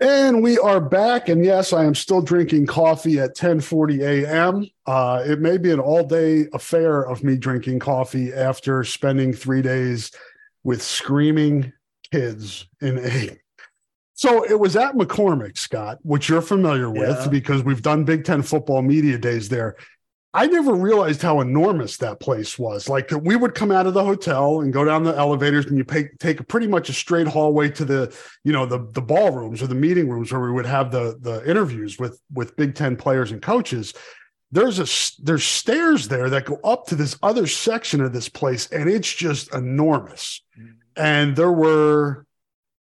And 0.00 0.42
we 0.42 0.58
are 0.58 0.80
back. 0.80 1.28
And 1.28 1.44
yes, 1.44 1.74
I 1.74 1.84
am 1.84 1.94
still 1.94 2.22
drinking 2.22 2.66
coffee 2.66 3.18
at 3.18 3.30
1040 3.30 4.02
a.m. 4.02 4.66
Uh, 4.86 5.22
it 5.26 5.40
may 5.40 5.58
be 5.58 5.70
an 5.70 5.78
all 5.78 6.04
day 6.06 6.46
affair 6.54 7.02
of 7.02 7.22
me 7.22 7.36
drinking 7.36 7.80
coffee 7.80 8.32
after 8.32 8.82
spending 8.82 9.34
three 9.34 9.60
days 9.60 10.10
with 10.64 10.82
screaming 10.82 11.72
kids 12.10 12.66
in 12.80 12.98
a. 12.98 13.36
So 14.14 14.44
it 14.44 14.60
was 14.60 14.76
at 14.76 14.96
McCormick, 14.96 15.56
Scott, 15.56 15.96
which 16.02 16.28
you're 16.28 16.42
familiar 16.42 16.90
with 16.90 17.08
Yeah. 17.20 17.28
because 17.28 17.64
we've 17.64 17.80
done 17.80 18.04
Big 18.04 18.22
Ten 18.22 18.42
football 18.42 18.82
media 18.82 19.16
days 19.16 19.48
there. 19.48 19.76
I 20.32 20.46
never 20.46 20.74
realized 20.74 21.22
how 21.22 21.40
enormous 21.40 21.96
that 21.96 22.20
place 22.20 22.56
was. 22.56 22.88
Like 22.88 23.10
we 23.10 23.34
would 23.34 23.54
come 23.54 23.72
out 23.72 23.86
of 23.86 23.94
the 23.94 24.04
hotel 24.04 24.60
and 24.60 24.72
go 24.72 24.84
down 24.84 25.02
the 25.02 25.16
elevators, 25.16 25.66
and 25.66 25.76
you 25.76 25.84
pay, 25.84 26.08
take 26.20 26.46
pretty 26.46 26.68
much 26.68 26.88
a 26.88 26.92
straight 26.92 27.26
hallway 27.26 27.68
to 27.70 27.84
the, 27.84 28.16
you 28.44 28.52
know, 28.52 28.64
the 28.64 28.86
the 28.92 29.02
ballrooms 29.02 29.60
or 29.60 29.66
the 29.66 29.74
meeting 29.74 30.08
rooms 30.08 30.30
where 30.30 30.40
we 30.40 30.52
would 30.52 30.66
have 30.66 30.92
the 30.92 31.18
the 31.20 31.48
interviews 31.50 31.98
with 31.98 32.20
with 32.32 32.54
Big 32.56 32.76
Ten 32.76 32.96
players 32.96 33.32
and 33.32 33.42
coaches. 33.42 33.92
There's 34.52 34.78
a 34.78 35.22
there's 35.24 35.44
stairs 35.44 36.06
there 36.08 36.30
that 36.30 36.44
go 36.44 36.60
up 36.62 36.86
to 36.88 36.94
this 36.96 37.16
other 37.22 37.46
section 37.48 38.00
of 38.00 38.12
this 38.12 38.28
place, 38.28 38.68
and 38.70 38.88
it's 38.88 39.12
just 39.12 39.52
enormous. 39.52 40.42
And 40.96 41.34
there 41.34 41.52
were 41.52 42.24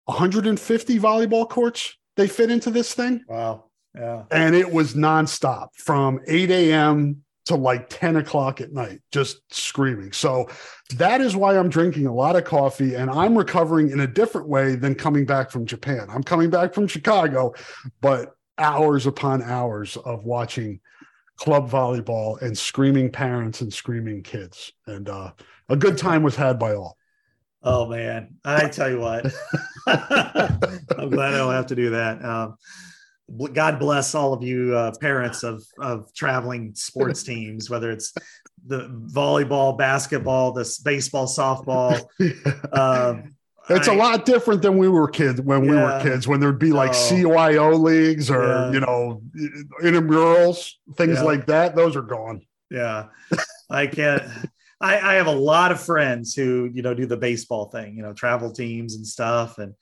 150 0.05 0.99
volleyball 0.99 1.47
courts 1.47 1.95
they 2.15 2.27
fit 2.27 2.49
into 2.51 2.69
this 2.71 2.93
thing 2.93 3.23
Wow. 3.27 3.65
Yeah. 3.95 4.23
and 4.31 4.55
it 4.55 4.71
was 4.71 4.93
nonstop 4.95 5.69
from 5.75 6.19
8 6.27 6.49
a.m. 6.49 7.23
to 7.49 7.55
like 7.55 7.89
10 7.89 8.17
o'clock 8.17 8.61
at 8.61 8.73
night, 8.73 9.01
just 9.11 9.41
screaming. 9.51 10.11
So 10.11 10.47
that 10.95 11.19
is 11.19 11.35
why 11.35 11.57
I'm 11.57 11.67
drinking 11.67 12.05
a 12.05 12.13
lot 12.13 12.35
of 12.35 12.45
coffee 12.45 12.93
and 12.93 13.09
I'm 13.09 13.35
recovering 13.35 13.89
in 13.89 14.01
a 14.01 14.07
different 14.07 14.47
way 14.47 14.75
than 14.75 14.93
coming 14.93 15.25
back 15.25 15.49
from 15.49 15.65
Japan. 15.65 16.07
I'm 16.09 16.21
coming 16.21 16.51
back 16.51 16.75
from 16.75 16.87
Chicago, 16.87 17.55
but 18.01 18.35
hours 18.59 19.07
upon 19.07 19.41
hours 19.41 19.97
of 19.97 20.25
watching 20.25 20.79
club 21.37 21.69
volleyball 21.71 22.39
and 22.41 22.55
screaming 22.55 23.11
parents 23.11 23.61
and 23.61 23.73
screaming 23.73 24.21
kids. 24.21 24.71
And 24.85 25.09
uh, 25.09 25.31
a 25.69 25.75
good 25.75 25.97
time 25.97 26.21
was 26.21 26.35
had 26.35 26.59
by 26.59 26.75
all. 26.75 26.97
Oh 27.63 27.87
man, 27.87 28.35
I 28.45 28.69
tell 28.69 28.91
you 28.91 28.99
what, 28.99 29.25
I'm 29.87 31.09
glad 31.09 31.33
I 31.33 31.37
don't 31.37 31.53
have 31.53 31.67
to 31.67 31.75
do 31.75 31.89
that. 31.89 32.23
Um, 32.23 32.57
God 33.53 33.79
bless 33.79 34.15
all 34.15 34.33
of 34.33 34.43
you 34.43 34.75
uh, 34.75 34.91
parents 34.99 35.43
of 35.43 35.63
of 35.79 36.13
traveling 36.13 36.73
sports 36.75 37.23
teams, 37.23 37.69
whether 37.69 37.91
it's 37.91 38.13
the 38.65 38.89
volleyball, 39.13 39.77
basketball, 39.77 40.51
this 40.51 40.79
baseball, 40.79 41.27
softball. 41.27 42.05
Um, 42.73 43.35
It's 43.71 43.87
a 43.87 43.91
I- 43.91 43.95
lot 43.97 44.25
different 44.25 44.63
than 44.63 44.79
we 44.79 44.87
were 44.87 45.07
kids 45.07 45.39
when 45.41 45.61
we 45.61 45.75
were 45.75 45.99
kids, 46.01 46.27
when 46.27 46.39
there'd 46.39 46.57
be 46.57 46.71
like 46.71 46.89
Oh. 46.89 46.93
CYO 46.93 47.79
leagues 47.79 48.31
or, 48.31 48.41
Yeah. 48.43 48.71
you 48.71 48.79
know, 48.79 49.21
intramurals, 49.83 50.71
things 50.97 51.17
Yeah. 51.17 51.23
like 51.23 51.45
that. 51.47 51.75
Those 51.75 51.95
are 51.95 52.01
gone. 52.01 52.41
Yeah, 52.71 53.09
I 53.69 53.85
can't. 53.87 54.23
I, 54.81 54.99
I 54.99 55.13
have 55.15 55.27
a 55.27 55.31
lot 55.31 55.71
of 55.71 55.79
friends 55.79 56.33
who 56.33 56.69
you 56.73 56.81
know 56.81 56.93
do 56.95 57.05
the 57.05 57.17
baseball 57.17 57.69
thing, 57.69 57.95
you 57.95 58.01
know, 58.01 58.13
travel 58.13 58.51
teams 58.51 58.95
and 58.95 59.05
stuff, 59.05 59.59
and 59.59 59.73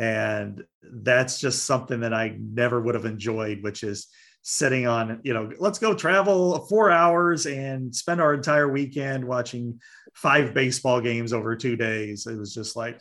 and 0.00 0.64
that's 0.82 1.38
just 1.38 1.66
something 1.66 2.00
that 2.00 2.14
I 2.14 2.34
never 2.40 2.80
would 2.80 2.94
have 2.94 3.04
enjoyed, 3.04 3.62
which 3.62 3.82
is 3.82 4.06
sitting 4.40 4.86
on, 4.86 5.20
you 5.24 5.34
know, 5.34 5.52
let's 5.58 5.78
go 5.78 5.92
travel 5.92 6.58
four 6.68 6.90
hours 6.90 7.44
and 7.44 7.94
spend 7.94 8.18
our 8.18 8.32
entire 8.32 8.66
weekend 8.66 9.22
watching 9.22 9.78
five 10.14 10.54
baseball 10.54 11.02
games 11.02 11.34
over 11.34 11.54
two 11.54 11.76
days. 11.76 12.26
It 12.26 12.38
was 12.38 12.54
just 12.54 12.76
like, 12.76 12.98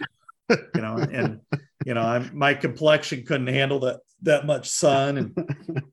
you 0.48 0.80
know, 0.80 0.96
and 0.96 1.40
you 1.84 1.92
know, 1.92 2.00
I'm 2.00 2.30
my 2.32 2.54
complexion 2.54 3.26
couldn't 3.26 3.48
handle 3.48 3.80
that 3.80 4.00
that 4.22 4.46
much 4.46 4.70
sun, 4.70 5.18
and 5.18 5.32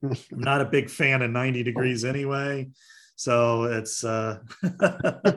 I'm 0.01 0.39
not 0.39 0.61
a 0.61 0.65
big 0.65 0.89
fan 0.89 1.21
of 1.21 1.31
90 1.31 1.63
degrees 1.63 2.05
anyway. 2.05 2.69
So 3.17 3.65
it's 3.65 4.05
uh 4.05 4.39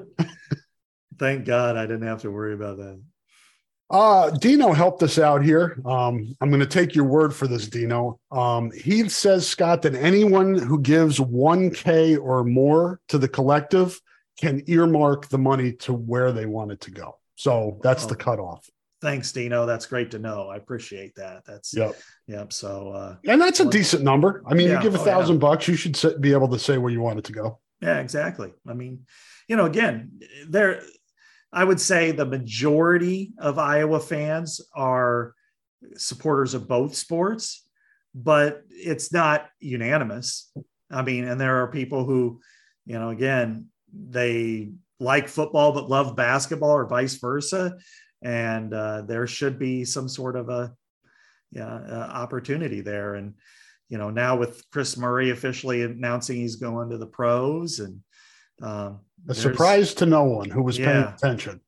thank 1.18 1.44
God 1.44 1.76
I 1.76 1.86
didn't 1.86 2.06
have 2.06 2.22
to 2.22 2.30
worry 2.30 2.54
about 2.54 2.76
that. 2.76 3.02
Uh, 3.90 4.30
Dino 4.30 4.72
helped 4.72 5.02
us 5.02 5.18
out 5.18 5.42
here. 5.42 5.80
Um, 5.86 6.36
I'm 6.40 6.50
going 6.50 6.60
to 6.60 6.66
take 6.66 6.94
your 6.94 7.06
word 7.06 7.34
for 7.34 7.46
this, 7.46 7.68
Dino. 7.68 8.20
Um, 8.30 8.70
he 8.70 9.08
says, 9.08 9.48
Scott, 9.48 9.82
that 9.82 9.94
anyone 9.94 10.58
who 10.58 10.80
gives 10.80 11.18
1K 11.18 12.18
or 12.22 12.44
more 12.44 13.00
to 13.08 13.16
the 13.18 13.28
collective 13.28 13.98
can 14.38 14.62
earmark 14.66 15.28
the 15.28 15.38
money 15.38 15.72
to 15.72 15.92
where 15.94 16.32
they 16.32 16.44
want 16.46 16.70
it 16.70 16.80
to 16.82 16.90
go. 16.90 17.16
So 17.34 17.78
that's 17.82 18.04
the 18.06 18.14
Oh. 18.14 18.18
cutoff. 18.18 18.68
Thanks, 19.00 19.30
Dino. 19.32 19.64
That's 19.64 19.86
great 19.86 20.10
to 20.10 20.18
know. 20.18 20.48
I 20.48 20.56
appreciate 20.56 21.14
that. 21.14 21.44
That's 21.46 21.72
Yep. 21.72 21.94
yep. 22.26 22.52
So 22.52 22.90
uh 22.90 23.16
And 23.26 23.40
that's 23.40 23.60
a 23.60 23.62
Well, 23.62 23.70
decent 23.70 24.02
number. 24.02 24.42
I 24.46 24.54
mean, 24.54 24.68
yeah. 24.68 24.76
you 24.78 24.82
give 24.82 24.94
a 24.96 24.98
Oh, 25.00 25.04
yeah. 25.04 25.12
thousand 25.14 25.38
bucks, 25.38 25.68
you 25.68 25.76
should 25.76 25.96
be 26.20 26.32
able 26.32 26.48
to 26.48 26.58
say 26.58 26.78
where 26.78 26.90
you 26.92 27.00
want 27.00 27.20
it 27.20 27.24
to 27.26 27.32
go. 27.32 27.60
yeah, 27.80 28.00
exactly. 28.00 28.52
I 28.66 28.74
mean, 28.74 29.06
you 29.46 29.54
know, 29.56 29.66
again, 29.66 30.20
there 30.48 30.82
I 31.52 31.64
would 31.64 31.80
say 31.80 32.10
the 32.10 32.26
majority 32.26 33.32
of 33.38 33.58
Iowa 33.58 34.00
fans 34.00 34.60
are 34.74 35.34
supporters 35.96 36.54
of 36.54 36.68
both 36.68 36.94
sports, 36.94 37.66
but 38.14 38.62
it's 38.70 39.12
not 39.12 39.48
unanimous. 39.60 40.52
I 40.90 41.02
mean, 41.02 41.24
and 41.24 41.40
there 41.40 41.62
are 41.62 41.70
people 41.70 42.04
who, 42.04 42.40
you 42.86 42.98
know, 42.98 43.10
again, 43.10 43.66
they 43.92 44.70
like 45.00 45.28
football 45.28 45.72
but 45.72 45.88
love 45.88 46.16
basketball 46.16 46.70
or 46.70 46.86
vice 46.86 47.14
versa. 47.14 47.78
And 48.22 48.74
uh, 48.74 49.02
there 49.02 49.26
should 49.26 49.58
be 49.58 49.84
some 49.84 50.08
sort 50.08 50.36
of 50.36 50.48
a 50.48 50.74
yeah, 51.50 51.66
uh, 51.66 52.10
opportunity 52.12 52.80
there. 52.80 53.14
And, 53.14 53.34
you 53.88 53.96
know, 53.96 54.10
now 54.10 54.36
with 54.36 54.62
Kris 54.70 54.96
Murray 54.96 55.30
officially 55.30 55.82
announcing 55.82 56.36
he's 56.36 56.56
going 56.56 56.90
to 56.90 56.98
the 56.98 57.06
pros 57.06 57.78
and 57.78 58.00
um, 58.60 59.00
A 59.24 59.34
there's- 59.34 59.42
surprise 59.42 59.94
to 59.94 60.06
no 60.06 60.24
one 60.24 60.50
who 60.50 60.62
was 60.62 60.78
paying 60.78 61.04
attention. 61.04 61.60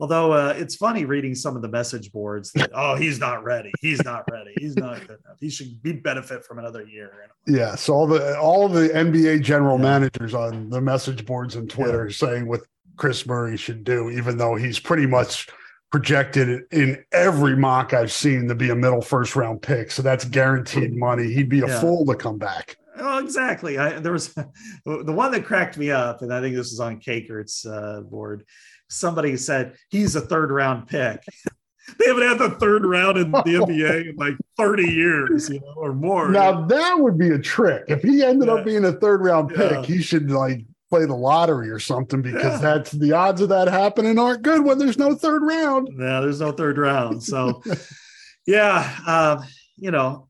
Although 0.00 0.32
uh, 0.32 0.54
it's 0.56 0.74
funny 0.74 1.04
reading 1.04 1.32
some 1.32 1.54
of 1.54 1.62
the 1.62 1.68
message 1.68 2.10
boards 2.10 2.50
that 2.52 2.70
oh 2.74 2.96
he's 2.96 3.20
not 3.20 3.44
ready, 3.44 3.70
he's 3.80 4.02
not 4.02 4.24
ready, 4.32 4.52
he's 4.58 4.76
not 4.76 4.98
good 5.00 5.18
enough. 5.24 5.38
He 5.38 5.48
should 5.48 5.80
be 5.80 5.92
benefit 5.92 6.44
from 6.44 6.58
another 6.58 6.84
year. 6.84 7.12
Yes, 7.46 7.88
all 7.88 8.08
the 8.08 8.36
all 8.36 8.68
the 8.68 8.88
NBA 8.88 9.42
general 9.42 9.76
yeah. 9.76 9.84
managers 9.84 10.34
on 10.34 10.70
the 10.70 10.80
message 10.80 11.24
boards 11.24 11.54
and 11.54 11.70
Twitter 11.70 12.08
yeah. 12.08 12.14
saying 12.14 12.48
what 12.48 12.62
Kris 12.96 13.26
Murray 13.26 13.56
should 13.56 13.84
do, 13.84 14.10
even 14.10 14.38
though 14.38 14.56
he's 14.56 14.80
pretty 14.80 15.06
much 15.06 15.48
projected 15.92 16.64
in 16.72 17.04
every 17.12 17.54
mock 17.54 17.92
I've 17.92 18.10
seen 18.10 18.48
to 18.48 18.56
be 18.56 18.70
a 18.70 18.74
middle 18.74 19.02
first 19.02 19.36
round 19.36 19.62
pick. 19.62 19.92
So 19.92 20.02
that's 20.02 20.24
guaranteed 20.24 20.96
money. 20.96 21.32
He'd 21.32 21.48
be 21.48 21.60
a 21.60 21.68
yeah. 21.68 21.80
fool 21.80 22.06
to 22.06 22.16
come 22.16 22.38
back. 22.38 22.76
Oh, 22.98 23.18
exactly. 23.18 23.78
I, 23.78 23.98
there 23.98 24.12
was 24.12 24.32
the 24.34 25.12
one 25.12 25.32
that 25.32 25.44
cracked 25.44 25.78
me 25.78 25.90
up, 25.90 26.22
and 26.22 26.32
I 26.32 26.40
think 26.40 26.54
this 26.54 26.70
was 26.70 26.80
on 26.80 27.00
Kakert's 27.00 27.64
uh, 27.66 28.02
board 28.02 28.44
somebody 28.92 29.36
said 29.36 29.74
he's 29.90 30.14
a 30.14 30.20
third 30.20 30.50
round 30.50 30.86
pick. 30.86 31.22
they 31.98 32.06
haven't 32.06 32.28
had 32.28 32.38
the 32.38 32.50
third 32.50 32.84
round 32.84 33.18
in 33.18 33.30
the 33.30 33.38
NBA 33.42 34.10
in 34.10 34.16
like 34.16 34.36
30 34.56 34.84
years, 34.84 35.48
you 35.48 35.60
know, 35.60 35.74
or 35.76 35.92
more. 35.92 36.30
Now 36.30 36.66
that 36.66 36.98
would 36.98 37.18
be 37.18 37.30
a 37.30 37.38
trick. 37.38 37.84
If 37.88 38.02
he 38.02 38.22
ended 38.22 38.48
yeah. 38.48 38.54
up 38.54 38.64
being 38.64 38.84
a 38.84 38.92
third 38.92 39.22
round 39.22 39.50
pick, 39.50 39.72
yeah. 39.72 39.82
he 39.82 40.00
should 40.02 40.30
like 40.30 40.64
play 40.90 41.06
the 41.06 41.14
lottery 41.14 41.70
or 41.70 41.78
something 41.78 42.20
because 42.20 42.42
yeah. 42.42 42.58
that's 42.58 42.90
the 42.92 43.12
odds 43.12 43.40
of 43.40 43.48
that 43.48 43.66
happening 43.66 44.18
aren't 44.18 44.42
good 44.42 44.62
when 44.62 44.78
there's 44.78 44.98
no 44.98 45.14
third 45.14 45.42
round. 45.42 45.88
Yeah, 45.98 46.20
there's 46.20 46.40
no 46.40 46.52
third 46.52 46.78
round. 46.78 47.22
So 47.22 47.62
yeah, 48.46 48.96
um, 49.06 49.44
you 49.76 49.90
know, 49.90 50.28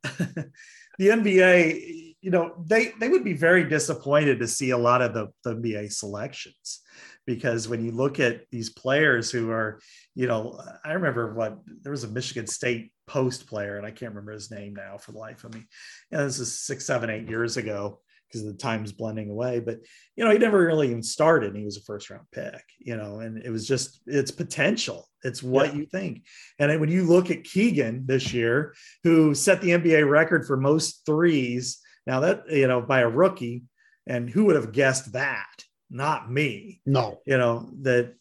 the 0.99 1.09
NBA, 1.09 2.02
you 2.23 2.31
know, 2.31 2.55
they 2.65 2.93
they 3.01 3.09
would 3.09 3.25
be 3.25 3.35
very 3.35 3.65
disappointed 3.65 4.39
to 4.39 4.49
see 4.49 4.71
a 4.71 4.79
lot 4.79 5.03
of 5.03 5.13
the, 5.13 5.29
the 5.45 5.57
NBA 5.57 5.93
selections 5.93 6.81
because 7.27 7.69
when 7.69 7.85
you 7.85 7.93
look 7.93 8.21
at 8.21 8.47
these 8.51 8.71
players 8.71 9.31
who 9.31 9.51
are, 9.51 9.81
you 10.15 10.27
know, 10.27 10.61
I 10.85 10.93
remember 10.93 11.35
what 11.35 11.59
there 11.83 11.93
was 11.93 12.05
a 12.05 12.09
Michigan 12.09 12.47
State 12.47 12.93
post 13.07 13.47
player, 13.47 13.77
and 13.77 13.87
I 13.87 13.91
can't 13.91 14.13
remember 14.13 14.33
his 14.33 14.51
name 14.51 14.75
now 14.75 14.99
for 14.99 15.13
the 15.13 15.19
life 15.19 15.45
of 15.45 15.55
me. 15.55 15.65
And 16.11 16.21
this 16.23 16.39
is 16.39 16.61
six, 16.61 16.87
seven, 16.87 17.11
eight 17.11 17.29
years 17.29 17.57
ago 17.57 18.01
because 18.29 18.45
the 18.47 18.55
time's 18.55 18.93
blending 18.93 19.29
away. 19.29 19.61
But 19.61 19.81
you 20.17 20.25
know, 20.25 20.31
he 20.31 20.39
never 20.39 20.65
really 20.65 20.91
even 20.91 21.03
started. 21.03 21.49
And 21.49 21.59
he 21.59 21.65
was 21.65 21.77
a 21.77 21.83
first 21.83 22.09
round 22.09 22.27
pick, 22.33 22.63
you 22.79 22.97
know, 22.97 23.21
and 23.21 23.39
it 23.39 23.51
was 23.51 23.67
just 23.67 24.01
it's 24.07 24.31
potential. 24.31 25.09
It's 25.25 25.43
what 25.43 25.73
yeah. 25.73 25.81
you 25.81 25.87
think. 25.87 26.25
And 26.59 26.81
when 26.81 26.91
you 26.91 27.05
look 27.05 27.31
at 27.31 27.45
Keegan 27.45 28.07
this 28.07 28.33
year, 28.33 28.75
who 29.05 29.35
set 29.35 29.61
the 29.61 29.71
NBA 29.71 30.09
record 30.09 30.47
for 30.47 30.57
most 30.57 31.05
threes, 31.05 31.81
now 32.07 32.21
that 32.21 32.45
you 32.51 32.67
know 32.67 32.81
by 32.81 33.01
a 33.01 33.09
rookie, 33.09 33.65
and 34.07 34.29
who 34.29 34.47
would 34.47 34.57
have 34.57 34.73
guessed 34.73 35.13
that? 35.13 35.65
not 35.93 36.31
me. 36.31 36.81
No. 36.87 37.21
You 37.27 37.39
know, 37.39 37.69
that, 37.83 38.15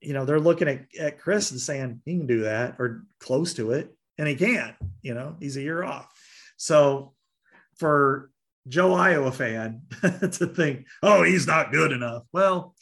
you 0.00 0.14
know, 0.14 0.24
they're 0.24 0.40
looking 0.40 0.68
at, 0.68 0.86
at 0.98 1.20
Kris 1.20 1.50
and 1.50 1.60
saying 1.60 2.00
he 2.04 2.16
can 2.16 2.26
do 2.26 2.42
that 2.42 2.76
or 2.78 3.04
close 3.20 3.54
to 3.54 3.72
it. 3.72 3.94
And 4.18 4.26
he 4.26 4.34
can't, 4.34 4.74
you 5.02 5.14
know, 5.14 5.36
he's 5.40 5.56
a 5.56 5.62
year 5.62 5.84
off. 5.84 6.08
So 6.56 7.14
for 7.76 8.30
Joe 8.68 8.94
Iowa 8.94 9.32
fan 9.32 9.82
to 10.00 10.46
think, 10.46 10.86
oh, 11.02 11.22
he's 11.22 11.46
not 11.46 11.72
good 11.72 11.92
enough. 11.92 12.22
Well, 12.32 12.74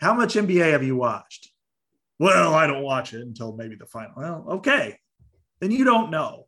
how 0.00 0.14
much 0.14 0.34
NBA 0.34 0.72
have 0.72 0.82
you 0.82 0.96
watched? 0.96 1.50
Well, 2.18 2.54
I 2.54 2.66
don't 2.66 2.82
watch 2.82 3.14
it 3.14 3.20
until 3.20 3.54
maybe 3.54 3.76
the 3.76 3.86
final. 3.86 4.12
Well, 4.16 4.44
okay. 4.48 4.98
Then 5.60 5.70
you 5.70 5.84
don't 5.84 6.10
know 6.10 6.46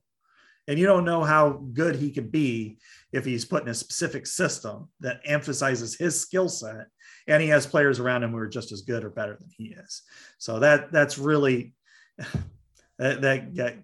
and 0.69 0.79
you 0.79 0.87
don't 0.87 1.05
know 1.05 1.23
how 1.23 1.63
good 1.73 1.97
he 1.97 2.11
could 2.11 2.31
be 2.31 2.79
if 3.13 3.25
he's 3.25 3.45
put 3.45 3.63
in 3.63 3.69
a 3.69 3.75
specific 3.75 4.27
system 4.27 4.89
that 5.01 5.21
emphasizes 5.25 5.97
his 5.97 6.21
skill 6.21 6.49
set 6.49 6.87
and 7.27 7.43
he 7.43 7.49
has 7.49 7.67
players 7.67 8.01
around 8.01 8.23
him 8.23 8.31
who 8.31 8.39
are 8.39 8.49
just 8.49 8.73
as 8.73 8.83
good 8.83 9.05
or 9.05 9.11
better 9.11 9.37
than 9.39 9.51
he 9.57 9.67
is. 9.67 10.03
So 10.39 10.59
that 10.61 10.93
that's 10.93 11.19
really 11.19 11.75
that, 12.99 13.21
that 13.23 13.77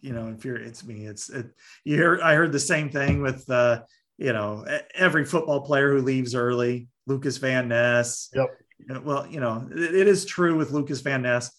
you 0.00 0.12
know 0.12 0.28
infuriates 0.28 0.84
me 0.84 1.06
it's 1.06 1.28
it, 1.28 1.46
you 1.82 1.96
hear 1.96 2.20
i 2.22 2.34
heard 2.34 2.52
the 2.52 2.60
same 2.60 2.88
thing 2.88 3.20
with 3.20 3.50
uh 3.50 3.82
you 4.16 4.32
know 4.32 4.64
every 4.94 5.24
football 5.24 5.60
player 5.62 5.92
who 5.92 6.02
leaves 6.02 6.36
early 6.36 6.88
Lukas 7.08 7.38
Van 7.38 7.68
Ness. 7.68 8.30
Yep. 8.34 9.02
Well 9.02 9.26
you 9.26 9.40
know 9.40 9.66
it, 9.72 9.94
it 9.94 10.08
is 10.08 10.24
true 10.24 10.56
with 10.56 10.70
Lukas 10.70 11.00
Van 11.00 11.22
Ness. 11.22 11.50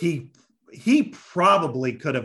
He 0.00 0.30
he 0.72 1.04
probably 1.04 1.92
could 1.92 2.14
have 2.14 2.24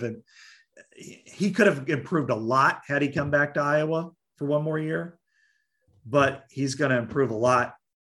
he 0.97 1.51
could 1.51 1.67
have 1.67 1.87
improved 1.89 2.31
a 2.31 2.35
lot 2.35 2.81
had 2.87 3.01
he 3.01 3.09
come 3.09 3.29
back 3.29 3.53
to 3.53 3.61
Iowa 3.61 4.11
for 4.37 4.45
one 4.45 4.63
more 4.63 4.79
year, 4.79 5.19
but 6.05 6.45
he's 6.49 6.75
going 6.75 6.91
to 6.91 6.97
improve 6.97 7.29
a 7.29 7.35
lot 7.35 7.75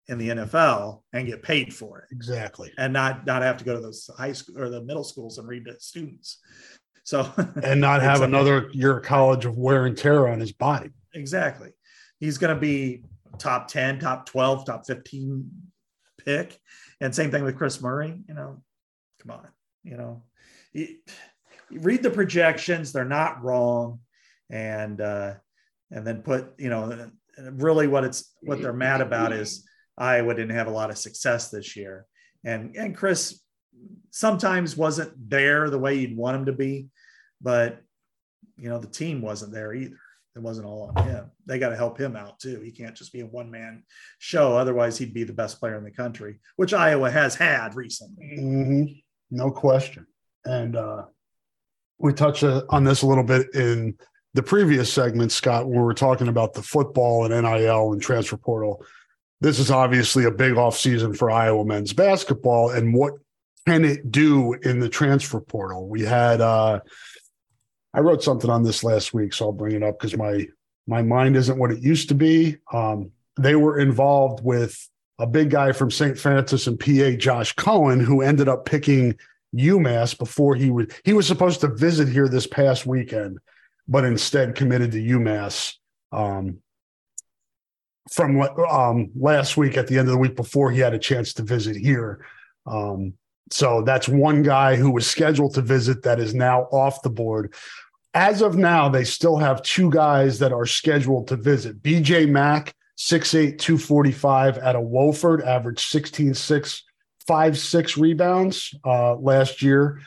in 0.08 0.18
the 0.18 0.30
NFL 0.30 1.02
and 1.12 1.26
get 1.26 1.42
paid 1.42 1.74
for 1.74 2.00
it. 2.00 2.06
Exactly. 2.10 2.72
And 2.78 2.92
not 2.92 3.26
not 3.26 3.42
have 3.42 3.58
to 3.58 3.64
go 3.64 3.74
to 3.74 3.80
those 3.80 4.08
high 4.16 4.32
school 4.32 4.60
or 4.60 4.68
the 4.68 4.82
middle 4.82 5.04
schools 5.04 5.38
and 5.38 5.46
read 5.46 5.66
to 5.66 5.78
students. 5.78 6.38
So 7.04 7.30
and 7.62 7.80
not 7.80 8.02
have 8.02 8.22
another 8.22 8.70
year 8.72 8.98
of 8.98 9.04
college 9.04 9.44
of 9.44 9.56
wear 9.56 9.86
and 9.86 9.96
tear 9.96 10.26
on 10.26 10.40
his 10.40 10.52
body. 10.52 10.90
Exactly. 11.14 11.70
He's 12.18 12.38
going 12.38 12.54
to 12.54 12.60
be 12.60 13.04
top 13.38 13.68
10, 13.68 14.00
top 14.00 14.26
12, 14.26 14.66
top 14.66 14.86
15 14.86 15.50
pick. 16.18 16.58
And 17.00 17.14
same 17.14 17.30
thing 17.30 17.44
with 17.44 17.56
Kris 17.56 17.80
Murray, 17.80 18.20
you 18.28 18.34
know. 18.34 18.62
Come 19.20 19.30
on, 19.32 19.48
you 19.84 19.96
know. 19.96 20.22
Read 21.70 22.02
the 22.02 22.10
projections; 22.10 22.92
they're 22.92 23.04
not 23.04 23.42
wrong, 23.42 24.00
and 24.50 25.00
uh, 25.00 25.34
and 25.90 26.06
then 26.06 26.22
put 26.22 26.54
you 26.58 26.68
know 26.70 27.10
really 27.52 27.86
what 27.86 28.04
it's 28.04 28.32
what 28.42 28.60
they're 28.60 28.72
mad 28.72 29.00
about 29.00 29.32
is 29.32 29.66
Iowa 29.96 30.34
didn't 30.34 30.56
have 30.56 30.66
a 30.66 30.72
lot 30.72 30.90
of 30.90 30.98
success 30.98 31.50
this 31.50 31.76
year, 31.76 32.06
and 32.44 32.76
and 32.76 32.96
Kris 32.96 33.42
sometimes 34.10 34.76
wasn't 34.76 35.12
there 35.30 35.70
the 35.70 35.78
way 35.78 35.94
you'd 35.94 36.16
want 36.16 36.36
him 36.36 36.46
to 36.46 36.52
be, 36.52 36.88
but 37.40 37.80
you 38.56 38.68
know 38.68 38.78
the 38.78 38.86
team 38.86 39.22
wasn't 39.22 39.52
there 39.52 39.72
either. 39.74 39.98
It 40.36 40.42
wasn't 40.42 40.66
all 40.66 40.92
on 40.94 41.04
him. 41.04 41.30
They 41.46 41.58
got 41.58 41.70
to 41.70 41.76
help 41.76 41.98
him 41.98 42.14
out 42.14 42.38
too. 42.38 42.60
He 42.60 42.70
can't 42.70 42.94
just 42.94 43.12
be 43.12 43.20
a 43.20 43.26
one 43.26 43.50
man 43.50 43.82
show. 44.18 44.56
Otherwise, 44.56 44.96
he'd 44.96 45.12
be 45.12 45.24
the 45.24 45.32
best 45.32 45.58
player 45.58 45.76
in 45.76 45.82
the 45.82 45.90
country, 45.90 46.38
which 46.56 46.72
Iowa 46.72 47.10
has 47.10 47.34
had 47.34 47.74
recently. 47.74 48.36
Mm-hmm. 48.38 48.84
No 49.36 49.50
question. 49.50 50.06
And 50.44 50.76
uh, 50.76 51.06
we 52.00 52.12
touched 52.12 52.42
uh, 52.42 52.62
on 52.70 52.84
this 52.84 53.02
a 53.02 53.06
little 53.06 53.24
bit 53.24 53.54
in 53.54 53.96
the 54.34 54.42
previous 54.42 54.92
segment, 54.92 55.32
Scott, 55.32 55.66
when 55.66 55.76
we 55.76 55.82
were 55.82 55.94
talking 55.94 56.28
about 56.28 56.54
the 56.54 56.62
football 56.62 57.24
and 57.24 57.44
NIL 57.44 57.92
and 57.92 58.00
transfer 58.00 58.36
portal. 58.36 58.84
This 59.40 59.58
is 59.58 59.70
obviously 59.70 60.24
a 60.24 60.30
big 60.30 60.54
offseason 60.54 61.16
for 61.16 61.30
Iowa 61.30 61.64
men's 61.64 61.92
basketball. 61.92 62.70
And 62.70 62.94
what 62.94 63.14
can 63.66 63.84
it 63.84 64.10
do 64.10 64.54
in 64.54 64.80
the 64.80 64.88
transfer 64.88 65.40
portal? 65.40 65.88
We 65.88 66.02
had 66.02 66.40
uh 66.40 66.80
I 67.92 68.00
wrote 68.00 68.22
something 68.22 68.50
on 68.50 68.62
this 68.62 68.84
last 68.84 69.12
week, 69.12 69.32
so 69.32 69.46
I'll 69.46 69.52
bring 69.52 69.74
it 69.74 69.82
up 69.82 69.98
because 69.98 70.16
my 70.16 70.46
my 70.86 71.02
mind 71.02 71.36
isn't 71.36 71.58
what 71.58 71.72
it 71.72 71.82
used 71.82 72.08
to 72.08 72.14
be. 72.14 72.56
Um, 72.72 73.10
they 73.38 73.56
were 73.56 73.78
involved 73.78 74.44
with 74.44 74.88
a 75.18 75.26
big 75.26 75.50
guy 75.50 75.72
from 75.72 75.90
St. 75.90 76.18
Francis 76.18 76.66
and 76.66 76.78
PA, 76.78 77.10
Josh 77.18 77.52
Cohen, 77.54 78.00
who 78.00 78.22
ended 78.22 78.48
up 78.48 78.64
picking 78.64 79.18
UMass 79.56 80.16
before 80.16 80.54
he 80.54 80.70
was 80.70 80.86
he 81.04 81.12
was 81.12 81.26
supposed 81.26 81.60
to 81.60 81.68
visit 81.68 82.08
here 82.08 82.28
this 82.28 82.46
past 82.46 82.86
weekend, 82.86 83.38
but 83.88 84.04
instead 84.04 84.54
committed 84.54 84.92
to 84.92 84.98
UMass 84.98 85.74
um, 86.12 86.58
from 88.10 88.40
um, 88.40 89.10
last 89.16 89.56
week 89.56 89.76
at 89.76 89.86
the 89.86 89.98
end 89.98 90.08
of 90.08 90.12
the 90.12 90.18
week 90.18 90.36
before 90.36 90.70
he 90.70 90.80
had 90.80 90.94
a 90.94 90.98
chance 90.98 91.32
to 91.34 91.42
visit 91.42 91.76
here. 91.76 92.24
Um, 92.66 93.14
so 93.50 93.82
that's 93.82 94.08
one 94.08 94.42
guy 94.42 94.76
who 94.76 94.90
was 94.90 95.06
scheduled 95.06 95.54
to 95.54 95.62
visit 95.62 96.02
that 96.02 96.20
is 96.20 96.34
now 96.34 96.62
off 96.70 97.02
the 97.02 97.10
board. 97.10 97.54
As 98.14 98.42
of 98.42 98.56
now, 98.56 98.88
they 98.88 99.04
still 99.04 99.36
have 99.36 99.62
two 99.62 99.90
guys 99.90 100.38
that 100.38 100.52
are 100.52 100.66
scheduled 100.66 101.28
to 101.28 101.36
visit. 101.36 101.82
BJ 101.82 102.28
Mack, 102.28 102.74
6'8, 102.98 103.58
245 103.58 104.58
at 104.58 104.76
a 104.76 104.80
Wofford, 104.80 105.44
average 105.44 105.78
16.6 105.78 106.82
five, 107.26 107.58
six 107.58 107.96
rebounds 107.96 108.74
uh, 108.84 109.14
last 109.16 109.62
year. 109.62 110.00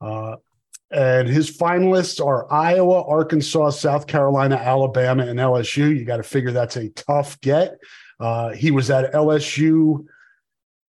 Uh, 0.00 0.36
and 0.90 1.28
his 1.28 1.56
finalists 1.56 2.24
are 2.24 2.50
Iowa, 2.52 3.02
Arkansas, 3.04 3.70
South 3.70 4.06
Carolina, 4.06 4.56
Alabama, 4.56 5.26
and 5.26 5.38
LSU. 5.38 5.96
You 5.96 6.04
got 6.04 6.18
to 6.18 6.22
figure 6.22 6.52
that's 6.52 6.76
a 6.76 6.90
tough 6.90 7.40
get. 7.40 7.78
Uh, 8.20 8.50
he 8.50 8.70
was 8.70 8.88
at 8.90 9.12
LSU 9.12 10.06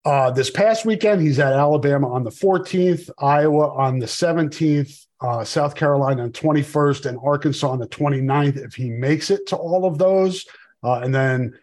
uh, 0.06 0.32
this 0.32 0.50
past 0.50 0.86
weekend. 0.86 1.22
He's 1.22 1.40
at 1.40 1.54
Alabama 1.54 2.12
on 2.12 2.24
the 2.24 2.32
14th, 2.32 3.10
Iowa 3.20 3.72
on 3.76 4.00
the 4.00 4.06
17th, 4.06 5.06
uh, 5.22 5.44
South 5.44 5.76
Carolina 5.76 6.24
on 6.24 6.32
21st, 6.32 7.06
and 7.06 7.20
Arkansas 7.24 7.70
on 7.70 7.80
the 7.80 7.88
29th 7.88 8.58
if 8.58 8.74
he 8.74 8.90
makes 8.90 9.30
it 9.30 9.48
to 9.48 9.56
all 9.56 9.86
of 9.86 9.98
those. 9.98 10.45
Uh, 10.84 11.00
and 11.00 11.14
then 11.14 11.54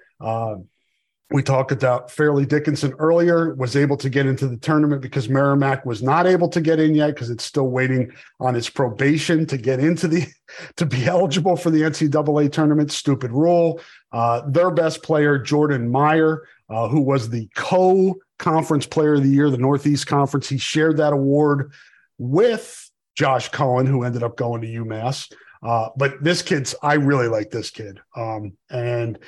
we 1.31 1.43
talked 1.43 1.71
about 1.71 2.11
Fairleigh 2.11 2.47
Dickinson 2.47 2.93
earlier, 2.99 3.55
was 3.55 3.77
able 3.77 3.97
to 3.99 4.11
get 4.11 4.27
into 4.27 4.49
the 4.49 4.57
tournament 4.57 5.01
because 5.01 5.29
Merrimack 5.29 5.87
was 5.87 6.03
not 6.03 6.27
able 6.27 6.49
to 6.49 6.61
get 6.61 6.81
in 6.81 6.95
yet 6.95 7.15
because 7.15 7.31
it's 7.31 7.45
still 7.45 7.69
waiting 7.69 8.11
on 8.41 8.57
its 8.57 8.69
probation 8.69 9.47
to 9.47 9.57
get 9.57 9.79
into 9.79 10.09
the 10.09 10.27
to 10.77 10.85
be 10.85 11.07
eligible 11.07 11.57
for 11.57 11.71
the 11.71 11.83
NCAA 11.83 12.51
tournament. 12.51 12.91
Stupid 12.91 13.31
rule. 13.31 13.81
Uh, 14.11 14.43
their 14.49 14.73
best 14.73 15.05
player, 15.05 15.39
Jordan 15.39 15.89
Minor, 15.89 16.49
uh, 16.69 16.89
who 16.89 17.01
was 17.01 17.31
the 17.31 17.49
co 17.55 18.17
conference 18.39 18.87
player 18.87 19.15
of 19.15 19.23
the 19.23 19.29
year, 19.29 19.51
the 19.51 19.59
Northeast 19.59 20.09
Conference. 20.09 20.49
He 20.49 20.59
shared 20.59 20.97
that 20.97 21.13
award 21.13 21.73
with 22.19 22.91
Josh 23.15 23.51
Cohen, 23.51 23.87
who 23.87 24.03
ended 24.03 24.25
up 24.25 24.37
going 24.37 24.63
to 24.63 24.67
UMass. 24.67 25.33
Uh, 25.63 25.91
but 25.97 26.23
this 26.25 26.43
kid's, 26.43 26.75
I 26.83 26.95
really 26.95 27.29
like 27.29 27.51
this 27.51 27.71
kid. 27.71 28.01
Um, 28.17 28.57
and 28.71 29.19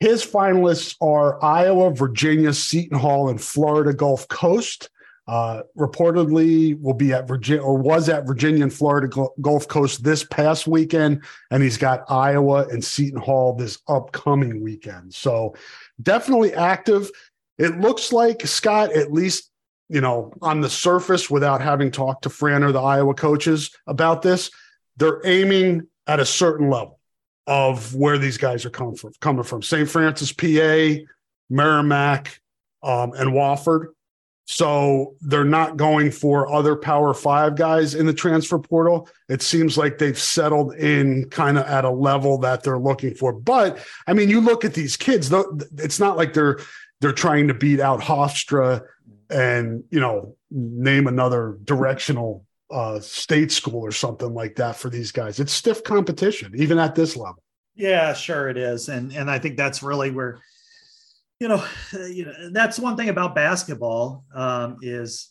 his 0.00 0.24
finalists 0.24 0.96
are 1.00 1.42
Iowa, 1.42 1.90
Virginia, 1.90 2.52
Seton 2.52 2.98
Hall, 2.98 3.28
and 3.28 3.40
Florida 3.40 3.94
Gulf 3.94 4.28
Coast. 4.28 4.90
Uh, 5.28 5.62
reportedly 5.76 6.80
will 6.80 6.94
be 6.94 7.12
at 7.12 7.26
Virginia 7.26 7.60
or 7.60 7.76
was 7.76 8.08
at 8.08 8.26
Virginia 8.26 8.62
and 8.62 8.72
Florida 8.72 9.08
Gulf 9.40 9.66
Coast 9.66 10.04
this 10.04 10.22
past 10.22 10.68
weekend, 10.68 11.24
and 11.50 11.62
he's 11.64 11.78
got 11.78 12.08
Iowa 12.08 12.68
and 12.68 12.84
Seton 12.84 13.20
Hall 13.20 13.52
this 13.52 13.78
upcoming 13.88 14.62
weekend. 14.62 15.12
So 15.12 15.56
definitely 16.00 16.54
active. 16.54 17.10
It 17.58 17.80
looks 17.80 18.12
like 18.12 18.46
Scott, 18.46 18.92
at 18.92 19.12
least 19.12 19.50
you 19.88 20.00
know, 20.00 20.32
on 20.42 20.60
the 20.60 20.70
surface, 20.70 21.30
without 21.30 21.60
having 21.60 21.90
talked 21.90 22.22
to 22.22 22.30
Fran 22.30 22.64
or 22.64 22.72
the 22.72 22.80
Iowa 22.80 23.14
coaches 23.14 23.70
about 23.86 24.22
this, 24.22 24.50
they're 24.96 25.20
aiming 25.24 25.86
at 26.06 26.20
a 26.20 26.26
certain 26.26 26.70
level 26.70 26.95
of 27.46 27.94
where 27.94 28.18
these 28.18 28.38
guys 28.38 28.64
are 28.64 28.70
coming 28.70 28.96
from. 28.96 29.12
Coming 29.20 29.44
from 29.44 29.62
St. 29.62 29.88
Francis, 29.88 30.32
PA, 30.32 31.02
Merrimack, 31.48 32.40
um, 32.82 33.12
and 33.12 33.30
Wofford. 33.30 33.88
So 34.48 35.16
they're 35.20 35.44
not 35.44 35.76
going 35.76 36.12
for 36.12 36.52
other 36.52 36.76
Power 36.76 37.12
Five 37.14 37.56
guys 37.56 37.96
in 37.96 38.06
the 38.06 38.12
transfer 38.12 38.60
portal. 38.60 39.08
It 39.28 39.42
seems 39.42 39.76
like 39.76 39.98
they've 39.98 40.18
settled 40.18 40.74
in 40.74 41.28
kind 41.30 41.58
of 41.58 41.66
at 41.66 41.84
a 41.84 41.90
level 41.90 42.38
that 42.38 42.62
they're 42.62 42.78
looking 42.78 43.14
for. 43.14 43.32
But 43.32 43.84
I 44.06 44.12
mean, 44.12 44.30
you 44.30 44.40
look 44.40 44.64
at 44.64 44.74
these 44.74 44.96
kids; 44.96 45.30
though, 45.30 45.58
it's 45.78 45.98
not 45.98 46.16
like 46.16 46.32
they're 46.32 46.60
they're 47.00 47.12
trying 47.12 47.48
to 47.48 47.54
beat 47.54 47.80
out 47.80 48.00
Hofstra 48.00 48.82
and 49.30 49.82
you 49.90 49.98
know 49.98 50.36
name 50.52 51.08
another 51.08 51.58
directional 51.64 52.45
uh, 52.70 53.00
state 53.00 53.52
school 53.52 53.80
or 53.80 53.92
something 53.92 54.34
like 54.34 54.56
that 54.56 54.76
for 54.76 54.90
these 54.90 55.12
guys. 55.12 55.40
It's 55.40 55.52
stiff 55.52 55.84
competition, 55.84 56.52
even 56.56 56.78
at 56.78 56.94
this 56.94 57.16
level. 57.16 57.42
Yeah, 57.74 58.14
sure 58.14 58.48
it 58.48 58.56
is, 58.56 58.88
and 58.88 59.12
and 59.12 59.30
I 59.30 59.38
think 59.38 59.56
that's 59.56 59.82
really 59.82 60.10
where 60.10 60.40
you 61.40 61.48
know, 61.48 61.64
you 61.92 62.26
know, 62.26 62.50
that's 62.50 62.78
one 62.78 62.96
thing 62.96 63.08
about 63.08 63.34
basketball 63.34 64.24
um, 64.34 64.78
is 64.82 65.30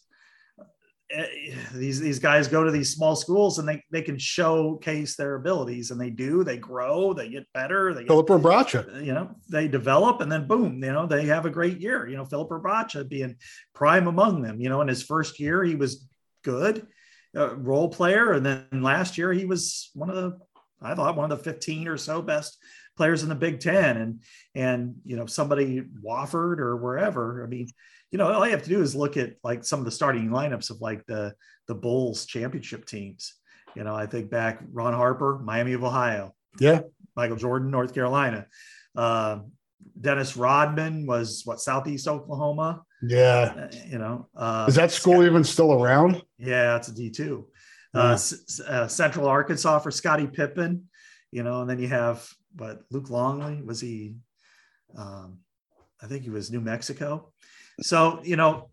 uh, 1.15 1.23
these 1.73 1.99
these 1.99 2.19
guys 2.19 2.47
go 2.47 2.63
to 2.63 2.71
these 2.71 2.91
small 2.91 3.15
schools 3.15 3.59
and 3.59 3.69
they 3.69 3.81
they 3.91 4.01
can 4.01 4.17
showcase 4.17 5.15
their 5.15 5.35
abilities 5.35 5.91
and 5.91 6.01
they 6.01 6.09
do 6.09 6.43
they 6.43 6.57
grow 6.57 7.13
they 7.13 7.29
get 7.29 7.45
better 7.53 7.93
they 7.93 8.05
Filip 8.07 8.25
Rebraca 8.25 9.05
you 9.05 9.13
know 9.13 9.29
they 9.47 9.67
develop 9.67 10.21
and 10.21 10.31
then 10.31 10.47
boom 10.47 10.83
you 10.83 10.91
know 10.91 11.05
they 11.05 11.27
have 11.27 11.45
a 11.45 11.51
great 11.51 11.79
year 11.79 12.07
you 12.07 12.17
know 12.17 12.25
Filip 12.25 12.49
Rebraca 12.49 13.07
being 13.07 13.35
prime 13.75 14.07
among 14.07 14.41
them 14.41 14.59
you 14.59 14.67
know 14.67 14.81
in 14.81 14.87
his 14.87 15.03
first 15.03 15.39
year 15.39 15.63
he 15.63 15.75
was 15.75 16.07
good 16.43 16.87
uh, 17.35 17.55
role 17.55 17.89
player 17.89 18.33
and 18.33 18.45
then 18.45 18.65
last 18.71 19.17
year 19.17 19.33
he 19.33 19.45
was 19.45 19.91
one 19.93 20.09
of 20.09 20.15
the 20.15 20.37
I 20.81 20.93
thought 20.93 21.15
one 21.15 21.31
of 21.31 21.37
the 21.37 21.43
15 21.43 21.87
or 21.87 21.97
so 21.97 22.21
best 22.21 22.57
players 22.95 23.23
in 23.23 23.29
the 23.29 23.35
Big 23.35 23.59
Ten, 23.59 23.97
and 23.97 24.21
and 24.53 24.95
you 25.03 25.15
know 25.15 25.25
somebody 25.25 25.81
Wofford 26.03 26.59
or 26.59 26.77
wherever. 26.77 27.43
I 27.43 27.47
mean, 27.47 27.67
you 28.11 28.17
know, 28.17 28.31
all 28.31 28.45
you 28.45 28.51
have 28.51 28.63
to 28.63 28.69
do 28.69 28.81
is 28.81 28.95
look 28.95 29.17
at 29.17 29.35
like 29.43 29.63
some 29.63 29.79
of 29.79 29.85
the 29.85 29.91
starting 29.91 30.29
lineups 30.29 30.69
of 30.69 30.81
like 30.81 31.05
the 31.05 31.33
the 31.67 31.75
Bulls 31.75 32.25
championship 32.25 32.85
teams. 32.85 33.33
You 33.75 33.83
know, 33.83 33.95
I 33.95 34.05
think 34.05 34.29
back 34.29 34.61
Ron 34.71 34.93
Harper, 34.93 35.39
Miami 35.39 35.73
of 35.73 35.83
Ohio. 35.83 36.33
Yeah. 36.59 36.81
Michael 37.15 37.37
Jordan, 37.37 37.71
North 37.71 37.93
Carolina. 37.93 38.45
Uh, 38.95 39.39
Dennis 39.99 40.37
Rodman 40.37 41.05
was 41.05 41.41
what 41.45 41.59
Southeast 41.59 42.07
Oklahoma. 42.07 42.83
Yeah. 43.01 43.53
Uh, 43.57 43.76
you 43.88 43.97
know, 43.97 44.27
uh, 44.35 44.65
is 44.67 44.76
that 44.76 44.91
school 44.91 45.15
Scott, 45.15 45.26
even 45.26 45.43
still 45.43 45.73
around? 45.73 46.22
Yeah, 46.38 46.76
it's 46.77 46.88
a 46.88 46.95
D 46.95 47.09
two. 47.09 47.47
Uh, 47.93 48.17
uh, 48.67 48.88
Central 48.88 49.27
Arkansas 49.27 49.80
for 49.80 49.89
Scottie 49.89 50.27
Pippen, 50.27 50.89
you 51.31 51.43
know, 51.43 51.61
and 51.61 51.69
then 51.69 51.80
you 51.80 51.88
have 51.88 52.27
but 52.55 52.81
Luke 52.91 53.09
Longley 53.09 53.61
was 53.61 53.81
he? 53.81 54.15
Um, 54.97 55.39
I 56.01 56.07
think 56.07 56.23
he 56.23 56.30
was 56.30 56.51
New 56.51 56.61
Mexico. 56.61 57.31
So 57.81 58.22
you 58.23 58.35
know, 58.35 58.69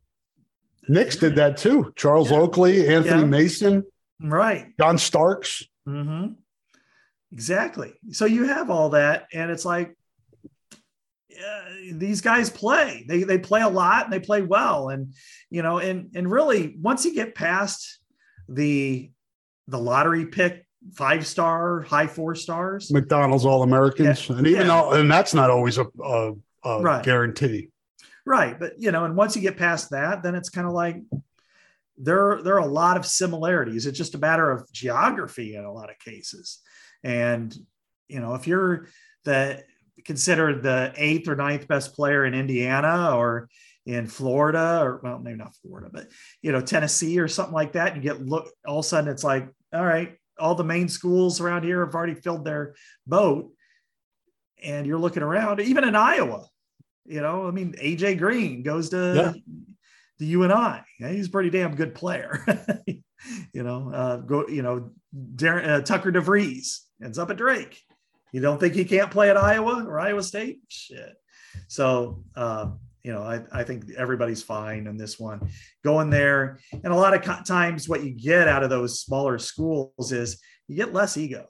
Knicks 0.88 1.16
did 1.16 1.36
that 1.36 1.56
too. 1.56 1.92
Charles 1.96 2.30
yeah. 2.30 2.38
Oakley, 2.38 2.88
Anthony 2.88 3.22
yeah. 3.22 3.26
Mason, 3.26 3.84
right? 4.20 4.72
John 4.78 4.98
Starks. 4.98 5.64
Mm-hmm. 5.88 6.34
Exactly. 7.32 7.94
So 8.10 8.26
you 8.26 8.44
have 8.44 8.70
all 8.70 8.90
that, 8.90 9.26
and 9.32 9.50
it's 9.50 9.64
like 9.64 9.96
uh, 11.38 11.70
these 11.92 12.20
guys 12.20 12.50
play. 12.50 13.04
They 13.08 13.22
they 13.22 13.38
play 13.38 13.62
a 13.62 13.68
lot 13.68 14.04
and 14.04 14.12
they 14.12 14.20
play 14.20 14.42
well, 14.42 14.88
and 14.88 15.14
you 15.50 15.62
know, 15.62 15.78
and 15.78 16.10
and 16.14 16.30
really 16.30 16.76
once 16.80 17.04
you 17.04 17.14
get 17.14 17.34
past 17.34 17.98
the 18.48 19.10
the 19.68 19.78
lottery 19.78 20.26
pick 20.26 20.66
five 20.94 21.26
star, 21.26 21.82
high 21.82 22.06
four 22.06 22.34
stars. 22.34 22.90
McDonald's 22.90 23.44
All 23.44 23.62
Americans, 23.62 24.28
yeah. 24.28 24.36
and 24.36 24.46
even 24.46 24.66
yeah. 24.66 24.68
though, 24.68 24.92
and 24.92 25.10
that's 25.10 25.34
not 25.34 25.50
always 25.50 25.78
a, 25.78 25.86
a, 26.02 26.32
a 26.64 26.80
right. 26.80 27.04
guarantee. 27.04 27.68
Right, 28.24 28.58
but 28.58 28.74
you 28.78 28.92
know, 28.92 29.04
and 29.04 29.16
once 29.16 29.34
you 29.34 29.42
get 29.42 29.56
past 29.56 29.90
that, 29.90 30.22
then 30.22 30.34
it's 30.34 30.48
kind 30.48 30.66
of 30.66 30.72
like 30.72 30.96
there 31.96 32.40
there 32.42 32.54
are 32.54 32.58
a 32.58 32.66
lot 32.66 32.96
of 32.96 33.06
similarities. 33.06 33.86
It's 33.86 33.98
just 33.98 34.14
a 34.14 34.18
matter 34.18 34.50
of 34.50 34.70
geography 34.72 35.56
in 35.56 35.64
a 35.64 35.72
lot 35.72 35.90
of 35.90 35.98
cases, 35.98 36.60
and 37.02 37.54
you 38.08 38.20
know, 38.20 38.34
if 38.34 38.46
you're 38.46 38.88
the 39.24 39.62
considered 40.04 40.62
the 40.62 40.92
eighth 40.96 41.28
or 41.28 41.36
ninth 41.36 41.68
best 41.68 41.94
player 41.94 42.24
in 42.24 42.34
Indiana 42.34 43.16
or 43.16 43.48
in 43.84 44.06
Florida 44.06 44.80
or 44.82 45.00
well 45.02 45.18
maybe 45.18 45.36
not 45.36 45.56
Florida 45.56 45.90
but 45.92 46.06
you 46.40 46.52
know 46.52 46.60
Tennessee 46.60 47.18
or 47.18 47.26
something 47.26 47.54
like 47.54 47.72
that 47.72 47.94
and 47.94 48.02
you 48.02 48.10
get 48.10 48.24
look 48.24 48.48
all 48.66 48.78
of 48.78 48.84
a 48.84 48.88
sudden 48.88 49.10
it's 49.10 49.24
like 49.24 49.48
all 49.72 49.84
right 49.84 50.16
all 50.38 50.54
the 50.54 50.64
main 50.64 50.88
schools 50.88 51.40
around 51.40 51.64
here 51.64 51.84
have 51.84 51.94
already 51.94 52.14
filled 52.14 52.44
their 52.44 52.74
boat. 53.06 53.50
And 54.62 54.86
you're 54.86 54.98
looking 54.98 55.22
around, 55.22 55.60
even 55.60 55.84
in 55.84 55.96
Iowa, 55.96 56.46
you 57.04 57.20
know, 57.20 57.48
I 57.48 57.50
mean, 57.50 57.74
AJ 57.82 58.18
Green 58.18 58.62
goes 58.62 58.90
to 58.90 59.34
yeah. 59.34 59.62
the 60.18 60.26
UNI. 60.26 60.82
He's 60.98 61.26
a 61.26 61.30
pretty 61.30 61.50
damn 61.50 61.74
good 61.74 61.96
player. 61.96 62.44
you 63.52 63.62
know, 63.62 63.90
uh, 63.92 64.16
go, 64.18 64.46
you 64.46 64.62
know, 64.62 64.92
Darren, 65.34 65.68
uh, 65.68 65.80
Tucker 65.80 66.12
DeVries 66.12 66.78
ends 67.02 67.18
up 67.18 67.30
at 67.30 67.38
Drake. 67.38 67.80
You 68.32 68.40
don't 68.40 68.58
think 68.58 68.74
he 68.74 68.84
can't 68.84 69.10
play 69.10 69.30
at 69.30 69.36
Iowa 69.36 69.84
or 69.86 70.00
Iowa 70.00 70.22
State? 70.22 70.60
Shit. 70.68 71.14
So, 71.68 72.24
uh, 72.34 72.70
you 73.02 73.12
know, 73.12 73.22
I, 73.22 73.42
I 73.52 73.64
think 73.64 73.90
everybody's 73.96 74.42
fine 74.42 74.86
in 74.86 74.96
this 74.96 75.18
one. 75.18 75.50
Going 75.84 76.08
there, 76.08 76.58
and 76.72 76.92
a 76.92 76.96
lot 76.96 77.14
of 77.14 77.44
times, 77.44 77.88
what 77.88 78.02
you 78.02 78.10
get 78.10 78.48
out 78.48 78.62
of 78.62 78.70
those 78.70 79.00
smaller 79.00 79.38
schools 79.38 80.12
is 80.12 80.40
you 80.68 80.76
get 80.76 80.92
less 80.92 81.16
ego. 81.16 81.46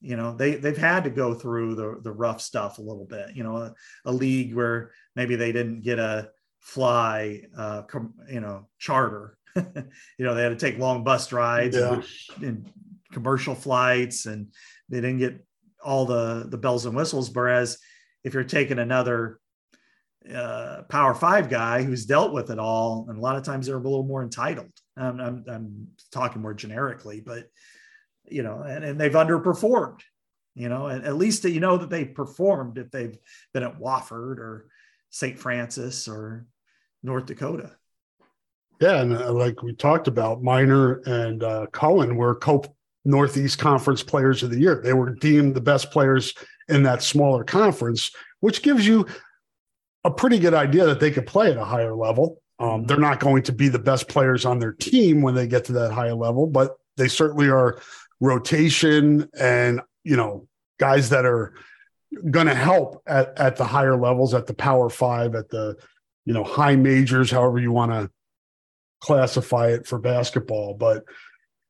You 0.00 0.16
know, 0.16 0.34
they 0.34 0.56
they've 0.56 0.76
had 0.76 1.04
to 1.04 1.10
go 1.10 1.34
through 1.34 1.76
the 1.76 2.00
the 2.02 2.12
rough 2.12 2.40
stuff 2.40 2.78
a 2.78 2.82
little 2.82 3.06
bit. 3.06 3.34
You 3.34 3.44
know, 3.44 3.56
a, 3.56 3.74
a 4.04 4.12
league 4.12 4.54
where 4.54 4.92
maybe 5.16 5.36
they 5.36 5.52
didn't 5.52 5.82
get 5.82 5.98
a 5.98 6.30
fly, 6.60 7.42
uh, 7.56 7.82
com, 7.82 8.14
you 8.30 8.40
know, 8.40 8.68
charter. 8.78 9.36
you 9.56 9.64
know, 10.18 10.34
they 10.34 10.42
had 10.42 10.50
to 10.50 10.56
take 10.56 10.78
long 10.78 11.04
bus 11.04 11.32
rides 11.32 11.76
yeah. 11.76 11.94
and, 11.94 12.04
and 12.42 12.70
commercial 13.12 13.54
flights, 13.54 14.26
and 14.26 14.48
they 14.88 15.00
didn't 15.00 15.18
get 15.18 15.44
all 15.84 16.06
the 16.06 16.46
the 16.48 16.58
bells 16.58 16.86
and 16.86 16.96
whistles. 16.96 17.30
Whereas 17.30 17.78
if 18.24 18.34
you're 18.34 18.44
taking 18.44 18.78
another 18.78 19.40
uh, 20.32 20.82
power 20.88 21.14
five 21.14 21.48
guy 21.48 21.82
who's 21.82 22.06
dealt 22.06 22.32
with 22.32 22.50
it 22.50 22.58
all, 22.58 23.06
and 23.08 23.18
a 23.18 23.20
lot 23.20 23.36
of 23.36 23.44
times 23.44 23.66
they're 23.66 23.76
a 23.76 23.80
little 23.80 24.02
more 24.02 24.22
entitled. 24.22 24.72
I'm, 24.96 25.20
I'm, 25.20 25.88
talking 26.10 26.42
more 26.42 26.54
generically, 26.54 27.20
but 27.20 27.44
you 28.24 28.42
know, 28.42 28.62
and, 28.62 28.84
and 28.84 29.00
they've 29.00 29.12
underperformed. 29.12 30.00
You 30.54 30.68
know, 30.68 30.86
and 30.86 31.04
at 31.04 31.16
least 31.16 31.44
you 31.44 31.60
know 31.60 31.76
that 31.76 31.88
they 31.88 32.04
performed 32.04 32.78
if 32.78 32.90
they've 32.90 33.16
been 33.54 33.62
at 33.62 33.78
Wofford 33.78 34.38
or 34.38 34.66
St. 35.10 35.38
Francis 35.38 36.08
or 36.08 36.46
North 37.02 37.26
Dakota. 37.26 37.76
Yeah, 38.80 39.02
and 39.02 39.16
uh, 39.16 39.32
like 39.32 39.62
we 39.62 39.72
talked 39.72 40.08
about, 40.08 40.42
Minor 40.42 41.00
and 41.06 41.42
uh, 41.42 41.66
Cohen 41.72 42.16
were 42.16 42.34
co 42.34 42.64
Northeast 43.04 43.58
Conference 43.58 44.02
Players 44.02 44.42
of 44.42 44.50
the 44.50 44.60
Year. 44.60 44.80
They 44.82 44.92
were 44.92 45.14
deemed 45.14 45.54
the 45.54 45.60
best 45.60 45.90
players 45.90 46.34
in 46.68 46.82
that 46.82 47.02
smaller 47.02 47.44
conference, 47.44 48.10
which 48.40 48.62
gives 48.62 48.86
you 48.86 49.06
a 50.04 50.10
pretty 50.10 50.38
good 50.38 50.54
idea 50.54 50.86
that 50.86 51.00
they 51.00 51.10
could 51.10 51.26
play 51.26 51.50
at 51.50 51.56
a 51.56 51.64
higher 51.64 51.94
level. 51.94 52.40
Um, 52.58 52.84
they're 52.84 52.98
not 52.98 53.20
going 53.20 53.44
to 53.44 53.52
be 53.52 53.68
the 53.68 53.78
best 53.78 54.08
players 54.08 54.44
on 54.44 54.58
their 54.58 54.72
team 54.72 55.22
when 55.22 55.34
they 55.34 55.46
get 55.46 55.64
to 55.66 55.72
that 55.72 55.92
higher 55.92 56.14
level, 56.14 56.46
but 56.46 56.76
they 56.96 57.08
certainly 57.08 57.48
are 57.48 57.80
rotation 58.20 59.28
and 59.38 59.80
you 60.02 60.16
know 60.16 60.48
guys 60.78 61.10
that 61.10 61.24
are 61.24 61.54
going 62.30 62.46
to 62.46 62.54
help 62.54 63.02
at, 63.06 63.38
at 63.38 63.56
the 63.56 63.64
higher 63.64 63.96
levels, 63.96 64.34
at 64.34 64.46
the 64.46 64.54
power 64.54 64.88
five, 64.88 65.34
at 65.34 65.48
the 65.50 65.76
you 66.24 66.34
know 66.34 66.44
high 66.44 66.76
majors, 66.76 67.30
however 67.30 67.58
you 67.58 67.72
want 67.72 67.92
to 67.92 68.10
classify 69.00 69.68
it 69.68 69.86
for 69.86 69.98
basketball. 69.98 70.74
But 70.74 71.04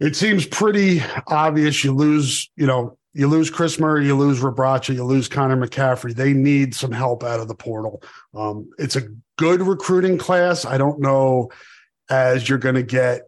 it 0.00 0.16
seems 0.16 0.46
pretty 0.46 1.02
obvious. 1.26 1.82
You 1.82 1.94
lose, 1.94 2.50
you 2.56 2.66
know, 2.66 2.96
you 3.14 3.26
lose 3.26 3.50
Kris 3.50 3.80
Murray, 3.80 4.06
you 4.06 4.16
lose 4.16 4.40
Rebraca, 4.40 4.94
you 4.94 5.04
lose 5.04 5.28
Connor 5.28 5.56
McCaffery. 5.56 6.14
They 6.14 6.32
need 6.32 6.74
some 6.74 6.92
help 6.92 7.24
out 7.24 7.40
of 7.40 7.48
the 7.48 7.54
portal. 7.54 8.02
Um, 8.34 8.70
it's 8.78 8.96
a 8.96 9.08
good 9.36 9.60
recruiting 9.60 10.18
class. 10.18 10.64
I 10.64 10.78
don't 10.78 11.00
know 11.00 11.50
as 12.10 12.48
you're 12.48 12.58
going 12.58 12.76
to 12.76 12.82
get 12.82 13.22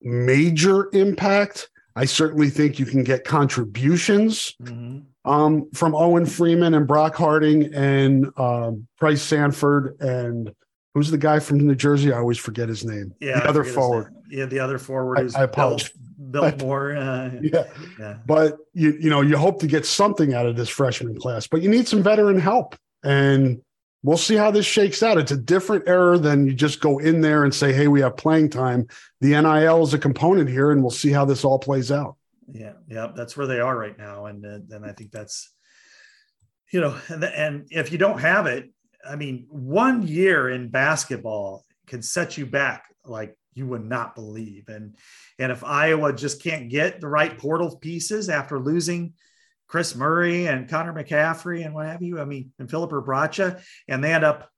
major 0.00 0.88
impact. 0.92 1.68
I 1.94 2.04
certainly 2.04 2.48
think 2.48 2.78
you 2.78 2.86
can 2.86 3.02
get 3.02 3.24
contributions 3.24 4.54
mm-hmm. 4.62 5.00
um, 5.30 5.68
from 5.74 5.94
Owen 5.94 6.24
Freeman 6.24 6.74
and 6.74 6.86
Brock 6.86 7.14
Harding 7.16 7.74
and 7.74 8.26
um, 8.36 8.86
Pryce 8.98 9.28
Sandfort 9.28 10.00
and 10.00 10.54
who's 10.94 11.10
the 11.10 11.18
guy 11.18 11.38
from 11.38 11.58
New 11.58 11.74
Jersey? 11.74 12.12
I 12.12 12.18
always 12.18 12.38
forget 12.38 12.68
his 12.68 12.84
name. 12.84 13.14
Yeah, 13.20 13.40
the 13.40 13.48
other 13.48 13.64
forward. 13.64 14.14
Yeah, 14.28 14.46
the 14.46 14.60
other 14.60 14.78
forward 14.78 15.20
is 15.20 15.34
I, 15.34 15.40
I 15.40 15.44
apologize. 15.44 15.90
Biltmore. 16.30 16.96
Uh, 16.96 17.30
yeah. 17.42 17.64
yeah. 17.98 18.18
But 18.26 18.58
you 18.72 18.92
you 19.00 19.10
know, 19.10 19.20
you 19.20 19.36
hope 19.36 19.60
to 19.60 19.66
get 19.66 19.86
something 19.86 20.34
out 20.34 20.46
of 20.46 20.56
this 20.56 20.68
freshman 20.68 21.18
class, 21.18 21.46
but 21.46 21.62
you 21.62 21.68
need 21.68 21.88
some 21.88 22.02
veteran 22.02 22.38
help. 22.38 22.76
And 23.04 23.60
we'll 24.02 24.16
see 24.16 24.36
how 24.36 24.50
this 24.50 24.66
shakes 24.66 25.02
out. 25.02 25.18
It's 25.18 25.32
a 25.32 25.36
different 25.36 25.84
era 25.88 26.18
than 26.18 26.46
you 26.46 26.54
just 26.54 26.80
go 26.80 26.98
in 26.98 27.20
there 27.20 27.44
and 27.44 27.54
say, 27.54 27.72
hey, 27.72 27.88
we 27.88 28.00
have 28.00 28.16
playing 28.16 28.50
time. 28.50 28.86
The 29.20 29.30
NIL 29.40 29.82
is 29.82 29.94
a 29.94 29.98
component 29.98 30.48
here, 30.48 30.70
and 30.70 30.82
we'll 30.82 30.90
see 30.90 31.10
how 31.10 31.24
this 31.24 31.44
all 31.44 31.58
plays 31.58 31.90
out. 31.90 32.16
Yeah, 32.50 32.72
yeah, 32.88 33.12
that's 33.14 33.36
where 33.36 33.46
they 33.46 33.60
are 33.60 33.76
right 33.76 33.96
now. 33.96 34.26
And 34.26 34.44
then 34.68 34.84
I 34.84 34.92
think 34.92 35.10
that's 35.10 35.50
you 36.72 36.80
know, 36.80 36.96
and, 37.08 37.22
and 37.24 37.66
if 37.70 37.92
you 37.92 37.98
don't 37.98 38.18
have 38.20 38.46
it, 38.46 38.70
I 39.08 39.16
mean, 39.16 39.46
one 39.48 40.06
year 40.06 40.50
in 40.50 40.68
basketball 40.68 41.64
can 41.86 42.02
set 42.02 42.38
you 42.38 42.46
back 42.46 42.84
like 43.04 43.36
you 43.54 43.66
would 43.66 43.84
not 43.84 44.14
believe. 44.14 44.68
And 44.68 44.96
and 45.38 45.52
if 45.52 45.64
Iowa 45.64 46.12
just 46.12 46.42
can't 46.42 46.70
get 46.70 47.00
the 47.00 47.08
right 47.08 47.36
portal 47.36 47.76
pieces 47.76 48.28
after 48.28 48.58
losing 48.58 49.14
Kris 49.68 49.94
Murray 49.94 50.46
and 50.46 50.68
Connor 50.68 50.92
McCaffery 50.92 51.64
and 51.64 51.74
what 51.74 51.86
have 51.86 52.02
you, 52.02 52.20
I 52.20 52.24
mean, 52.24 52.52
and 52.58 52.70
Filip 52.70 52.90
Rebraca, 52.90 53.62
and 53.88 54.02
they 54.02 54.12
end 54.12 54.24
up 54.24 54.50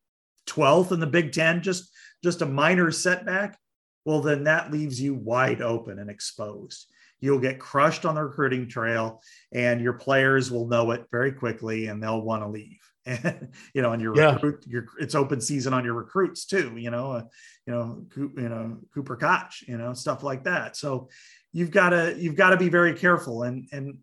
12th 0.46 0.92
in 0.92 1.00
the 1.00 1.06
Big 1.06 1.32
Ten, 1.32 1.62
just 1.62 1.90
just 2.22 2.42
a 2.42 2.46
minor 2.46 2.90
setback. 2.90 3.58
Well, 4.04 4.20
then 4.20 4.44
that 4.44 4.70
leaves 4.70 5.00
you 5.00 5.14
wide 5.14 5.62
open 5.62 5.98
and 5.98 6.10
exposed. 6.10 6.86
You'll 7.20 7.38
get 7.38 7.58
crushed 7.58 8.04
on 8.04 8.16
the 8.16 8.24
recruiting 8.24 8.68
trail, 8.68 9.22
and 9.52 9.80
your 9.80 9.94
players 9.94 10.50
will 10.50 10.68
know 10.68 10.90
it 10.90 11.06
very 11.10 11.32
quickly, 11.32 11.86
and 11.86 12.02
they'll 12.02 12.20
want 12.20 12.42
to 12.42 12.48
leave. 12.48 12.83
And 13.06 13.48
you 13.74 13.82
know, 13.82 13.92
and 13.92 14.02
your 14.02 14.16
yeah. 14.16 14.34
recruit, 14.34 14.64
your 14.66 14.86
it's 14.98 15.14
open 15.14 15.40
season 15.40 15.72
on 15.72 15.84
your 15.84 15.94
recruits 15.94 16.46
too. 16.46 16.76
You 16.76 16.90
know, 16.90 17.12
uh, 17.12 17.22
you 17.66 17.72
know, 17.72 18.06
you 18.16 18.48
know 18.48 18.78
Cooper 18.94 19.16
Koch, 19.16 19.62
you 19.66 19.76
know, 19.76 19.94
stuff 19.94 20.22
like 20.22 20.44
that. 20.44 20.76
So 20.76 21.08
you've 21.52 21.70
got 21.70 21.90
to 21.90 22.14
you've 22.18 22.36
got 22.36 22.50
to 22.50 22.56
be 22.56 22.68
very 22.68 22.94
careful, 22.94 23.42
and 23.42 23.68
and 23.72 23.98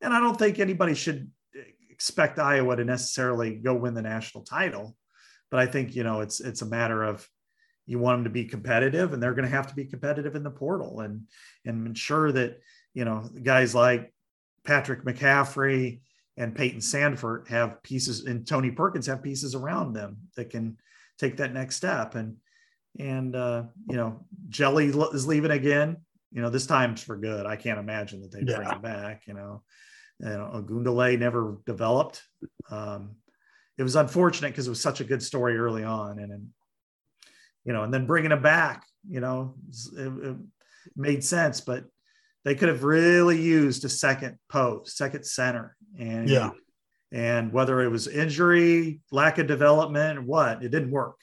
and 0.00 0.14
I 0.14 0.20
don't 0.20 0.38
think 0.38 0.58
anybody 0.58 0.94
should 0.94 1.30
expect 1.90 2.38
Iowa 2.38 2.76
to 2.76 2.84
necessarily 2.84 3.56
go 3.56 3.74
win 3.74 3.94
the 3.94 4.02
national 4.02 4.44
title, 4.44 4.96
but 5.50 5.60
I 5.60 5.66
think 5.66 5.94
you 5.94 6.02
know 6.02 6.20
it's 6.20 6.40
it's 6.40 6.62
a 6.62 6.66
matter 6.66 7.02
of 7.02 7.28
you 7.86 7.98
want 7.98 8.18
them 8.18 8.24
to 8.24 8.30
be 8.30 8.44
competitive, 8.44 9.12
and 9.12 9.22
they're 9.22 9.34
going 9.34 9.48
to 9.48 9.54
have 9.54 9.66
to 9.66 9.74
be 9.74 9.84
competitive 9.84 10.34
in 10.36 10.42
the 10.42 10.50
portal, 10.50 11.00
and 11.00 11.22
and 11.66 11.86
ensure 11.86 12.32
that 12.32 12.58
you 12.94 13.04
know 13.04 13.28
guys 13.42 13.74
like 13.74 14.12
Patrick 14.64 15.04
McCaffery 15.04 16.00
and 16.36 16.54
Payton 16.54 16.80
Sandfort 16.80 17.48
have 17.48 17.82
pieces 17.82 18.24
and 18.24 18.46
Tony 18.46 18.70
Perkins 18.70 19.06
have 19.06 19.22
pieces 19.22 19.54
around 19.54 19.92
them 19.92 20.16
that 20.36 20.50
can 20.50 20.76
take 21.18 21.36
that 21.36 21.52
next 21.52 21.76
step. 21.76 22.14
And, 22.14 22.36
and, 22.98 23.36
uh, 23.36 23.64
you 23.88 23.96
know, 23.96 24.24
Jelly 24.48 24.86
is 24.86 25.26
leaving 25.26 25.50
again, 25.50 25.98
you 26.32 26.40
know, 26.40 26.50
this 26.50 26.66
time's 26.66 27.02
for 27.02 27.16
good. 27.16 27.46
I 27.46 27.56
can't 27.56 27.78
imagine 27.78 28.22
that 28.22 28.32
they 28.32 28.42
yeah. 28.46 28.56
bring 28.56 28.70
him 28.70 28.80
back, 28.80 29.22
you 29.26 29.34
know, 29.34 29.62
you 30.18 30.28
know, 30.28 30.50
Ogundele 30.54 31.18
never 31.18 31.58
developed. 31.66 32.22
Um, 32.70 33.16
it 33.78 33.82
was 33.82 33.96
unfortunate 33.96 34.50
because 34.50 34.66
it 34.66 34.70
was 34.70 34.82
such 34.82 35.00
a 35.00 35.04
good 35.04 35.22
story 35.22 35.56
early 35.56 35.84
on. 35.84 36.18
And, 36.18 36.32
and, 36.32 36.48
you 37.64 37.72
know, 37.72 37.82
and 37.82 37.92
then 37.92 38.06
bringing 38.06 38.32
him 38.32 38.42
back, 38.42 38.84
you 39.08 39.20
know, 39.20 39.54
it, 39.96 40.12
it 40.24 40.36
made 40.96 41.24
sense, 41.24 41.60
but 41.60 41.84
they 42.44 42.54
could 42.54 42.68
have 42.68 42.84
really 42.84 43.40
used 43.40 43.84
a 43.84 43.88
second 43.88 44.38
post, 44.48 44.96
second 44.96 45.24
center. 45.24 45.76
And 45.98 46.28
yeah. 46.28 46.50
And 47.12 47.52
whether 47.52 47.80
it 47.82 47.88
was 47.88 48.06
injury, 48.06 49.00
lack 49.10 49.38
of 49.38 49.48
development, 49.48 50.24
what, 50.24 50.62
it 50.62 50.68
didn't 50.68 50.92
work. 50.92 51.16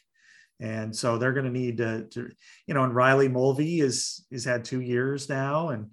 And 0.59 0.93
so 0.95 1.17
they're 1.17 1.33
going 1.33 1.45
to 1.45 1.51
need 1.51 1.77
to, 1.77 2.03
to, 2.05 2.29
you 2.65 2.73
know, 2.73 2.83
and 2.83 2.93
Riley 2.93 3.27
Mulvey 3.27 3.79
is 3.79 4.25
is 4.31 4.43
had 4.43 4.65
two 4.65 4.81
years 4.81 5.29
now, 5.29 5.69
and 5.69 5.91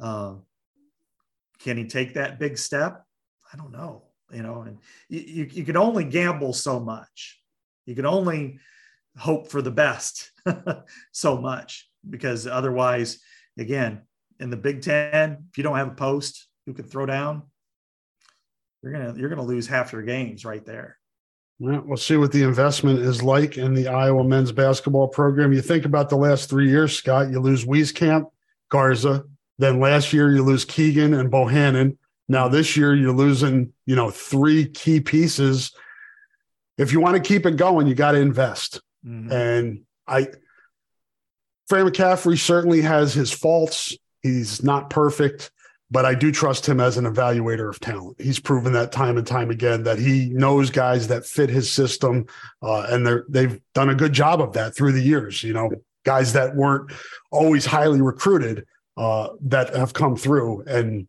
uh, 0.00 0.34
can 1.58 1.76
he 1.76 1.84
take 1.84 2.14
that 2.14 2.38
big 2.38 2.56
step? 2.56 3.04
I 3.52 3.56
don't 3.56 3.72
know. 3.72 4.04
You 4.32 4.42
know, 4.42 4.62
and 4.62 4.78
you, 5.08 5.20
you, 5.20 5.48
you 5.50 5.64
can 5.64 5.76
only 5.76 6.04
gamble 6.04 6.52
so 6.52 6.80
much. 6.80 7.40
You 7.86 7.94
can 7.94 8.06
only 8.06 8.58
hope 9.16 9.48
for 9.48 9.62
the 9.62 9.70
best 9.70 10.30
so 11.12 11.36
much 11.36 11.88
because 12.08 12.46
otherwise, 12.46 13.18
again, 13.58 14.02
in 14.40 14.50
the 14.50 14.56
Big 14.56 14.82
Ten, 14.82 15.44
if 15.50 15.58
you 15.58 15.64
don't 15.64 15.76
have 15.76 15.88
a 15.88 15.94
post 15.94 16.48
who 16.66 16.72
can 16.72 16.84
throw 16.84 17.06
down, 17.06 17.42
you're 18.84 18.92
gonna 18.92 19.14
you're 19.18 19.30
gonna 19.30 19.42
lose 19.42 19.66
half 19.66 19.92
your 19.92 20.02
games 20.02 20.44
right 20.44 20.64
there. 20.64 20.98
Well, 21.58 21.82
we'll 21.86 21.96
see 21.96 22.16
what 22.16 22.32
the 22.32 22.42
investment 22.42 22.98
is 22.98 23.22
like 23.22 23.56
in 23.56 23.74
the 23.74 23.88
Iowa 23.88 24.24
men's 24.24 24.52
basketball 24.52 25.08
program. 25.08 25.52
You 25.52 25.62
think 25.62 25.84
about 25.84 26.10
the 26.10 26.16
last 26.16 26.50
three 26.50 26.68
years, 26.68 26.96
Scott. 26.96 27.30
You 27.30 27.40
lose 27.40 27.64
Wieskamp, 27.64 28.30
Garza. 28.68 29.24
Then 29.58 29.80
last 29.80 30.12
year 30.12 30.30
you 30.32 30.42
lose 30.42 30.64
Keegan 30.64 31.14
and 31.14 31.30
Bohannon. 31.30 31.96
Now 32.28 32.48
this 32.48 32.76
year 32.76 32.94
you're 32.94 33.14
losing, 33.14 33.72
you 33.86 33.96
know, 33.96 34.10
three 34.10 34.66
key 34.66 35.00
pieces. 35.00 35.72
If 36.76 36.92
you 36.92 37.00
want 37.00 37.14
to 37.16 37.22
keep 37.22 37.46
it 37.46 37.56
going, 37.56 37.86
you 37.86 37.94
got 37.94 38.12
to 38.12 38.18
invest. 38.18 38.80
Mm-hmm. 39.06 39.32
And 39.32 39.82
I, 40.06 40.28
Fran 41.68 41.86
McCaffery 41.86 42.38
certainly 42.38 42.80
has 42.82 43.14
his 43.14 43.30
faults. 43.30 43.96
He's 44.22 44.62
not 44.62 44.90
perfect, 44.90 45.52
but 45.90 46.04
I 46.04 46.14
do 46.14 46.32
trust 46.32 46.66
him 46.66 46.80
as 46.80 46.96
an 46.96 47.04
evaluator 47.04 47.68
of 47.68 47.78
talent. 47.80 48.20
He's 48.20 48.40
proven 48.40 48.72
that 48.72 48.92
time 48.92 49.16
and 49.16 49.26
time 49.26 49.50
again 49.50 49.82
that 49.84 49.98
he 49.98 50.28
knows 50.30 50.70
guys 50.70 51.08
that 51.08 51.26
fit 51.26 51.50
his 51.50 51.70
system, 51.70 52.26
uh, 52.62 52.86
and 52.90 53.06
they're 53.06 53.24
they've 53.28 53.60
done 53.74 53.90
a 53.90 53.94
good 53.94 54.12
job 54.12 54.40
of 54.40 54.52
that 54.54 54.74
through 54.74 54.92
the 54.92 55.02
years. 55.02 55.42
You 55.42 55.52
know, 55.52 55.70
guys 56.04 56.32
that 56.32 56.56
weren't 56.56 56.92
always 57.30 57.66
highly 57.66 58.00
recruited 58.00 58.66
uh, 58.96 59.28
that 59.42 59.74
have 59.74 59.92
come 59.92 60.16
through 60.16 60.62
and 60.62 61.06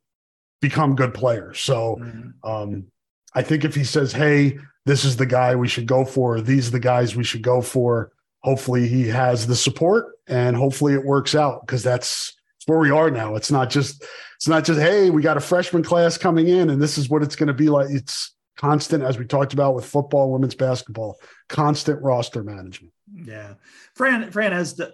become 0.61 0.95
good 0.95 1.13
players. 1.13 1.59
So 1.59 1.97
mm-hmm. 1.99 2.49
um, 2.49 2.85
I 3.33 3.41
think 3.43 3.63
if 3.63 3.75
he 3.75 3.83
says, 3.83 4.11
"Hey, 4.11 4.57
this 4.85 5.05
is 5.05 5.17
the 5.17 5.25
guy 5.25 5.55
we 5.55 5.67
should 5.67 5.87
go 5.87 6.03
for," 6.03 6.41
these 6.41 6.67
are 6.67 6.71
the 6.71 6.79
guys 6.79 7.15
we 7.15 7.23
should 7.23 7.43
go 7.43 7.61
for. 7.61 8.11
Hopefully, 8.43 8.87
he 8.87 9.07
has 9.07 9.47
the 9.47 9.55
support, 9.55 10.07
and 10.27 10.55
hopefully, 10.55 10.93
it 10.93 11.05
works 11.05 11.33
out 11.33 11.61
because 11.65 11.81
that's 11.81 12.33
where 12.65 12.79
we 12.79 12.91
are 12.91 13.09
now. 13.09 13.35
It's 13.35 13.51
not 13.51 13.69
just 13.69 14.03
it's 14.35 14.47
not 14.47 14.63
just 14.63 14.79
hey, 14.79 15.09
we 15.09 15.21
got 15.21 15.37
a 15.37 15.41
freshman 15.41 15.83
class 15.83 16.17
coming 16.17 16.47
in, 16.47 16.69
and 16.69 16.81
this 16.81 16.97
is 16.97 17.09
what 17.09 17.23
it's 17.23 17.35
going 17.35 17.47
to 17.47 17.53
be 17.53 17.69
like. 17.69 17.89
It's 17.89 18.35
constant, 18.57 19.03
as 19.03 19.17
we 19.17 19.25
talked 19.25 19.53
about 19.53 19.75
with 19.75 19.85
football, 19.85 20.31
women's 20.31 20.55
basketball, 20.55 21.19
constant 21.49 22.01
roster 22.01 22.43
management. 22.43 22.93
Yeah, 23.13 23.55
Fran 23.95 24.31
Fran 24.31 24.51
has 24.51 24.75
the 24.75 24.93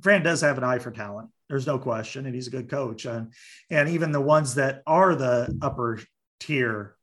Fran 0.00 0.22
does 0.22 0.40
have 0.40 0.58
an 0.58 0.64
eye 0.64 0.78
for 0.78 0.90
talent. 0.90 1.30
There's 1.48 1.66
no 1.66 1.78
question, 1.78 2.26
and 2.26 2.34
he's 2.34 2.48
a 2.48 2.50
good 2.50 2.68
coach. 2.68 3.04
And 3.04 3.32
and 3.70 3.88
even 3.88 4.12
the 4.12 4.20
ones 4.20 4.56
that 4.56 4.82
are 4.86 5.14
the 5.14 5.56
upper 5.62 6.00
tier, 6.40 6.96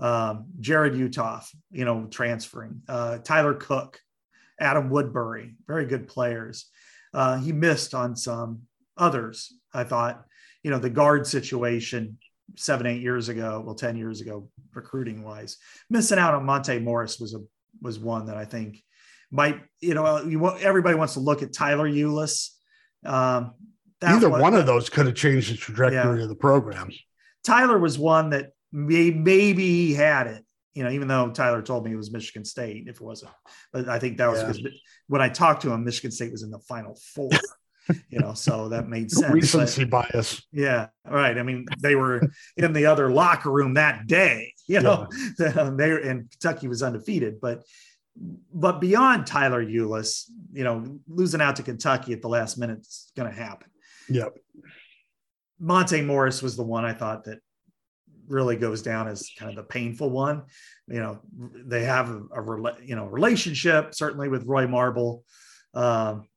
um, 0.00 0.46
Jarrod 0.60 0.96
Uthoff, 0.96 1.46
you 1.70 1.84
know, 1.84 2.06
transferring, 2.06 2.82
uh, 2.88 3.18
Tyler 3.18 3.54
Cook, 3.54 4.00
Adam 4.60 4.90
Woodbury, 4.90 5.54
very 5.66 5.86
good 5.86 6.08
players. 6.08 6.66
Uh, 7.12 7.38
he 7.38 7.52
missed 7.52 7.94
on 7.94 8.16
some 8.16 8.62
others. 8.96 9.52
I 9.72 9.84
thought, 9.84 10.24
you 10.64 10.70
know, 10.70 10.78
the 10.80 10.90
guard 10.90 11.26
situation 11.26 12.18
seven, 12.56 12.86
eight 12.86 13.02
years 13.02 13.28
ago, 13.28 13.62
well, 13.64 13.74
10 13.74 13.96
years 13.96 14.20
ago, 14.20 14.48
recruiting 14.74 15.22
wise, 15.22 15.58
missing 15.90 16.18
out 16.18 16.34
on 16.34 16.44
Monte 16.44 16.80
Morris 16.80 17.20
was 17.20 17.34
a, 17.34 17.38
was 17.80 17.98
one 17.98 18.26
that 18.26 18.36
I 18.36 18.46
think 18.46 18.82
might, 19.30 19.60
you 19.80 19.94
know, 19.94 20.22
you 20.22 20.38
want, 20.38 20.62
everybody 20.62 20.96
wants 20.96 21.14
to 21.14 21.20
look 21.20 21.42
at 21.42 21.52
Tyler 21.52 21.88
Ulis. 21.88 22.50
Um, 23.04 23.54
Either 24.02 24.28
was, 24.28 24.42
one 24.42 24.54
of 24.54 24.66
those 24.66 24.90
could 24.90 25.06
have 25.06 25.14
changed 25.14 25.52
the 25.52 25.56
trajectory 25.56 26.18
yeah. 26.18 26.22
of 26.24 26.28
the 26.28 26.34
program. 26.34 26.90
Tyler 27.44 27.78
was 27.78 27.98
one 27.98 28.30
that 28.30 28.50
may, 28.72 29.10
maybe 29.10 29.66
he 29.66 29.94
had 29.94 30.26
it, 30.26 30.44
you 30.74 30.82
know, 30.82 30.90
even 30.90 31.08
though 31.08 31.30
Tyler 31.30 31.62
told 31.62 31.84
me 31.84 31.92
it 31.92 31.96
was 31.96 32.12
Michigan 32.12 32.44
State, 32.44 32.88
if 32.88 32.96
it 32.96 33.02
wasn't, 33.02 33.32
but 33.72 33.88
I 33.88 33.98
think 33.98 34.18
that 34.18 34.30
was 34.30 34.42
because 34.42 34.60
when 35.08 35.20
I 35.20 35.28
talked 35.28 35.62
to 35.62 35.72
him, 35.72 35.84
Michigan 35.84 36.10
State 36.10 36.32
was 36.32 36.42
in 36.42 36.50
the 36.50 36.58
final 36.60 36.98
four. 37.14 37.30
You 38.08 38.18
know, 38.18 38.34
so 38.34 38.68
that 38.68 38.88
made 38.88 39.10
sense. 39.10 39.32
Recency 39.32 39.84
but, 39.84 40.10
bias. 40.12 40.42
Yeah, 40.52 40.88
right. 41.04 41.36
I 41.36 41.42
mean, 41.42 41.66
they 41.80 41.94
were 41.94 42.22
in 42.56 42.72
the 42.72 42.86
other 42.86 43.10
locker 43.10 43.50
room 43.50 43.74
that 43.74 44.06
day. 44.06 44.52
You 44.66 44.80
know, 44.80 45.08
yeah. 45.38 45.70
they 45.74 45.90
and 46.08 46.30
Kentucky 46.30 46.68
was 46.68 46.82
undefeated, 46.82 47.40
but 47.40 47.62
but 48.52 48.80
beyond 48.80 49.26
Tyler 49.26 49.64
Ulis, 49.64 50.30
you 50.52 50.64
know, 50.64 50.98
losing 51.08 51.40
out 51.40 51.56
to 51.56 51.62
Kentucky 51.62 52.12
at 52.12 52.22
the 52.22 52.28
last 52.28 52.56
minute 52.56 52.80
is 52.80 53.10
going 53.16 53.28
to 53.28 53.36
happen. 53.36 53.68
Yep. 54.08 54.36
Monte 55.58 56.02
Morris 56.02 56.42
was 56.42 56.56
the 56.56 56.62
one 56.62 56.84
I 56.84 56.92
thought 56.92 57.24
that 57.24 57.40
really 58.28 58.56
goes 58.56 58.82
down 58.82 59.08
as 59.08 59.30
kind 59.38 59.50
of 59.50 59.56
the 59.56 59.62
painful 59.62 60.10
one. 60.10 60.44
You 60.88 61.00
know, 61.00 61.20
they 61.66 61.84
have 61.84 62.10
a, 62.10 62.22
a 62.40 62.74
you 62.82 62.96
know 62.96 63.06
relationship 63.06 63.94
certainly 63.94 64.28
with 64.28 64.46
Roy 64.46 64.66
Marble, 64.66 65.24
um, 65.74 66.28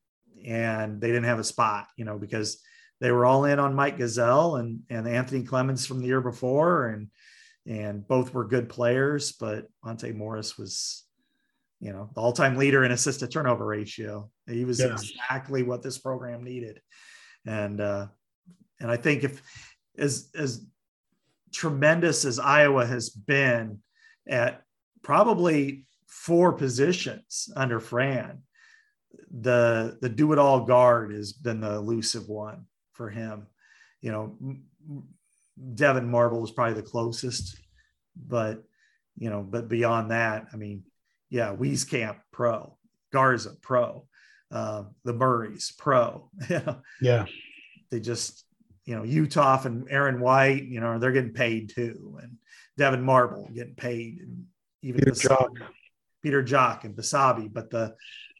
and 0.47 1.01
they 1.01 1.07
didn't 1.07 1.25
have 1.25 1.39
a 1.39 1.43
spot. 1.43 1.87
You 1.97 2.05
know, 2.05 2.17
because 2.17 2.61
they 2.99 3.11
were 3.11 3.25
all 3.25 3.45
in 3.45 3.59
on 3.59 3.75
Mike 3.75 3.97
Gesell 3.97 4.59
and 4.59 4.79
and 4.89 5.07
Anthony 5.07 5.43
Clemmons 5.43 5.87
from 5.87 5.99
the 5.99 6.07
year 6.07 6.21
before, 6.21 6.87
and 6.87 7.09
and 7.67 8.07
both 8.07 8.33
were 8.33 8.45
good 8.45 8.69
players, 8.69 9.33
but 9.33 9.67
Monte 9.83 10.13
Morris 10.13 10.57
was, 10.57 11.03
you 11.81 11.91
know, 11.91 12.09
the 12.15 12.21
all-time 12.21 12.55
leader 12.55 12.85
in 12.85 12.93
assist 12.93 13.19
to 13.19 13.27
turnover 13.27 13.65
ratio. 13.65 14.29
He 14.47 14.63
was 14.63 14.79
yeah. 14.79 14.93
exactly 14.93 15.63
what 15.63 15.83
this 15.83 15.97
program 15.97 16.43
needed, 16.43 16.81
and 17.45 17.81
uh, 17.81 18.07
and 18.79 18.89
I 18.89 18.97
think 18.97 19.23
if 19.23 19.41
as 19.97 20.29
as 20.35 20.65
tremendous 21.53 22.25
as 22.25 22.39
Iowa 22.39 22.85
has 22.85 23.09
been 23.09 23.79
at 24.27 24.61
probably 25.03 25.85
four 26.07 26.53
positions 26.53 27.49
under 27.55 27.79
Fran, 27.79 28.43
the 29.31 29.97
the 30.01 30.09
do 30.09 30.33
it 30.33 30.39
all 30.39 30.65
guard 30.65 31.11
has 31.11 31.33
been 31.33 31.61
the 31.61 31.73
elusive 31.73 32.27
one 32.27 32.65
for 32.93 33.09
him. 33.09 33.47
You 34.01 34.11
know, 34.11 34.37
Devyn 35.59 36.07
Marble 36.07 36.41
was 36.41 36.51
probably 36.51 36.75
the 36.75 36.87
closest, 36.87 37.57
but 38.15 38.63
you 39.17 39.29
know, 39.29 39.41
but 39.41 39.67
beyond 39.67 40.11
that, 40.11 40.47
I 40.53 40.57
mean, 40.57 40.83
yeah, 41.29 41.55
Wieskamp 41.55 42.17
pro, 42.31 42.77
Garza 43.11 43.53
pro, 43.61 44.07
uh, 44.51 44.83
the 45.03 45.13
Murrays 45.13 45.73
pro. 45.77 46.29
yeah, 47.01 47.25
they 47.89 47.99
just 47.99 48.45
you 48.85 48.95
know 48.95 49.03
Utah 49.03 49.61
and 49.65 49.87
Aaron 49.89 50.19
White, 50.19 50.63
you 50.63 50.79
know, 50.79 50.99
they're 50.99 51.11
getting 51.11 51.33
paid 51.33 51.71
too, 51.73 52.19
and 52.21 52.37
Devyn 52.79 53.03
Marble 53.03 53.49
getting 53.53 53.75
paid, 53.75 54.19
and 54.21 54.45
even 54.81 54.99
Peter 54.99 55.11
Jok, 55.11 55.49
Peter 56.21 56.43
Jok 56.43 56.83
and 56.83 56.95
Basabe, 56.95 57.51
but 57.51 57.69
the 57.69 57.95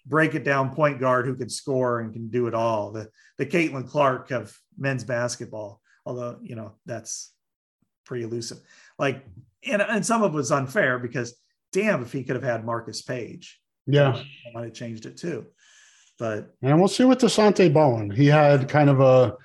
break 0.08 0.36
it 0.36 0.44
down 0.44 0.74
point 0.74 1.00
guard 1.00 1.26
who 1.26 1.36
can 1.36 1.50
score 1.50 2.00
and 2.00 2.14
can 2.14 2.30
do 2.30 2.48
it 2.48 2.54
all. 2.54 2.92
The 2.92 3.10
the 3.38 3.46
Caitlin 3.46 3.88
Clark 3.88 4.32
of 4.32 4.58
men's 4.78 5.04
basketball, 5.04 5.82
although 6.06 6.38
you 6.42 6.56
know 6.56 6.74
that's 6.86 7.34
pretty 8.06 8.24
elusive. 8.24 8.60
Like, 8.98 9.26
and 9.66 9.82
and 9.82 10.06
some 10.06 10.24
of 10.24 10.34
it 10.34 10.38
was 10.38 10.52
unfair 10.52 11.00
because 11.00 11.36
damn, 11.72 12.02
if 12.02 12.12
he 12.12 12.24
could 12.24 12.36
have 12.36 12.44
had 12.44 12.66
Marcus 12.66 13.02
Paige, 13.02 13.60
yeah, 13.86 14.16
I 14.16 14.26
might 14.54 14.66
have 14.66 14.74
changed 14.74 15.06
it 15.06 15.18
too. 15.18 15.46
But 16.18 16.56
and 16.62 16.80
we'll 16.80 16.88
see 16.88 17.04
with 17.04 17.20
Dasonte 17.20 17.72
Bowen. 17.72 18.10
He 18.10 18.28
had 18.28 18.70
kind 18.70 18.90
of 18.90 19.00
a 19.02 19.36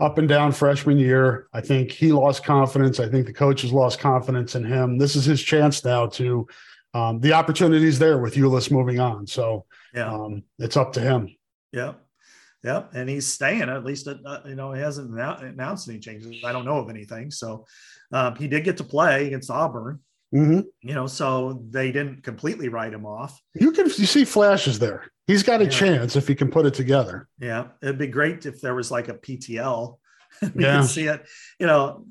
up 0.00 0.18
and 0.18 0.28
down 0.28 0.52
freshman 0.52 0.98
year. 0.98 1.46
I 1.52 1.60
think 1.60 1.92
he 1.92 2.12
lost 2.12 2.44
confidence. 2.44 2.98
I 2.98 3.08
think 3.08 3.26
the 3.26 3.32
coaches 3.32 3.72
lost 3.72 3.98
confidence 3.98 4.54
in 4.54 4.64
him. 4.64 4.98
This 4.98 5.14
is 5.14 5.24
his 5.24 5.42
chance 5.42 5.84
now 5.84 6.06
to 6.06 6.46
um, 6.94 7.20
the 7.20 7.32
opportunities 7.32 7.98
there 7.98 8.18
with 8.18 8.34
Ulis 8.34 8.70
moving 8.70 9.00
on. 9.00 9.26
So 9.26 9.66
yeah, 9.94 10.12
um, 10.12 10.42
it's 10.58 10.76
up 10.76 10.92
to 10.94 11.00
him. 11.00 11.34
Yeah. 11.72 11.94
Yeah, 12.64 12.84
and 12.94 13.08
he's 13.08 13.26
staying. 13.26 13.62
At 13.62 13.84
least, 13.84 14.06
uh, 14.06 14.38
you 14.46 14.54
know, 14.54 14.72
he 14.72 14.80
hasn't 14.80 15.18
announced 15.18 15.88
any 15.88 15.98
changes. 15.98 16.44
I 16.44 16.52
don't 16.52 16.64
know 16.64 16.78
of 16.78 16.90
anything. 16.90 17.32
So, 17.32 17.66
um, 18.12 18.36
he 18.36 18.46
did 18.46 18.62
get 18.62 18.76
to 18.76 18.84
play 18.84 19.26
against 19.26 19.50
Auburn. 19.50 19.98
Mm-hmm. 20.32 20.60
You 20.80 20.94
know, 20.94 21.06
so 21.06 21.62
they 21.68 21.92
didn't 21.92 22.22
completely 22.22 22.68
write 22.68 22.94
him 22.94 23.04
off. 23.04 23.38
You 23.54 23.72
can 23.72 23.86
you 23.86 24.06
see 24.06 24.24
flashes 24.24 24.78
there. 24.78 25.04
He's 25.26 25.42
got 25.42 25.60
a 25.60 25.64
yeah. 25.64 25.70
chance 25.70 26.16
if 26.16 26.26
he 26.26 26.34
can 26.34 26.50
put 26.50 26.64
it 26.64 26.74
together. 26.74 27.28
Yeah, 27.38 27.66
it'd 27.82 27.98
be 27.98 28.06
great 28.06 28.46
if 28.46 28.60
there 28.60 28.74
was 28.74 28.90
like 28.90 29.08
a 29.08 29.14
PTL. 29.14 29.98
we 30.54 30.64
yeah. 30.64 30.82
see 30.82 31.06
it. 31.06 31.26
You 31.58 31.66
know, 31.66 32.06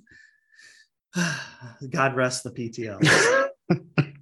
God 1.90 2.16
rest 2.16 2.44
the 2.44 2.52
PTL. 2.52 2.99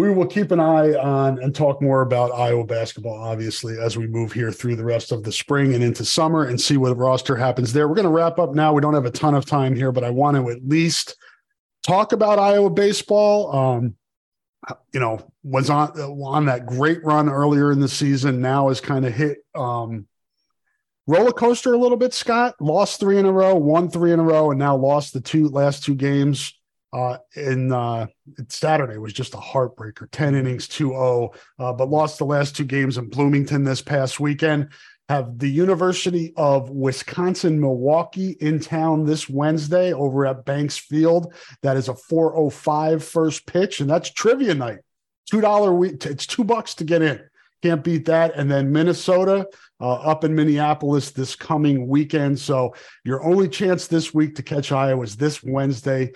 we 0.00 0.10
will 0.10 0.26
keep 0.26 0.50
an 0.50 0.58
eye 0.58 0.94
on 0.94 1.38
and 1.42 1.54
talk 1.54 1.82
more 1.82 2.00
about 2.00 2.32
Iowa 2.32 2.64
basketball, 2.64 3.22
obviously, 3.22 3.78
as 3.78 3.98
we 3.98 4.06
move 4.06 4.32
here 4.32 4.50
through 4.50 4.76
the 4.76 4.84
rest 4.84 5.12
of 5.12 5.24
the 5.24 5.30
spring 5.30 5.74
and 5.74 5.84
into 5.84 6.06
summer 6.06 6.46
and 6.46 6.58
see 6.58 6.78
what 6.78 6.96
roster 6.96 7.36
happens 7.36 7.74
there. 7.74 7.86
We're 7.86 7.96
going 7.96 8.06
to 8.06 8.10
wrap 8.10 8.38
up 8.38 8.54
now. 8.54 8.72
We 8.72 8.80
don't 8.80 8.94
have 8.94 9.04
a 9.04 9.10
ton 9.10 9.34
of 9.34 9.44
time 9.44 9.76
here, 9.76 9.92
but 9.92 10.02
I 10.02 10.08
want 10.08 10.38
to 10.38 10.48
at 10.48 10.66
least 10.66 11.16
talk 11.82 12.12
about 12.12 12.38
Iowa 12.38 12.70
baseball. 12.70 13.54
Um, 13.54 13.94
you 14.94 15.00
know, 15.00 15.30
was 15.42 15.68
on 15.68 15.90
on 15.90 16.46
that 16.46 16.64
great 16.64 17.04
run 17.04 17.28
earlier 17.28 17.70
in 17.70 17.80
the 17.80 17.88
season. 17.88 18.40
Now 18.40 18.68
has 18.68 18.80
kind 18.80 19.04
of 19.04 19.12
hit 19.12 19.44
um, 19.54 20.06
roller 21.06 21.32
coaster 21.32 21.74
a 21.74 21.78
little 21.78 21.98
bit. 21.98 22.14
Scott 22.14 22.54
lost 22.58 23.00
three 23.00 23.18
in 23.18 23.26
a 23.26 23.32
row, 23.32 23.54
won 23.54 23.90
three 23.90 24.12
in 24.12 24.20
a 24.20 24.24
row, 24.24 24.50
and 24.50 24.58
now 24.58 24.76
lost 24.76 25.12
the 25.12 25.20
two 25.20 25.48
last 25.48 25.84
two 25.84 25.94
games 25.94 26.54
uh, 26.92 27.18
in 27.36 27.72
uh, 27.72 28.06
Saturday 28.48 28.98
was 28.98 29.12
just 29.12 29.34
a 29.34 29.38
heartbreaker 29.38 30.08
10 30.10 30.34
innings 30.34 30.66
2 30.68 30.88
0, 30.88 31.30
uh, 31.58 31.72
but 31.72 31.88
lost 31.88 32.18
the 32.18 32.24
last 32.24 32.56
two 32.56 32.64
games 32.64 32.98
in 32.98 33.08
Bloomington 33.08 33.64
this 33.64 33.82
past 33.82 34.18
weekend. 34.18 34.68
Have 35.08 35.38
the 35.38 35.48
University 35.50 36.32
of 36.36 36.70
Wisconsin 36.70 37.60
Milwaukee 37.60 38.36
in 38.40 38.60
town 38.60 39.04
this 39.04 39.28
Wednesday 39.28 39.92
over 39.92 40.24
at 40.24 40.44
Banks 40.44 40.78
Field. 40.78 41.34
That 41.62 41.76
is 41.76 41.88
a 41.88 41.94
405 41.94 43.04
first 43.04 43.46
pitch, 43.46 43.80
and 43.80 43.90
that's 43.90 44.10
trivia 44.10 44.54
night. 44.54 44.78
$2 45.32 45.76
week, 45.76 46.06
it's 46.06 46.26
two 46.26 46.44
bucks 46.44 46.74
to 46.74 46.84
get 46.84 47.02
in. 47.02 47.20
Can't 47.62 47.84
beat 47.84 48.06
that. 48.06 48.34
And 48.36 48.50
then 48.50 48.72
Minnesota 48.72 49.46
uh, 49.80 49.94
up 49.94 50.24
in 50.24 50.34
Minneapolis 50.34 51.10
this 51.10 51.36
coming 51.36 51.86
weekend. 51.86 52.38
So 52.38 52.74
your 53.04 53.22
only 53.24 53.48
chance 53.48 53.86
this 53.86 54.14
week 54.14 54.34
to 54.36 54.42
catch 54.42 54.72
Iowa 54.72 55.02
is 55.02 55.16
this 55.16 55.42
Wednesday. 55.42 56.12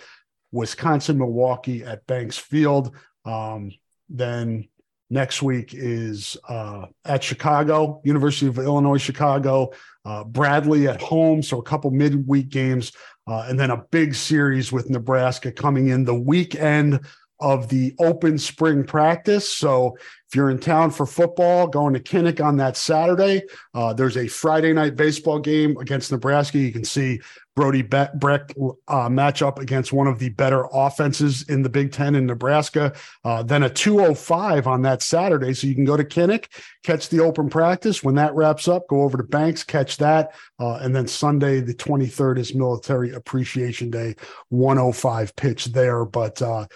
Wisconsin, 0.54 1.18
Milwaukee 1.18 1.84
at 1.84 2.06
Banks 2.06 2.38
Field. 2.38 2.94
Um, 3.24 3.72
then 4.08 4.68
next 5.10 5.42
week 5.42 5.74
is 5.74 6.36
uh, 6.48 6.86
at 7.04 7.22
Chicago, 7.22 8.00
University 8.04 8.46
of 8.46 8.58
Illinois, 8.58 8.98
Chicago, 8.98 9.72
uh, 10.04 10.24
Bradley 10.24 10.88
at 10.88 11.02
home. 11.02 11.42
So 11.42 11.58
a 11.58 11.62
couple 11.62 11.90
midweek 11.90 12.48
games, 12.48 12.92
uh, 13.26 13.46
and 13.48 13.58
then 13.58 13.70
a 13.70 13.84
big 13.90 14.14
series 14.14 14.72
with 14.72 14.90
Nebraska 14.90 15.52
coming 15.52 15.88
in 15.88 16.04
the 16.04 16.14
weekend 16.14 17.00
of 17.40 17.68
the 17.68 17.94
open 17.98 18.38
spring 18.38 18.84
practice. 18.84 19.48
So 19.48 19.96
if 20.28 20.34
you're 20.34 20.50
in 20.50 20.58
town 20.58 20.90
for 20.90 21.04
football, 21.04 21.66
going 21.66 21.94
to 21.94 22.00
Kinnick 22.00 22.42
on 22.42 22.56
that 22.56 22.76
Saturday, 22.76 23.42
uh, 23.74 23.92
there's 23.92 24.16
a 24.16 24.28
Friday 24.28 24.72
night 24.72 24.96
baseball 24.96 25.40
game 25.40 25.76
against 25.78 26.12
Nebraska. 26.12 26.58
You 26.58 26.72
can 26.72 26.84
see 26.84 27.20
Brody 27.56 27.82
Brecht 27.82 28.54
uh, 28.88 29.08
match 29.08 29.40
up 29.40 29.60
against 29.60 29.92
one 29.92 30.08
of 30.08 30.18
the 30.18 30.30
better 30.30 30.66
offenses 30.72 31.42
in 31.48 31.62
the 31.62 31.68
Big 31.68 31.92
Ten 31.92 32.16
in 32.16 32.26
Nebraska. 32.26 32.92
Uh, 33.24 33.42
then 33.44 33.62
a 33.62 33.70
205 33.70 34.66
on 34.66 34.82
that 34.82 35.02
Saturday. 35.02 35.54
So 35.54 35.68
you 35.68 35.74
can 35.74 35.84
go 35.84 35.96
to 35.96 36.04
Kinnick, 36.04 36.46
catch 36.82 37.08
the 37.08 37.20
open 37.20 37.48
practice. 37.48 38.02
When 38.02 38.16
that 38.16 38.34
wraps 38.34 38.66
up, 38.66 38.88
go 38.88 39.02
over 39.02 39.16
to 39.16 39.22
Banks, 39.22 39.62
catch 39.62 39.98
that. 39.98 40.34
Uh, 40.58 40.76
and 40.76 40.94
then 40.94 41.06
Sunday, 41.06 41.60
the 41.60 41.74
23rd, 41.74 42.38
is 42.38 42.54
Military 42.54 43.12
Appreciation 43.12 43.90
Day, 43.90 44.16
105 44.48 45.36
pitch 45.36 45.66
there. 45.66 46.04
But, 46.04 46.42
uh, 46.42 46.66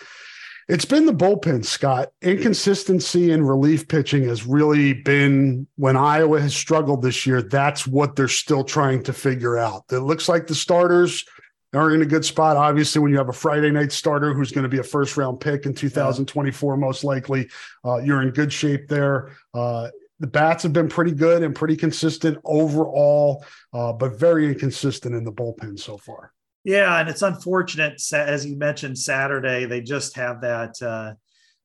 it's 0.69 0.85
been 0.85 1.07
the 1.07 1.15
bullpen, 1.15 1.65
Scott. 1.65 2.13
Inconsistency 2.21 3.31
in 3.31 3.43
relief 3.43 3.89
pitching 3.89 4.25
has 4.25 4.47
really 4.47 4.93
been 4.93 5.67
when 5.77 5.97
Iowa 5.97 6.41
has 6.41 6.55
struggled 6.55 7.01
this 7.01 7.27
year. 7.27 7.41
That's 7.41 7.87
what 7.87 8.17
they're 8.17 8.29
still 8.29 8.65
trying 8.65 9.03
to 9.05 9.15
figure 9.15 9.57
out. 9.57 9.85
It 9.91 10.01
looks 10.01 10.29
like 10.29 10.47
the 10.47 10.55
starters 10.55 11.25
are 11.75 11.95
in 11.95 12.03
a 12.03 12.07
good 12.07 12.25
spot. 12.25 12.59
Obviously, 12.59 13.01
when 13.01 13.11
you 13.11 13.17
have 13.17 13.31
a 13.31 13.33
Friday 13.33 13.71
night 13.71 13.93
starter 13.93 14.35
who's 14.35 14.53
going 14.53 14.65
to 14.65 14.69
be 14.69 14.79
a 14.79 14.83
first 14.83 15.17
round 15.17 15.41
pick 15.41 15.65
in 15.65 15.73
2024, 15.73 16.77
most 16.77 17.03
likely, 17.03 17.49
uh, 17.87 17.97
you're 17.97 18.21
in 18.21 18.31
good 18.31 18.53
shape 18.53 18.89
there. 18.89 19.33
Uh, 19.55 19.89
the 20.21 20.27
bats 20.27 20.63
have 20.65 20.73
been 20.75 20.89
pretty 20.89 21.13
good 21.13 21.43
and 21.43 21.55
pretty 21.55 21.77
consistent 21.77 22.37
overall, 22.45 23.45
uh, 23.73 23.93
but 23.93 24.19
very 24.19 24.49
inconsistent 24.49 25.15
in 25.15 25.25
the 25.25 25.33
bullpen 25.33 25.79
so 25.79 25.97
far. 25.97 26.33
Yeah, 26.65 27.01
and 27.01 27.09
it's 27.09 27.23
unfortunate 27.23 28.01
as 28.13 28.45
you 28.45 28.57
mentioned 28.57 28.99
Saturday. 28.99 29.65
They 29.65 29.81
just 29.81 30.17
have 30.17 30.43
that. 30.43 30.75
Uh, 30.83 31.15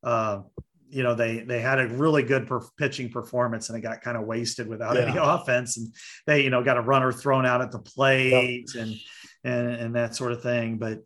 uh, 0.06 0.42
you 0.90 1.02
know, 1.02 1.16
they 1.16 1.40
they 1.40 1.60
had 1.60 1.80
a 1.80 1.88
really 1.88 2.22
good 2.22 2.46
per- 2.46 2.62
pitching 2.78 3.10
performance, 3.10 3.70
and 3.70 3.78
it 3.78 3.82
got 3.82 4.02
kind 4.02 4.16
of 4.16 4.26
wasted 4.26 4.68
without 4.68 4.96
yeah. 4.96 5.02
any 5.02 5.18
offense. 5.20 5.78
And 5.78 5.94
they, 6.28 6.44
you 6.44 6.52
know, 6.52 6.64
got 6.64 6.78
a 6.78 6.82
runner 6.82 7.12
thrown 7.12 7.46
out 7.46 7.62
at 7.62 7.72
the 7.72 7.80
plate 7.80 8.70
yep. 8.76 8.84
and 8.84 8.96
and 9.44 9.70
and 9.70 9.96
that 9.96 10.16
sort 10.16 10.34
of 10.34 10.44
thing. 10.44 10.78
But 10.78 11.00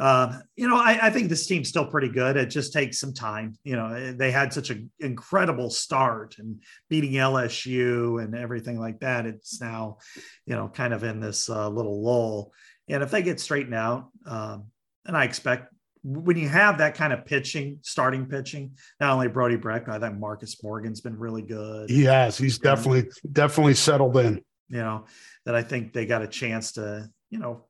um, 0.00 0.42
you 0.54 0.68
know, 0.68 0.76
I, 0.76 0.98
I, 1.02 1.10
think 1.10 1.28
this 1.28 1.46
team's 1.48 1.68
still 1.68 1.86
pretty 1.86 2.08
good. 2.08 2.36
It 2.36 2.46
just 2.46 2.72
takes 2.72 3.00
some 3.00 3.12
time. 3.12 3.58
You 3.64 3.74
know, 3.74 4.12
they 4.12 4.30
had 4.30 4.52
such 4.52 4.70
an 4.70 4.92
incredible 5.00 5.70
start 5.70 6.36
and 6.38 6.62
beating 6.88 7.14
LSU 7.14 8.22
and 8.22 8.36
everything 8.36 8.78
like 8.78 9.00
that. 9.00 9.26
It's 9.26 9.60
now, 9.60 9.98
you 10.46 10.54
know, 10.54 10.68
kind 10.68 10.94
of 10.94 11.02
in 11.02 11.18
this 11.18 11.50
uh, 11.50 11.68
little 11.68 12.00
lull. 12.00 12.52
And 12.88 13.02
if 13.02 13.10
they 13.10 13.22
get 13.22 13.40
straightened 13.40 13.74
out, 13.74 14.08
um, 14.26 14.66
and 15.06 15.16
I 15.16 15.24
expect 15.24 15.72
when 16.04 16.36
you 16.36 16.48
have 16.48 16.78
that 16.78 16.94
kind 16.94 17.12
of 17.12 17.24
pitching, 17.24 17.78
starting 17.82 18.26
pitching, 18.26 18.72
not 19.00 19.12
only 19.12 19.28
Brody 19.28 19.56
Brecht, 19.56 19.88
I 19.88 19.98
think 19.98 20.18
Marcus 20.18 20.62
Morgan's 20.62 21.00
been 21.00 21.18
really 21.18 21.42
good. 21.42 21.90
He 21.90 22.04
has. 22.04 22.38
He's 22.38 22.58
definitely 22.58 23.10
definitely 23.32 23.74
settled 23.74 24.16
in. 24.16 24.42
You 24.68 24.78
know 24.78 25.06
that 25.44 25.54
I 25.54 25.62
think 25.62 25.92
they 25.92 26.06
got 26.06 26.22
a 26.22 26.28
chance 26.28 26.72
to 26.72 27.08
you 27.30 27.38
know 27.38 27.64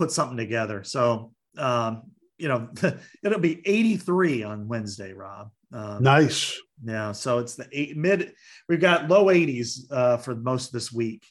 put 0.00 0.10
something 0.10 0.38
together. 0.38 0.82
So, 0.82 1.32
um, 1.58 2.04
you 2.38 2.48
know, 2.48 2.70
it'll 3.22 3.38
be 3.38 3.60
83 3.66 4.42
on 4.42 4.66
Wednesday, 4.66 5.12
Rob. 5.12 5.50
Um, 5.72 6.02
nice. 6.02 6.58
Yeah. 6.82 7.12
So 7.12 7.38
it's 7.38 7.54
the 7.54 7.68
eight, 7.70 7.98
mid, 7.98 8.32
we've 8.66 8.80
got 8.80 9.08
low 9.08 9.26
80s 9.26 9.80
uh, 9.90 10.16
for 10.16 10.34
most 10.34 10.68
of 10.68 10.72
this 10.72 10.90
week 10.90 11.26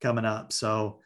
coming 0.00 0.24
up. 0.24 0.52
So, 0.54 1.00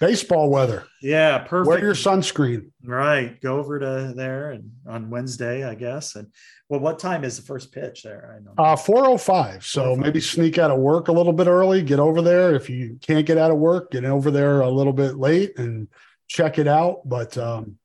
baseball 0.00 0.50
weather. 0.50 0.84
Yeah, 1.02 1.38
perfect. 1.38 1.68
Wear 1.68 1.80
your 1.80 1.94
sunscreen. 1.94 2.70
Right. 2.84 3.40
Go 3.40 3.58
over 3.58 3.78
to 3.78 4.12
there 4.14 4.50
and 4.50 4.72
on 4.86 5.10
Wednesday, 5.10 5.64
I 5.64 5.74
guess. 5.74 6.16
And 6.16 6.28
well, 6.68 6.80
what 6.80 6.98
time 6.98 7.24
is 7.24 7.36
the 7.36 7.42
first 7.42 7.72
pitch 7.72 8.02
there? 8.02 8.36
I 8.36 8.44
know. 8.44 8.54
Uh 8.56 8.76
405. 8.76 9.64
So 9.64 9.82
405. 9.82 10.04
maybe 10.06 10.20
sneak 10.20 10.58
out 10.58 10.70
of 10.70 10.78
work 10.78 11.08
a 11.08 11.12
little 11.12 11.32
bit 11.32 11.46
early, 11.46 11.82
get 11.82 12.00
over 12.00 12.22
there. 12.22 12.54
If 12.54 12.68
you 12.68 12.98
can't 13.00 13.26
get 13.26 13.38
out 13.38 13.50
of 13.50 13.58
work, 13.58 13.90
get 13.90 14.04
over 14.04 14.30
there 14.30 14.60
a 14.60 14.70
little 14.70 14.92
bit 14.92 15.16
late 15.16 15.58
and 15.58 15.88
check 16.28 16.58
it 16.58 16.68
out. 16.68 17.00
But 17.04 17.36
um 17.38 17.78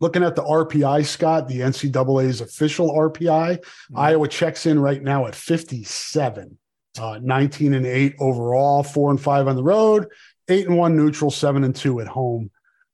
looking 0.00 0.24
at 0.24 0.34
the 0.34 0.42
RPI, 0.42 1.04
Scott, 1.06 1.46
the 1.46 1.60
NCAA's 1.60 2.40
official 2.40 2.90
RPI, 2.92 3.58
mm-hmm. 3.58 3.98
Iowa 3.98 4.28
checks 4.28 4.66
in 4.66 4.80
right 4.80 5.02
now 5.02 5.26
at 5.26 5.34
57. 5.34 6.58
Uh, 6.98 7.20
19 7.22 7.74
and 7.74 7.86
8 7.86 8.16
overall, 8.18 8.82
4 8.82 9.10
and 9.10 9.20
5 9.20 9.46
on 9.46 9.54
the 9.54 9.62
road, 9.62 10.08
eight 10.50 10.66
and 10.66 10.76
one 10.76 10.96
neutral, 10.96 11.30
seven 11.30 11.64
and 11.64 11.74
two 11.74 12.00
at 12.00 12.06
home. 12.06 12.50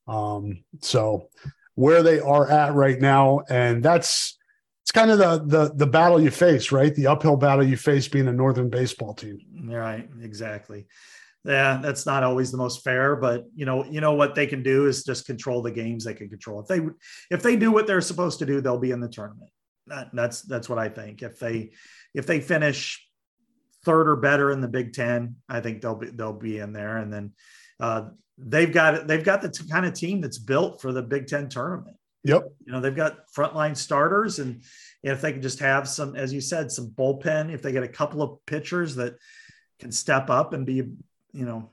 Um, 0.06 0.64
so 0.80 1.28
where 1.74 2.02
they 2.02 2.20
are 2.20 2.48
at 2.48 2.74
right 2.74 3.00
now, 3.00 3.40
and 3.48 3.82
that's 3.82 4.38
it's 4.82 4.92
kind 4.92 5.10
of 5.10 5.18
the 5.18 5.42
the 5.44 5.74
the 5.74 5.86
battle 5.86 6.20
you 6.20 6.30
face, 6.30 6.70
right? 6.70 6.94
The 6.94 7.08
uphill 7.08 7.36
battle 7.36 7.66
you 7.66 7.76
face 7.76 8.06
being 8.08 8.28
a 8.28 8.32
northern 8.32 8.70
baseball 8.70 9.14
team. 9.14 9.40
Right, 9.68 10.08
exactly. 10.22 10.86
Yeah, 11.44 11.78
that's 11.80 12.06
not 12.06 12.24
always 12.24 12.50
the 12.50 12.58
most 12.58 12.82
fair, 12.82 13.14
but 13.14 13.44
you 13.54 13.66
know, 13.66 13.84
you 13.84 14.00
know 14.00 14.14
what 14.14 14.34
they 14.34 14.46
can 14.46 14.62
do 14.62 14.86
is 14.86 15.04
just 15.04 15.26
control 15.26 15.62
the 15.62 15.70
games 15.70 16.04
they 16.04 16.14
can 16.14 16.28
control. 16.28 16.60
If 16.60 16.66
they 16.66 16.80
if 17.30 17.42
they 17.42 17.56
do 17.56 17.70
what 17.70 17.86
they're 17.86 18.00
supposed 18.00 18.40
to 18.40 18.46
do, 18.46 18.60
they'll 18.60 18.78
be 18.78 18.90
in 18.90 19.00
the 19.00 19.08
tournament. 19.08 19.50
That, 19.86 20.08
that's 20.12 20.42
that's 20.42 20.68
what 20.68 20.78
I 20.78 20.88
think. 20.88 21.22
If 21.22 21.38
they 21.38 21.70
if 22.14 22.26
they 22.26 22.40
finish 22.40 23.05
third 23.86 24.08
or 24.08 24.16
better 24.16 24.50
in 24.50 24.60
the 24.60 24.68
Big 24.68 24.92
Ten. 24.92 25.36
I 25.48 25.60
think 25.60 25.80
they'll 25.80 25.94
be 25.94 26.10
they'll 26.10 26.32
be 26.32 26.58
in 26.58 26.72
there, 26.72 26.98
and 26.98 27.10
then 27.10 27.32
uh, 27.80 28.08
they've 28.36 28.72
got 28.72 29.06
they've 29.06 29.24
got 29.24 29.40
the 29.40 29.48
t- 29.48 29.68
kind 29.70 29.86
of 29.86 29.94
team 29.94 30.20
that's 30.20 30.38
built 30.38 30.82
for 30.82 30.92
the 30.92 31.02
Big 31.02 31.28
Ten 31.28 31.48
tournament. 31.48 31.96
Yep. 32.24 32.42
You 32.66 32.72
know 32.72 32.80
they've 32.80 32.94
got 32.94 33.20
frontline 33.34 33.76
starters, 33.76 34.40
and 34.40 34.62
if 35.02 35.20
they 35.20 35.32
can 35.32 35.40
just 35.40 35.60
have 35.60 35.88
some, 35.88 36.16
as 36.16 36.32
you 36.32 36.40
said, 36.40 36.70
some 36.70 36.90
bullpen. 36.90 37.54
If 37.54 37.62
they 37.62 37.72
get 37.72 37.84
a 37.84 37.88
couple 37.88 38.20
of 38.20 38.44
pitchers 38.44 38.96
that 38.96 39.14
can 39.78 39.92
step 39.92 40.28
up 40.28 40.52
and 40.52 40.66
be, 40.66 40.74
you 40.74 41.44
know, 41.46 41.70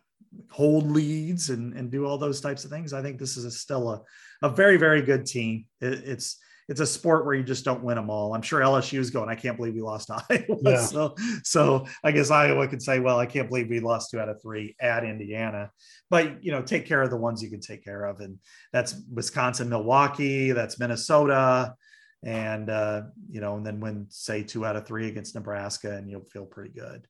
hold 0.50 0.90
leads 0.92 1.50
and 1.50 1.74
and 1.74 1.92
do 1.92 2.06
all 2.06 2.20
those 2.20 2.40
types 2.40 2.64
of 2.64 2.70
things, 2.72 2.94
I 2.94 3.02
think 3.02 3.18
this 3.18 3.36
is 3.36 3.46
a, 3.46 3.52
still 3.52 3.90
a 3.90 4.02
a 4.44 4.50
very 4.50 4.78
very 4.78 5.02
good 5.02 5.26
team. 5.26 5.66
It, 5.82 6.04
it's 6.06 6.38
it's 6.70 6.80
a 6.80 6.86
sport 6.86 7.26
where 7.26 7.36
you 7.36 7.44
just 7.44 7.66
don't 7.66 7.84
win 7.84 7.96
them 7.96 8.10
all. 8.10 8.34
I'm 8.34 8.42
sure 8.42 8.62
LSU 8.62 9.00
is 9.00 9.10
going, 9.10 9.30
I 9.30 9.36
can't 9.36 9.58
believe 9.58 9.74
we 9.74 9.82
lost 9.82 10.10
Iowa. 10.30 10.58
Yeah. 10.62 10.82
So, 10.82 11.16
so 11.44 11.86
I 12.04 12.12
guess 12.12 12.32
Iowa 12.32 12.68
could 12.68 12.82
say, 12.82 13.00
well, 13.00 13.20
I 13.20 13.26
can't 13.26 13.50
believe 13.50 13.70
we 13.70 13.80
lost 13.80 14.12
two 14.12 14.20
out 14.20 14.30
of 14.30 14.42
three 14.42 14.76
at 14.80 15.04
Indiana. 15.04 15.72
But 16.10 16.44
you 16.44 16.52
know, 16.52 16.62
take 16.62 16.86
care 16.86 17.02
of 17.02 17.10
the 17.10 17.18
ones 17.18 17.42
you 17.42 17.50
can 17.50 17.62
take 17.62 17.84
care 17.84 18.06
of. 18.06 18.20
And 18.20 18.40
that's 18.72 18.96
Wisconsin, 19.12 19.70
Milwaukee, 19.70 20.52
that's 20.52 20.80
Minnesota. 20.80 21.76
And 22.24 22.70
uh, 22.70 23.02
you 23.30 23.42
know, 23.42 23.58
and 23.58 23.66
then 23.66 23.80
win 23.82 24.08
say 24.10 24.44
two 24.44 24.66
out 24.66 24.78
of 24.78 24.88
three 24.88 25.10
against 25.10 25.36
Nebraska, 25.36 25.92
and 25.98 26.10
you'll 26.10 26.24
feel 26.24 26.46
pretty 26.46 26.70
good. 26.70 27.06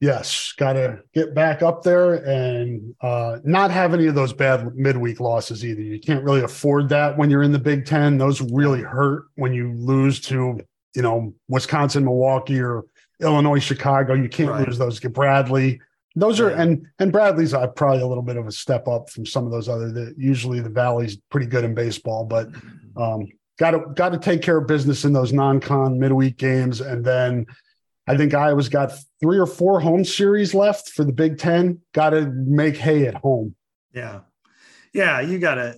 Yes, 0.00 0.52
got 0.58 0.74
to 0.74 1.00
get 1.14 1.34
back 1.34 1.62
up 1.62 1.82
there 1.82 2.14
and 2.16 2.94
uh, 3.00 3.38
not 3.44 3.70
have 3.70 3.94
any 3.94 4.06
of 4.06 4.14
those 4.14 4.32
bad 4.32 4.76
midweek 4.76 5.20
losses 5.20 5.64
either. 5.64 5.80
You 5.80 5.98
can't 5.98 6.22
really 6.22 6.42
afford 6.42 6.90
that 6.90 7.16
when 7.16 7.30
you're 7.30 7.42
in 7.42 7.52
the 7.52 7.58
Big 7.58 7.86
Ten. 7.86 8.18
Those 8.18 8.42
really 8.42 8.82
hurt 8.82 9.24
when 9.36 9.54
you 9.54 9.72
lose 9.72 10.20
to, 10.22 10.60
you 10.94 11.02
know, 11.02 11.32
Wisconsin, 11.48 12.04
Milwaukee, 12.04 12.60
or 12.60 12.84
Illinois, 13.22 13.58
Chicago. 13.58 14.12
You 14.12 14.28
can't 14.28 14.50
right. 14.50 14.66
lose 14.66 14.76
those. 14.76 15.00
Get 15.00 15.14
Bradley. 15.14 15.80
Those 16.14 16.40
are 16.40 16.50
and 16.50 16.86
and 16.98 17.10
Bradley's 17.10 17.54
uh, 17.54 17.66
probably 17.68 18.02
a 18.02 18.06
little 18.06 18.22
bit 18.22 18.36
of 18.36 18.46
a 18.46 18.52
step 18.52 18.88
up 18.88 19.08
from 19.08 19.24
some 19.24 19.46
of 19.46 19.50
those 19.50 19.68
other. 19.68 19.90
That 19.90 20.14
usually 20.18 20.60
the 20.60 20.70
Valley's 20.70 21.16
pretty 21.30 21.46
good 21.46 21.64
in 21.64 21.74
baseball, 21.74 22.24
but 22.24 22.48
um, 22.96 23.26
got 23.58 23.70
to 23.72 23.80
got 23.94 24.10
to 24.10 24.18
take 24.18 24.42
care 24.42 24.58
of 24.58 24.66
business 24.66 25.04
in 25.04 25.12
those 25.12 25.32
non-con 25.32 25.98
midweek 25.98 26.36
games, 26.36 26.80
and 26.80 27.04
then 27.04 27.46
I 28.06 28.16
think 28.16 28.34
Iowa's 28.34 28.68
got 28.68 28.92
three 29.20 29.38
or 29.38 29.46
four 29.46 29.80
home 29.80 30.04
series 30.04 30.54
left 30.54 30.90
for 30.90 31.04
the 31.04 31.12
Big 31.12 31.38
Ten. 31.38 31.80
Got 31.92 32.10
to 32.10 32.26
make 32.26 32.76
hay 32.76 33.06
at 33.06 33.14
home. 33.14 33.54
Yeah, 33.92 34.20
yeah, 34.92 35.20
you 35.20 35.38
gotta, 35.38 35.76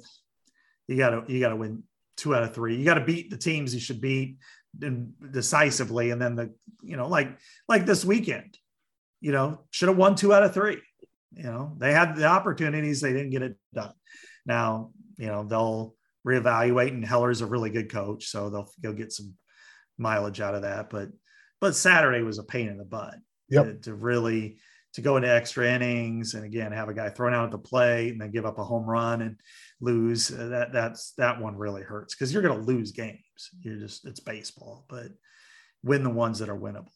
you 0.87 0.97
gotta, 0.97 1.25
you 1.27 1.41
gotta 1.41 1.57
win 1.57 1.85
two 2.17 2.35
out 2.35 2.43
of 2.43 2.55
three. 2.55 2.77
You 2.77 2.85
got 2.85 2.95
to 2.95 3.05
beat 3.05 3.31
the 3.31 3.39
teams 3.39 3.73
you 3.73 3.81
should 3.81 4.01
beat 4.01 4.39
decisively, 5.31 6.11
and 6.11 6.21
then 6.21 6.35
the, 6.35 6.55
you 6.83 6.97
know, 6.97 7.09
like 7.09 7.39
like 7.69 7.87
this 7.87 8.05
weekend, 8.05 8.59
you 9.21 9.33
know, 9.33 9.61
should 9.71 9.89
have 9.89 9.97
won 9.97 10.15
two 10.15 10.35
out 10.35 10.43
of 10.43 10.53
three. 10.53 10.81
You 11.33 11.45
know, 11.45 11.77
they 11.79 11.93
had 11.93 12.17
the 12.17 12.27
opportunities, 12.27 13.01
they 13.01 13.13
didn't 13.13 13.31
get 13.31 13.43
it 13.43 13.57
done. 13.73 13.93
Now, 14.45 14.91
you 15.17 15.27
know, 15.27 15.45
they'll 15.45 15.95
reevaluate, 16.27 16.89
and 16.89 17.05
Heller's 17.05 17.41
a 17.41 17.47
really 17.47 17.71
good 17.71 17.91
coach, 17.91 18.27
so 18.27 18.51
they'll 18.51 18.71
go 18.83 18.93
get 18.93 19.13
some 19.13 19.35
mileage 19.97 20.41
out 20.41 20.55
of 20.55 20.63
that, 20.63 20.91
but 20.91 21.09
but 21.61 21.77
Saturday 21.77 22.23
was 22.23 22.39
a 22.39 22.45
pain 22.45 22.69
in 22.69 22.79
the 22.79 22.85
butt. 22.85 23.15
Yep. 23.51 23.65
To, 23.65 23.75
to, 23.91 23.95
really 23.95 24.59
to 24.95 25.01
go 25.01 25.17
into 25.17 25.31
extra 25.31 25.67
innings 25.67 26.35
and 26.35 26.45
again 26.45 26.73
have 26.73 26.89
a 26.89 26.95
guy 26.95 27.09
thrown 27.09 27.33
out 27.35 27.47
at 27.47 27.51
the 27.51 27.59
plate 27.59 28.11
and 28.11 28.21
then 28.21 28.31
give 28.31 28.45
up 28.45 28.59
a 28.59 28.65
home 28.65 28.85
run 28.85 29.23
and 29.23 29.41
lose. 29.81 30.31
Uh, 30.31 30.49
that 30.49 30.73
that's 30.73 31.13
that 31.19 31.41
one 31.41 31.57
really 31.57 31.83
hurts 31.83 32.15
because 32.15 32.33
you're 32.33 32.43
going 32.43 32.59
to 32.59 32.67
lose 32.67 32.93
games. 32.93 33.21
You're 33.61 33.79
just 33.79 34.07
it's 34.07 34.21
baseball, 34.21 34.85
but 34.89 35.07
win 35.83 36.03
the 36.03 36.11
ones 36.11 36.39
that 36.41 36.49
are 36.49 36.59
winnable. 36.59 36.93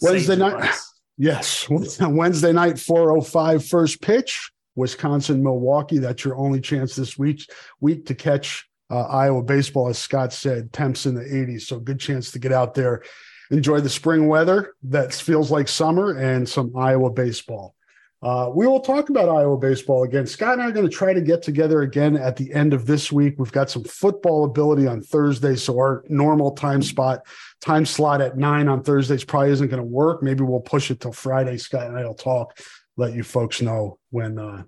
Wednesday 0.00 0.36
night. 0.36 0.74
Yes, 1.18 1.66
Wednesday 2.00 2.52
night 2.52 2.78
405 2.78 3.64
first 3.64 4.02
pitch. 4.02 4.50
Wisconsin 4.74 5.42
Milwaukee. 5.42 5.96
That's 5.96 6.22
your 6.26 6.36
only 6.36 6.60
chance 6.60 6.94
this 6.94 7.16
week 7.16 7.48
week 7.80 8.04
to 8.06 8.14
catch 8.14 8.65
uh, 8.90 9.02
Iowa 9.02 9.42
baseball, 9.42 9.88
as 9.88 9.98
Scott 9.98 10.32
said, 10.32 10.72
temps 10.72 11.06
in 11.06 11.14
the 11.14 11.22
80s. 11.22 11.62
So 11.62 11.78
good 11.78 12.00
chance 12.00 12.30
to 12.32 12.38
get 12.38 12.52
out 12.52 12.74
there, 12.74 13.02
enjoy 13.50 13.80
the 13.80 13.88
spring 13.88 14.28
weather 14.28 14.74
that 14.84 15.12
feels 15.12 15.50
like 15.50 15.68
summer, 15.68 16.16
and 16.16 16.48
some 16.48 16.76
Iowa 16.76 17.10
baseball. 17.10 17.74
Uh, 18.22 18.50
we 18.52 18.66
will 18.66 18.80
talk 18.80 19.10
about 19.10 19.28
Iowa 19.28 19.58
baseball 19.58 20.04
again. 20.04 20.26
Scott 20.26 20.54
and 20.54 20.62
I 20.62 20.68
are 20.68 20.72
going 20.72 20.88
to 20.88 20.92
try 20.92 21.12
to 21.12 21.20
get 21.20 21.42
together 21.42 21.82
again 21.82 22.16
at 22.16 22.36
the 22.36 22.52
end 22.52 22.72
of 22.72 22.86
this 22.86 23.12
week. 23.12 23.34
We've 23.38 23.52
got 23.52 23.70
some 23.70 23.84
football 23.84 24.44
ability 24.44 24.86
on 24.86 25.02
Thursday, 25.02 25.54
so 25.54 25.74
our 25.74 26.02
normal 26.08 26.52
time 26.52 26.82
spot, 26.82 27.26
time 27.60 27.84
slot 27.84 28.22
at 28.22 28.38
nine 28.38 28.68
on 28.68 28.82
Thursdays 28.82 29.22
probably 29.22 29.50
isn't 29.50 29.68
going 29.68 29.82
to 29.82 29.88
work. 29.88 30.22
Maybe 30.22 30.42
we'll 30.42 30.60
push 30.60 30.90
it 30.90 31.00
till 31.00 31.12
Friday. 31.12 31.58
Scott 31.58 31.88
and 31.88 31.96
I 31.96 32.04
will 32.04 32.14
talk, 32.14 32.58
let 32.96 33.14
you 33.14 33.22
folks 33.22 33.60
know 33.60 33.98
when 34.10 34.38
uh, 34.38 34.62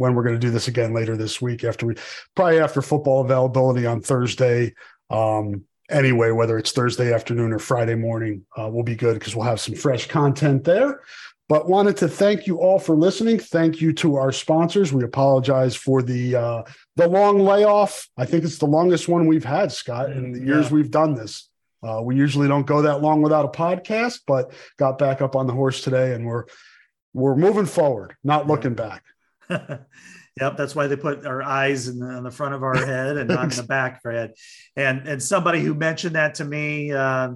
when 0.00 0.14
we're 0.14 0.22
going 0.22 0.34
to 0.34 0.40
do 0.40 0.50
this 0.50 0.66
again 0.66 0.94
later 0.94 1.14
this 1.14 1.42
week 1.42 1.62
after 1.62 1.84
we 1.84 1.94
probably 2.34 2.58
after 2.58 2.80
football 2.80 3.20
availability 3.20 3.86
on 3.86 4.00
Thursday. 4.00 4.74
Um, 5.10 5.64
anyway, 5.90 6.30
whether 6.30 6.56
it's 6.56 6.72
Thursday 6.72 7.12
afternoon 7.12 7.52
or 7.52 7.58
Friday 7.58 7.96
morning, 7.96 8.46
uh, 8.58 8.68
will 8.68 8.82
be 8.82 8.96
good 8.96 9.18
because 9.18 9.36
we'll 9.36 9.44
have 9.44 9.60
some 9.60 9.74
fresh 9.74 10.08
content 10.08 10.64
there. 10.64 11.02
But 11.50 11.68
wanted 11.68 11.98
to 11.98 12.08
thank 12.08 12.46
you 12.46 12.58
all 12.58 12.78
for 12.78 12.96
listening. 12.96 13.38
Thank 13.38 13.82
you 13.82 13.92
to 13.94 14.16
our 14.16 14.32
sponsors. 14.32 14.90
We 14.92 15.04
apologize 15.04 15.76
for 15.76 16.00
the 16.00 16.36
uh, 16.36 16.62
the 16.96 17.06
long 17.06 17.40
layoff. 17.40 18.08
I 18.16 18.24
think 18.24 18.44
it's 18.44 18.58
the 18.58 18.66
longest 18.66 19.06
one 19.06 19.26
we've 19.26 19.44
had, 19.44 19.70
Scott, 19.70 20.12
in 20.12 20.32
the 20.32 20.40
years 20.40 20.66
yeah. 20.66 20.74
we've 20.74 20.90
done 20.90 21.14
this. 21.14 21.48
Uh, 21.82 22.00
we 22.02 22.16
usually 22.16 22.48
don't 22.48 22.66
go 22.66 22.82
that 22.82 23.02
long 23.02 23.20
without 23.20 23.44
a 23.44 23.48
podcast, 23.48 24.20
but 24.26 24.52
got 24.78 24.96
back 24.96 25.20
up 25.20 25.36
on 25.36 25.46
the 25.46 25.52
horse 25.52 25.82
today, 25.82 26.14
and 26.14 26.24
we're 26.24 26.44
we're 27.12 27.36
moving 27.36 27.66
forward, 27.66 28.14
not 28.24 28.46
looking 28.46 28.74
back. 28.74 29.04
yep, 30.40 30.56
that's 30.56 30.74
why 30.74 30.86
they 30.86 30.96
put 30.96 31.26
our 31.26 31.42
eyes 31.42 31.88
in 31.88 31.98
the, 31.98 32.06
on 32.06 32.22
the 32.22 32.30
front 32.30 32.54
of 32.54 32.62
our 32.62 32.76
head 32.76 33.16
and 33.16 33.28
not 33.28 33.44
in 33.44 33.56
the 33.56 33.62
back 33.68 33.94
of 33.94 34.00
our 34.04 34.12
head. 34.12 34.32
And 34.76 35.06
and 35.08 35.22
somebody 35.22 35.60
who 35.60 35.74
mentioned 35.74 36.14
that 36.14 36.36
to 36.36 36.44
me 36.44 36.92
uh, 36.92 37.32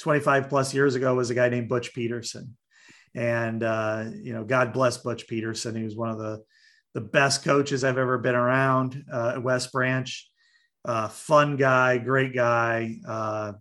25 0.00 0.48
plus 0.48 0.72
years 0.74 0.94
ago 0.94 1.14
was 1.14 1.30
a 1.30 1.34
guy 1.34 1.48
named 1.48 1.68
Butch 1.68 1.94
Peterson. 1.94 2.56
And 3.14 3.62
uh, 3.62 4.06
you 4.22 4.32
know, 4.32 4.44
God 4.44 4.72
bless 4.72 4.98
Butch 4.98 5.26
Peterson. 5.26 5.76
He 5.76 5.84
was 5.84 5.96
one 5.96 6.10
of 6.10 6.18
the 6.18 6.42
the 6.94 7.00
best 7.00 7.44
coaches 7.44 7.84
I've 7.84 7.98
ever 7.98 8.18
been 8.18 8.34
around 8.34 9.04
uh, 9.12 9.32
at 9.36 9.42
West 9.42 9.72
Branch. 9.72 10.28
Uh, 10.84 11.08
fun 11.08 11.56
guy, 11.56 11.98
great 11.98 12.34
guy. 12.34 12.96
Uh, 13.06 13.52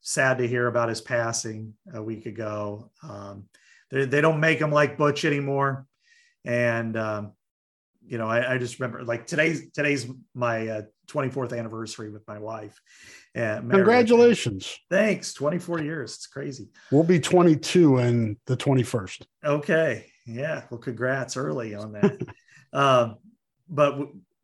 sad 0.00 0.38
to 0.38 0.48
hear 0.48 0.66
about 0.66 0.88
his 0.88 1.00
passing 1.00 1.74
a 1.92 2.02
week 2.02 2.26
ago. 2.26 2.90
Um, 3.02 3.48
they, 3.90 4.06
they 4.06 4.20
don't 4.20 4.40
make 4.40 4.58
him 4.58 4.70
like 4.70 4.96
Butch 4.96 5.24
anymore 5.24 5.86
and 6.46 6.96
um, 6.96 7.32
you 8.06 8.16
know 8.16 8.28
I, 8.28 8.54
I, 8.54 8.58
just 8.58 8.78
remember 8.78 9.04
like 9.04 9.26
today's 9.26 9.70
today's 9.72 10.06
my 10.32 10.68
uh, 10.68 10.82
24th 11.08 11.56
anniversary 11.56 12.10
with 12.10 12.26
my 12.26 12.38
wife 12.38 12.80
and 13.34 13.70
congratulations. 13.70 14.78
Thanks. 14.88 15.34
24 15.34 15.82
years. 15.82 16.14
It's 16.14 16.26
crazy. 16.26 16.68
We'll 16.90 17.04
be 17.04 17.20
22 17.20 17.98
and 17.98 18.36
the 18.46 18.56
21st 18.56 19.26
okay. 19.44 20.06
Yeah. 20.24 20.62
Well 20.70 20.80
congrats 20.80 21.36
early 21.36 21.74
on 21.74 21.92
that. 21.92 22.20
Um, 22.72 23.16
but 23.70 23.96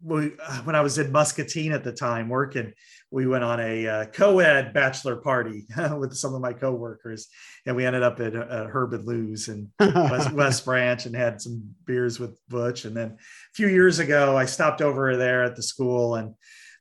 we, 0.03 0.33
when 0.65 0.75
I 0.75 0.81
was 0.81 0.99
in 0.99 1.13
Muscatine 1.13 1.73
at 1.73 1.85
the 1.85 1.93
time 1.93 2.29
working, 2.29 2.73
we 3.11 3.27
went 3.27 3.45
on 3.45 3.61
a 3.61 3.87
uh, 3.87 4.05
co-ed 4.07 4.73
bachelor 4.73 5.17
party 5.17 5.67
with 5.99 6.15
some 6.15 6.35
of 6.35 6.41
my 6.41 6.53
coworkers, 6.53 7.29
and 7.67 7.77
we 7.77 7.85
ended 7.85 8.03
up 8.03 8.19
at 8.21 8.35
uh, 8.35 8.67
Herb 8.67 8.95
and 8.95 9.07
Lou's 9.07 9.49
in 9.49 9.71
West, 9.81 10.33
West, 10.33 10.65
Branch 10.65 11.05
and 11.07 11.15
had 11.15 11.41
some 11.41 11.75
beers 11.85 12.19
with 12.19 12.39
Butch. 12.49 12.85
And 12.85 12.97
then 12.97 13.11
a 13.11 13.55
few 13.55 13.69
years 13.69 13.99
ago, 13.99 14.37
I 14.37 14.47
stopped 14.47 14.81
over 14.81 15.17
there 15.17 15.45
at 15.45 15.57
the 15.57 15.63
school 15.63 16.15
and 16.17 16.35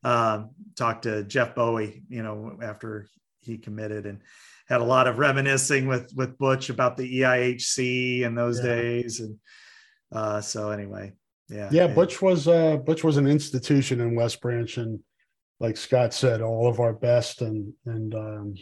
um, 0.04 0.52
talked 0.76 1.04
to 1.04 1.24
Jeff 1.24 1.54
Bowie. 1.54 2.04
You 2.08 2.24
know, 2.24 2.58
after 2.62 3.08
he 3.42 3.58
committed 3.58 4.06
and 4.06 4.22
had 4.68 4.82
a 4.82 4.86
lot 4.86 5.08
of 5.08 5.20
reminiscing 5.20 5.86
with 5.86 6.14
with 6.16 6.38
Butch 6.38 6.70
about 6.70 6.96
the 6.96 7.22
EIHC 7.22 8.26
and 8.26 8.38
those 8.38 8.60
yeah. 8.60 8.76
days. 8.76 9.20
And 9.20 9.38
uh, 10.14 10.40
so 10.40 10.72
anyway, 10.72 11.12
yeah, 11.52 11.70
yeah. 11.72 11.88
Butch 11.88 12.22
was 12.22 12.48
uh, 12.48 12.78
Butch 12.78 13.04
was 13.04 13.18
an 13.18 13.28
institution 13.28 14.00
in 14.00 14.16
West 14.16 14.42
Branch 14.42 14.78
and 14.78 15.00
like 15.60 15.78
Scott 15.78 16.14
said, 16.14 16.42
all 16.42 16.68
of 16.68 16.80
our 16.80 16.94
best 16.94 17.42
and 17.42 17.74
and 17.86 18.16
um, 18.16 18.56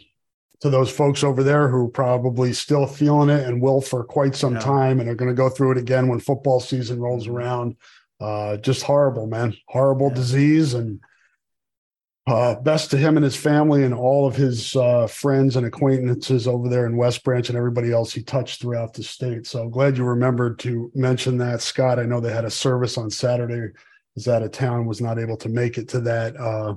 to 0.60 0.68
those 0.68 0.90
folks 0.90 1.24
over 1.24 1.42
there 1.42 1.68
who 1.68 1.86
are 1.86 1.90
probably 1.90 2.52
still 2.52 2.86
feeling 2.86 3.30
it 3.30 3.46
and 3.46 3.62
will 3.62 3.80
for 3.80 4.04
quite 4.04 4.36
some 4.36 4.54
yeah. 4.54 4.60
time 4.60 5.00
and 5.00 5.08
are 5.08 5.14
going 5.14 5.30
to 5.30 5.34
go 5.34 5.48
through 5.48 5.72
it 5.72 5.78
again 5.78 6.08
when 6.08 6.20
football 6.20 6.60
season 6.60 7.00
rolls 7.00 7.26
mm-hmm. 7.26 7.36
around. 7.36 7.76
Uh, 8.20 8.58
just 8.58 8.82
horrible, 8.82 9.26
man. 9.26 9.54
Horrible 9.68 10.08
yeah. 10.08 10.14
disease 10.14 10.74
and 10.74 11.00
uh, 12.26 12.54
best 12.56 12.90
to 12.90 12.96
him 12.96 13.16
and 13.16 13.24
his 13.24 13.36
family 13.36 13.84
and 13.84 13.94
all 13.94 14.26
of 14.26 14.36
his 14.36 14.76
uh, 14.76 15.06
friends 15.06 15.56
and 15.56 15.66
acquaintances 15.66 16.46
over 16.46 16.68
there 16.68 16.86
in 16.86 16.96
West 16.96 17.24
Branch 17.24 17.48
and 17.48 17.56
everybody 17.56 17.92
else 17.92 18.12
he 18.12 18.22
touched 18.22 18.60
throughout 18.60 18.92
the 18.92 19.02
state. 19.02 19.46
So 19.46 19.68
glad 19.68 19.96
you 19.96 20.04
remembered 20.04 20.58
to 20.60 20.90
mention 20.94 21.38
that, 21.38 21.60
Scott. 21.60 21.98
I 21.98 22.04
know 22.04 22.20
they 22.20 22.32
had 22.32 22.44
a 22.44 22.50
service 22.50 22.98
on 22.98 23.10
Saturday. 23.10 23.72
Was 24.16 24.26
out 24.26 24.42
of 24.42 24.50
town, 24.50 24.86
was 24.86 25.00
not 25.00 25.20
able 25.20 25.36
to 25.36 25.48
make 25.48 25.78
it 25.78 25.88
to 25.90 26.00
that. 26.00 26.36
Uh, 26.36 26.74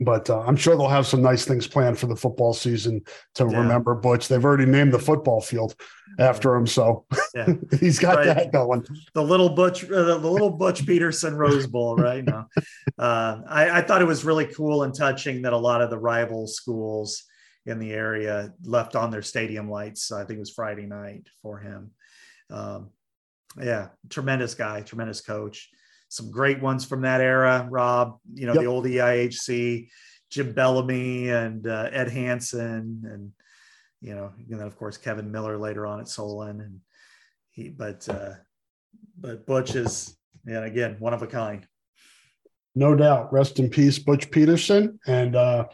but 0.00 0.28
uh, 0.28 0.40
I'm 0.40 0.56
sure 0.56 0.76
they'll 0.76 0.88
have 0.88 1.06
some 1.06 1.22
nice 1.22 1.44
things 1.44 1.66
planned 1.66 1.98
for 1.98 2.06
the 2.06 2.16
football 2.16 2.52
season 2.52 3.02
to 3.34 3.48
yeah. 3.50 3.58
remember 3.58 3.94
Butch. 3.94 4.28
They've 4.28 4.44
already 4.44 4.66
named 4.66 4.92
the 4.92 4.98
football 4.98 5.40
field 5.40 5.74
after 6.18 6.54
him, 6.54 6.66
so 6.66 7.06
yeah. 7.34 7.54
he's 7.80 7.98
got 7.98 8.16
right. 8.16 8.26
that 8.26 8.52
going. 8.52 8.84
The 9.14 9.22
little 9.22 9.48
Butch, 9.48 9.84
uh, 9.84 10.18
the 10.18 10.30
little 10.30 10.50
Butch 10.50 10.86
Peterson 10.86 11.34
Rose 11.34 11.66
Bowl, 11.66 11.96
right 11.96 12.24
now. 12.24 12.48
Uh, 12.98 13.42
I, 13.46 13.80
I, 13.80 13.82
thought 13.82 14.00
it 14.00 14.06
was 14.06 14.24
really 14.24 14.46
cool 14.46 14.82
and 14.82 14.94
touching 14.94 15.42
that 15.42 15.52
a 15.52 15.58
lot 15.58 15.82
of 15.82 15.90
the 15.90 15.98
rival 15.98 16.46
schools 16.46 17.24
in 17.66 17.78
the 17.78 17.92
area 17.92 18.54
left 18.62 18.96
on 18.96 19.10
their 19.10 19.20
stadium 19.20 19.68
lights. 19.68 20.10
I 20.10 20.24
think 20.24 20.38
it 20.38 20.40
was 20.40 20.50
Friday 20.50 20.86
night 20.86 21.26
for 21.42 21.58
him. 21.58 21.90
Um, 22.48 22.90
yeah, 23.60 23.88
tremendous 24.08 24.54
guy, 24.54 24.80
tremendous 24.80 25.20
coach 25.20 25.68
some 26.08 26.30
great 26.30 26.60
ones 26.60 26.84
from 26.84 27.02
that 27.02 27.20
era. 27.20 27.66
Rob, 27.70 28.18
you 28.34 28.46
know, 28.46 28.54
yep. 28.54 28.62
the 28.62 28.68
old 28.68 28.84
EIHC, 28.84 29.88
Jim 30.30 30.52
Bellamy 30.52 31.28
and 31.30 31.66
uh, 31.66 31.88
Ed 31.92 32.10
Hanson, 32.10 33.02
and 33.04 33.32
you 34.00 34.14
know, 34.14 34.32
and 34.38 34.60
then 34.60 34.66
of 34.66 34.76
course 34.76 34.96
Kevin 34.96 35.30
Miller 35.30 35.58
later 35.58 35.86
on 35.86 36.00
at 36.00 36.08
Solon, 36.08 36.60
and 36.60 36.80
he, 37.50 37.68
but 37.68 38.08
uh, 38.08 38.32
but 39.18 39.46
Butch 39.46 39.74
is, 39.74 40.16
yeah, 40.46 40.64
again, 40.64 40.96
one 40.98 41.14
of 41.14 41.22
a 41.22 41.26
kind. 41.26 41.66
No 42.74 42.94
doubt. 42.94 43.32
Rest 43.32 43.58
in 43.58 43.70
peace, 43.70 43.98
Butch 43.98 44.30
Peterson, 44.30 45.00
and 45.06 45.34
uh, 45.34 45.64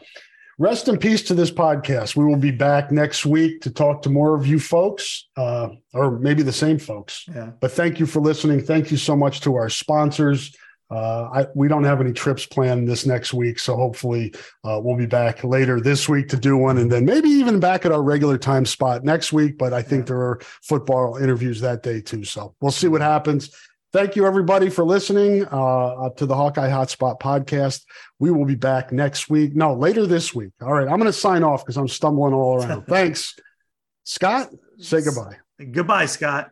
rest 0.57 0.87
in 0.87 0.97
peace 0.97 1.23
to 1.23 1.33
this 1.33 1.51
podcast. 1.51 2.15
We 2.15 2.25
will 2.25 2.37
be 2.37 2.51
back 2.51 2.91
next 2.91 3.25
week 3.25 3.61
to 3.61 3.71
talk 3.71 4.01
to 4.03 4.09
more 4.09 4.35
of 4.35 4.45
you 4.45 4.59
folks, 4.59 5.27
uh, 5.35 5.69
or 5.93 6.19
maybe 6.19 6.43
the 6.43 6.53
same 6.53 6.79
folks. 6.79 7.25
Yeah. 7.33 7.51
But 7.59 7.71
thank 7.71 7.99
you 7.99 8.05
for 8.05 8.21
listening. 8.21 8.61
Thank 8.61 8.91
you 8.91 8.97
so 8.97 9.15
much 9.15 9.41
to 9.41 9.55
our 9.55 9.69
sponsors. 9.69 10.55
Uh, 10.91 11.29
I, 11.33 11.47
we 11.55 11.67
don't 11.67 11.85
have 11.85 12.01
any 12.01 12.13
trips 12.13 12.45
planned 12.45 12.87
this 12.87 13.05
next 13.05 13.33
week, 13.33 13.57
so 13.57 13.75
hopefully 13.75 14.31
uh, 14.63 14.79
we'll 14.83 14.97
be 14.97 15.07
back 15.07 15.43
later 15.43 15.81
this 15.81 16.07
week 16.07 16.27
to 16.29 16.37
do 16.37 16.55
one, 16.55 16.77
and 16.77 16.91
then 16.91 17.03
maybe 17.03 17.29
even 17.29 17.59
back 17.59 17.85
at 17.85 17.91
our 17.91 18.03
regular 18.03 18.37
time 18.37 18.65
spot 18.65 19.03
next 19.03 19.33
week. 19.33 19.57
But 19.57 19.73
I 19.73 19.81
think 19.81 20.01
yeah. 20.01 20.09
there 20.09 20.21
are 20.21 20.39
football 20.61 21.17
interviews 21.17 21.61
that 21.61 21.81
day 21.81 22.01
too, 22.01 22.23
so 22.23 22.53
we'll 22.61 22.71
see 22.71 22.87
what 22.87 23.01
happens. 23.01 23.49
Thank 23.93 24.15
you, 24.15 24.25
everybody, 24.25 24.71
for 24.71 24.83
listening 24.83 25.45
uh, 25.45 26.09
to 26.17 26.25
the 26.25 26.33
Hawkeye 26.35 26.67
Hotspot 26.67 27.19
podcast. 27.19 27.83
We 28.17 28.31
will 28.31 28.43
be 28.45 28.55
back 28.55 28.91
next 28.91 29.29
week. 29.29 29.55
No, 29.55 29.75
later 29.75 30.07
this 30.07 30.33
week. 30.33 30.49
All 30.63 30.73
right. 30.73 30.87
I'm 30.87 30.97
going 30.97 31.03
to 31.03 31.13
sign 31.13 31.43
off 31.43 31.63
because 31.63 31.77
I'm 31.77 31.87
stumbling 31.87 32.33
all 32.33 32.63
around. 32.63 32.85
Thanks. 32.87 33.35
Scott, 34.03 34.49
say 34.79 35.03
goodbye. 35.03 35.37
Goodbye, 35.71 36.07
Scott. 36.07 36.49